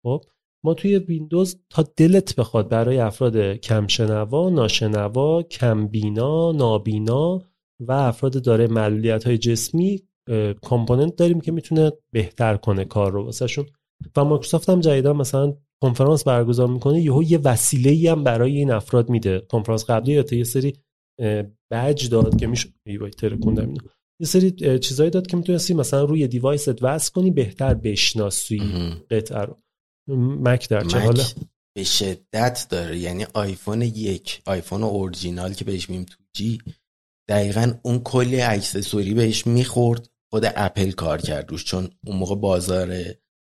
خب؟ 0.06 0.24
ما 0.64 0.74
توی 0.74 0.98
ویندوز 0.98 1.60
تا 1.70 1.84
دلت 1.96 2.36
بخواد 2.36 2.68
برای 2.68 2.98
افراد 2.98 3.36
کمشنوا، 3.36 4.50
ناشنوا، 4.50 5.42
کمبینا، 5.42 6.52
نابینا 6.52 7.42
و 7.80 7.92
افراد 7.92 8.42
دارای 8.42 8.66
معلولیت 8.66 9.24
های 9.24 9.38
جسمی 9.38 10.02
component 10.62 11.16
داریم 11.16 11.40
که 11.40 11.52
می‌تونه 11.52 11.92
بهتر 12.12 12.56
کنه 12.56 12.84
کار 12.84 13.12
رو 13.12 13.24
واسهشون. 13.24 13.66
و 14.16 14.24
مایکروسافت 14.24 14.68
هم 14.68 14.80
جدیدا 14.80 15.12
مثلا 15.12 15.54
کنفرانس 15.82 16.24
برگزار 16.24 16.68
می‌کنه 16.68 17.00
یهو 17.00 17.22
یه 17.22 17.38
وسیله 17.38 17.90
ای 17.90 18.08
هم 18.08 18.24
برای 18.24 18.56
این 18.56 18.70
افراد 18.70 19.10
میده. 19.10 19.40
کنفرانس 19.40 19.84
قبلی 19.84 20.12
یا 20.12 20.24
یه 20.32 20.44
سری 20.44 20.72
بج 21.70 22.08
داد 22.08 22.36
که 22.36 22.46
میشه 22.46 22.68
ترکوندم 23.18 23.66
اینو. 23.66 23.80
یه 24.20 24.26
سری 24.26 24.78
چیزایی 24.78 25.10
داد 25.10 25.26
که 25.26 25.36
می‌تونستی 25.36 25.74
مثلا 25.74 26.04
روی 26.04 26.28
device 26.28 26.75
ت 26.75 26.82
وصل 26.82 27.12
کنی 27.12 27.30
بهتر 27.30 27.74
بشناسی 27.74 28.62
قطعه 29.10 29.40
رو. 29.40 29.56
مک 30.16 30.68
در 30.68 30.84
چه 30.84 30.98
حاله؟ 30.98 31.24
به 31.76 31.84
شدت 31.84 32.66
داره. 32.70 32.98
یعنی 32.98 33.26
آیفون 33.34 33.82
یک 33.82 34.42
آیفون 34.46 34.82
اورجینال 34.82 35.54
که 35.54 35.64
بهش 35.64 35.90
میگن 35.90 36.16
2G 36.32 36.58
دقیقا 37.28 37.72
اون 37.82 37.98
کلی 37.98 38.42
اکسسوری 38.42 39.14
بهش 39.14 39.46
می‌خورد. 39.46 40.08
خود 40.32 40.44
اپل 40.56 40.90
کار 40.90 41.20
کرد 41.20 41.50
روش 41.50 41.64
چون 41.64 41.90
اون 42.06 42.16
موقع 42.16 42.34
بازار 42.34 43.04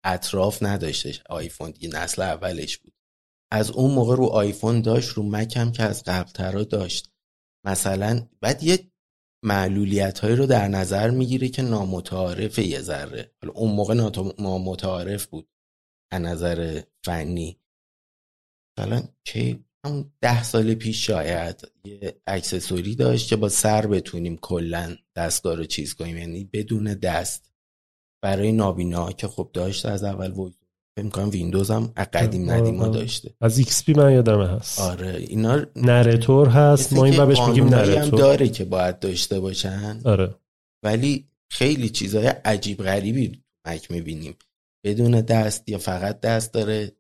اطراف 0.05 0.62
نداشتش. 0.62 1.22
آیفون 1.28 1.70
دیگه 1.70 1.89
نسل 1.89 2.22
اولش 2.22 2.78
بود. 2.78 2.93
از 3.52 3.70
اون 3.70 3.90
موقع 3.90 4.16
رو 4.16 4.24
آیفون 4.24 4.80
داشت 4.80 5.09
رو 5.09 5.22
مک 5.22 5.56
هم 5.56 5.72
که 5.72 5.82
از 5.82 6.02
قبل 6.02 6.64
داشت. 6.64 7.10
مثلا 7.66 8.28
بعد 8.40 8.62
یه 8.62 8.90
معلولیت 9.44 10.18
هایی 10.18 10.36
رو 10.36 10.47
در 10.47 10.68
نظر 10.68 11.10
می‌گیره 11.10 11.48
که 11.48 11.62
نامتعارف 11.62 12.59
یه 12.59 12.80
ذره. 12.80 13.32
حالا 13.43 13.55
اون 13.55 13.74
موقع 13.74 13.94
نامتعارف 14.39 15.26
بود. 15.26 15.48
نظر 16.12 16.80
فنی. 17.05 17.60
مثلا 18.78 19.02
که 19.24 19.59
همون 19.86 20.12
ده 20.20 20.43
سال 20.43 20.74
پیش 20.74 21.06
شاید 21.06 21.72
یه 21.85 22.20
accessory 22.26 22.94
داشت 22.94 23.28
که 23.28 23.36
با 23.36 23.48
سر 23.48 23.86
بتونیم 23.86 24.36
کلا 24.36 24.97
دستگاه 25.16 25.55
رو 25.55 25.64
چیز 25.64 25.94
کنیم. 25.94 26.16
یعنی 26.16 26.44
بدون 26.44 26.85
دست. 26.85 27.52
برای 28.24 28.52
نابینا 28.52 29.12
که 29.12 29.28
خب 29.28 29.51
داشت 29.52 29.86
از 29.86 30.05
اول 30.05 30.51
فکر 30.98 31.09
کنم 31.09 31.30
ویندوز 31.30 31.70
هم 31.70 31.86
قدیم 31.86 32.48
آره، 32.48 32.60
قدیما 32.60 32.82
آره. 32.82 32.93
داشته. 32.93 33.35
از 33.40 33.59
XP 33.59 33.93
من 33.93 34.12
یادمه 34.12 34.48
هست. 34.48 34.80
آره 34.80 35.16
اینا 35.28 35.66
narrator 35.76 36.48
هست. 36.48 36.93
ما 36.93 37.05
این 37.05 37.26
بهش 37.26 37.40
میگیم 37.40 37.68
narrator 37.68 38.02
هم 38.02 38.10
داره 38.10 38.48
که 38.48 38.64
باید 38.64 38.98
داشته 38.98 39.40
باشن. 39.40 40.01
آره. 40.05 40.35
ولی 40.85 41.28
خیلی 41.51 41.89
چیزای 41.89 42.26
عجیب 42.26 42.82
غریبی 42.82 43.44
مک 43.66 43.90
می‌بینیم. 43.90 44.36
بدون 44.89 45.20
دست 45.20 45.69
یا 45.69 45.78
فقط 45.78 46.20
دست 46.20 46.52
داره. 46.52 46.93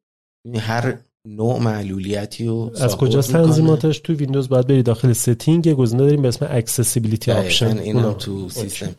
هر 0.58 0.98
نوع 1.26 1.58
معلولیتی 1.58 2.48
و 2.48 2.70
از 2.80 2.96
کجا 2.96 3.22
تنظیماتش 3.22 3.98
تو 3.98 4.12
ویندوز 4.12 4.48
باید 4.48 4.66
بری 4.66 4.82
داخل 4.82 5.12
setting؟ 5.12 5.72
گزینه 5.72 6.02
داریم 6.02 6.22
به 6.22 6.28
اسم 6.28 6.46
accessibility 6.50 7.32
option 7.32 7.78
اینا 7.78 8.12
تو 8.14 8.48
سیستم 8.48 8.94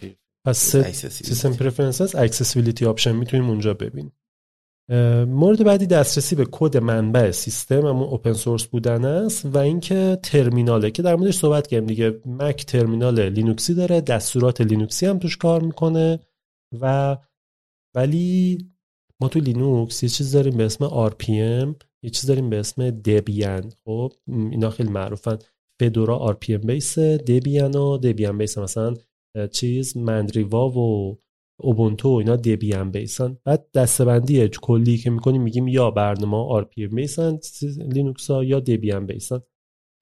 پس 0.46 0.76
system 0.76 1.54
preferences 1.54 2.16
accessibility 2.16 2.86
option 2.86 3.16
می‌تونیم 3.16 3.50
اونجا 3.50 3.74
ببینیم. 3.74 4.14
مورد 5.28 5.64
بعدی 5.64 5.86
دسترسی 5.86 6.36
به 6.36 6.48
کد 6.52 6.78
منبع 6.78 7.32
سیستم 7.32 7.86
همون 7.86 8.10
open 8.10 8.34
source 8.34 8.66
بودن 8.66 9.06
است 9.06 9.46
و 9.46 9.58
اینکه 9.58 10.20
ترمیناله 10.24 10.92
که 10.92 11.02
در 11.02 11.16
موردش 11.16 11.38
صحبت 11.38 11.68
کردیم 11.68 11.88
دیگه. 11.88 12.20
مک 12.26 12.66
ترمینال 12.66 13.30
لینوکسی 13.30 13.74
داره 13.74 14.02
دستورات 14.02 14.62
لینوکسی 14.62 15.06
هم 15.06 15.20
توش 15.20 15.38
کار 15.38 15.62
می‌کنه 15.62 16.20
و 16.82 17.18
ولی 17.96 18.58
ما 19.22 19.30
تو 19.30 19.40
لینوکس 19.40 20.04
یه 20.04 20.10
چیز 20.10 20.32
داریم 20.32 20.58
به 20.58 20.66
اسم 20.66 21.10
RPM 21.10 21.76
یه 22.04 22.10
چیز 22.10 22.26
داریم 22.26 22.50
به 22.50 22.60
اسم 22.60 22.90
Debian 22.90 23.72
خب 23.86 24.12
اینا 24.28 24.70
خیلی 24.70 24.90
معروفن. 24.90 25.38
Fedora 25.80 26.36
RPM 26.36 26.66
base 26.66 27.00
Debian 27.00 27.76
و 27.76 27.98
Debian 27.98 28.38
base 28.38 28.58
مثلا 28.58 28.94
چیز 29.52 29.98
Mandriva 29.98 30.70
و 30.70 31.18
اوبونتو 31.60 32.10
اینا 32.10 32.36
Debian 32.36 32.92
base 32.92 33.22
ن. 33.22 33.38
بعد 33.46 33.72
دسته‌بندی 33.74 34.48
کلی 34.48 34.98
که 34.98 35.10
می‌کنیم 35.10 35.42
میگیم 35.42 35.68
یا 35.68 35.92
برنامه 35.92 36.62
RPM 36.64 36.94
base 36.96 37.31
ن 37.31 37.40
لینوکس 37.78 38.32
ها 38.32 38.44
یا 38.44 38.60
Debian 38.60 39.06
base 39.06 39.28
ن. 39.28 39.40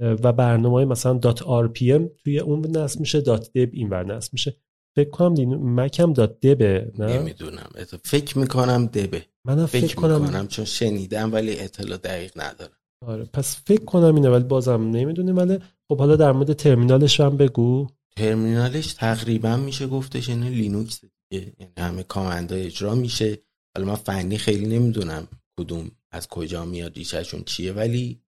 و 0.02 0.34
برنامه 0.34 0.86
مثلا 0.86 1.14
dot 1.14 1.40
RPM 1.40 2.02
توی 2.24 2.40
اون 2.40 2.78
نصب 2.78 3.00
میشه 3.00 3.22
dot 3.22 3.52
deb 3.56 3.70
این 3.74 3.90
ور 3.90 4.16
نصب 4.16 4.34
میشه. 4.34 4.56
فکر 4.98 5.10
کنم 5.10 5.80
مکم 5.82 6.14
dot 6.14 6.40
deb 6.40 6.79
ه 6.79 6.92
نه؟ 7.00 7.20
نمی‌دونم. 7.20 7.70
فکر 8.04 8.38
می‌کنم 8.38 8.86
deb 8.86 9.10
ه. 9.10 9.26
من 9.46 9.66
فکر, 9.66 9.88
فکر 9.88 9.96
کنم... 9.96 10.22
می‌کنم 10.22 10.48
چون 10.48 10.66
شنیدم 10.66 11.34
ولی 11.34 11.60
اطلاع 11.60 11.98
دقیق 11.98 12.32
ندارم. 12.36 12.78
آره 13.06 13.26
پس 13.26 13.62
فکر 13.66 13.86
کنم 13.86 14.16
اینه 14.16 14.30
ولی 14.30 14.44
بازم 14.44 14.82
نمی‌دونیم. 14.82 15.38
ولی 15.38 15.60
خب 15.90 16.00
حالا 16.00 16.16
در 16.16 16.32
مورد 16.32 16.54
ترمینالش 16.54 17.20
هم 17.20 17.38
بگو. 17.38 17.88
ترمینالش 18.16 18.94
تقریبا 18.94 19.58
میشه 19.58 19.88
گفتش 19.88 20.30
عین 20.30 20.50
لینوکس 20.50 21.02
دیگه. 21.02 21.54
یعنی 21.60 21.74
همه 21.78 22.04
command 22.04 22.49
ا 22.49 22.56
اجرا 22.56 22.96
میشه. 22.96 23.38
حالا 23.76 23.88
من 23.88 23.96
فنی 23.96 24.38
خیلی 24.38 24.78
نمی‌دونم 24.78 25.28
کدوم 25.60 25.92
از 26.12 26.28
کجا 26.28 26.66
میاد 26.66 26.96
ریشهشون 26.96 27.44
چیه 27.44 27.74
ولی 27.74 28.22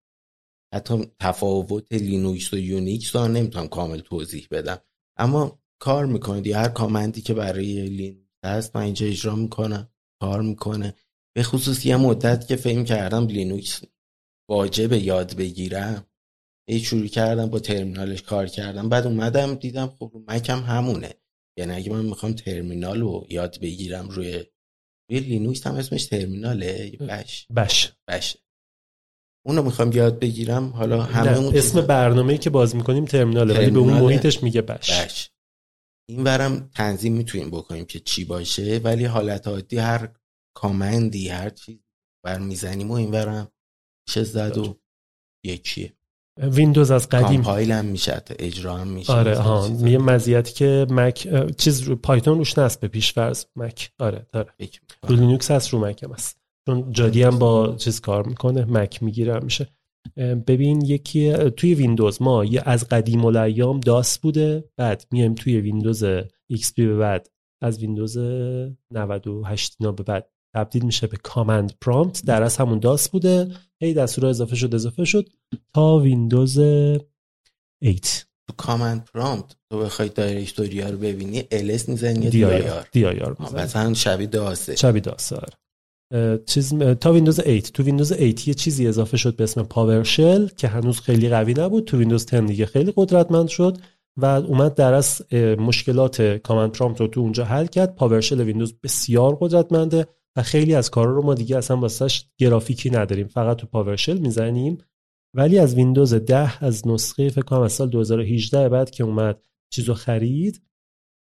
حتی 0.74 1.12
تفاوت 1.20 1.94
لینوکس 1.94 2.54
و 2.54 2.58
یونیکس 2.58 3.16
رو 3.16 3.28
نمی‌تونم 3.28 3.68
کامل 3.68 4.00
توضیح 4.00 4.48
بدم. 4.52 4.78
اما 5.18 5.59
کار 5.82 6.06
می‌کنه 6.06 6.42
دیگه 6.42 6.58
هر 6.58 6.70
command 6.70 7.15
ی 7.15 7.22
که 7.22 7.34
برای 7.34 7.88
لینوکس 7.88 8.26
هست 8.46 8.76
من 8.76 8.82
اینجا 8.82 9.06
اجرا 9.06 9.36
می‌کنم 9.36 9.90
کار 10.22 10.42
می‌کنه. 10.42 10.94
به 11.36 11.44
خصوص 11.44 11.86
یه 11.86 11.98
مدت 11.98 12.48
که 12.48 12.56
فکر 12.56 12.84
کردم 12.84 13.28
لینوکس 13.28 13.82
واجب 14.50 14.94
یاد 14.94 15.36
بگیرم. 15.36 16.06
ای 16.70 16.80
شروع 16.80 17.08
کردم 17.08 17.50
با 17.50 17.60
ترمینالش 17.60 18.22
کار 18.22 18.48
کردم. 18.48 18.90
بعد 18.90 19.08
اومدم 19.08 19.56
دیدم 19.56 19.88
خب 19.88 20.12
مکم 20.28 20.60
همونه. 20.60 21.14
یعنی 21.60 21.74
اگه 21.74 21.92
من 21.92 22.06
می‌خوام 22.06 22.34
ترمینال 22.34 23.00
رو 23.00 23.28
یاد 23.30 23.60
بگیرم 23.62 24.10
روی 24.10 24.46
روی 25.10 25.20
لینوکس 25.20 25.68
هم 25.68 25.76
اسمش 25.76 26.06
ترمیناله؟ 26.06 26.92
بش. 26.92 27.48
بش. 27.56 27.92
بش. 28.08 28.38
اونو 29.46 29.62
می‌خوام 29.62 29.92
یاد 29.92 30.20
بگیرم. 30.20 30.70
حالا 30.70 31.02
همه 31.02 31.38
اون 31.38 31.58
اسم 31.58 31.82
برنامه‌ای 31.82 32.38
که 32.38 32.50
باز 32.50 32.76
می‌کنیم 32.76 33.06
ترمیناله 33.06 33.54
ولی 33.54 33.72
به 33.72 33.80
اون 33.80 33.94
محیطش 33.94 34.44
میگه 34.44 34.62
bash. 34.62 34.92
bash. 34.92 35.30
این 36.10 36.24
ورم 36.24 36.70
تنظیم 36.76 37.14
می‌تونیم 37.14 37.50
بکنیم 37.50 37.86
که 37.86 38.00
چی 38.00 38.26
باشه 38.26 38.82
ولی 38.84 39.06
حالت 39.06 39.48
عادی 39.48 39.78
هر 39.78 40.10
کامندی 40.56 41.30
هر 41.30 41.50
چیز 41.50 41.80
بر 42.26 42.40
می‌زنیم 42.40 42.92
و 42.92 42.94
این 42.94 43.12
ورم 43.12 43.52
چه 44.10 44.24
زد 44.24 44.58
و 44.58 44.80
یکیه. 45.46 45.94
ویندوز 46.38 46.92
از 46.92 47.10
قدیم. 47.10 47.44
کامپایل 47.44 47.72
هم 47.72 47.86
میشه 47.86 48.22
اجرا 48.40 48.78
هم 48.78 48.88
میشه 48.88 49.14
آره 49.14 49.38
ها 49.38 49.70
یه 49.82 49.98
مزیتی 49.98 50.54
که 50.54 50.88
مک 50.90 51.28
چیز 51.58 51.82
رو 51.82 51.96
پایتون 51.96 52.38
روش 52.38 52.58
نصب 52.58 52.88
پیش 52.88 53.14
فرض 53.14 53.46
مک. 53.56 53.92
آره 54.00 54.28
داره 54.32 54.54
رو 55.04 55.16
لینوکس 55.16 55.52
هست 55.52 55.70
رو 55.70 55.80
مک 55.80 56.04
هم 56.04 56.14
هست. 56.14 56.42
چون 56.66 56.92
جادی 56.92 57.24
هم 57.24 57.40
با 57.40 57.76
چیز 57.76 58.02
کار 58.02 58.28
می‌کنه 58.28 58.66
مک 58.66 59.04
می‌گیره 59.04 59.40
میشه. 59.40 59.68
ببین 60.48 60.82
یکی 60.82 61.34
توی 61.34 61.74
ویندوز 61.74 62.22
ما 62.22 62.46
یه 62.46 62.64
از 62.66 62.88
قدیم 62.88 63.26
الایام 63.26 63.80
داس 63.80 64.20
بوده 64.20 64.70
بعد 64.78 65.06
میایم 65.12 65.36
توی 65.36 65.62
ویندوز 65.62 66.04
پی 66.50 66.86
به 66.86 66.98
بعد. 66.98 67.30
از 67.62 67.80
ویندوز 67.80 68.18
98 68.92 69.76
اینا 69.80 69.92
به 69.92 70.04
بعد. 70.04 70.30
تبدیل 70.56 70.86
میشه 70.86 71.08
به 71.08 71.18
Command 71.18 71.74
Prompt. 71.82 72.26
در 72.26 72.44
از 72.44 72.58
همون 72.58 72.80
DOS 72.80 73.10
بوده. 73.10 73.52
هی 73.82 73.94
دستور 73.94 74.26
اضافه 74.26 74.56
شد 74.56 74.76
اضافه 74.76 75.06
شد 75.06 75.30
تا 75.74 75.98
ویندوز 75.98 76.60
8 76.60 78.26
تو 78.48 78.56
Command 78.58 79.10
Prompt. 79.14 79.56
تو 79.72 79.80
بخوای 79.80 80.10
directory 80.10 80.82
رو 80.82 80.98
ببینی 80.98 81.44
ls 81.52 81.90
می‌زنی 81.90 82.26
یا 82.26 82.84
dir. 82.92 83.36
مثلا 83.40 83.94
شبیه 83.94 84.28
داسه 84.28 84.76
شبیه 84.76 85.02
داسه 85.02 85.36
آره. 85.36 85.54
چیز 86.46 86.74
تا 86.80 87.12
ویندوز 87.14 87.40
8 87.40 87.74
تو 87.74 87.84
ویندوز 87.84 88.12
8 88.12 88.48
یه 88.48 88.54
چیزی 88.54 88.88
اضافه 88.88 89.18
شد 89.18 89.36
به 89.36 89.44
اسم 89.44 89.64
PowerShell 89.64 90.48
که 90.48 90.68
هنوز 90.68 91.00
خیلی 91.00 91.30
قوی 91.30 91.54
نبود. 91.54 91.86
تو 91.86 91.98
ویندوز 91.98 92.26
10 92.26 92.42
دیگه 92.42 92.66
خیلی 92.66 92.94
قدرتمند 92.96 93.48
شد 93.48 93.78
و 94.18 94.26
اومد 94.26 94.74
در 94.74 94.94
از 94.94 95.34
مشکلات 95.34 96.22
Command 96.22 96.72
Prompt 96.72 97.02
رو 97.02 97.08
تو 97.08 97.20
اونجا 97.20 97.46
حل 97.46 97.66
کرد. 97.66 97.96
PowerShell 97.96 98.42
ویندوز 98.42 98.74
بسیار 98.84 99.38
قدرتمنده 99.42 100.08
و 100.36 100.44
خیلی 100.44 100.76
از 100.76 100.90
کارا 100.90 101.12
رو 101.12 101.22
ما 101.22 101.34
دیگه 101.34 101.58
اصلا 101.58 101.78
واسش 101.78 102.26
گرافیکی 102.38 102.90
نداریم. 102.90 103.28
فقط 103.28 103.58
تو 103.58 103.68
PowerShell 103.68 104.18
می‌زنیم. 104.18 104.78
ولی 105.36 105.60
از 105.60 105.76
ویندوز 105.76 106.14
10 106.14 106.66
از 106.66 106.88
نسخه 106.88 107.30
فکر 107.30 107.42
کنم 107.42 107.62
از 107.62 107.74
سال 107.74 107.90
2018 107.90 108.70
بعد 108.70 108.90
که 108.90 109.04
اومد 109.04 109.42
چیزو 109.74 109.94
خرید. 109.94 110.62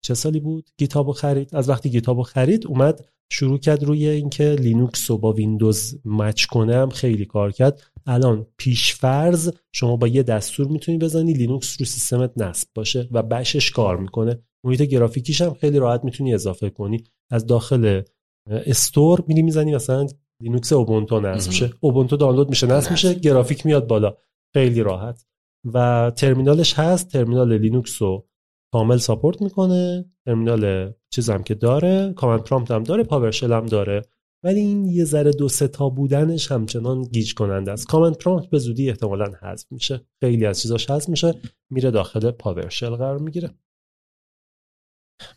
چه 0.05 0.15
سالی 0.15 0.41
بود؟ 0.41 0.71
GitHub 0.79 1.08
و 1.08 1.13
خرید. 1.13 1.55
از 1.55 1.69
وقتی 1.69 1.91
GitHub 1.91 2.18
و 2.18 2.23
خرید 2.23 2.67
اومد 2.67 3.09
شروع 3.33 3.59
کرد 3.59 3.85
روی 3.85 4.09
اینکه 4.09 4.57
لینوکس 4.61 5.11
رو 5.11 5.19
با 5.19 5.33
ویندوز 5.33 6.01
match 6.05 6.45
کنه 6.45 6.75
هم 6.75 6.91
خیلی 6.91 7.25
کار 7.25 7.53
کرد. 7.53 7.83
الان 8.07 8.47
پیشفرض 8.57 9.53
شما 9.73 9.97
با 9.97 10.09
یه 10.09 10.23
دستور 10.23 10.69
می‌تونی 10.69 10.99
بزنی 10.99 11.33
لینوکس 11.33 11.77
رو 11.81 11.87
سیستمت 11.87 12.33
نصب 12.37 12.69
باشه 12.75 13.09
و 13.11 13.23
باهاش 13.23 13.71
کار 13.71 13.97
می‌کنه. 13.97 14.39
محیط 14.65 14.83
گرافیکیش 14.83 15.41
هم 15.41 15.55
خیلی 15.55 15.79
راحت 15.79 16.05
می‌تونی 16.05 16.35
اضافه 16.35 16.71
کنی. 16.71 17.05
از 17.31 17.47
داخل 17.47 18.03
Store 18.51 19.25
میری 19.27 19.43
می‌زنی 19.43 19.75
مثلا 19.75 20.07
لینوکس 20.43 20.73
اوبونتو 20.73 21.21
نصب 21.21 21.49
میشه 21.49 21.73
اوبونتو 21.81 22.17
دانلود 22.17 22.49
میشه 22.49 22.67
نصب 22.67 22.91
میشه 22.91 23.15
گرافیک 23.15 23.67
میاد 23.67 23.87
بالا. 23.87 24.17
خیلی 24.55 24.83
راحت. 24.83 25.27
و 25.75 26.13
ترمینالش 26.17 26.75
هست. 26.75 27.09
ترمینال 27.09 27.59
لینوکس 27.59 28.03
رو 28.03 28.27
کامل 28.73 28.97
support 28.97 29.43
می‌کنه 29.43 30.05
ترمینال 30.27 30.93
چیزم 31.11 31.43
که 31.43 31.55
داره 31.55 32.13
Command 32.13 32.43
Prompt 32.43 32.71
هم 32.71 32.83
داره 32.83 33.05
PowerShell 33.05 33.53
هم 33.53 33.67
داره. 33.67 34.03
ولی 34.45 34.61
این 34.61 34.85
یه 34.85 35.05
ذره 35.05 35.31
دو 35.31 35.49
سه 35.49 35.69
تا 35.69 35.89
بودنش 35.89 36.53
همچنان 36.53 37.03
گیج 37.03 37.35
کننده 37.35 37.73
است. 37.73 37.87
Command 37.87 38.19
Prompt 38.19 38.51
به 38.51 38.59
زودی 38.59 38.89
احتمالا 38.89 39.33
حذف 39.43 39.73
میشه. 39.73 40.01
خیلی 40.21 40.47
از 40.47 40.61
چیزاش 40.61 40.91
حذف 40.91 41.09
میشه 41.09 41.35
میره 41.71 41.91
داخل 41.91 42.31
PowerShell 42.31 42.91
قرار 42.91 43.19
می‌گیره. 43.19 43.51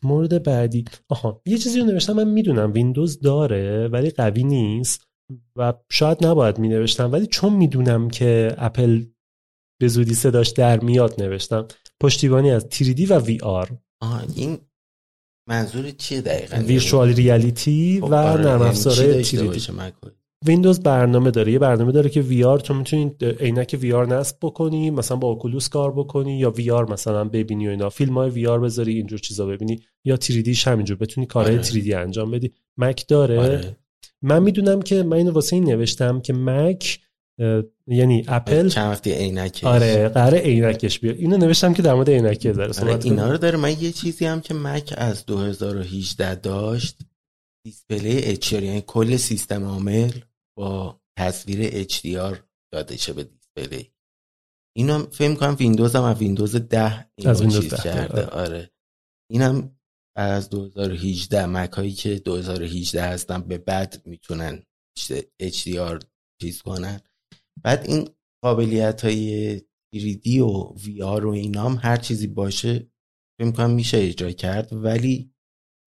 مورد 0.03 0.43
بعدی. 0.43 0.85
آها 1.09 1.41
یه 1.45 1.57
چیزی 1.57 1.79
رو 1.79 1.85
نوشتم 1.85 2.13
من 2.13 2.27
می‌دونم 2.29 2.73
ویندوز 2.73 3.19
داره 3.19 3.87
ولی 3.87 4.09
قوی 4.09 4.43
نیست 4.43 5.07
و 5.55 5.73
شاید 5.89 6.25
نباید 6.25 6.59
می 6.59 6.67
نوشتم 6.67 7.11
ولی 7.11 7.27
چون 7.27 7.53
می‌دونم 7.53 8.09
که 8.09 8.55
اپل 8.57 9.03
به 9.81 9.87
زودی 9.87 10.13
صداش 10.13 10.49
در 10.49 10.79
میاد 10.79 11.21
نوشتم. 11.21 11.67
پشتیبانی 12.01 12.51
از 12.51 12.65
3D 12.65 13.11
و 13.11 13.19
VR 13.19 13.71
آه 14.01 14.23
این 14.35 14.57
منظور 15.49 15.91
چیه 15.91 16.21
دقیقا؟ 16.21 16.57
virtual 16.57 17.09
reality 17.09 17.99
و 17.99 18.15
آره، 18.15 18.41
نرم 18.43 18.57
یعنی 18.57 18.69
افزار 18.69 18.95
چی 18.95 19.07
داشته 19.07 19.37
3D 19.37 19.43
باشه 19.43 19.73
Mac؟ 19.73 20.09
ویندوز 20.45 20.79
برنامه 20.79 21.31
داره 21.31 21.51
یه 21.51 21.59
برنامه 21.59 21.91
داره 21.91 22.09
که 22.09 22.23
VR 22.23 22.61
تو 22.61 22.73
می‌تونی 22.73 23.15
عینک 23.39 23.77
VR 23.77 24.09
نصب 24.09 24.37
بکنی 24.41 24.91
مثلا 24.91 25.17
با 25.17 25.27
Oculus 25.27 25.69
کار 25.69 25.91
بکنی 25.91 26.39
یا 26.39 26.53
VR 26.57 26.91
مثلا 26.91 27.23
ببینی 27.23 27.67
و 27.67 27.69
اینا. 27.69 27.89
فیلم 27.89 28.13
های 28.13 28.45
VR 28.45 28.59
بذاری 28.63 28.93
اینجور 28.93 29.19
چیزا 29.19 29.45
ببینی. 29.45 29.79
یا 30.05 30.15
3D 30.15 30.41
ش 30.41 30.67
همینجور 30.67 30.97
بتونی 30.97 31.27
کارهای 31.27 31.57
آره. 31.57 31.63
3D 31.63 31.93
انجام 31.93 32.31
بدی. 32.31 32.53
مک 32.77 33.07
داره. 33.07 33.39
آره. 33.39 33.77
من 34.21 34.43
می‌دونم 34.43 34.81
که 34.81 35.03
من 35.03 35.17
اینو 35.17 35.31
واسه 35.31 35.55
این 35.55 35.65
نوشتم 35.65 36.21
که 36.21 36.33
مک 36.33 36.99
یعنی 37.89 38.25
اپل؟ 38.27 38.69
چند 38.69 38.91
وقتی 38.91 39.11
عینکش. 39.11 39.63
آره 39.63 40.09
قراره 40.09 40.39
عینکش 40.39 40.99
بیاد. 40.99 41.15
اینو 41.15 41.37
نوشتم 41.37 41.73
که 41.73 41.81
در 41.81 41.93
مورد 41.93 42.09
عینک 42.09 42.43
داره 42.43 42.73
آره 42.81 42.99
اینا. 43.03 43.31
رو 43.31 43.37
داره. 43.37 43.57
من 43.57 43.81
یه 43.81 43.91
چیزی 43.91 44.25
هم 44.25 44.41
که 44.41 44.53
مک 44.53 44.93
از 44.97 45.25
2018 45.25 46.35
داشت 46.35 46.97
display 47.65 48.35
HDR 48.35 48.53
یعنی 48.53 48.83
کل 48.87 49.17
سیستم 49.17 49.63
عامل 49.63 50.11
با 50.57 51.01
تصویر 51.17 51.83
HDR 51.83 52.37
داده 52.73 52.97
شه 52.97 53.13
به 53.13 53.23
display. 53.23 53.91
اینم 54.77 55.07
فکر 55.11 55.35
کنم 55.35 55.55
ویندوز 55.59 55.95
هم 55.95 56.03
از 56.03 56.17
ویندوز 56.17 56.55
10 56.55 57.11
اینو 57.15 57.31
از 57.31 57.41
ویندوز 57.41 57.69
10 57.69 57.77
کرده. 57.83 58.25
آره. 58.25 58.43
آره. 58.43 58.71
اینم 59.31 59.75
از 60.17 60.49
2018 60.49 61.45
مک 61.45 61.71
هایی 61.71 61.91
که 61.91 62.15
2018 62.15 63.03
هستن 63.03 63.41
به 63.41 63.57
بعد 63.57 64.01
می‌تونن 64.05 64.63
HDR 65.43 65.99
چیز 66.41 66.61
کنن. 66.61 67.01
بعد 67.63 67.85
این 67.87 68.09
قابلیت 68.43 69.05
های 69.05 69.57
3D 69.95 70.27
و 70.27 70.75
VR 70.77 71.23
و 71.23 71.27
اینام 71.27 71.75
هر 71.75 71.97
چیزی 71.97 72.27
باشه 72.27 72.91
فکر 73.39 73.51
کنم 73.51 73.71
میشه 73.71 73.97
اجرا 73.97 74.31
کرد. 74.31 74.69
ولی 74.71 75.33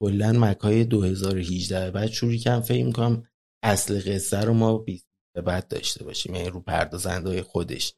کلا 0.03 0.33
مک 0.33 0.59
های 0.59 0.85
2018 0.85 1.91
بعد 1.91 2.11
شروع 2.11 2.37
کردن 2.37 2.61
فکر 2.61 2.91
کنم 2.91 3.23
اصل 3.65 4.13
قصه 4.15 4.41
رو 4.41 4.55
ما 4.55 4.79
20 4.79 5.07
به 5.37 5.43
بعد 5.43 5.69
داشته 5.69 6.05
باشیم 6.05 6.35
یعنی 6.35 6.49
رو 6.51 6.61
پردازنده 6.61 7.29
های 7.29 7.43
خودش. 7.43 7.95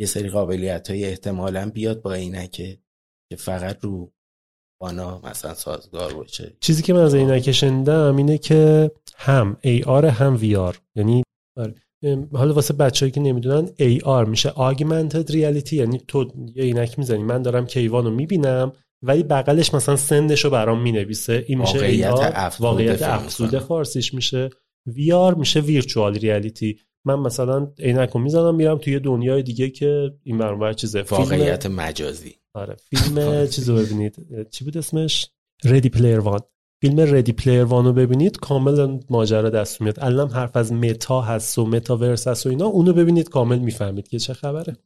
یه 0.00 0.06
سری 0.06 0.28
قابلیت 0.28 0.90
های 0.90 1.04
احتمالا 1.04 1.70
بیاد 1.70 2.02
با 2.02 2.12
اینکه 2.12 2.78
که 3.30 3.36
فقط 3.36 3.84
رو 3.84 4.12
بانا 4.80 5.18
مثلا 5.18 5.54
سازگار 5.54 6.14
باشه. 6.14 6.56
چیزی 6.60 6.82
که 6.82 6.92
من 6.92 7.00
از 7.00 7.14
عینک 7.14 7.52
شنیدم 7.52 8.16
اینه 8.16 8.38
که 8.38 8.90
هم 9.16 9.56
AR 9.64 10.04
هم 10.04 10.38
VR 10.38 10.76
یعنی 10.94 11.22
آره. 11.56 11.85
حالا 12.32 12.54
واسه 12.54 12.74
بچه‌ای 12.74 13.12
که 13.12 13.20
نمی‌دونن 13.20 13.66
AR 13.66 14.28
میشه 14.28 14.50
augmented 14.50 15.30
reality 15.30 15.72
یعنی 15.72 16.00
تو 16.08 16.32
یه 16.54 16.62
عینک 16.62 16.98
می‌زنی. 16.98 17.22
من 17.22 17.42
دارم 17.42 17.66
کیوان 17.66 18.04
رو 18.04 18.10
می‌بینم 18.10 18.72
ولی 19.02 19.22
بغلش 19.22 19.74
مثلا 19.74 19.96
سندش 19.96 20.44
رو 20.44 20.50
برام 20.50 20.82
می‌نویسه. 20.82 21.44
این 21.46 21.58
میشه 21.58 21.72
واقعیت 21.78 22.12
افزوده 22.34 22.66
واقعیت. 22.68 23.58
فارسیش 23.58 24.14
میشه. 24.14 24.50
VR 24.88 25.36
میشه 25.38 25.60
ویرچوال 25.60 26.14
ریالیتی 26.14 26.78
من 27.04 27.14
مثلا 27.14 27.72
عینک 27.78 28.10
رو 28.10 28.20
می‌زنم 28.20 28.54
میرم 28.54 28.78
توی 28.78 28.92
یه 28.92 28.98
دنیای 28.98 29.42
دیگه 29.42 29.70
که 29.70 30.10
این 30.24 30.72
چیزه. 30.72 31.02
فیلم- 31.02 31.20
واقعیت 31.20 31.66
مجازی. 31.66 32.34
آره 32.54 32.76
فیلم 32.90 33.46
چیزو 33.54 33.76
ببینید. 33.76 34.16
چی 34.50 34.64
بود 34.64 34.76
اسمش؟ 34.78 35.30
Ready 35.64 35.88
Player 35.88 36.18
One 36.18 36.40
فیلم 36.80 37.00
Ready 37.00 37.32
Player 37.32 37.64
One 37.64 37.84
رو 37.84 37.92
ببینید 37.92 38.36
کامل 38.36 38.98
ماجرا 39.10 39.50
دست 39.50 39.80
میاد. 39.80 39.98
الان 40.00 40.30
حرف 40.30 40.56
از 40.56 40.72
متا 40.72 41.20
هست 41.20 41.58
و 41.58 41.66
متاورس 41.66 42.28
هست 42.28 42.46
و 42.46 42.48
اینا 42.48 42.66
اونو 42.66 42.92
ببینید 42.92 43.28
کامل 43.28 43.58
می‌فهمید 43.58 44.08
که 44.08 44.18
چه 44.18 44.34
خبره. 44.34 44.76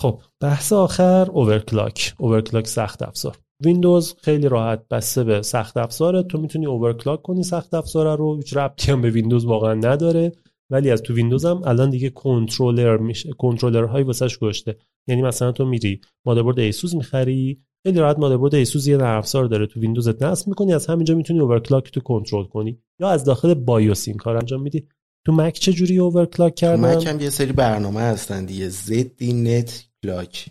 خب 0.00 0.20
بحث 0.40 0.72
آخر 0.72 1.30
overclock 1.30 2.14
overclock 2.18 2.66
سخت 2.66 3.02
افزار. 3.02 3.38
ویندوز 3.64 4.14
خیلی 4.22 4.48
راحت 4.48 4.88
بسته 4.88 5.24
به 5.24 5.42
سخت 5.42 5.76
افزاره. 5.76 6.22
تو 6.22 6.38
می‌تونی 6.38 6.66
overclock 6.66 7.22
کنی 7.22 7.42
سخت 7.42 7.74
افزاره 7.74 8.16
رو 8.16 8.36
هیچ 8.36 8.56
ربطی 8.56 8.92
هم 8.92 9.02
به 9.02 9.10
ویندوز 9.10 9.44
واقعا 9.44 9.74
نداره. 9.74 10.32
ولی 10.70 10.90
از 10.90 11.02
تو 11.02 11.14
ویندوز 11.14 11.44
هم 11.44 11.62
الان 11.64 11.90
دیگه 11.90 12.10
کنترلر 12.10 12.96
میشه 12.96 13.32
کنترلر 13.32 13.84
هایی 13.84 14.04
واسش 14.04 14.38
گشته. 14.38 14.76
یعنی 15.08 15.22
مثلا 15.22 15.52
تو 15.52 15.64
میری 15.64 16.00
مادربرد 16.26 16.58
ایسوس 16.58 16.94
می‌خری 16.94 17.62
خیلی 17.86 17.98
راحت 17.98 18.18
مادربرد 18.18 18.54
ایسوس 18.54 18.86
یه 18.86 18.96
نرم 18.96 19.18
افزار 19.18 19.44
داره 19.44 19.66
تو 19.66 19.80
ویندوزت 19.80 20.22
نصب 20.22 20.48
می‌کنی 20.48 20.74
از 20.74 20.86
همینجا 20.86 21.14
می‌تونی 21.14 21.40
اوورکلاک 21.40 21.90
تو 21.90 22.00
کنترل 22.00 22.44
کنی. 22.44 22.78
یا 23.00 23.08
از 23.08 23.24
داخل 23.24 23.54
بایوس 23.54 24.08
این 24.08 24.16
کار 24.16 24.36
انجام 24.36 24.62
میدی. 24.62 24.88
تو 25.26 25.32
مک 25.32 25.54
چه 25.54 25.72
جوری 25.72 25.98
اوورکلاک 25.98 26.54
کردن؟ 26.54 26.96
مک 26.96 27.06
هم 27.06 27.20
یه 27.20 27.30
سری 27.30 27.52
برنامه 27.52 28.00
هستن 28.00 28.44
دیگه. 28.44 28.68
زدی 28.68 29.32
نت 29.32 29.84
کلاک. 30.02 30.46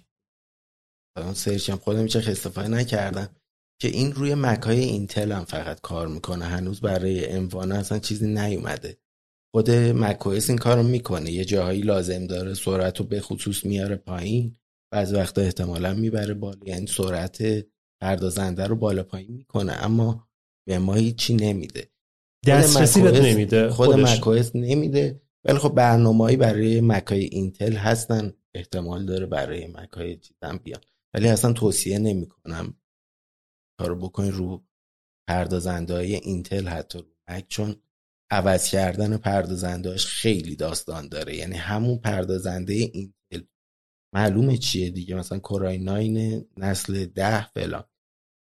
الان 1.18 1.34
سرچ 1.34 1.70
هم 1.70 1.78
خودم 1.78 2.04
وقت 2.04 2.16
استفاده 2.16 2.68
نکردم. 2.68 3.30
که 3.82 3.88
این 3.88 4.14
روی 4.14 4.36
مکای 4.36 4.80
اینتل 4.80 5.32
هم 5.32 5.44
فقط 5.44 5.82
کار 5.82 6.08
می‌کنه. 6.08 6.46
هنوز 6.46 6.82
برای 6.82 7.26
اموان 7.26 7.72
اصلا 7.72 8.00
چیزی 8.00 8.28
نیومده. 8.28 8.98
خود 9.56 9.72
مکوئس 9.72 10.50
این 10.50 10.58
کارو 10.58 10.84
می‌کنه. 10.84 11.32
یه 11.32 11.46
جاهایی 11.46 11.82
لازم 11.82 12.28
داره 12.28 12.54
سرعت 12.54 13.00
رو 13.00 13.06
به 13.06 13.22
خصوص 13.22 13.66
میاره 13.66 13.96
پایین. 13.96 14.56
بعض 14.94 15.14
وقتا 15.14 15.42
احتمالا 15.42 15.94
می‌بره 15.94 16.34
بالا. 16.34 16.60
یعنی 16.66 16.88
سرعت 16.88 17.66
پردازنده 18.02 18.68
رو 18.68 18.76
بالا 18.76 19.04
پایین 19.04 19.32
می‌کنه 19.32 19.74
اما 19.74 20.28
به 20.68 20.80
ما 20.80 20.94
هیچی 20.94 21.36
نمیده. 21.36 21.92
دسترسی 22.48 23.02
بهت 23.02 23.22
نمیده 23.22 23.70
خود 23.70 23.96
مکوئس 23.96 24.56
نمیده. 24.56 25.22
ولی 25.46 25.58
خب 25.58 25.70
برنامه‌ای 25.70 26.38
برای 26.38 26.82
مکای 26.82 27.24
اینتل 27.24 27.74
هستن. 27.74 28.34
احتمال 28.56 29.06
داره 29.06 29.26
برای 29.26 29.68
مکای 29.68 30.18
چیزم 30.18 30.60
بیان. 30.64 30.82
ولی 31.14 31.28
اصلا 31.28 31.54
توصیه 31.54 32.00
نمی‌کنم 32.00 32.78
کارو 33.80 33.96
بکنین 33.96 34.32
رو 34.32 34.66
پردازنده 35.30 35.94
های 35.94 36.16
اینتل 36.16 36.68
حتی 36.68 37.00
رو 37.00 37.06
مک 37.30 37.46
چون 37.48 37.76
عوض 38.32 38.70
کردن 38.70 39.18
پردازندهاش 39.18 40.06
خیلی 40.06 40.56
داستان 40.56 41.10
داره. 41.10 41.36
یعنی 41.36 41.56
همون 41.56 41.98
پردازنده 41.98 42.74
اینتل 42.74 43.14
معلومه 44.16 44.58
چیه 44.58 44.90
دیگه؟ 44.90 45.16
مثلا 45.16 45.40
کورای 45.40 45.78
9 45.78 46.46
نسل 46.58 47.06
ده 47.06 47.48
فلان. 47.48 47.84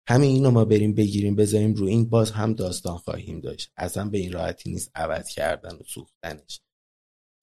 همین 0.09 0.29
اینو 0.29 0.51
ما 0.51 0.65
بریم 0.65 0.93
بگیریم 0.93 1.35
بذاریم 1.35 1.73
رو 1.73 1.87
این 1.87 2.09
باز 2.09 2.31
هم 2.31 2.53
داستان 2.53 2.97
خواهیم 2.97 3.39
داشت. 3.39 3.71
اصلا 3.77 4.09
به 4.09 4.17
این 4.17 4.31
راحتی 4.31 4.71
نیست 4.71 4.91
عوض 4.95 5.29
کردن 5.29 5.75
و 5.75 5.83
سوختنش. 5.87 6.61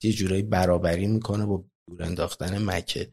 یه 0.02 0.12
جورایی 0.12 0.42
برابری 0.42 1.06
می‌کنه 1.06 1.46
با 1.46 1.64
دور 1.88 2.02
انداختن 2.02 2.64
مکه. 2.64 3.12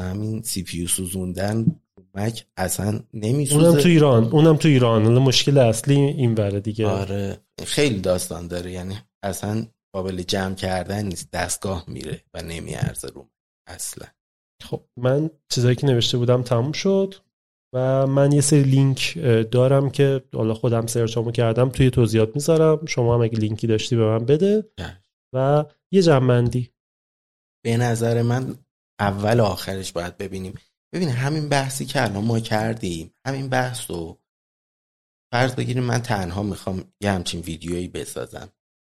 همین 0.00 0.42
سی 0.42 0.62
پی 0.62 0.86
سوزوندن 0.86 1.80
مک 2.14 2.46
اصلا 2.56 3.00
نمیسوزه. 3.14 3.66
اونم 3.66 3.80
تو 3.80 3.88
ایران 3.88 4.24
اونم 4.24 4.56
تو 4.56 4.68
ایران. 4.68 5.06
اون 5.06 5.18
مشکل 5.18 5.58
اصلی 5.58 5.94
این 5.94 6.34
بره 6.34 6.60
دیگه. 6.60 6.86
آره 6.86 7.40
خیلی 7.66 8.00
داستان 8.00 8.48
داره. 8.48 8.72
یعنی 8.72 8.98
اصلا 9.22 9.66
قابل 9.94 10.22
جمع 10.22 10.54
کردن 10.54 11.06
نیست. 11.06 11.30
دستگاه 11.30 11.84
میره 11.88 12.24
و 12.34 12.42
نمیارزه 12.42 13.08
رو 13.08 13.30
اصلا. 13.68 14.06
خب 14.64 14.82
من 14.96 15.30
چیزایی 15.48 15.76
که 15.76 15.86
نوشته 15.86 16.18
بودم 16.18 16.42
تموم 16.42 16.72
شد 16.72 17.14
و 17.74 18.06
من 18.06 18.32
یه 18.32 18.40
سری 18.40 18.62
لینک 18.62 19.18
دارم 19.50 19.90
که 19.90 20.24
حالا 20.34 20.54
خودم 20.54 20.86
سرچامو 20.86 21.30
کردم 21.30 21.68
توی 21.68 21.90
توضیحات 21.90 22.30
می‌ذارم. 22.34 22.86
شما 22.86 23.14
هم 23.14 23.20
اگه 23.20 23.38
لینکی 23.38 23.66
داشتی 23.66 23.96
به 23.96 24.04
من 24.04 24.24
بده. 24.24 24.70
و 25.34 25.64
یه 25.92 26.02
جمعندی 26.02 26.70
به 27.64 27.76
نظر 27.76 28.22
من 28.22 28.54
اول 29.00 29.40
آخرش 29.40 29.92
باید 29.92 30.18
ببینیم. 30.18 30.54
ببین 30.94 31.08
همین 31.08 31.48
بحثی 31.48 31.86
که 31.86 32.02
الان 32.02 32.24
ما 32.24 32.40
کردیم 32.40 33.14
همین 33.26 33.48
بحث 33.48 33.90
رو 33.90 34.18
فرض 35.32 35.54
بگیریم 35.54 35.84
من 35.84 35.98
تنها 35.98 36.42
می‌خوام 36.42 36.84
یه 37.00 37.10
همچین 37.10 37.40
ویدیویی 37.40 37.88
بسازم. 37.88 38.48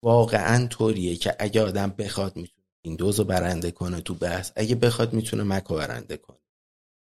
واقعا 0.05 0.67
طوریه 0.67 1.17
که 1.17 1.37
اگه 1.39 1.63
آدم 1.63 1.95
بخواد 1.99 2.37
می‌تونه 2.37 2.60
ویندوز 2.87 3.19
رو 3.19 3.25
برنده 3.25 3.71
کنه 3.71 4.01
تو 4.01 4.15
بحث. 4.15 4.53
اگه 4.57 4.75
بخواد 4.75 5.13
می‌تونه 5.13 5.43
مک 5.43 5.65
رو 5.65 5.77
برنده 5.77 6.17
کنه. 6.17 6.39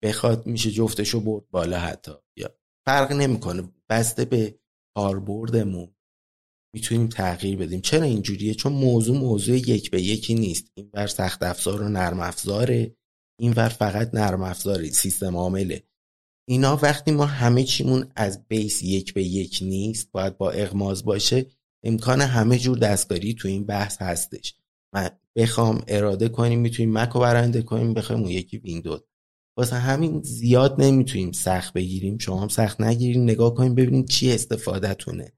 بخواد 0.05 0.47
میشه 0.47 0.70
جفتشو 0.70 1.20
برد 1.20 1.51
بالا 1.51 1.78
حتی. 1.78 2.12
یا 2.36 2.55
فرق 2.86 3.12
نمی‌کنه. 3.12 3.73
بسته 3.89 4.24
به 4.24 4.59
کاربردمون 4.97 5.95
می‌تونیم 6.74 7.09
تغییر 7.09 7.59
بدیم. 7.59 7.81
چرا 7.81 8.03
اینجوریه؟ 8.03 8.55
چون 8.55 8.73
موضوع 8.73 9.16
موضوع 9.19 9.57
یک 9.57 9.90
به 9.90 10.03
یکی 10.03 10.35
نیست. 10.35 10.73
این 10.74 10.90
بر 10.90 11.07
سخت 11.07 11.43
افزار 11.43 11.82
و 11.82 11.89
نرم 11.89 12.20
افزاره. 12.20 12.97
این 13.40 13.53
ور 13.53 13.69
فقط 13.69 14.15
نرم 14.15 14.43
افزاره 14.43 14.90
سیستم 14.90 15.36
عامله. 15.36 15.82
اینا 16.49 16.77
وقتی 16.77 17.11
ما 17.11 17.27
همه 17.27 17.65
چیمون 17.65 18.12
از 18.16 18.49
بیس 18.49 18.82
یک 18.82 19.15
به 19.15 19.24
یک 19.24 19.59
نیست 19.62 20.12
باید 20.12 20.39
با 20.39 20.51
اغماز 20.51 21.05
باشه 21.05 21.47
امکان 21.85 22.20
همه 22.20 22.59
جور 22.59 22.78
دستکاری 22.78 23.35
تو 23.35 23.49
این 23.49 23.65
بحث 23.65 24.03
هستش. 24.03 24.55
من 24.95 25.11
بخوام 25.39 25.85
اراده 25.89 26.28
کنیم 26.28 26.60
می‌تونیم 26.60 26.93
مک 26.93 27.09
رو 27.09 27.20
برنده 27.20 27.62
کنیم 27.62 27.94
بخوایم 27.94 28.23
اون 28.23 28.31
یکی 28.31 28.59
ویندوز 28.59 29.01
واسه 29.59 29.77
همین 29.77 30.23
زیاد 30.23 30.82
نمی‌تونیم 30.82 31.32
سخت 31.32 31.73
بگیریم. 31.73 32.19
شما 32.19 32.40
هم 32.43 32.48
سخت 32.48 32.81
نگیریم. 32.81 33.23
نگاه 33.23 33.55
کنیم 33.55 33.74
ببینیم 33.74 34.05
چی 34.05 34.32
استفادهتونه. 34.32 35.32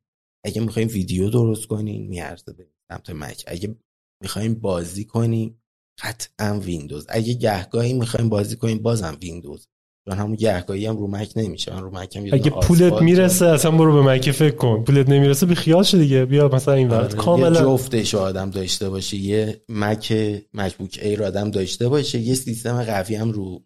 اگه 0.44 0.60
می‌خوایم 0.60 0.89
ویدیو 0.89 1.31
درست 1.31 1.66
کنیم 1.66 2.09
می‌ارزه 2.09 2.52
به 2.52 2.66
سمت 2.93 3.10
مک 3.10 3.44
اگه 3.47 3.77
می‌خوایم 4.22 4.55
بازی 4.55 5.05
کنیم 5.05 5.62
قطعا 6.02 6.60
ویندوز 6.60 7.06
اگه 7.09 7.35
گهگاهی 7.35 7.93
می‌خوایم 7.93 8.28
بازی 8.28 8.56
کنیم 8.56 8.78
بازم 8.78 9.18
ویندوز 9.22 9.68
چون 10.11 10.19
همون 10.19 10.35
گهگاهی 10.35 10.87
هم 10.87 10.97
رو 10.97 11.07
مک 11.07 11.32
نمیشه. 11.37 11.74
من 11.74 11.82
رو 11.82 11.91
مک 11.91 12.16
هم 12.16 12.24
اگه 12.32 12.51
پولت 12.51 13.03
می‌رسه 13.03 13.47
اصلا 13.47 13.70
برو 13.70 14.03
به 14.03 14.12
مک 14.12 14.31
فکر 14.31 14.55
کن. 14.55 14.85
پولت 14.85 15.09
نمی‌رسه 15.09 15.47
بی 15.47 15.55
خیال 15.55 15.82
شد 15.82 15.99
دیگه. 15.99 16.24
بیا 16.24 16.49
مثلا 16.49 16.74
این 16.74 16.89
وقت 16.89 17.05
آره. 17.05 17.15
کاملا 17.15 17.61
یه 17.61 17.65
جفتش 17.65 18.15
آدم 18.15 18.51
داشته 18.51 18.91
باشه. 18.91 19.16
یه 19.16 19.62
مک 19.69 20.12
MacBook 20.55 20.98
Air 21.02 21.23
آدم 21.23 21.51
داشته 21.51 21.89
باشه. 21.89 22.19
یه 22.19 22.35
سیستم 22.35 22.82
قوی 22.82 23.15
هم 23.15 23.31
رو 23.31 23.62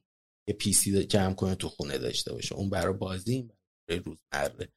یه 0.49 0.55
PC 0.55 1.05
جمع 1.05 1.35
کنه 1.35 1.55
تو 1.55 1.69
خونه 1.69 1.99
داشته 1.99 2.33
باشه. 2.33 2.55
اون 2.55 2.71
برای 2.71 2.95
بازی 2.95 3.49
برای 3.89 4.03
روزمره 4.05 4.69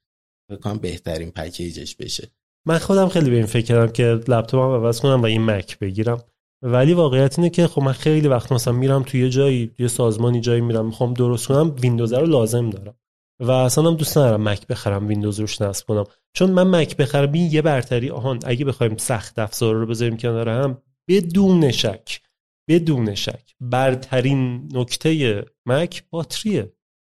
بکنم 0.52 0.78
بهترین 0.78 1.32
پکیجش 1.32 1.96
بشه. 1.96 2.28
من 2.68 2.78
خودم 2.78 3.08
خیلی 3.08 3.30
به 3.30 3.36
این 3.36 3.46
فکر 3.46 3.66
کردم 3.66 3.92
که 3.92 4.04
لپتاپم 4.04 4.86
عوض 4.86 5.00
کنم 5.00 5.22
و 5.22 5.26
این 5.26 5.46
مک 5.46 5.80
بگیرم. 5.80 6.24
ولی 6.62 6.94
واقعیت 6.94 7.40
اینه 7.40 7.50
که 7.50 7.68
خب 7.68 7.82
من 7.82 7.92
خیلی 7.92 8.28
وقت 8.28 8.52
مثلا 8.52 8.74
میرم 8.74 9.04
توی 9.04 9.20
یه 9.20 9.30
جایی 9.30 9.72
یه 9.80 9.88
سازمانی 9.88 10.42
جایی 10.42 10.62
میرم 10.62 10.86
می‌خوام 10.86 11.14
درست 11.14 11.48
کنم 11.48 11.76
ویندوز 11.82 12.14
رو 12.14 12.26
لازم 12.26 12.70
دارم. 12.70 12.96
و 13.40 13.52
اصلا 13.52 13.88
هم 13.88 13.96
دوست 13.96 14.18
ندارم 14.18 14.44
مک 14.44 14.68
بخرم 14.68 15.08
ویندوز 15.08 15.40
روش 15.40 15.62
نصب 15.62 15.88
کنم. 15.88 16.04
چون 16.34 16.52
من 16.52 16.68
مک 16.68 16.98
بخرم 16.98 17.32
این 17.32 17.52
یه 17.52 17.62
برتری 17.62 18.10
آهان 18.10 18.40
اگه 18.46 18.66
بخوایم 18.66 18.98
سخت 18.98 19.40
افزار 19.40 19.76
رو 19.76 19.86
بذاریم 19.86 20.18
کنار 20.18 20.50
هم 20.50 20.82
بدون 21.10 21.72
شک 21.72 22.22
بدون 22.70 23.16
شک 23.16 23.54
برترین 23.60 24.70
نکته 24.74 25.46
مک 25.66 26.04
باتریه. 26.10 26.74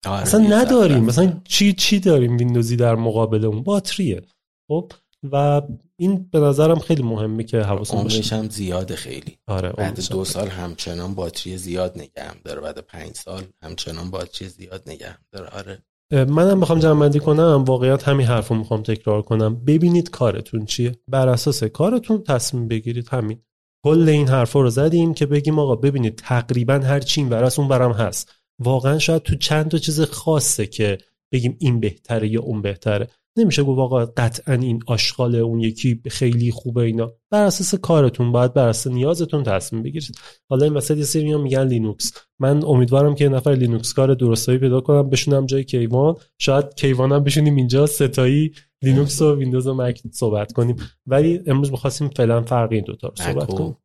آره 0.06 0.22
اصلا 0.22 0.40
نداریم. 0.40 1.03
مثلا 1.03 1.41
چی 1.44 1.74
چی 1.74 1.99
داریم 1.99 2.38
ویندوزی 2.38 2.76
در 2.76 2.95
مقابل 2.95 3.45
اون؟ 3.45 3.64
باتریه. 3.64 4.22
خب 4.68 4.91
و 5.24 5.62
این 6.00 6.30
به 6.32 6.40
نظرم 6.40 6.80
خیلی 6.80 7.04
مهمه 7.04 7.44
که 7.44 7.62
حواسمون 7.62 8.04
باشه. 8.04 8.36
هم 8.36 8.50
زیاده 8.50 8.96
خیلی. 8.96 9.38
آره 9.48 9.72
بعد 9.72 10.10
دو 10.10 10.26
سال 10.26 10.48
همچنان 10.48 11.16
باتری 11.16 11.58
زیاد 11.58 11.98
نگه 11.98 12.41
داره. 12.44 12.62
بعد 12.62 12.80
پنج 12.80 13.16
سال 13.16 13.44
همچنان 13.64 14.12
باتری 14.12 14.50
زیاد 14.50 14.84
نگه 14.88 15.18
داره. 15.32 15.48
آره. 15.48 15.84
منم 16.26 16.60
بخوام 16.60 16.80
جمع 16.80 17.10
کنم. 17.10 17.64
واقعیت 17.68 18.08
همین 18.08 18.28
حرفو 18.28 18.56
می‌خوام 18.56 18.84
تکرار 18.84 19.22
کنم. 19.22 19.56
ببینید 19.66 20.10
کارتون 20.10 20.66
چیه. 20.66 20.96
بر 21.08 21.28
اساس 21.28 21.64
کارتون 21.64 22.24
تصمیم 22.24 22.68
بگیرید. 22.68 23.10
همین. 23.10 23.41
کل 23.86 24.10
این 24.10 24.28
حرفا 24.28 24.62
رو 24.62 24.70
زدیم 24.70 25.14
که 25.14 25.26
بگیم 25.26 25.60
آقا 25.60 25.76
ببینید 25.76 26.16
تقریبا 26.16 26.74
هر 26.74 27.00
چی 27.00 27.22
این 27.22 27.34
اون 27.34 27.68
برم 27.68 27.91
هست. 27.91 28.32
واقعا 28.60 29.00
شاید 29.00 29.22
تو 29.22 29.36
چند 29.36 29.68
تا 29.72 29.78
چیز 29.78 30.02
خاصه 30.02 30.68
که 30.68 30.98
بگیم 31.34 31.58
این 31.60 31.80
بهتره 31.80 32.28
یا 32.28 32.41
اون 32.41 32.62
بهتره. 32.62 33.08
نمیشه 33.38 33.64
گفت 33.64 33.78
واقعا 33.78 34.06
قطعا 34.06 34.54
این 34.54 34.80
آشغال 34.88 35.36
اون 35.36 35.60
یکی 35.60 36.02
خیلی 36.10 36.52
خوبه 36.52 36.82
اینا. 36.82 37.14
بر 37.30 37.44
اساس 37.44 37.76
کارتون 37.76 38.32
باید 38.32 38.54
بر 38.54 38.68
اساس 38.68 38.94
نیازتون 38.94 39.44
تصمیم 39.44 39.84
بگیرید. 39.84 40.16
حالا 40.50 40.64
این 40.64 40.74
وسط 40.74 40.98
یه 40.98 41.04
سری 41.04 41.36
میگن 41.36 41.68
لینوکس. 41.68 42.14
من 42.40 42.64
امیدوارم 42.66 43.16
که 43.16 43.24
یه 43.24 43.30
نفر 43.30 43.52
لینوکس 43.52 43.94
کار 43.94 44.14
درست‌هایی 44.14 44.58
پیدا 44.58 44.82
کنم 44.82 45.10
بشونم 45.10 45.46
جای 45.46 45.64
کیوان. 45.64 46.16
شاید 46.38 46.76
کیوانم 46.76 47.24
بشونیم 47.24 47.56
اینجا 47.56 47.86
ستایی 47.86 48.52
لینوکس 48.82 49.22
و 49.22 49.36
ویندوز 49.36 49.68
و 49.68 49.74
مک 49.74 50.02
صحبت 50.12 50.52
کنیم. 50.52 50.76
ولی 51.06 51.42
امروز 51.48 51.72
می‌خواستیم 51.72 52.10
فعلا 52.10 52.42
فرق 52.42 52.72
این 52.72 52.84
دوتا 52.84 53.08
رو 53.08 53.16
صحبت 53.16 53.54
کنیم. 53.54 53.78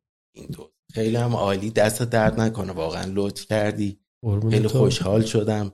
خیلی 0.93 1.15
هم 1.15 1.35
عالی. 1.35 1.69
دست 1.69 2.03
درد 2.03 2.39
نکنه 2.39 2.71
واقعا 2.71 3.11
لطف 3.13 3.45
کردی. 3.45 3.99
خیلی 4.51 4.67
خوشحال 4.67 5.21
شدم. 5.21 5.71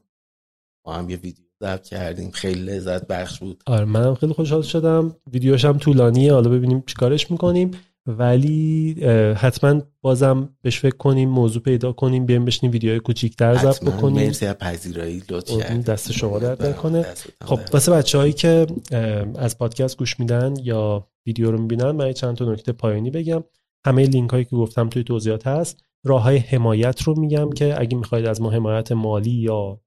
ما 0.85 0.93
هم 0.93 1.09
یه 1.09 1.15
ویدیو 1.15 1.45
ضبط 1.61 1.87
کردیم. 1.87 2.31
خیلی 2.31 2.61
لذت 2.61 3.07
بخش 3.07 3.39
بود. 3.39 3.63
آره 3.65 3.85
منم 3.85 4.15
خیلی 4.15 4.33
خوشحال 4.33 4.61
شدم. 4.61 5.15
ویدیوش 5.33 5.65
هم 5.65 5.77
طولانیه. 5.77 6.33
حالا 6.33 6.49
ببینیم 6.49 6.83
چیکارش 6.87 7.31
می‌کنیم. 7.31 7.71
ولی 8.07 8.93
حتما 9.37 9.81
بازم 10.01 10.49
بهش 10.61 10.79
فکر 10.79 10.97
کنیم 10.97 11.29
موضوع 11.29 11.61
پیدا 11.61 11.91
کنیم 11.91 12.25
بیایم 12.25 12.45
بشنیم 12.45 12.71
ویدیوهای 12.71 12.99
کوچیک‌تر 12.99 13.55
ضبط 13.55 13.83
بکنیم. 13.83 14.25
مرسی 14.25 14.45
از 14.45 14.55
پذیرایی 14.55 15.23
لطف 15.29 15.71
دست 15.71 16.11
شما 16.11 16.39
درد 16.39 16.65
نکنه. 16.65 17.05
خب 17.45 17.59
واسه 17.73 17.91
بچه‌هایی 17.91 18.33
که 18.33 18.67
از 19.35 19.57
پادکست 19.57 19.97
گوش 19.97 20.19
میدن 20.19 20.53
یا 20.63 21.07
ویدیو 21.25 21.51
رو 21.51 21.61
می‌بینن 21.61 21.91
من 21.91 22.13
چند 22.13 22.37
تا 22.37 22.51
نکته 22.51 22.71
پایانی 22.71 23.09
بگم. 23.09 23.43
همه 23.85 24.05
لینک 24.05 24.29
هایی 24.29 24.45
که 24.45 24.55
گفتم 24.55 24.89
توی 24.89 25.03
توضیحات 25.03 25.47
هست. 25.47 25.83
راه 26.05 26.23
های 26.23 26.37
حمایت 26.37 27.01
رو 27.01 27.19
میگم 27.19 27.49
که 27.49 27.81
اگه 27.81 27.97
می‌خواید 27.97 28.25
از 28.25 28.41
ما 28.41 28.49
حمایت 28.49 28.91
مالی 28.91 29.31
یا 29.31 29.79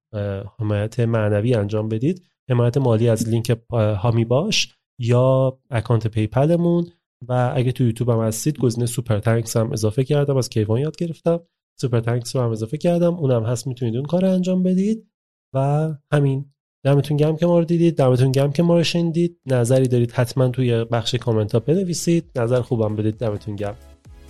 حمایت 0.59 1.01
معنوی 1.01 1.55
انجام 1.55 1.89
بدید. 1.89 2.23
حمایت 2.51 2.77
مالی 2.77 3.09
از 3.09 3.29
لینک 3.29 3.57
حامی 3.73 4.25
باش 4.25 4.75
یا 4.99 5.59
اکانت 5.71 6.07
PayPal 6.07 6.55
مون. 6.55 6.87
و 7.29 7.53
اگه 7.55 7.73
تو 7.73 7.85
یوتیوب 7.85 8.11
هم 8.11 8.21
هستید 8.21 8.59
گزینه 8.59 8.87
Super 8.87 9.19
Thanks 9.19 9.57
هم 9.57 9.73
اضافه 9.73 10.05
کردم. 10.05 10.37
از 10.37 10.49
کیوان 10.49 10.81
یاد 10.81 10.97
گرفتم. 10.97 11.41
Super 11.81 12.01
Thanks 12.01 12.37
رو 12.37 12.43
هم 12.43 12.51
اضافه 12.51 12.77
کردم. 12.77 13.15
اونم 13.15 13.45
هست 13.45 13.67
می‌تونید 13.67 13.97
اون 13.97 14.05
کار 14.05 14.25
انجام 14.25 14.63
بدید. 14.63 15.07
و 15.55 15.89
همین. 16.13 16.45
دمتون 16.85 17.17
گرم 17.17 17.37
که 17.37 17.47
ما 17.47 17.59
رو 17.59 17.65
دیدید. 17.65 17.97
دمتون 17.97 18.33
گرم 18.33 18.53
که 18.53 18.63
ما 18.63 18.77
رو 18.77 18.83
شنیدید. 18.83 19.39
نظری 19.47 19.89
دارید 19.89 20.13
حتما 20.13 20.49
توی 20.49 20.85
بخش 20.85 21.15
کامنت 21.15 21.53
ها 21.53 21.61
بنویسید. 21.61 22.31
نظر 22.37 22.61
خوبم 22.61 22.97
بدید 22.97 23.17
دمتون 23.17 23.57
گرم. 23.57 23.77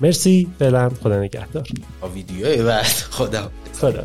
مرسی. 0.01 0.48
فعلا 0.59 0.89
خدا 0.89 1.20
نگهدار. 1.23 1.69
ویدیو 2.15 2.66
بعد. 2.66 2.85
خدا. 2.85 3.51
خدا. 3.73 4.05